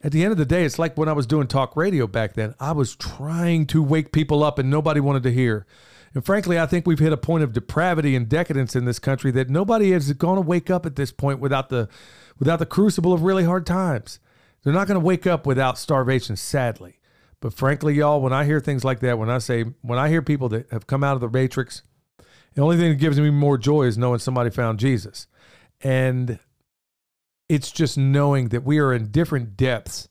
at 0.00 0.12
the 0.12 0.22
end 0.22 0.30
of 0.30 0.38
the 0.38 0.44
day, 0.44 0.64
it's 0.64 0.78
like 0.78 0.96
when 0.96 1.08
I 1.08 1.12
was 1.12 1.26
doing 1.26 1.48
talk 1.48 1.76
radio 1.76 2.06
back 2.06 2.34
then. 2.34 2.54
I 2.60 2.70
was 2.70 2.94
trying 2.94 3.66
to 3.66 3.82
wake 3.82 4.12
people 4.12 4.44
up, 4.44 4.60
and 4.60 4.70
nobody 4.70 5.00
wanted 5.00 5.24
to 5.24 5.32
hear. 5.32 5.66
And 6.14 6.24
frankly, 6.24 6.56
I 6.56 6.66
think 6.66 6.86
we've 6.86 7.00
hit 7.00 7.12
a 7.12 7.16
point 7.16 7.42
of 7.42 7.52
depravity 7.52 8.14
and 8.14 8.28
decadence 8.28 8.76
in 8.76 8.84
this 8.84 9.00
country 9.00 9.32
that 9.32 9.50
nobody 9.50 9.92
is 9.92 10.12
going 10.12 10.36
to 10.36 10.40
wake 10.40 10.70
up 10.70 10.86
at 10.86 10.94
this 10.94 11.10
point 11.10 11.40
without 11.40 11.68
the 11.68 11.88
without 12.38 12.60
the 12.60 12.64
crucible 12.64 13.12
of 13.12 13.22
really 13.22 13.42
hard 13.42 13.66
times. 13.66 14.20
They're 14.62 14.72
not 14.72 14.86
going 14.86 15.00
to 15.00 15.04
wake 15.04 15.26
up 15.26 15.48
without 15.48 15.78
starvation, 15.78 16.36
sadly. 16.36 17.00
But 17.40 17.54
frankly, 17.54 17.94
y'all, 17.94 18.20
when 18.20 18.32
I 18.32 18.44
hear 18.44 18.60
things 18.60 18.84
like 18.84 19.00
that, 19.00 19.18
when 19.18 19.30
I 19.30 19.38
say 19.38 19.64
when 19.82 19.98
I 19.98 20.10
hear 20.10 20.22
people 20.22 20.48
that 20.50 20.70
have 20.70 20.86
come 20.86 21.02
out 21.02 21.16
of 21.16 21.20
the 21.20 21.28
matrix 21.28 21.82
the 22.56 22.62
only 22.62 22.78
thing 22.78 22.88
that 22.88 22.96
gives 22.96 23.20
me 23.20 23.30
more 23.30 23.58
joy 23.58 23.84
is 23.84 23.96
knowing 23.96 24.18
somebody 24.18 24.50
found 24.50 24.78
Jesus. 24.80 25.28
And 25.82 26.38
it's 27.50 27.70
just 27.70 27.98
knowing 27.98 28.48
that 28.48 28.64
we 28.64 28.78
are 28.78 28.94
in 28.94 29.10
different 29.10 29.56
depths 29.56 30.08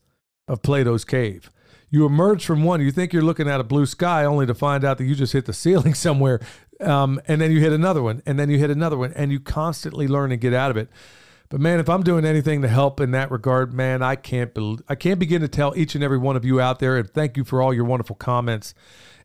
of 0.48 0.62
Plato's 0.62 1.04
cave. 1.04 1.50
You 1.90 2.06
emerge 2.06 2.46
from 2.46 2.64
one, 2.64 2.82
you 2.82 2.92
think 2.92 3.14
you're 3.14 3.24
looking 3.24 3.50
at 3.50 3.60
a 3.60 3.64
blue 3.64 3.88
sky, 3.88 4.26
only 4.26 4.46
to 4.46 4.54
find 4.54 4.86
out 4.86 5.00
that 5.00 5.06
you 5.06 5.16
just 5.16 5.34
hit 5.34 5.46
the 5.46 5.54
ceiling 5.64 5.96
somewhere. 5.96 6.40
Um, 6.80 7.20
and 7.28 7.42
then 7.42 7.52
you 7.52 7.60
hit 7.60 7.74
another 7.74 8.04
one, 8.04 8.22
and 8.28 8.38
then 8.38 8.50
you 8.50 8.60
hit 8.60 8.70
another 8.70 8.98
one, 8.98 9.12
and 9.14 9.32
you 9.32 9.40
constantly 9.40 10.08
learn 10.08 10.32
and 10.32 10.40
get 10.40 10.54
out 10.54 10.70
of 10.70 10.78
it. 10.78 10.90
But 11.50 11.62
man, 11.62 11.80
if 11.80 11.90
I'm 11.90 12.04
doing 12.04 12.26
anything 12.26 12.62
to 12.62 12.68
help 12.68 13.00
in 13.00 13.12
that 13.12 13.32
regard, 13.32 13.74
man, 13.74 14.04
I 14.04 14.16
can't 14.16 14.54
bel 14.54 14.78
I 14.88 14.96
can't 14.96 15.20
begin 15.20 15.42
to 15.42 15.48
tell 15.48 15.76
each 15.76 15.96
and 15.96 16.04
every 16.04 16.18
one 16.18 16.36
of 16.36 16.46
you 16.46 16.60
out 16.60 16.80
there. 16.80 16.98
And 16.98 17.10
thank 17.10 17.38
you 17.38 17.44
for 17.44 17.62
all 17.62 17.74
your 17.74 17.86
wonderful 17.86 18.16
comments. 18.16 18.74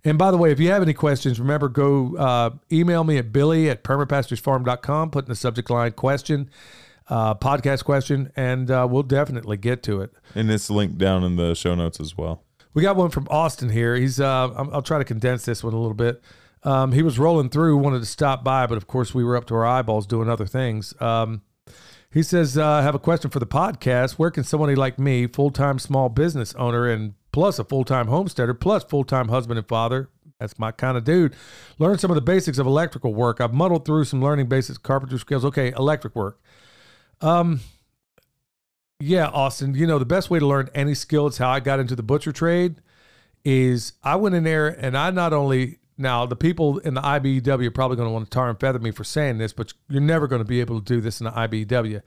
And 0.05 0.17
by 0.17 0.31
the 0.31 0.39
way, 0.39 0.51
if 0.51 0.59
you 0.59 0.71
have 0.71 0.83
any 0.83 0.95
questions, 0.95 1.39
remember 1.39 1.69
go 1.69 2.17
uh, 2.17 2.51
email 2.73 3.05
me 3.05 3.19
at 3.19 3.33
billy 3.33 3.69
at 3.69 3.85
permapasturesfarm.com, 3.85 5.11
put 5.11 5.25
in 5.25 5.29
the 5.29 5.37
subject 5.37 5.69
line 5.69 5.93
question, 5.93 6.51
uh, 7.09 7.35
podcast 7.35 7.85
question, 7.85 8.33
and 8.37 8.71
uh, 8.71 8.87
we'll 8.91 9.03
definitely 9.03 9.57
get 9.57 9.83
to 9.85 10.01
it. 10.01 10.13
And 10.35 10.51
it's 10.51 10.71
linked 10.71 10.99
down 10.99 11.23
in 11.23 11.37
the 11.37 11.55
show 11.55 11.75
notes 11.75 12.01
as 12.01 12.17
well. 12.17 12.45
We 12.73 12.83
got 12.83 12.97
one 12.97 13.11
from 13.11 13.27
Austin 13.31 13.69
here. 13.69 13.97
He's. 13.97 14.21
Uh, 14.21 14.49
I'll, 14.73 14.83
try 14.83 14.99
to 14.99 15.05
condense 15.05 15.45
this 15.45 15.65
one 15.65 15.75
a 15.75 15.79
little 15.79 15.95
bit. 15.95 16.23
Um, 16.63 16.93
he 16.93 17.03
was 17.03 17.19
rolling 17.19 17.49
through, 17.49 17.79
wanted 17.79 18.01
to 18.01 18.07
stop 18.07 18.45
by, 18.45 18.67
but 18.67 18.77
of 18.77 18.87
course 18.87 19.15
we 19.15 19.25
were 19.25 19.37
up 19.37 19.47
to 19.47 19.55
our 19.55 19.67
eyeballs 19.67 20.07
doing 20.07 20.29
other 20.29 20.47
things. 20.47 20.95
Um, 21.01 21.43
he 22.13 22.23
says, 22.23 22.57
uh, 22.57 22.65
"I 22.65 22.83
have 22.83 22.95
a 22.95 23.01
question 23.01 23.31
for 23.31 23.39
the 23.39 23.47
podcast. 23.47 24.13
Where 24.13 24.31
can 24.31 24.45
somebody 24.45 24.75
like 24.75 24.99
me, 24.99 25.27
full 25.27 25.51
time 25.51 25.79
small 25.79 26.09
business 26.09 26.55
owner, 26.55 26.89
and 26.89 27.15
plus 27.33 27.59
a 27.59 27.65
full 27.65 27.85
time 27.85 28.09
homesteader, 28.09 28.55
plus 28.55 28.85
full 28.85 29.05
time 29.05 29.29
husband 29.29 29.59
and 29.59 29.69
father, 29.69 30.09
that's 30.39 30.59
my 30.59 30.73
kind 30.73 30.97
of 30.97 31.05
dude, 31.05 31.35
learn 31.79 31.99
some 31.99 32.11
of 32.11 32.15
the 32.15 32.21
basics 32.21 32.59
of 32.59 32.67
electrical 32.67 33.15
work? 33.15 33.41
I've 33.41 33.53
muddled 33.53 33.85
through 33.85 34.05
some 34.05 34.23
learning 34.23 34.47
basics 34.47 34.79
carpentry 34.79 35.19
skills. 35.19 35.45
Okay, 35.45 35.73
electric 35.73 36.17
work. 36.17 36.41
Um, 37.21 37.61
yeah, 38.99 39.27
Austin. 39.29 39.75
You 39.75 39.87
know 39.87 39.99
the 39.99 40.07
best 40.07 40.31
way 40.31 40.39
to 40.39 40.47
learn 40.47 40.69
any 40.75 40.95
skill. 40.95 41.27
It's 41.27 41.39
how 41.39 41.51
I 41.51 41.61
got 41.61 41.81
into 41.81 41.95
the 41.95 42.03
butcher 42.03 42.33
trade. 42.33 42.77
Is 43.45 43.95
I 44.03 44.17
went 44.17 44.35
in 44.35 44.45
there 44.45 44.69
and 44.69 44.97
I 44.97 45.11
not 45.11 45.33
only 45.33 45.79
now 45.97 46.27
the 46.27 46.37
people 46.37 46.79
in 46.79 46.95
the 46.95 47.01
IBEW 47.01 47.67
are 47.67 47.71
probably 47.71 47.97
going 47.97 48.09
to 48.09 48.13
want 48.13 48.27
to 48.27 48.31
tar 48.31 48.51
and 48.51 48.61
feather 48.61 48.79
me 48.79 48.91
for 48.91 49.05
saying 49.05 49.39
this, 49.39 49.53
but 49.53 49.73
you're 49.89 50.03
never 50.03 50.27
going 50.27 50.41
to 50.41 50.49
be 50.49 50.61
able 50.61 50.79
to 50.79 50.85
do 50.85 51.01
this 51.01 51.21
in 51.21 51.25
the 51.25 51.31
IBEW. 51.31 52.03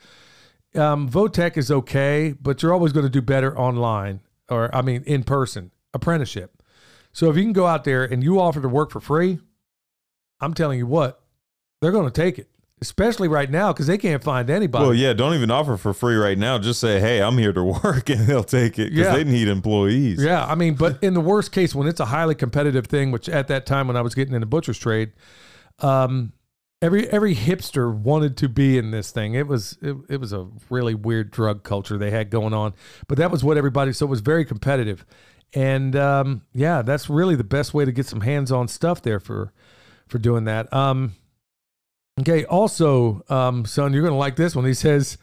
Um, 0.80 1.10
Votech 1.10 1.58
is 1.58 1.72
okay, 1.72 2.36
but 2.40 2.62
you're 2.62 2.74
always 2.74 2.94
going 2.94 3.06
to 3.06 3.10
do 3.10 3.22
better 3.22 3.58
online 3.58 4.22
or 4.50 4.74
I 4.76 4.82
mean 4.82 5.04
in 5.06 5.24
person 5.24 5.72
apprenticeship. 5.94 6.62
So 7.12 7.30
if 7.30 7.38
you 7.38 7.44
can 7.44 7.54
go 7.54 7.68
out 7.68 7.84
there 7.84 8.04
and 8.04 8.24
you 8.24 8.40
offer 8.40 8.62
to 8.62 8.68
work 8.70 8.90
for 8.92 9.00
free, 9.00 9.40
I'm 10.42 10.54
telling 10.54 10.80
you 10.80 10.88
what, 10.88 11.22
they're 11.82 11.92
going 11.92 12.06
to 12.06 12.12
take 12.12 12.40
it 12.40 12.50
especially 12.82 13.30
right 13.30 13.50
now 13.50 13.72
because 13.72 13.88
they 13.88 13.98
can't 13.98 14.22
find 14.22 14.50
anybody. 14.50 14.84
Well, 14.84 14.94
yeah, 14.94 15.14
don't 15.14 15.34
even 15.36 15.50
offer 15.50 15.78
for 15.78 15.94
free 15.94 16.16
right 16.16 16.38
now. 16.38 16.58
Just 16.60 16.82
say, 16.82 17.00
"Hey, 17.00 17.22
I'm 17.22 17.38
here 17.38 17.54
to 17.54 17.64
work," 17.84 18.10
and 18.10 18.28
they'll 18.28 18.44
take 18.44 18.78
it 18.78 18.90
because 18.90 19.06
Yeah. 19.08 19.16
they 19.16 19.24
need 19.24 19.48
employees. 19.48 20.22
Yeah, 20.22 20.46
I 20.46 20.56
mean, 20.56 20.74
but 20.74 20.98
in 21.02 21.14
the 21.14 21.22
worst 21.22 21.52
case, 21.54 21.74
when 21.74 21.88
it's 21.88 22.02
a 22.02 22.06
highly 22.06 22.36
competitive 22.36 22.88
thing, 22.88 23.12
which 23.12 23.30
at 23.30 23.48
that 23.48 23.66
time 23.66 23.88
when 23.88 23.96
I 23.96 24.02
was 24.02 24.14
getting 24.16 24.34
into 24.34 24.46
the 24.46 24.50
butcher's 24.50 24.78
trade, 24.78 25.14
um, 25.80 26.34
every 26.84 27.10
every 27.10 27.34
hipster 27.34 27.92
wanted 27.92 28.36
to 28.38 28.50
be 28.50 28.78
in 28.78 28.92
this 28.92 29.12
thing. 29.12 29.34
It 29.34 29.48
was 29.48 29.78
it, 29.82 29.96
it 30.10 30.18
was 30.20 30.34
a 30.34 30.48
really 30.70 30.94
weird 30.94 31.32
drug 31.32 31.64
culture 31.64 31.98
they 31.98 32.12
had 32.12 32.30
going 32.30 32.54
on, 32.54 32.74
but 33.08 33.18
that 33.18 33.32
was 33.32 33.44
what 33.44 33.58
everybody. 33.58 33.94
So 33.94 34.06
it 34.06 34.10
was 34.10 34.20
very 34.20 34.44
competitive, 34.44 35.06
and 35.54 35.96
um, 35.96 36.42
yeah, 36.54 36.82
that's 36.82 37.10
really 37.10 37.36
the 37.36 37.44
best 37.44 37.74
way 37.74 37.86
to 37.86 37.92
get 37.92 38.06
some 38.06 38.22
hands 38.22 38.52
on 38.52 38.68
stuff 38.68 39.02
there 39.02 39.20
for 39.20 39.54
for 40.08 40.20
doing 40.20 40.44
that. 40.44 40.72
Um, 40.74 41.14
okay, 42.20 42.44
also, 42.46 43.24
um, 43.30 43.66
son, 43.66 43.94
you're 43.94 44.04
gonna 44.04 44.18
like 44.18 44.36
this 44.36 44.54
one. 44.56 44.66
He 44.66 44.74
says, 44.74 45.18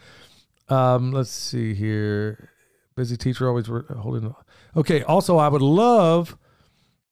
um, 0.67 1.11
let's 1.11 1.29
see 1.29 1.75
here. 1.75 2.49
Busy 2.95 3.15
teacher 3.15 3.47
always 3.47 3.67
holding. 3.67 4.35
Okay. 4.75 5.01
Also, 5.03 5.37
I 5.37 5.47
would 5.47 5.61
love 5.61 6.37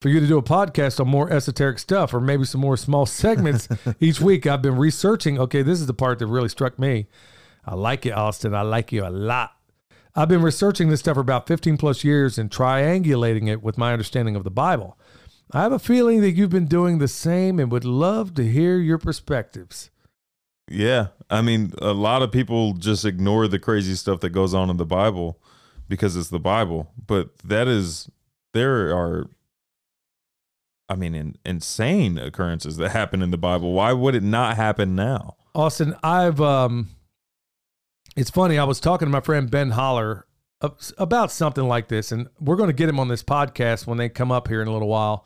for 0.02 0.10
you 0.10 0.20
to 0.20 0.28
do 0.28 0.38
a 0.38 0.43
podcast 0.43 1.00
on 1.00 1.08
more 1.08 1.32
esoteric 1.32 1.80
stuff 1.80 2.14
or 2.14 2.22
maybe 2.22 2.45
some 2.45 2.62
more 2.62 2.78
small 2.78 3.06
segments 3.06 3.68
each 4.00 4.22
week. 4.22 4.47
I've 4.47 4.62
been 4.62 4.78
researching. 4.78 5.39
Okay, 5.39 5.62
this 5.62 5.80
is 5.80 5.88
the 5.88 5.93
part 5.93 6.20
that 6.20 6.28
really 6.28 6.50
struck 6.50 6.80
me. 6.80 7.08
I 7.66 7.76
like 7.76 8.06
it, 8.06 8.12
Austin. 8.12 8.56
I 8.56 8.62
like 8.62 8.91
you 8.91 9.06
a 9.06 9.10
lot. 9.10 9.52
I've 10.16 10.30
been 10.30 10.41
researching 10.41 10.89
this 10.89 11.02
stuff 11.02 11.16
for 11.16 11.22
about 11.22 11.47
15 11.47 11.78
plus 11.78 12.04
years 12.04 12.38
and 12.38 12.50
triangulating 12.50 13.47
it 13.47 13.62
with 13.62 13.78
my 13.78 13.91
understanding 13.91 14.36
of 14.36 14.43
the 14.43 14.52
Bible. 14.52 14.97
I 15.52 15.62
have 15.62 15.72
a 15.72 15.80
feeling 15.80 16.22
that 16.22 16.32
you've 16.32 16.50
been 16.50 16.68
doing 16.68 17.00
the 17.00 17.08
same 17.08 17.60
and 17.60 17.72
would 17.72 17.86
love 17.86 18.34
to 18.36 18.47
hear 18.47 18.78
your 18.78 18.97
perspectives. 18.97 19.89
Yeah. 20.70 21.08
I 21.30 21.41
mean, 21.41 21.74
a 21.80 21.93
lot 21.93 22.22
of 22.22 22.32
people 22.32 22.74
just 22.74 23.04
ignore 23.04 23.47
the 23.47 23.60
crazy 23.60 23.95
stuff 23.95 24.20
that 24.22 24.30
goes 24.30 24.54
on 24.54 24.70
in 24.70 24.78
the 24.78 24.86
Bible 24.86 25.39
because 25.88 26.16
it's 26.16 26.30
the 26.30 26.39
Bible. 26.39 26.91
But 27.06 27.38
that 27.39 27.68
is, 27.68 28.10
there 28.54 28.95
are, 28.95 29.30
I 30.90 30.96
mean, 30.96 31.14
in, 31.14 31.36
insane 31.46 32.18
occurrences 32.18 32.78
that 32.78 32.90
happen 32.90 33.22
in 33.22 33.32
the 33.32 33.38
Bible. 33.38 33.74
Why 33.74 33.94
would 33.94 34.16
it 34.16 34.24
not 34.24 34.56
happen 34.56 34.96
now? 34.96 35.38
Austin, 35.54 35.96
I've 36.04 36.42
um 36.42 36.90
it's 38.16 38.30
funny, 38.30 38.58
I 38.58 38.64
was 38.64 38.80
talking 38.80 39.06
to 39.06 39.12
my 39.12 39.22
friend 39.22 39.50
Ben 39.50 39.72
Holler 39.72 40.26
about 40.98 41.32
something 41.32 41.64
like 41.64 41.88
this 41.88 42.12
and 42.12 42.28
we're 42.40 42.58
going 42.58 42.68
to 42.68 42.74
get 42.74 42.90
him 42.90 43.00
on 43.00 43.08
this 43.08 43.24
podcast 43.24 43.88
when 43.88 43.98
they 43.98 44.10
come 44.10 44.30
up 44.30 44.50
here 44.50 44.62
in 44.62 44.68
a 44.68 44.74
little 44.74 44.90
while. 44.90 45.26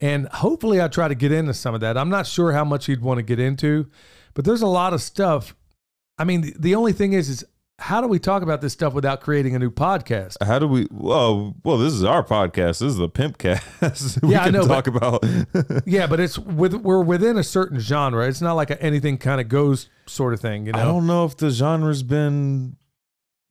And 0.00 0.28
hopefully 0.28 0.80
I 0.80 0.88
try 0.88 1.08
to 1.08 1.14
get 1.14 1.30
into 1.30 1.52
some 1.52 1.74
of 1.74 1.82
that. 1.82 1.98
I'm 1.98 2.08
not 2.08 2.26
sure 2.26 2.52
how 2.52 2.64
much 2.64 2.86
he'd 2.86 3.02
want 3.02 3.18
to 3.18 3.22
get 3.22 3.38
into, 3.38 3.90
but 4.34 4.44
there's 4.44 4.62
a 4.62 4.66
lot 4.66 4.94
of 4.94 5.02
stuff. 5.02 5.54
I 6.16 6.24
mean, 6.24 6.40
the, 6.40 6.54
the 6.58 6.74
only 6.74 6.92
thing 6.92 7.12
is 7.12 7.28
is 7.28 7.44
how 7.78 8.00
do 8.00 8.06
we 8.06 8.18
talk 8.18 8.42
about 8.42 8.60
this 8.60 8.72
stuff 8.72 8.92
without 8.94 9.20
creating 9.20 9.56
a 9.56 9.58
new 9.58 9.70
podcast? 9.70 10.36
How 10.42 10.58
do 10.58 10.68
we? 10.68 10.86
Well, 10.90 11.56
well, 11.64 11.78
this 11.78 11.92
is 11.92 12.04
our 12.04 12.22
podcast. 12.22 12.78
This 12.78 12.82
is 12.82 12.96
the 12.96 13.08
Pimp 13.08 13.38
Cast. 13.38 14.22
we 14.22 14.30
Yeah, 14.32 14.42
I 14.42 14.44
can 14.44 14.54
know, 14.54 14.66
talk 14.66 14.86
about. 14.86 15.24
Yeah, 15.86 16.06
but 16.06 16.20
it's 16.20 16.38
with 16.38 16.74
we're 16.74 17.02
within 17.02 17.36
a 17.36 17.42
certain 17.42 17.80
genre. 17.80 18.26
It's 18.28 18.40
not 18.40 18.52
like 18.54 18.70
a 18.70 18.80
anything 18.82 19.18
kind 19.18 19.40
of 19.40 19.48
goes 19.48 19.88
sort 20.06 20.32
of 20.32 20.40
thing, 20.40 20.66
you 20.66 20.72
know. 20.72 20.78
I 20.78 20.84
don't 20.84 21.06
know 21.06 21.24
if 21.24 21.36
the 21.36 21.50
genre's 21.50 22.02
been 22.02 22.76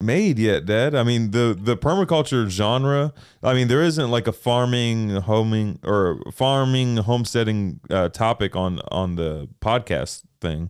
made 0.01 0.39
yet, 0.39 0.65
Dad. 0.65 0.95
I 0.95 1.03
mean, 1.03 1.31
the 1.31 1.57
the 1.59 1.75
permaculture 1.75 2.47
genre. 2.47 3.13
I 3.43 3.53
mean, 3.53 3.67
there 3.67 3.81
isn't 3.81 4.09
like 4.09 4.27
a 4.27 4.31
farming, 4.31 5.09
homing, 5.09 5.79
or 5.83 6.21
farming, 6.31 6.97
homesteading 6.97 7.81
uh, 7.89 8.09
topic 8.09 8.55
on 8.55 8.79
on 8.89 9.15
the 9.15 9.49
podcast 9.61 10.23
thing. 10.39 10.69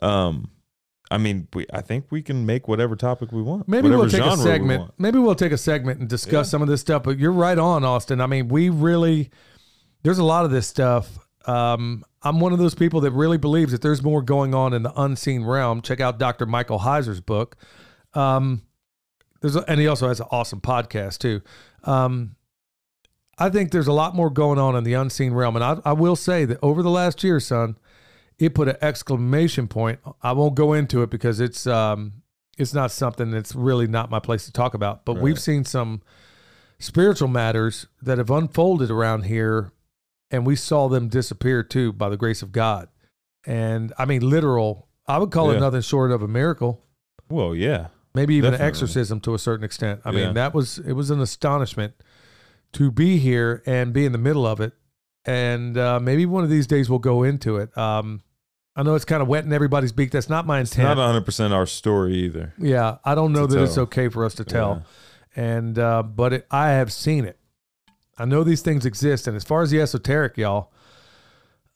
Um, 0.00 0.50
I 1.12 1.18
mean, 1.18 1.46
we, 1.52 1.66
I 1.72 1.80
think 1.82 2.06
we 2.10 2.22
can 2.22 2.46
make 2.46 2.66
whatever 2.68 2.96
topic 2.96 3.30
we 3.32 3.42
want. 3.42 3.68
Maybe 3.68 3.88
we'll 3.90 4.08
take 4.08 4.20
a 4.20 4.24
genre 4.24 4.36
we 4.36 4.42
segment. 4.42 4.92
Maybe 4.98 5.18
we'll 5.18 5.34
take 5.34 5.52
a 5.52 5.58
segment 5.58 6.00
and 6.00 6.08
discuss 6.08 6.48
Yeah. 6.48 6.50
some 6.50 6.62
of 6.62 6.68
this 6.68 6.80
stuff. 6.80 7.02
But 7.02 7.18
you're 7.18 7.32
right 7.32 7.58
on, 7.58 7.84
Austin. 7.84 8.20
I 8.20 8.26
mean, 8.26 8.48
we 8.48 8.68
really 8.70 9.30
there's 10.02 10.18
a 10.18 10.24
lot 10.24 10.44
of 10.44 10.50
this 10.50 10.66
stuff. 10.66 11.18
Um, 11.46 12.04
I'm 12.22 12.40
one 12.40 12.52
of 12.52 12.58
those 12.58 12.74
people 12.74 13.00
that 13.02 13.10
really 13.12 13.38
believes 13.38 13.72
that 13.72 13.82
there's 13.82 14.02
more 14.02 14.22
going 14.22 14.54
on 14.54 14.72
in 14.72 14.82
the 14.82 14.92
unseen 15.00 15.44
realm. 15.44 15.82
Check 15.82 16.00
out 16.00 16.18
Dr. 16.18 16.46
Michael 16.46 16.78
Heiser's 16.80 17.20
book. 17.20 17.56
Um, 18.14 18.62
there's 19.40 19.56
a, 19.56 19.64
and 19.68 19.80
he 19.80 19.86
also 19.88 20.08
has 20.08 20.20
an 20.20 20.26
awesome 20.30 20.60
podcast 20.60 21.18
too. 21.18 21.40
Um, 21.84 22.36
I 23.38 23.48
think 23.50 23.72
there's 23.72 23.88
a 23.88 23.92
lot 23.92 24.14
more 24.14 24.30
going 24.30 24.58
on 24.58 24.76
in 24.76 24.84
the 24.84 24.94
unseen 24.94 25.32
realm, 25.32 25.56
and 25.56 25.64
I, 25.64 25.78
I 25.84 25.92
will 25.94 26.16
say 26.16 26.44
that 26.44 26.58
over 26.62 26.82
the 26.82 26.90
last 26.90 27.24
year, 27.24 27.40
son, 27.40 27.76
it 28.44 28.54
put 28.54 28.68
an 28.68 28.76
exclamation 28.80 29.68
point. 29.68 30.00
I 30.22 30.32
won't 30.32 30.54
go 30.54 30.72
into 30.72 31.02
it 31.02 31.10
because 31.10 31.40
it's 31.40 31.66
um, 31.66 32.22
it's 32.58 32.74
not 32.74 32.90
something 32.90 33.30
that's 33.30 33.54
really 33.54 33.86
not 33.86 34.10
my 34.10 34.18
place 34.20 34.44
to 34.46 34.52
talk 34.52 34.74
about. 34.74 35.04
But 35.04 35.18
we've 35.18 35.38
seen 35.40 35.64
some 35.64 36.02
spiritual 36.78 37.28
matters 37.28 37.86
that 38.00 38.18
have 38.18 38.30
unfolded 38.30 38.90
around 38.90 39.24
here, 39.24 39.72
and 40.30 40.44
we 40.46 40.56
saw 40.56 40.88
them 40.88 41.08
disappear 41.08 41.62
too 41.62 41.92
by 41.92 42.08
the 42.08 42.16
grace 42.16 42.42
of 42.42 42.52
God. 42.52 42.88
And 43.46 43.92
I 43.98 44.04
mean, 44.04 44.28
literal. 44.28 44.88
I 45.06 45.18
would 45.18 45.30
call 45.32 45.50
it 45.50 45.58
nothing 45.60 45.80
short 45.80 46.12
of 46.12 46.22
a 46.22 46.28
miracle, 46.28 46.80
Well, 47.28 47.56
yeah, 47.56 47.88
maybe 48.14 48.34
even 48.36 48.52
Definitely. 48.52 48.64
an 48.64 48.68
exorcism 48.68 49.20
to 49.20 49.34
a 49.34 49.38
certain 49.38 49.64
extent. 49.64 50.00
I 50.04 50.10
Yeah. 50.12 50.26
mean, 50.26 50.34
that 50.34 50.54
was 50.54 50.78
it 50.78 50.92
was 50.92 51.10
an 51.10 51.20
astonishment 51.20 51.94
to 52.74 52.90
be 52.92 53.18
here 53.18 53.62
and 53.66 53.92
be 53.92 54.06
in 54.06 54.12
the 54.12 54.18
middle 54.18 54.46
of 54.46 54.60
it. 54.60 54.72
And 55.24 55.76
uh, 55.76 55.98
maybe 56.00 56.24
one 56.24 56.44
of 56.44 56.50
these 56.50 56.66
days 56.66 56.88
we'll 56.88 56.98
go 57.00 57.22
into 57.24 57.56
it. 57.58 57.76
Um, 57.76 58.22
I 58.74 58.82
know 58.82 58.94
it's 58.94 59.04
kind 59.04 59.20
of 59.20 59.28
wet 59.28 59.44
in 59.44 59.52
everybody's 59.52 59.92
beak. 59.92 60.10
That's 60.10 60.30
not 60.30 60.46
my 60.46 60.60
it's 60.60 60.72
intent. 60.72 60.88
not 60.88 60.96
100 60.98 61.24
percent 61.24 61.52
our 61.52 61.66
story 61.66 62.14
either. 62.14 62.54
Yeah, 62.58 62.98
I 63.04 63.14
don't 63.14 63.32
know 63.32 63.46
that 63.46 63.62
it's 63.62 63.78
okay 63.78 64.08
for 64.08 64.24
us 64.24 64.34
to 64.36 64.44
tell, 64.44 64.84
and 65.36 65.78
uh, 65.78 66.02
but 66.02 66.32
it, 66.32 66.46
I 66.50 66.70
have 66.70 66.92
seen 66.92 67.24
it. 67.24 67.38
I 68.18 68.24
know 68.24 68.44
these 68.44 68.62
things 68.62 68.86
exist, 68.86 69.26
and 69.26 69.36
as 69.36 69.44
far 69.44 69.62
as 69.62 69.70
the 69.70 69.80
esoteric, 69.80 70.36
y'all, 70.36 70.72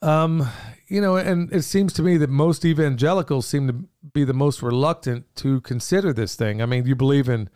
um, 0.03 0.49
you 0.89 1.01
know, 1.01 1.17
and 1.17 1.53
it 1.53 1.63
seems 1.63 1.93
to 1.95 2.03
me 2.03 2.17
that 2.19 2.31
most 2.31 2.65
evangelicals 2.65 3.47
seem 3.47 3.67
to 3.67 3.89
be 4.13 4.25
the 4.25 4.35
most 4.35 4.63
reluctant 4.63 5.27
to 5.37 5.61
consider 5.63 6.13
this 6.13 6.35
thing. 6.35 6.63
I 6.63 6.67
mean, 6.67 6.87
you 6.87 6.95
believe 6.95 7.29
in, 7.29 7.49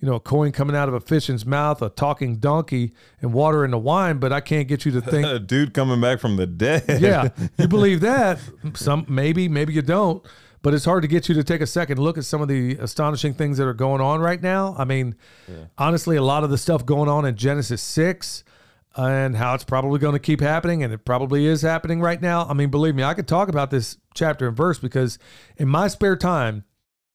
you 0.00 0.06
know, 0.06 0.14
a 0.14 0.20
coin 0.20 0.52
coming 0.52 0.76
out 0.76 0.88
of 0.88 0.94
a 0.94 1.00
fish's 1.00 1.46
mouth, 1.46 1.80
a 1.80 1.88
talking 1.88 2.36
donkey, 2.36 2.92
and 3.22 3.32
water 3.32 3.64
in 3.64 3.70
the 3.70 3.78
wine, 3.78 4.18
but 4.18 4.32
I 4.32 4.40
can't 4.40 4.68
get 4.68 4.84
you 4.84 4.92
to 4.92 5.00
think 5.00 5.26
A 5.26 5.38
dude 5.38 5.72
coming 5.72 6.00
back 6.00 6.20
from 6.20 6.36
the 6.36 6.46
dead. 6.46 7.00
yeah, 7.00 7.28
you 7.58 7.66
believe 7.68 8.00
that. 8.00 8.38
Some 8.74 9.06
maybe, 9.08 9.48
maybe 9.48 9.72
you 9.72 9.82
don't. 9.82 10.24
But 10.62 10.74
it's 10.74 10.84
hard 10.84 11.02
to 11.02 11.08
get 11.08 11.28
you 11.28 11.34
to 11.36 11.44
take 11.44 11.60
a 11.60 11.66
second 11.66 11.98
look 11.98 12.18
at 12.18 12.24
some 12.24 12.42
of 12.42 12.48
the 12.48 12.76
astonishing 12.78 13.34
things 13.34 13.56
that 13.58 13.68
are 13.68 13.74
going 13.74 14.00
on 14.00 14.20
right 14.20 14.42
now. 14.42 14.74
I 14.76 14.84
mean, 14.84 15.14
honestly, 15.78 16.16
a 16.16 16.22
lot 16.22 16.42
of 16.42 16.50
the 16.50 16.58
stuff 16.58 16.84
going 16.84 17.08
on 17.08 17.24
in 17.24 17.36
Genesis 17.36 17.80
six 17.80 18.42
and 18.96 19.36
how 19.36 19.54
it's 19.54 19.62
probably 19.62 20.00
going 20.00 20.14
to 20.14 20.18
keep 20.18 20.40
happening, 20.40 20.82
and 20.82 20.92
it 20.92 21.04
probably 21.04 21.46
is 21.46 21.62
happening 21.62 22.00
right 22.00 22.20
now. 22.20 22.46
I 22.46 22.54
mean, 22.54 22.70
believe 22.70 22.94
me, 22.94 23.04
I 23.04 23.14
could 23.14 23.28
talk 23.28 23.48
about 23.48 23.70
this 23.70 23.98
chapter 24.14 24.48
and 24.48 24.56
verse 24.56 24.78
because 24.78 25.18
in 25.56 25.68
my 25.68 25.86
spare 25.86 26.16
time, 26.16 26.64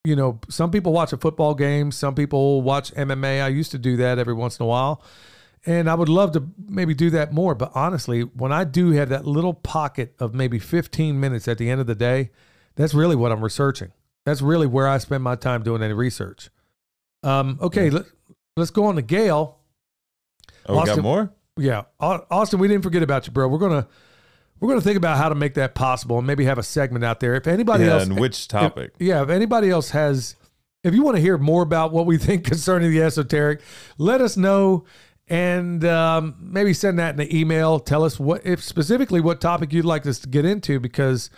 you 0.04 0.16
know, 0.16 0.40
some 0.48 0.70
people 0.70 0.92
watch 0.92 1.12
a 1.12 1.16
football 1.16 1.54
game, 1.54 1.92
some 1.92 2.14
people 2.14 2.62
watch 2.62 2.92
MMA. 2.94 3.42
I 3.42 3.48
used 3.48 3.70
to 3.70 3.78
do 3.78 3.96
that 3.98 4.18
every 4.18 4.34
once 4.34 4.58
in 4.58 4.64
a 4.64 4.66
while. 4.66 5.02
And 5.64 5.88
I 5.88 5.94
would 5.94 6.08
love 6.08 6.32
to 6.32 6.48
maybe 6.68 6.92
do 6.92 7.10
that 7.10 7.32
more. 7.32 7.54
But 7.54 7.70
honestly, 7.74 8.22
when 8.22 8.50
I 8.52 8.64
do 8.64 8.90
have 8.92 9.10
that 9.10 9.26
little 9.26 9.54
pocket 9.54 10.14
of 10.18 10.34
maybe 10.34 10.58
15 10.58 11.20
minutes 11.20 11.46
at 11.46 11.58
the 11.58 11.70
end 11.70 11.80
of 11.80 11.86
the 11.86 11.94
day, 11.94 12.30
that's 12.74 12.94
really 12.94 13.14
what 13.14 13.30
I'm 13.30 13.44
researching. 13.44 13.92
That's 14.24 14.42
really 14.42 14.66
where 14.66 14.88
I 14.88 14.98
spend 14.98 15.22
my 15.22 15.36
time 15.36 15.62
doing 15.62 15.82
any 15.82 15.94
research. 15.94 16.50
Um, 17.22 17.58
okay, 17.62 17.90
let, 17.90 18.06
let's 18.56 18.70
go 18.70 18.86
on 18.86 18.96
to 18.96 19.02
Gail. 19.02 19.58
Oh, 20.66 20.74
we 20.74 20.78
got 20.80 20.88
Austin- 20.88 21.02
more? 21.04 21.32
Yeah, 21.56 21.82
Austin, 22.00 22.58
we 22.58 22.66
didn't 22.66 22.82
forget 22.82 23.02
about 23.02 23.26
you, 23.26 23.32
bro. 23.32 23.46
We're 23.46 23.58
gonna 23.58 23.86
we're 24.62 24.68
gonna 24.68 24.80
think 24.80 24.96
about 24.96 25.16
how 25.18 25.28
to 25.28 25.34
make 25.34 25.54
that 25.54 25.74
possible 25.74 26.18
and 26.18 26.26
maybe 26.26 26.44
have 26.44 26.56
a 26.58 26.62
segment 26.62 27.04
out 27.04 27.20
there. 27.20 27.34
If 27.34 27.46
anybody 27.46 27.84
Yeah, 27.84 27.94
else, 27.94 28.04
and 28.04 28.18
which 28.18 28.46
topic? 28.48 28.92
if- 28.98 29.06
yeah, 29.06 29.22
if 29.22 29.28
anybody 29.28 29.68
else 29.70 29.90
has, 29.90 30.36
if 30.84 30.94
you 30.94 31.02
want 31.02 31.16
to 31.16 31.20
hear 31.20 31.36
more 31.36 31.62
about 31.62 31.92
what 31.92 32.06
we 32.06 32.16
think 32.26 32.44
concerning 32.44 32.90
the 32.92 33.02
esoteric, 33.02 33.60
let 33.98 34.20
us 34.20 34.36
know 34.36 34.84
and 35.28 35.84
um, 35.84 36.34
maybe 36.40 36.72
send 36.74 36.98
that 36.98 37.14
in 37.14 37.20
an 37.20 37.34
email. 37.34 37.78
Tell 37.80 38.04
us 38.04 38.18
what, 38.20 38.44
if 38.46 38.62
specifically 38.62 39.20
what 39.20 39.40
topic 39.40 39.72
you'd 39.72 39.84
like 39.84 40.06
us 40.06 40.18
to 40.20 40.28
get 40.28 40.44
into, 40.44 40.78
because 40.80 41.28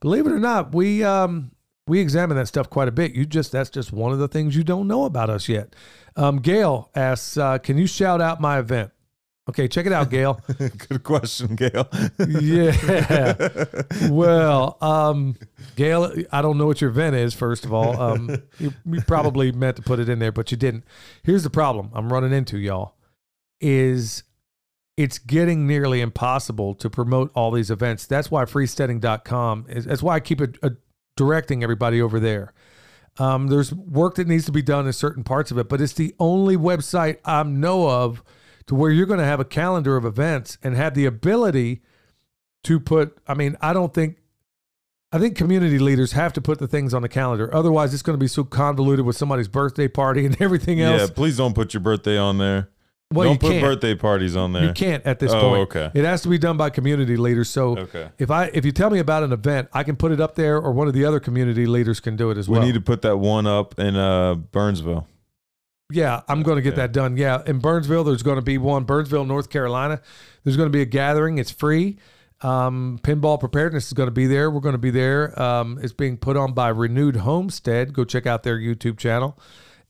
believe 0.00 0.26
it 0.26 0.32
or 0.32 0.38
not, 0.40 0.74
we 0.74 1.02
um, 1.04 1.50
we 1.86 1.98
examine 2.00 2.36
that 2.36 2.46
stuff 2.48 2.70
quite 2.70 2.86
a 2.88 2.92
bit. 2.92 3.12
You 3.14 3.26
just 3.26 3.50
that's 3.52 3.70
just 3.70 3.92
one 3.92 4.12
of 4.12 4.18
the 4.18 4.28
things 4.28 4.54
you 4.56 4.62
don't 4.64 4.86
know 4.86 5.04
about 5.04 5.28
us 5.30 5.48
yet. 5.48 5.74
Um, 6.16 6.38
Gail 6.38 6.90
asks, 6.94 7.36
uh, 7.36 7.58
"Can 7.58 7.78
you 7.78 7.86
shout 7.86 8.20
out 8.20 8.40
my 8.40 8.58
event?" 8.58 8.90
Okay, 9.50 9.66
check 9.66 9.84
it 9.84 9.92
out, 9.92 10.10
Gail. 10.10 10.40
Good 10.58 11.02
question, 11.02 11.56
Gail. 11.56 11.88
yeah. 12.28 13.64
Well, 14.08 14.78
um, 14.80 15.34
Gail, 15.74 16.12
I 16.30 16.40
don't 16.40 16.56
know 16.56 16.66
what 16.66 16.80
your 16.80 16.90
event 16.90 17.16
is. 17.16 17.34
First 17.34 17.64
of 17.64 17.72
all, 17.72 18.00
um, 18.00 18.30
you, 18.60 18.72
you 18.86 19.00
probably 19.02 19.50
meant 19.50 19.74
to 19.76 19.82
put 19.82 19.98
it 19.98 20.08
in 20.08 20.20
there, 20.20 20.30
but 20.30 20.52
you 20.52 20.56
didn't. 20.56 20.84
Here's 21.24 21.42
the 21.42 21.50
problem 21.50 21.90
I'm 21.94 22.12
running 22.12 22.32
into, 22.32 22.58
y'all. 22.58 22.94
Is 23.60 24.22
it's 24.96 25.18
getting 25.18 25.66
nearly 25.66 26.00
impossible 26.00 26.74
to 26.76 26.88
promote 26.88 27.32
all 27.34 27.50
these 27.50 27.72
events. 27.72 28.06
That's 28.06 28.30
why 28.30 28.44
freesteading.com 28.44 29.66
is. 29.68 29.84
That's 29.84 30.02
why 30.02 30.14
I 30.14 30.20
keep 30.20 30.40
it, 30.40 30.58
uh, 30.62 30.70
directing 31.16 31.64
everybody 31.64 32.00
over 32.00 32.20
there. 32.20 32.52
Um, 33.18 33.48
there's 33.48 33.74
work 33.74 34.14
that 34.14 34.28
needs 34.28 34.44
to 34.44 34.52
be 34.52 34.62
done 34.62 34.86
in 34.86 34.92
certain 34.92 35.24
parts 35.24 35.50
of 35.50 35.58
it, 35.58 35.68
but 35.68 35.80
it's 35.80 35.94
the 35.94 36.14
only 36.20 36.56
website 36.56 37.18
I 37.24 37.42
know 37.42 37.90
of 37.90 38.22
to 38.70 38.74
where 38.76 38.92
you're 38.92 39.04
going 39.06 39.18
to 39.18 39.24
have 39.26 39.40
a 39.40 39.44
calendar 39.44 39.96
of 39.96 40.04
events 40.04 40.56
and 40.62 40.76
have 40.76 40.94
the 40.94 41.04
ability 41.04 41.82
to 42.62 42.78
put. 42.78 43.18
I 43.26 43.34
mean, 43.34 43.56
I 43.60 43.72
don't 43.72 43.92
think. 43.92 44.18
I 45.12 45.18
think 45.18 45.36
community 45.36 45.80
leaders 45.80 46.12
have 46.12 46.32
to 46.34 46.40
put 46.40 46.60
the 46.60 46.68
things 46.68 46.94
on 46.94 47.02
the 47.02 47.08
calendar. 47.08 47.52
Otherwise, 47.52 47.92
it's 47.92 48.02
going 48.04 48.14
to 48.16 48.22
be 48.22 48.28
so 48.28 48.44
convoluted 48.44 49.04
with 49.04 49.16
somebody's 49.16 49.48
birthday 49.48 49.88
party 49.88 50.24
and 50.26 50.40
everything 50.40 50.80
else. 50.80 51.00
yeah, 51.00 51.08
please 51.12 51.36
don't 51.36 51.52
put 51.52 51.74
your 51.74 51.80
birthday 51.80 52.16
on 52.16 52.38
there. 52.38 52.68
well, 53.12 53.30
don't 53.30 53.40
put 53.40 53.50
can't. 53.50 53.64
birthday 53.64 53.96
parties 53.96 54.36
on 54.36 54.52
there. 54.52 54.62
You 54.66 54.72
can't 54.72 55.04
at 55.04 55.18
this 55.18 55.32
Oh, 55.32 55.40
point. 55.40 55.60
okay. 55.62 55.90
It 55.94 56.04
has 56.04 56.22
to 56.22 56.28
be 56.28 56.38
done 56.38 56.56
by 56.56 56.70
community 56.70 57.16
leaders. 57.16 57.50
So 57.50 57.76
Okay. 57.76 58.08
if 58.20 58.30
I 58.30 58.50
if 58.54 58.64
you 58.64 58.70
tell 58.70 58.88
me 58.90 59.00
about 59.00 59.24
an 59.24 59.32
event, 59.32 59.68
I 59.72 59.82
can 59.82 59.96
put 59.96 60.12
it 60.12 60.20
up 60.20 60.36
there, 60.36 60.58
or 60.60 60.70
one 60.70 60.86
of 60.86 60.94
the 60.94 61.04
other 61.04 61.18
community 61.18 61.66
leaders 61.66 61.98
can 61.98 62.14
do 62.14 62.30
it 62.30 62.38
as 62.38 62.48
We 62.48 62.52
well. 62.52 62.60
We 62.60 62.66
need 62.68 62.74
to 62.74 62.80
put 62.80 63.02
that 63.02 63.16
one 63.16 63.48
up 63.48 63.76
in 63.80 63.96
uh, 63.96 64.34
Burnsville. 64.36 65.08
Yeah, 65.90 66.22
I'm 66.28 66.42
going 66.42 66.56
to 66.56 66.62
get 66.62 66.72
Yeah. 66.74 66.86
that 66.86 66.92
done. 66.92 67.16
Yeah, 67.16 67.42
in 67.46 67.58
Burnsville, 67.58 68.04
there's 68.04 68.22
going 68.22 68.36
to 68.36 68.42
be 68.42 68.58
one. 68.58 68.84
Burnsville, 68.84 69.24
North 69.24 69.50
Carolina, 69.50 70.00
there's 70.44 70.56
going 70.56 70.68
to 70.68 70.72
be 70.72 70.82
a 70.82 70.86
gathering. 70.86 71.38
It's 71.38 71.50
free. 71.50 71.98
Um, 72.42 72.98
pinball 73.02 73.38
preparedness 73.38 73.88
is 73.88 73.92
going 73.92 74.06
to 74.06 74.12
be 74.12 74.26
there. 74.26 74.50
We're 74.50 74.60
going 74.60 74.72
to 74.74 74.78
be 74.78 74.90
there. 74.90 75.40
Um, 75.40 75.78
it's 75.82 75.92
being 75.92 76.16
put 76.16 76.36
on 76.38 76.54
by 76.54 76.68
Renewed 76.68 77.16
Homestead. 77.16 77.92
Go 77.92 78.04
check 78.04 78.26
out 78.26 78.44
their 78.44 78.58
YouTube 78.58 78.98
channel, 78.98 79.38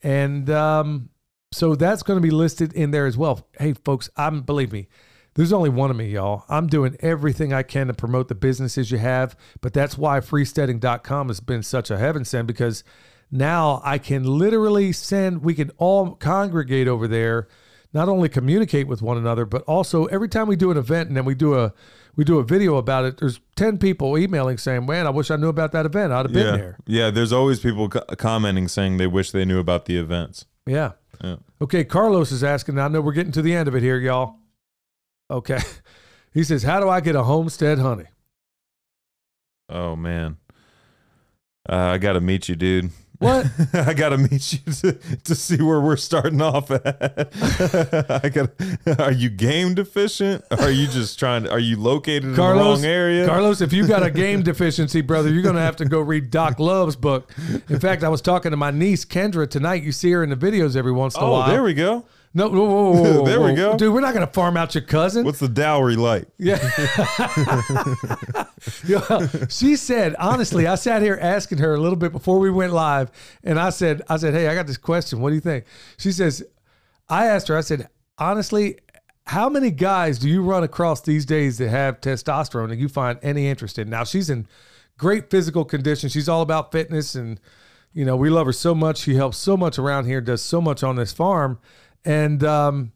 and 0.02 0.50
um, 0.50 1.10
so 1.52 1.76
that's 1.76 2.02
going 2.02 2.16
to 2.16 2.22
be 2.22 2.30
listed 2.32 2.72
in 2.72 2.90
there 2.90 3.06
as 3.06 3.16
well. 3.16 3.46
Hey, 3.58 3.74
folks, 3.74 4.10
I'm 4.16 4.42
believe 4.42 4.72
me. 4.72 4.88
There's 5.34 5.52
only 5.52 5.70
one 5.70 5.92
of 5.92 5.96
me, 5.96 6.10
y'all. 6.10 6.44
I'm 6.48 6.66
doing 6.66 6.96
everything 6.98 7.52
I 7.52 7.62
can 7.62 7.86
to 7.86 7.94
promote 7.94 8.26
the 8.26 8.34
businesses 8.34 8.90
you 8.90 8.98
have, 8.98 9.36
but 9.60 9.72
that's 9.72 9.96
why 9.96 10.18
freesteading.com 10.18 11.28
has 11.28 11.38
been 11.38 11.62
such 11.62 11.88
a 11.88 11.98
heaven 11.98 12.24
send 12.24 12.48
because 12.48 12.82
now 13.30 13.80
I 13.84 13.98
can 13.98 14.24
literally 14.24 14.92
send, 14.92 15.42
we 15.42 15.54
can 15.54 15.70
all 15.78 16.14
congregate 16.14 16.88
over 16.88 17.06
there, 17.06 17.48
not 17.92 18.08
only 18.08 18.28
communicate 18.28 18.86
with 18.86 19.02
one 19.02 19.16
another, 19.16 19.44
but 19.44 19.62
also 19.62 20.06
every 20.06 20.28
time 20.28 20.48
we 20.48 20.56
do 20.56 20.70
an 20.70 20.76
event 20.76 21.08
and 21.08 21.16
then 21.16 21.24
we 21.24 21.34
do 21.34 21.58
a 21.58 21.72
we 22.16 22.24
do 22.24 22.38
a 22.38 22.44
video 22.44 22.76
about 22.76 23.04
it, 23.04 23.18
there's 23.18 23.40
10 23.56 23.78
people 23.78 24.18
emailing 24.18 24.58
saying, 24.58 24.84
Man, 24.84 25.06
I 25.06 25.10
wish 25.10 25.30
I 25.30 25.36
knew 25.36 25.48
about 25.48 25.72
that 25.72 25.86
event. 25.86 26.12
I'd 26.12 26.26
have 26.26 26.32
been 26.32 26.46
yeah. 26.46 26.56
there. 26.56 26.78
Yeah, 26.86 27.10
there's 27.10 27.32
always 27.32 27.60
people 27.60 27.88
co- 27.88 28.04
commenting 28.18 28.68
saying 28.68 28.96
they 28.96 29.06
wish 29.06 29.30
they 29.30 29.44
knew 29.44 29.60
about 29.60 29.84
the 29.84 29.96
events. 29.96 30.44
Yeah. 30.66 30.92
Yeah. 31.22 31.36
Okay, 31.62 31.84
Carlos 31.84 32.32
is 32.32 32.42
asking. 32.42 32.78
I 32.78 32.88
know 32.88 33.00
we're 33.00 33.12
getting 33.12 33.32
to 33.32 33.42
the 33.42 33.54
end 33.54 33.68
of 33.68 33.74
it 33.74 33.82
here, 33.82 33.98
y'all. 33.98 34.36
Okay. 35.30 35.60
He 36.32 36.44
says, 36.44 36.62
How 36.62 36.78
do 36.78 36.88
I 36.88 37.00
get 37.00 37.16
a 37.16 37.24
homestead 37.24 37.80
honey? 37.80 38.04
Oh 39.68 39.96
man. 39.96 40.36
Uh, 41.68 41.74
I 41.74 41.98
got 41.98 42.12
to 42.12 42.20
meet 42.20 42.48
you, 42.48 42.54
dude. 42.54 42.90
What? 43.20 43.46
I 43.74 43.92
got 43.92 44.08
to 44.08 44.18
meet 44.18 44.54
you 44.54 44.72
to, 44.72 44.92
to 45.24 45.34
see 45.34 45.60
where 45.60 45.78
we're 45.78 45.98
starting 45.98 46.40
off 46.40 46.70
at. 46.70 47.28
I 48.24 48.30
got 48.30 48.50
Are 48.98 49.12
you 49.12 49.28
game 49.28 49.74
deficient? 49.74 50.42
Are 50.50 50.70
you 50.70 50.86
just 50.86 51.18
trying 51.18 51.44
to 51.44 51.50
Are 51.50 51.58
you 51.58 51.78
located 51.78 52.24
in 52.24 52.32
the 52.32 52.40
wrong 52.40 52.82
area? 52.82 53.26
Carlos, 53.26 53.60
if 53.60 53.74
you 53.74 53.86
got 53.86 54.02
a 54.02 54.10
game 54.10 54.42
deficiency, 54.42 55.02
brother, 55.02 55.28
you're 55.28 55.42
going 55.42 55.54
to 55.54 55.60
have 55.60 55.76
to 55.76 55.84
go 55.84 56.00
read 56.00 56.30
Doc 56.30 56.58
Love's 56.58 56.96
book. 56.96 57.30
In 57.68 57.78
fact, 57.78 58.02
I 58.04 58.08
was 58.08 58.22
talking 58.22 58.52
to 58.52 58.56
my 58.56 58.70
niece 58.70 59.04
Kendra 59.04 59.48
tonight. 59.48 59.82
You 59.82 59.92
see 59.92 60.10
her 60.12 60.24
in 60.24 60.30
the 60.30 60.36
videos 60.36 60.74
every 60.74 60.92
once 60.92 61.14
in 61.14 61.22
a 61.22 61.26
oh, 61.26 61.32
while. 61.32 61.48
there 61.48 61.62
we 61.62 61.74
go. 61.74 62.06
No, 62.32 62.48
whoa, 62.48 62.64
whoa, 62.64 63.02
whoa, 63.02 63.24
There 63.26 63.40
we 63.40 63.54
go. 63.54 63.76
dude. 63.76 63.92
We're 63.92 64.00
not 64.00 64.14
going 64.14 64.26
to 64.26 64.32
farm 64.32 64.56
out 64.56 64.74
your 64.74 64.84
cousin. 64.84 65.24
What's 65.24 65.40
the 65.40 65.48
dowry 65.48 65.96
like? 65.96 66.28
Yeah. 66.38 66.58
Yeah. 68.86 69.26
she 69.48 69.74
said, 69.74 70.14
honestly, 70.18 70.66
I 70.66 70.74
sat 70.74 71.00
here 71.00 71.18
asking 71.20 71.58
her 71.58 71.74
a 71.74 71.78
little 71.80 71.96
bit 71.96 72.12
before 72.12 72.38
we 72.38 72.50
went 72.50 72.74
live, 72.74 73.10
and 73.42 73.58
I 73.58 73.70
said, 73.70 74.02
I 74.08 74.18
said, 74.18 74.34
hey, 74.34 74.48
I 74.48 74.54
got 74.54 74.66
this 74.66 74.76
question. 74.76 75.20
What 75.20 75.30
do 75.30 75.34
you 75.34 75.40
think? 75.40 75.64
She 75.96 76.12
says, 76.12 76.44
I 77.08 77.26
asked 77.26 77.48
her, 77.48 77.56
I 77.56 77.62
said, 77.62 77.88
honestly, 78.18 78.78
how 79.26 79.48
many 79.48 79.70
guys 79.70 80.18
do 80.18 80.28
you 80.28 80.42
run 80.42 80.62
across 80.62 81.00
these 81.00 81.24
days 81.24 81.56
that 81.58 81.70
have 81.70 82.00
testosterone 82.02 82.70
and 82.70 82.80
you 82.80 82.88
find 82.88 83.18
any 83.22 83.48
interest 83.48 83.78
in? 83.78 83.88
Now 83.88 84.04
she's 84.04 84.28
in 84.28 84.46
great 84.98 85.30
physical 85.30 85.64
condition. 85.64 86.08
She's 86.10 86.28
all 86.28 86.42
about 86.42 86.70
fitness 86.72 87.14
and 87.14 87.40
you 87.92 88.04
know, 88.04 88.14
we 88.16 88.30
love 88.30 88.46
her 88.46 88.52
so 88.52 88.74
much. 88.74 88.98
She 88.98 89.14
helps 89.14 89.36
so 89.36 89.56
much 89.56 89.78
around 89.78 90.04
here, 90.04 90.20
does 90.20 90.42
so 90.42 90.60
much 90.60 90.82
on 90.84 90.96
this 90.96 91.12
farm. 91.12 91.58
And 92.04 92.42
um 92.44 92.92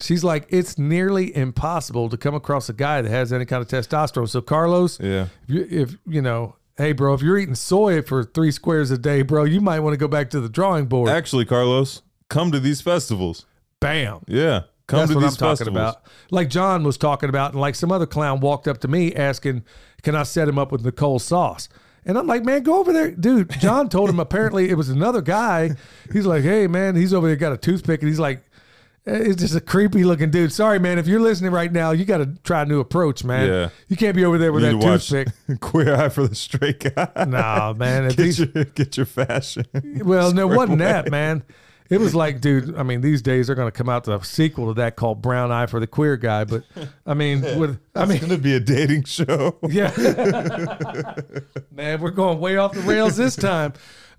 she's 0.00 0.24
like, 0.24 0.46
it's 0.50 0.76
nearly 0.78 1.34
impossible 1.36 2.08
to 2.10 2.16
come 2.16 2.34
across 2.34 2.68
a 2.68 2.72
guy 2.72 3.00
that 3.02 3.08
has 3.10 3.32
any 3.32 3.44
kind 3.44 3.62
of 3.62 3.68
testosterone. 3.68 4.28
So 4.28 4.40
Carlos, 4.40 4.98
Yeah. 5.00 5.28
if 5.48 5.54
you, 5.54 5.66
if 5.70 5.96
you 6.06 6.20
know, 6.22 6.56
hey 6.76 6.92
bro, 6.92 7.14
if 7.14 7.22
you're 7.22 7.38
eating 7.38 7.54
soy 7.54 8.02
for 8.02 8.24
three 8.24 8.50
squares 8.50 8.90
a 8.90 8.98
day, 8.98 9.22
bro, 9.22 9.44
you 9.44 9.60
might 9.60 9.80
want 9.80 9.94
to 9.94 9.98
go 9.98 10.08
back 10.08 10.30
to 10.30 10.40
the 10.40 10.48
drawing 10.48 10.86
board. 10.86 11.08
Actually, 11.10 11.44
Carlos, 11.44 12.02
come 12.28 12.50
to 12.52 12.60
these 12.60 12.80
festivals. 12.80 13.46
Bam. 13.80 14.20
Yeah. 14.26 14.62
Come 14.86 14.98
That's 14.98 15.10
to 15.12 15.16
what 15.16 15.22
these 15.22 15.32
I'm 15.32 15.36
talking 15.38 15.50
festivals. 15.66 15.76
about. 15.76 16.02
Like 16.30 16.50
John 16.50 16.84
was 16.84 16.98
talking 16.98 17.30
about, 17.30 17.52
and 17.52 17.60
like 17.60 17.74
some 17.74 17.90
other 17.90 18.04
clown 18.06 18.40
walked 18.40 18.68
up 18.68 18.78
to 18.82 18.88
me 18.88 19.14
asking, 19.14 19.64
"Can 20.02 20.14
I 20.14 20.24
set 20.24 20.46
him 20.46 20.58
up 20.58 20.70
with 20.72 20.84
Nicole 20.84 21.18
Sauce?" 21.18 21.70
And 22.06 22.18
I'm 22.18 22.26
like, 22.26 22.44
"Man, 22.44 22.62
go 22.62 22.78
over 22.80 22.92
there, 22.92 23.10
dude." 23.10 23.50
John 23.60 23.88
told 23.88 24.10
him 24.10 24.20
apparently 24.20 24.70
it 24.70 24.74
was 24.74 24.88
another 24.88 25.22
guy. 25.22 25.70
He's 26.12 26.26
like, 26.26 26.42
"Hey, 26.42 26.66
man, 26.66 26.96
he's 26.96 27.14
over 27.14 27.26
there 27.26 27.36
got 27.36 27.52
a 27.52 27.56
toothpick," 27.56 28.00
and 28.00 28.08
he's 28.08 28.18
like, 28.20 28.44
eh, 29.06 29.16
"It's 29.16 29.40
just 29.40 29.54
a 29.54 29.60
creepy 29.60 30.04
looking 30.04 30.30
dude." 30.30 30.52
Sorry, 30.52 30.78
man. 30.78 30.98
If 30.98 31.06
you're 31.06 31.20
listening 31.20 31.50
right 31.52 31.72
now, 31.72 31.92
you 31.92 32.04
got 32.04 32.18
to 32.18 32.26
try 32.44 32.62
a 32.62 32.66
new 32.66 32.80
approach, 32.80 33.24
man. 33.24 33.48
Yeah. 33.48 33.68
You 33.88 33.96
can't 33.96 34.14
be 34.14 34.24
over 34.24 34.36
there 34.38 34.52
with 34.52 34.62
You 34.62 34.70
that 34.70 34.74
need 34.74 34.82
to 34.82 34.86
watch 34.88 35.08
toothpick. 35.08 35.60
Queer 35.60 35.94
Eye 35.94 36.08
for 36.10 36.28
the 36.28 36.34
Straight 36.34 36.94
Guy. 36.94 37.24
Nah, 37.26 37.72
man. 37.72 38.08
Get 38.08 38.16
these, 38.16 38.38
your 38.38 38.64
get 38.64 38.96
your 38.96 39.06
fashion. 39.06 39.64
well, 40.04 40.32
no, 40.32 40.50
it 40.50 40.56
wasn't 40.56 40.78
that, 40.80 41.10
man. 41.10 41.42
It 41.90 42.00
was 42.00 42.14
like, 42.14 42.40
dude. 42.40 42.76
I 42.76 42.82
mean, 42.82 43.02
these 43.02 43.20
days 43.20 43.46
they're 43.46 43.56
going 43.56 43.70
to 43.70 43.76
come 43.76 43.88
out 43.90 44.04
to 44.04 44.14
a 44.16 44.24
sequel 44.24 44.68
to 44.68 44.74
that 44.80 44.96
called 44.96 45.20
Brown 45.20 45.52
Eye 45.52 45.66
for 45.66 45.80
the 45.80 45.86
Queer 45.86 46.16
Guy. 46.16 46.44
But 46.44 46.64
I 47.06 47.12
mean, 47.14 47.42
with 47.58 47.78
I 47.94 48.06
mean, 48.06 48.16
It's 48.16 48.26
gonna 48.26 48.38
be 48.38 48.54
a 48.54 48.60
dating 48.60 49.04
show. 49.04 49.58
Yeah. 49.68 49.90
Man, 51.70 52.00
we're 52.00 52.10
going 52.10 52.40
way 52.40 52.56
off 52.56 52.72
the 52.72 52.80
rails 52.82 53.16
this 53.16 53.36
time. 53.36 53.72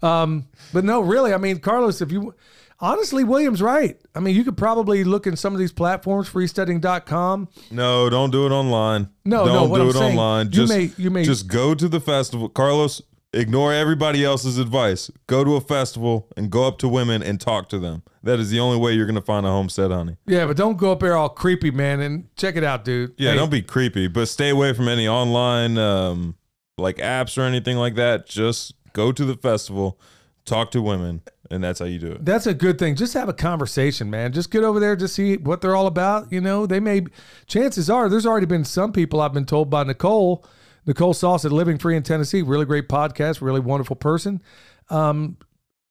Um, 0.04 0.48
but 0.74 0.84
no, 0.84 1.02
really, 1.02 1.34
I 1.34 1.38
mean, 1.38 1.60
Carlos, 1.60 2.02
if 2.02 2.12
you 2.12 2.36
honestly, 2.80 3.24
William's 3.24 3.62
right. 3.62 4.00
I 4.14 4.20
mean, 4.20 4.36
you 4.36 4.44
could 4.44 4.58
probably 4.58 5.04
look 5.04 5.26
in 5.26 5.36
some 5.36 5.54
of 5.54 5.60
these 5.60 5.72
platforms, 5.72 6.30
freesteading.com. 6.30 7.48
No, 7.72 8.10
don't 8.10 8.30
do 8.32 8.46
it 8.46 8.52
online. 8.52 9.10
No, 9.24 9.46
don't 9.46 9.54
no, 9.56 9.64
what 9.66 9.78
do 9.78 9.84
I'm 9.86 9.90
it 9.90 9.94
saying, 9.94 10.20
online. 10.20 10.46
you 10.48 10.52
Just 10.52 10.74
may- 10.74 10.92
you 10.98 11.10
may- 11.10 11.24
just 11.24 11.48
go 11.48 11.74
to 11.74 11.88
the 11.88 12.00
festival. 12.02 12.50
Carlos, 12.50 13.02
ignore 13.36 13.74
everybody 13.74 14.24
else's 14.24 14.58
advice. 14.58 15.12
Go 15.28 15.44
to 15.44 15.56
a 15.56 15.62
festival 15.62 16.28
and 16.36 16.50
go 16.50 16.68
up 16.68 16.78
to 16.80 16.88
women 16.88 17.22
and 17.22 17.40
talk 17.40 17.70
to 17.70 17.80
them. 17.80 18.04
That 18.24 18.40
is 18.40 18.50
the 18.50 18.60
only 18.60 18.78
way 18.78 18.94
you're 18.94 19.06
gonna 19.06 19.22
find 19.22 19.46
a 19.46 19.50
homestead 19.50 19.92
honey. 19.92 20.18
Yeah, 20.26 20.46
but 20.48 20.58
don't 20.58 20.78
go 20.78 20.92
up 20.92 21.02
there 21.02 21.16
all 21.16 21.30
creepy, 21.30 21.70
man. 21.72 22.00
And 22.00 22.36
check 22.36 22.56
it 22.56 22.64
out, 22.64 22.84
dude. 22.84 23.14
Yeah, 23.18 23.32
Hey, 23.32 23.38
don't 23.38 23.52
be 23.52 23.62
creepy, 23.62 24.08
but 24.08 24.28
stay 24.28 24.50
away 24.50 24.74
from 24.74 24.88
any 24.88 25.08
online 25.08 25.78
um, 25.78 26.36
like 26.78 26.98
apps 26.98 27.38
or 27.38 27.42
anything 27.42 27.78
like 27.78 27.96
that. 27.96 28.26
Just 28.26 28.74
go 28.94 29.12
to 29.12 29.26
the 29.26 29.36
festival, 29.36 30.00
talk 30.46 30.72
to 30.72 30.82
women, 30.82 31.22
and 31.52 31.64
that's 31.64 31.80
how 31.80 31.86
you 31.86 32.00
do 32.00 32.14
it. 32.14 32.26
That's 32.26 32.48
a 32.48 32.54
good 32.54 32.80
thing. 32.80 32.96
Just 32.96 33.14
have 33.14 33.30
a 33.30 33.34
conversation, 33.34 34.10
man. 34.10 34.32
Just 34.32 34.50
get 34.50 34.64
over 34.64 34.80
there 34.80 34.96
to 34.96 35.08
see 35.08 35.38
what 35.38 35.62
they're 35.62 35.76
all 35.76 35.88
about. 35.88 36.32
You 36.32 36.42
know, 36.42 36.66
they 36.66 36.80
may, 36.80 37.04
chances 37.46 37.90
are, 37.90 38.10
there's 38.10 38.26
already 38.26 38.48
been 38.48 38.66
some 38.66 38.92
people 38.92 39.22
I've 39.22 39.34
been 39.34 39.46
told 39.46 39.70
by 39.70 39.84
Nicole, 39.84 40.44
Nicole 40.86 41.14
Sauce 41.14 41.46
at 41.46 41.52
Living 41.52 41.78
Free 41.78 41.96
in 41.96 42.04
Tennessee, 42.04 42.42
really 42.42 42.66
great 42.66 42.88
podcast, 42.88 43.42
really 43.42 43.60
wonderful 43.60 43.96
person. 43.96 44.42
Um, 44.90 45.38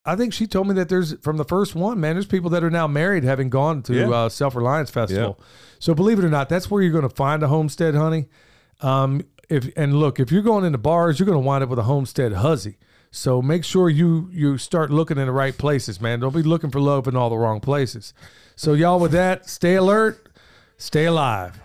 I 0.07 0.17
think 0.17 0.35
she 0.35 0.47
told 0.47 0.69
me 0.69 0.75
that 0.75 0.89
there's 0.91 1.15
from 1.21 1.39
the 1.39 1.45
first 1.45 1.75
one, 1.75 1.99
man. 1.99 2.15
There's 2.15 2.27
people 2.27 2.51
that 2.51 2.63
are 2.63 2.71
now 2.71 2.87
married, 2.87 3.25
having 3.25 3.49
gone 3.49 3.83
to 3.85 3.95
Yeah. 3.95 4.09
uh, 4.11 4.29
Self 4.29 4.55
Reliance 4.55 4.91
Festival. 4.91 5.41
So 5.79 5.95
believe 5.95 6.19
it 6.19 6.25
or 6.25 6.31
not, 6.31 6.49
that's 6.49 6.71
where 6.71 6.83
you're 6.83 6.93
going 6.93 7.09
to 7.09 7.15
find 7.15 7.43
a 7.43 7.49
homestead, 7.49 7.95
honey. 7.95 8.27
Um, 8.81 9.23
if 9.49 9.69
and 9.77 9.99
look, 9.99 10.21
if 10.21 10.31
you're 10.31 10.43
going 10.43 10.65
into 10.65 10.79
bars, 10.79 11.19
you're 11.19 11.27
going 11.27 11.37
to 11.41 11.47
wind 11.47 11.65
up 11.65 11.71
with 11.71 11.79
a 11.79 11.85
homestead 11.85 12.33
huzzy. 12.35 12.77
So 13.11 13.41
make 13.41 13.65
sure 13.65 13.89
you 13.89 14.29
you 14.33 14.59
start 14.59 14.91
looking 14.91 15.17
in 15.19 15.27
the 15.27 15.33
right 15.33 15.57
places, 15.57 16.01
man. 16.01 16.21
Don't 16.21 16.35
be 16.35 16.43
looking 16.43 16.71
for 16.71 16.81
love 16.81 17.07
in 17.09 17.17
all 17.17 17.31
the 17.31 17.37
wrong 17.39 17.61
places. 17.61 18.13
So 18.57 18.75
y'all, 18.75 18.99
with 19.01 19.13
that, 19.13 19.49
stay 19.49 19.75
alert, 19.77 20.29
stay 20.77 21.05
alive. 21.07 21.61